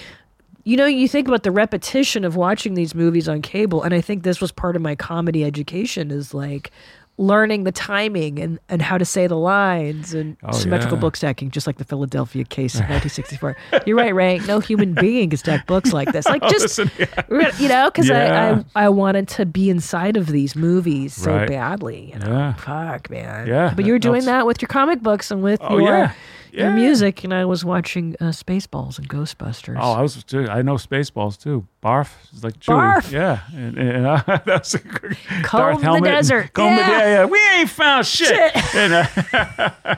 you 0.64 0.76
know, 0.76 0.86
you 0.86 1.08
think 1.08 1.28
about 1.28 1.42
the 1.42 1.50
repetition 1.50 2.24
of 2.24 2.36
watching 2.36 2.74
these 2.74 2.94
movies 2.94 3.28
on 3.28 3.42
cable, 3.42 3.82
and 3.82 3.92
I 3.94 4.00
think 4.00 4.22
this 4.22 4.40
was 4.40 4.50
part 4.52 4.76
of 4.76 4.82
my 4.82 4.94
comedy 4.94 5.44
education 5.44 6.10
is 6.10 6.32
like 6.34 6.70
learning 7.16 7.62
the 7.62 7.70
timing 7.70 8.40
and, 8.40 8.58
and 8.68 8.82
how 8.82 8.98
to 8.98 9.04
say 9.04 9.28
the 9.28 9.36
lines 9.36 10.12
and 10.14 10.36
oh, 10.42 10.50
symmetrical 10.50 10.94
Oh, 10.94 10.98
yeah. 10.98 11.00
book 11.02 11.14
stacking, 11.16 11.52
just 11.52 11.64
like 11.64 11.78
the 11.78 11.84
Philadelphia 11.84 12.42
case 12.42 12.74
of 12.74 12.80
1964. 12.88 13.56
You're 13.86 13.96
right, 13.96 14.12
Ray. 14.12 14.38
No 14.48 14.58
human 14.58 14.94
being 15.00 15.30
can 15.30 15.36
stack 15.36 15.64
books 15.68 15.92
like 15.92 16.10
this. 16.10 16.26
Like 16.26 16.42
oh, 16.42 16.48
just, 16.50 16.80
Oh, 16.80 16.82
Listen, 16.82 17.08
yeah. 17.30 17.52
you 17.60 17.68
know, 17.68 17.88
because 17.88 18.08
Yeah. 18.08 18.64
I, 18.74 18.80
I 18.82 18.86
I 18.86 18.88
wanted 18.88 19.28
to 19.28 19.46
be 19.46 19.70
inside 19.70 20.16
of 20.16 20.26
these 20.26 20.56
movies 20.56 21.14
so 21.14 21.32
Right. 21.32 21.48
badly. 21.48 22.10
You 22.14 22.18
know? 22.18 22.54
Fuck, 22.58 23.08
man. 23.10 23.46
Yeah, 23.46 23.72
But 23.76 23.84
you 23.84 23.92
were 23.92 24.00
doing 24.00 24.24
that 24.24 24.44
with 24.44 24.60
your 24.60 24.68
comic 24.68 25.00
books 25.00 25.30
and 25.30 25.40
with 25.40 25.60
Oh, 25.62 25.78
your 25.78 26.12
yeah. 26.54 26.64
your 26.64 26.72
music, 26.72 27.24
and 27.24 27.34
I 27.34 27.44
was 27.44 27.64
watching 27.64 28.16
uh, 28.20 28.26
Spaceballs 28.26 28.98
and 28.98 29.08
Ghostbusters. 29.08 29.76
Oh, 29.80 29.92
I 29.92 30.02
was 30.02 30.22
too. 30.24 30.46
I 30.48 30.62
know 30.62 30.74
Spaceballs 30.74 31.40
too. 31.40 31.66
Barf 31.82 32.10
is 32.32 32.42
like 32.44 32.58
Chewie. 32.60 32.94
Barf. 33.02 33.10
Yeah, 33.12 33.40
and, 33.54 33.76
and 33.76 34.06
uh, 34.06 34.22
that 34.26 34.46
was 34.46 34.74
a 34.74 34.78
good- 34.78 35.16
Comb 35.42 35.60
Darth 35.60 35.78
the 35.78 35.84
Helmet. 35.84 36.04
desert. 36.04 36.52
Comb 36.54 36.76
the- 36.76 36.80
Yeah. 36.82 36.98
yeah, 36.98 37.08
yeah. 37.08 37.24
We 37.26 37.38
ain't 37.56 37.70
found 37.70 38.06
shit. 38.06 38.52
And, 38.74 38.92
uh, 38.92 39.06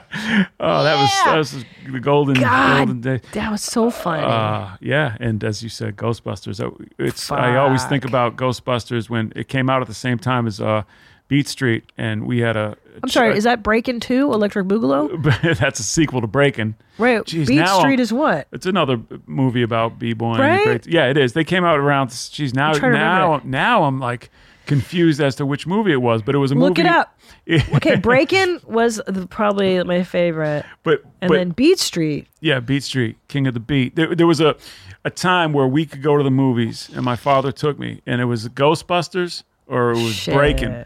oh, 0.61 0.83
that 0.85 0.97
was 1.01 1.11
that 1.25 1.37
was 1.37 1.65
the 1.91 2.01
golden 2.01 2.35
golden 2.35 2.41
God, 2.41 3.01
day. 3.03 3.21
that 3.33 3.51
was 3.51 3.63
so 3.63 3.91
funny. 3.91 4.25
Uh, 4.25 4.77
yeah, 4.81 5.17
and 5.21 5.43
as 5.45 5.63
you 5.63 5.69
said, 5.69 5.97
Ghostbusters. 5.97 6.61
It's 6.99 7.31
I 7.31 7.57
always 7.57 7.85
think 7.85 8.05
about 8.05 8.37
Ghostbusters 8.37 9.09
when 9.09 9.33
it 9.37 9.49
came 9.49 9.71
out 9.71 9.83
at 9.83 9.89
the 9.89 9.95
same 9.95 10.19
time 10.19 10.47
as 10.47 10.61
uh, 10.61 10.83
Beat 11.29 11.49
Street, 11.49 11.85
and 11.99 12.27
we 12.27 12.39
had 12.39 12.57
a. 12.57 12.77
I'm 13.03 13.09
sorry, 13.09 13.37
is 13.37 13.45
that 13.45 13.63
Breaking 13.63 14.01
Two, 14.01 14.33
Electric 14.33 14.67
Boogaloo? 14.67 15.59
that's 15.59 15.81
a 15.81 15.83
sequel 15.83 16.21
to 16.21 16.27
Breaking. 16.27 16.75
Right. 16.99 17.21
Jeez, 17.23 17.47
Beat 17.47 17.69
Street 17.69 18.01
is 18.01 18.13
what? 18.13 18.47
It's 18.53 18.67
another 18.67 19.01
movie 19.27 19.63
about 19.63 19.99
b-boy. 19.99 20.39
Right? 20.39 20.87
Yeah, 20.87 21.11
it 21.11 21.17
is. 21.17 21.33
They 21.33 21.45
came 21.45 21.65
out 21.65 21.79
around. 21.79 22.13
She's 22.13 22.55
now 22.55 22.73
now 22.73 23.41
now 23.45 23.85
I'm 23.85 23.99
like 23.99 24.31
confused 24.67 25.21
as 25.21 25.35
to 25.37 25.47
which 25.47 25.67
movie 25.67 25.93
it 25.93 26.03
was, 26.03 26.23
but 26.23 26.35
it 26.35 26.39
was 26.39 26.51
a 26.51 26.55
Look 26.55 26.79
movie. 26.79 26.89
Look 26.89 26.93
it 26.93 26.97
up. 26.99 27.13
Okay, 27.77 27.95
Breaking 27.95 28.59
was 28.65 29.01
the, 29.07 29.25
probably 29.29 29.81
my 29.85 30.03
favorite, 30.03 30.65
But 30.83 31.05
and 31.21 31.29
but 31.29 31.37
then 31.37 31.51
Beat 31.51 31.79
Street. 31.79 32.27
yeah, 32.41 32.59
Beat 32.59 32.83
Street, 32.83 33.17
King 33.29 33.47
of 33.47 33.55
the 33.55 33.61
Beat. 33.61 33.95
There, 33.95 34.17
there 34.17 34.27
was 34.27 34.41
a 34.41 34.57
a 35.05 35.11
time 35.11 35.53
where 35.53 35.69
we 35.69 35.87
could 35.87 36.03
go 36.03 36.17
to 36.17 36.25
the 36.25 36.31
movies, 36.31 36.91
and 36.93 37.05
my 37.05 37.15
father 37.15 37.53
took 37.53 37.79
me, 37.79 38.01
and 38.05 38.21
it 38.21 38.25
was 38.25 38.49
Ghostbusters 38.49 39.45
or 39.69 39.93
it 39.93 40.03
was 40.03 40.15
Shit. 40.15 40.35
Breaking, 40.35 40.85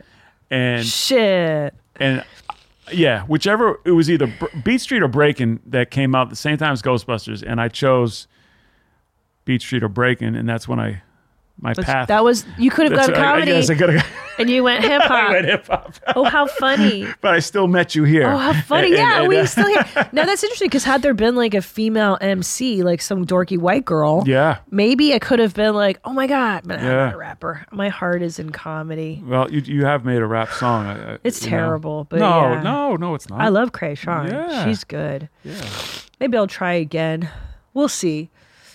and 0.50 0.84
Shit. 0.84 1.74
and 1.96 2.24
yeah, 2.92 3.22
whichever 3.24 3.80
it 3.84 3.92
was 3.92 4.10
either 4.10 4.32
Beat 4.64 4.80
Street 4.80 5.02
or 5.02 5.08
Breaking 5.08 5.60
that 5.66 5.90
came 5.90 6.14
out 6.14 6.22
at 6.26 6.30
the 6.30 6.36
same 6.36 6.56
time 6.56 6.72
as 6.72 6.82
Ghostbusters, 6.82 7.44
and 7.46 7.60
I 7.60 7.68
chose 7.68 8.26
Beat 9.44 9.62
Street 9.62 9.82
or 9.82 9.88
Breaking, 9.88 10.34
and 10.34 10.48
that's 10.48 10.66
when 10.66 10.80
I 10.80 11.02
my 11.62 11.74
path. 11.74 12.08
That 12.08 12.24
was 12.24 12.44
you 12.58 12.70
could 12.70 12.90
have 12.90 12.98
gone 12.98 13.14
I- 13.14 13.18
I 13.18 13.40
comedy, 13.46 13.52
I 13.52 14.04
and 14.38 14.48
you 14.48 14.62
went 14.64 14.82
hip 14.84 15.02
I 15.10 15.30
went 15.32 15.44
hop. 15.44 15.44
hip 15.44 15.66
hop, 15.66 15.94
Oh, 16.16 16.24
how 16.24 16.46
funny! 16.46 17.06
but 17.20 17.34
I 17.34 17.38
still 17.40 17.66
met 17.66 17.94
you 17.94 18.04
here. 18.04 18.26
Oh, 18.30 18.36
how 18.38 18.52
funny! 18.62 18.88
And- 18.88 18.96
yeah, 18.96 19.18
and, 19.20 19.28
we 19.28 19.38
uh, 19.38 19.46
still 19.46 19.66
here. 19.68 19.84
Now 20.12 20.24
that's 20.24 20.42
interesting 20.42 20.66
because 20.68 20.84
had 20.84 21.02
there 21.02 21.14
been 21.14 21.36
like 21.36 21.54
a 21.54 21.60
female 21.62 22.16
MC, 22.20 22.82
like 22.82 23.02
some 23.02 23.26
dorky 23.26 23.58
white 23.58 23.84
girl, 23.84 24.24
Yeah. 24.26 24.58
maybe 24.70 25.12
it 25.12 25.20
could 25.22 25.38
have 25.38 25.54
been 25.54 25.74
like, 25.74 26.00
oh 26.04 26.12
my 26.12 26.26
god, 26.26 26.62
but 26.64 26.78
I'm 26.78 26.84
not 26.86 27.14
a 27.14 27.18
rapper. 27.18 27.66
My 27.72 27.88
heart 27.90 28.22
is 28.22 28.38
in 28.38 28.50
comedy. 28.50 29.22
Well, 29.26 29.50
you 29.50 29.60
you 29.60 29.84
have 29.84 30.04
made 30.04 30.22
a 30.22 30.26
rap 30.26 30.50
song. 30.52 30.86
I- 30.86 31.14
I- 31.14 31.18
It's 31.24 31.44
you 31.44 31.50
know. 31.50 31.56
terrible, 31.58 32.04
but 32.04 32.20
no, 32.20 32.52
yeah. 32.52 32.62
no, 32.62 32.96
no, 32.96 33.14
it's 33.14 33.28
not. 33.28 33.40
I 33.40 33.48
love 33.48 33.72
Cray 33.72 33.94
Sean. 33.94 34.28
Yeah. 34.28 34.64
She's 34.64 34.84
good. 34.84 35.28
Yeah. 35.44 35.60
Maybe 36.18 36.36
I'll 36.36 36.46
try 36.46 36.72
again. 36.74 37.28
We'll 37.74 37.88
see. 37.88 38.30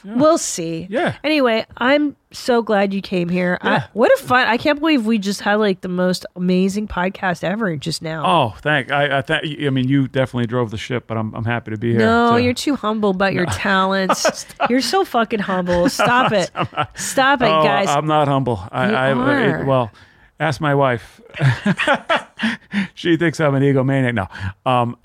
We'll 0.05 0.37
see. 0.37 0.85
Yeah. 0.89 1.15
Anyway, 1.23 1.65
I'm 1.77 2.15
so 2.31 2.61
glad 2.61 2.93
you 2.93 3.01
came 3.01 3.27
here. 3.27 3.57
I, 3.61 3.85
what 3.93 4.11
a 4.19 4.23
fun! 4.23 4.47
I 4.47 4.57
can't 4.57 4.79
believe 4.79 5.05
we 5.05 5.17
just 5.17 5.41
had 5.41 5.55
like 5.55 5.81
the 5.81 5.87
most 5.87 6.25
amazing 6.35 6.87
podcast 6.87 7.43
ever 7.43 7.75
just 7.75 8.01
now. 8.01 8.23
Oh, 8.25 8.55
thank. 8.61 8.91
I 8.91 9.17
I, 9.17 9.21
thank, 9.21 9.45
I 9.63 9.69
mean, 9.71 9.87
you 9.87 10.07
definitely 10.07 10.45
drove 10.47 10.69
the 10.71 10.77
ship, 10.77 11.05
but 11.07 11.17
I'm 11.17 11.33
I'm 11.33 11.45
happy 11.45 11.71
to 11.71 11.77
be 11.77 11.91
here. 11.91 11.99
No, 11.99 12.33
to- 12.37 12.41
you're 12.43 12.53
too 12.53 12.75
humble 12.75 13.09
about 13.09 13.33
your 13.33 13.45
talents. 13.51 14.45
you're 14.69 14.81
so 14.81 15.03
fucking 15.05 15.39
humble. 15.39 15.89
Stop 15.89 16.31
it. 16.31 16.51
Stop 16.95 17.41
it, 17.41 17.45
Oh, 17.45 17.63
guys. 17.63 17.89
I'm 17.89 18.05
not 18.05 18.27
humble. 18.27 18.59
I, 18.71 18.89
You 18.89 18.95
I 18.95 19.11
are. 19.13 19.61
It, 19.61 19.65
well, 19.65 19.91
ask 20.39 20.61
my 20.61 20.75
wife. 20.75 21.19
she 22.93 23.17
thinks 23.17 23.39
I'm 23.39 23.55
an 23.55 23.63
egomaniac. 23.63 24.13
No, 24.13 24.27
um, 24.71 24.97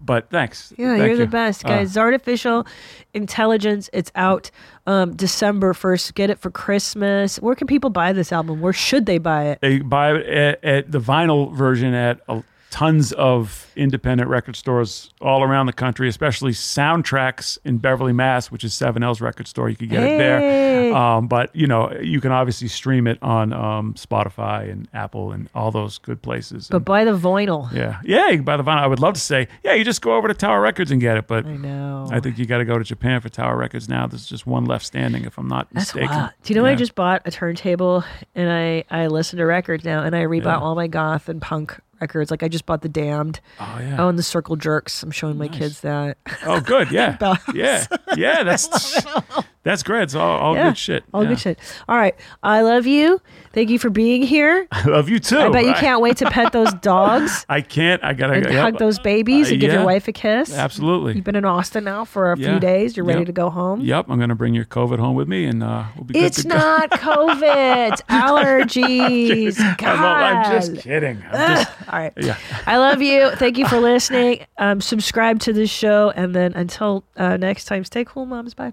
but 0.00 0.30
thanks. 0.30 0.72
yeah, 0.76 0.96
Thank 0.96 1.04
you're 1.08 1.16
the 1.16 1.22
you. 1.24 1.28
best, 1.28 1.64
Uh, 1.64 1.68
guys. 1.68 1.94
Czartificial 1.94 2.66
Intelligence. 3.14 3.90
It's 3.92 4.10
out 4.14 4.50
um, 4.86 5.14
December 5.16 5.72
1st. 5.72 6.14
Get 6.14 6.30
it 6.30 6.38
for 6.38 6.50
Christmas. 6.50 7.36
Where 7.38 7.54
can 7.54 7.66
people 7.66 7.90
buy 7.90 8.12
this 8.12 8.32
album? 8.32 8.60
Where 8.60 8.72
should 8.72 9.06
they 9.06 9.18
buy 9.18 9.44
it? 9.46 9.60
they 9.60 9.80
buy 9.80 10.14
it 10.14 10.26
at, 10.26 10.64
at 10.64 10.90
the 10.92 11.00
vinyl 11.00 11.52
version 11.54 11.92
at 11.94 12.20
uh, 12.28 12.42
tons 12.70 13.12
of 13.12 13.69
independent 13.80 14.28
record 14.30 14.56
stores 14.56 15.10
all 15.20 15.42
around 15.42 15.66
the 15.66 15.72
country, 15.72 16.08
especially 16.08 16.52
Soundtracks 16.52 17.58
in 17.64 17.78
Beverly, 17.78 18.12
Mass, 18.12 18.50
which 18.50 18.64
is 18.64 18.72
7L's 18.74 19.20
record 19.20 19.46
store. 19.48 19.68
You 19.68 19.76
can 19.76 19.88
get 19.88 20.02
it 20.02 20.18
there. 20.18 20.94
Um, 20.94 21.28
but 21.28 21.54
you 21.54 21.66
know, 21.66 21.92
you 22.00 22.20
can 22.20 22.32
obviously 22.32 22.68
stream 22.68 23.06
it 23.06 23.18
on 23.22 23.52
um, 23.52 23.94
Spotify 23.94 24.70
and 24.70 24.88
Apple 24.92 25.32
and 25.32 25.48
all 25.54 25.70
those 25.70 25.98
good 25.98 26.20
places. 26.22 26.68
But 26.68 26.78
And- 26.78 26.84
buy 26.84 27.04
the 27.04 27.16
vinyl. 27.16 27.72
yeah, 27.72 28.00
yeah, 28.04 28.28
you 28.28 28.36
can 28.36 28.44
buy 28.44 28.56
the 28.56 28.64
vinyl. 28.64 28.78
I 28.80 28.86
would 28.86 29.00
love 29.00 29.14
to 29.14 29.20
say, 29.20 29.48
yeah, 29.64 29.74
you 29.74 29.84
just 29.84 30.02
go 30.02 30.14
over 30.16 30.28
to 30.28 30.34
Tower 30.34 30.60
Records 30.60 30.90
and 30.90 31.00
get 31.00 31.16
it, 31.16 31.26
but 31.26 31.46
I 31.46 31.56
know. 31.56 32.08
I 32.10 32.20
think 32.20 32.38
you 32.38 32.46
got 32.46 32.58
to 32.58 32.64
go 32.64 32.78
to 32.78 32.84
Japan 32.84 33.20
for 33.20 33.28
Tower 33.28 33.56
Records 33.56 33.88
now. 33.88 34.06
There's 34.06 34.26
just 34.26 34.46
one 34.46 34.64
left 34.64 34.84
standing, 34.84 35.24
if 35.24 35.38
I'm 35.38 35.48
not 35.48 35.68
That's 35.72 35.94
mistaken. 35.94 36.16
wild. 36.16 36.30
Do 36.42 36.52
you 36.54 36.60
know 36.60 36.66
I 36.66 36.74
just 36.74 36.94
bought 36.94 37.22
a 37.24 37.30
turntable 37.30 38.04
and 38.34 38.50
I 38.50 38.84
I 38.90 39.06
listen 39.06 39.38
to 39.38 39.46
records 39.46 39.84
now 39.84 40.02
and 40.02 40.14
I 40.16 40.22
rebought 40.24 40.44
Yeah. 40.44 40.58
all 40.58 40.74
my 40.74 40.86
goth 40.86 41.28
and 41.28 41.40
punk 41.40 41.78
records. 42.00 42.30
Like 42.30 42.42
I 42.42 42.48
just 42.48 42.64
bought 42.66 42.80
the 42.82 42.88
Damned. 42.88 43.40
Oh 43.60 43.69
Oh, 43.76 43.80
yeah. 43.80 43.96
Oh, 43.98 44.08
and 44.08 44.18
the 44.18 44.22
Circle 44.22 44.56
Jerks. 44.56 45.02
I'm 45.02 45.10
showing 45.10 45.38
my 45.38 45.48
kids 45.48 45.80
that. 45.80 46.18
Oh, 46.44 46.60
good. 46.60 46.90
Yeah. 46.92 47.16
Yeah. 47.54 47.86
Yeah. 48.16 48.42
That's 48.42 48.68
that's 49.62 49.82
great. 49.82 50.04
It's 50.04 50.14
all, 50.14 50.38
all 50.38 50.54
yeah, 50.54 50.68
good 50.70 50.78
shit. 50.78 51.04
All 51.12 51.22
Yeah. 51.22 51.28
good 51.30 51.38
shit. 51.38 51.58
All 51.88 51.96
right. 51.96 52.14
I 52.42 52.62
love 52.62 52.86
you. 52.86 53.20
Thank 53.52 53.68
you 53.68 53.78
for 53.78 53.90
being 53.90 54.22
here. 54.22 54.66
I 54.72 54.84
love 54.84 55.08
you 55.08 55.18
too. 55.18 55.38
I 55.38 55.48
bet 55.50 55.64
you 55.66 55.74
can't 55.74 56.00
wait 56.00 56.16
to 56.18 56.30
pet 56.30 56.52
those 56.52 56.72
dogs 56.82 57.44
I 57.48 57.60
can't. 57.60 58.02
I 58.04 58.14
gotta 58.14 58.34
and 58.34 58.44
yep. 58.46 58.54
hug 58.54 58.78
those 58.78 58.98
babies 58.98 59.48
Uh, 59.48 59.52
and 59.52 59.60
give 59.60 59.72
your 59.72 59.84
wife 59.84 60.08
a 60.08 60.12
kiss. 60.12 60.54
Absolutely. 60.54 61.14
You've 61.14 61.24
been 61.24 61.36
in 61.36 61.44
Austin 61.44 61.84
now 61.84 62.04
for 62.04 62.32
a 62.32 62.38
Yeah. 62.38 62.52
few 62.52 62.60
days. 62.60 62.96
You're 62.96 63.04
ready 63.06 63.20
Yep. 63.20 63.26
to 63.26 63.32
go 63.32 63.50
home. 63.50 63.80
Yep. 63.80 64.06
I'm 64.08 64.18
gonna 64.20 64.34
bring 64.34 64.54
your 64.54 64.64
COVID 64.66 64.98
home 64.98 65.14
with 65.16 65.28
me, 65.28 65.44
and 65.44 65.62
uh, 65.62 65.84
we'll 65.96 66.04
be 66.04 66.14
good 66.14 66.22
It's 66.24 66.42
to 66.42 66.48
go. 66.48 66.56
not 66.56 66.90
COVID. 66.92 67.92
It's 67.92 68.02
allergies. 68.02 69.56
God. 69.78 69.82
I'm, 69.98 70.36
I'm 70.46 70.52
just 70.60 70.76
kidding. 70.82 71.22
I'm 71.30 71.56
just, 71.56 71.70
All 71.92 71.98
right. 71.98 72.12
yeah. 72.16 72.36
I 72.66 72.76
love 72.78 73.02
you. 73.02 73.30
Thank 73.36 73.58
you 73.58 73.66
for 73.66 73.78
listening. 73.80 74.46
Um, 74.58 74.80
subscribe 74.80 75.40
to 75.40 75.52
this 75.52 75.70
show. 75.70 76.12
And 76.14 76.34
then 76.34 76.52
until 76.54 77.04
uh, 77.16 77.36
next 77.36 77.64
time, 77.66 77.84
stay 77.84 78.04
cool, 78.04 78.26
moms. 78.26 78.54
Bye. 78.54 78.72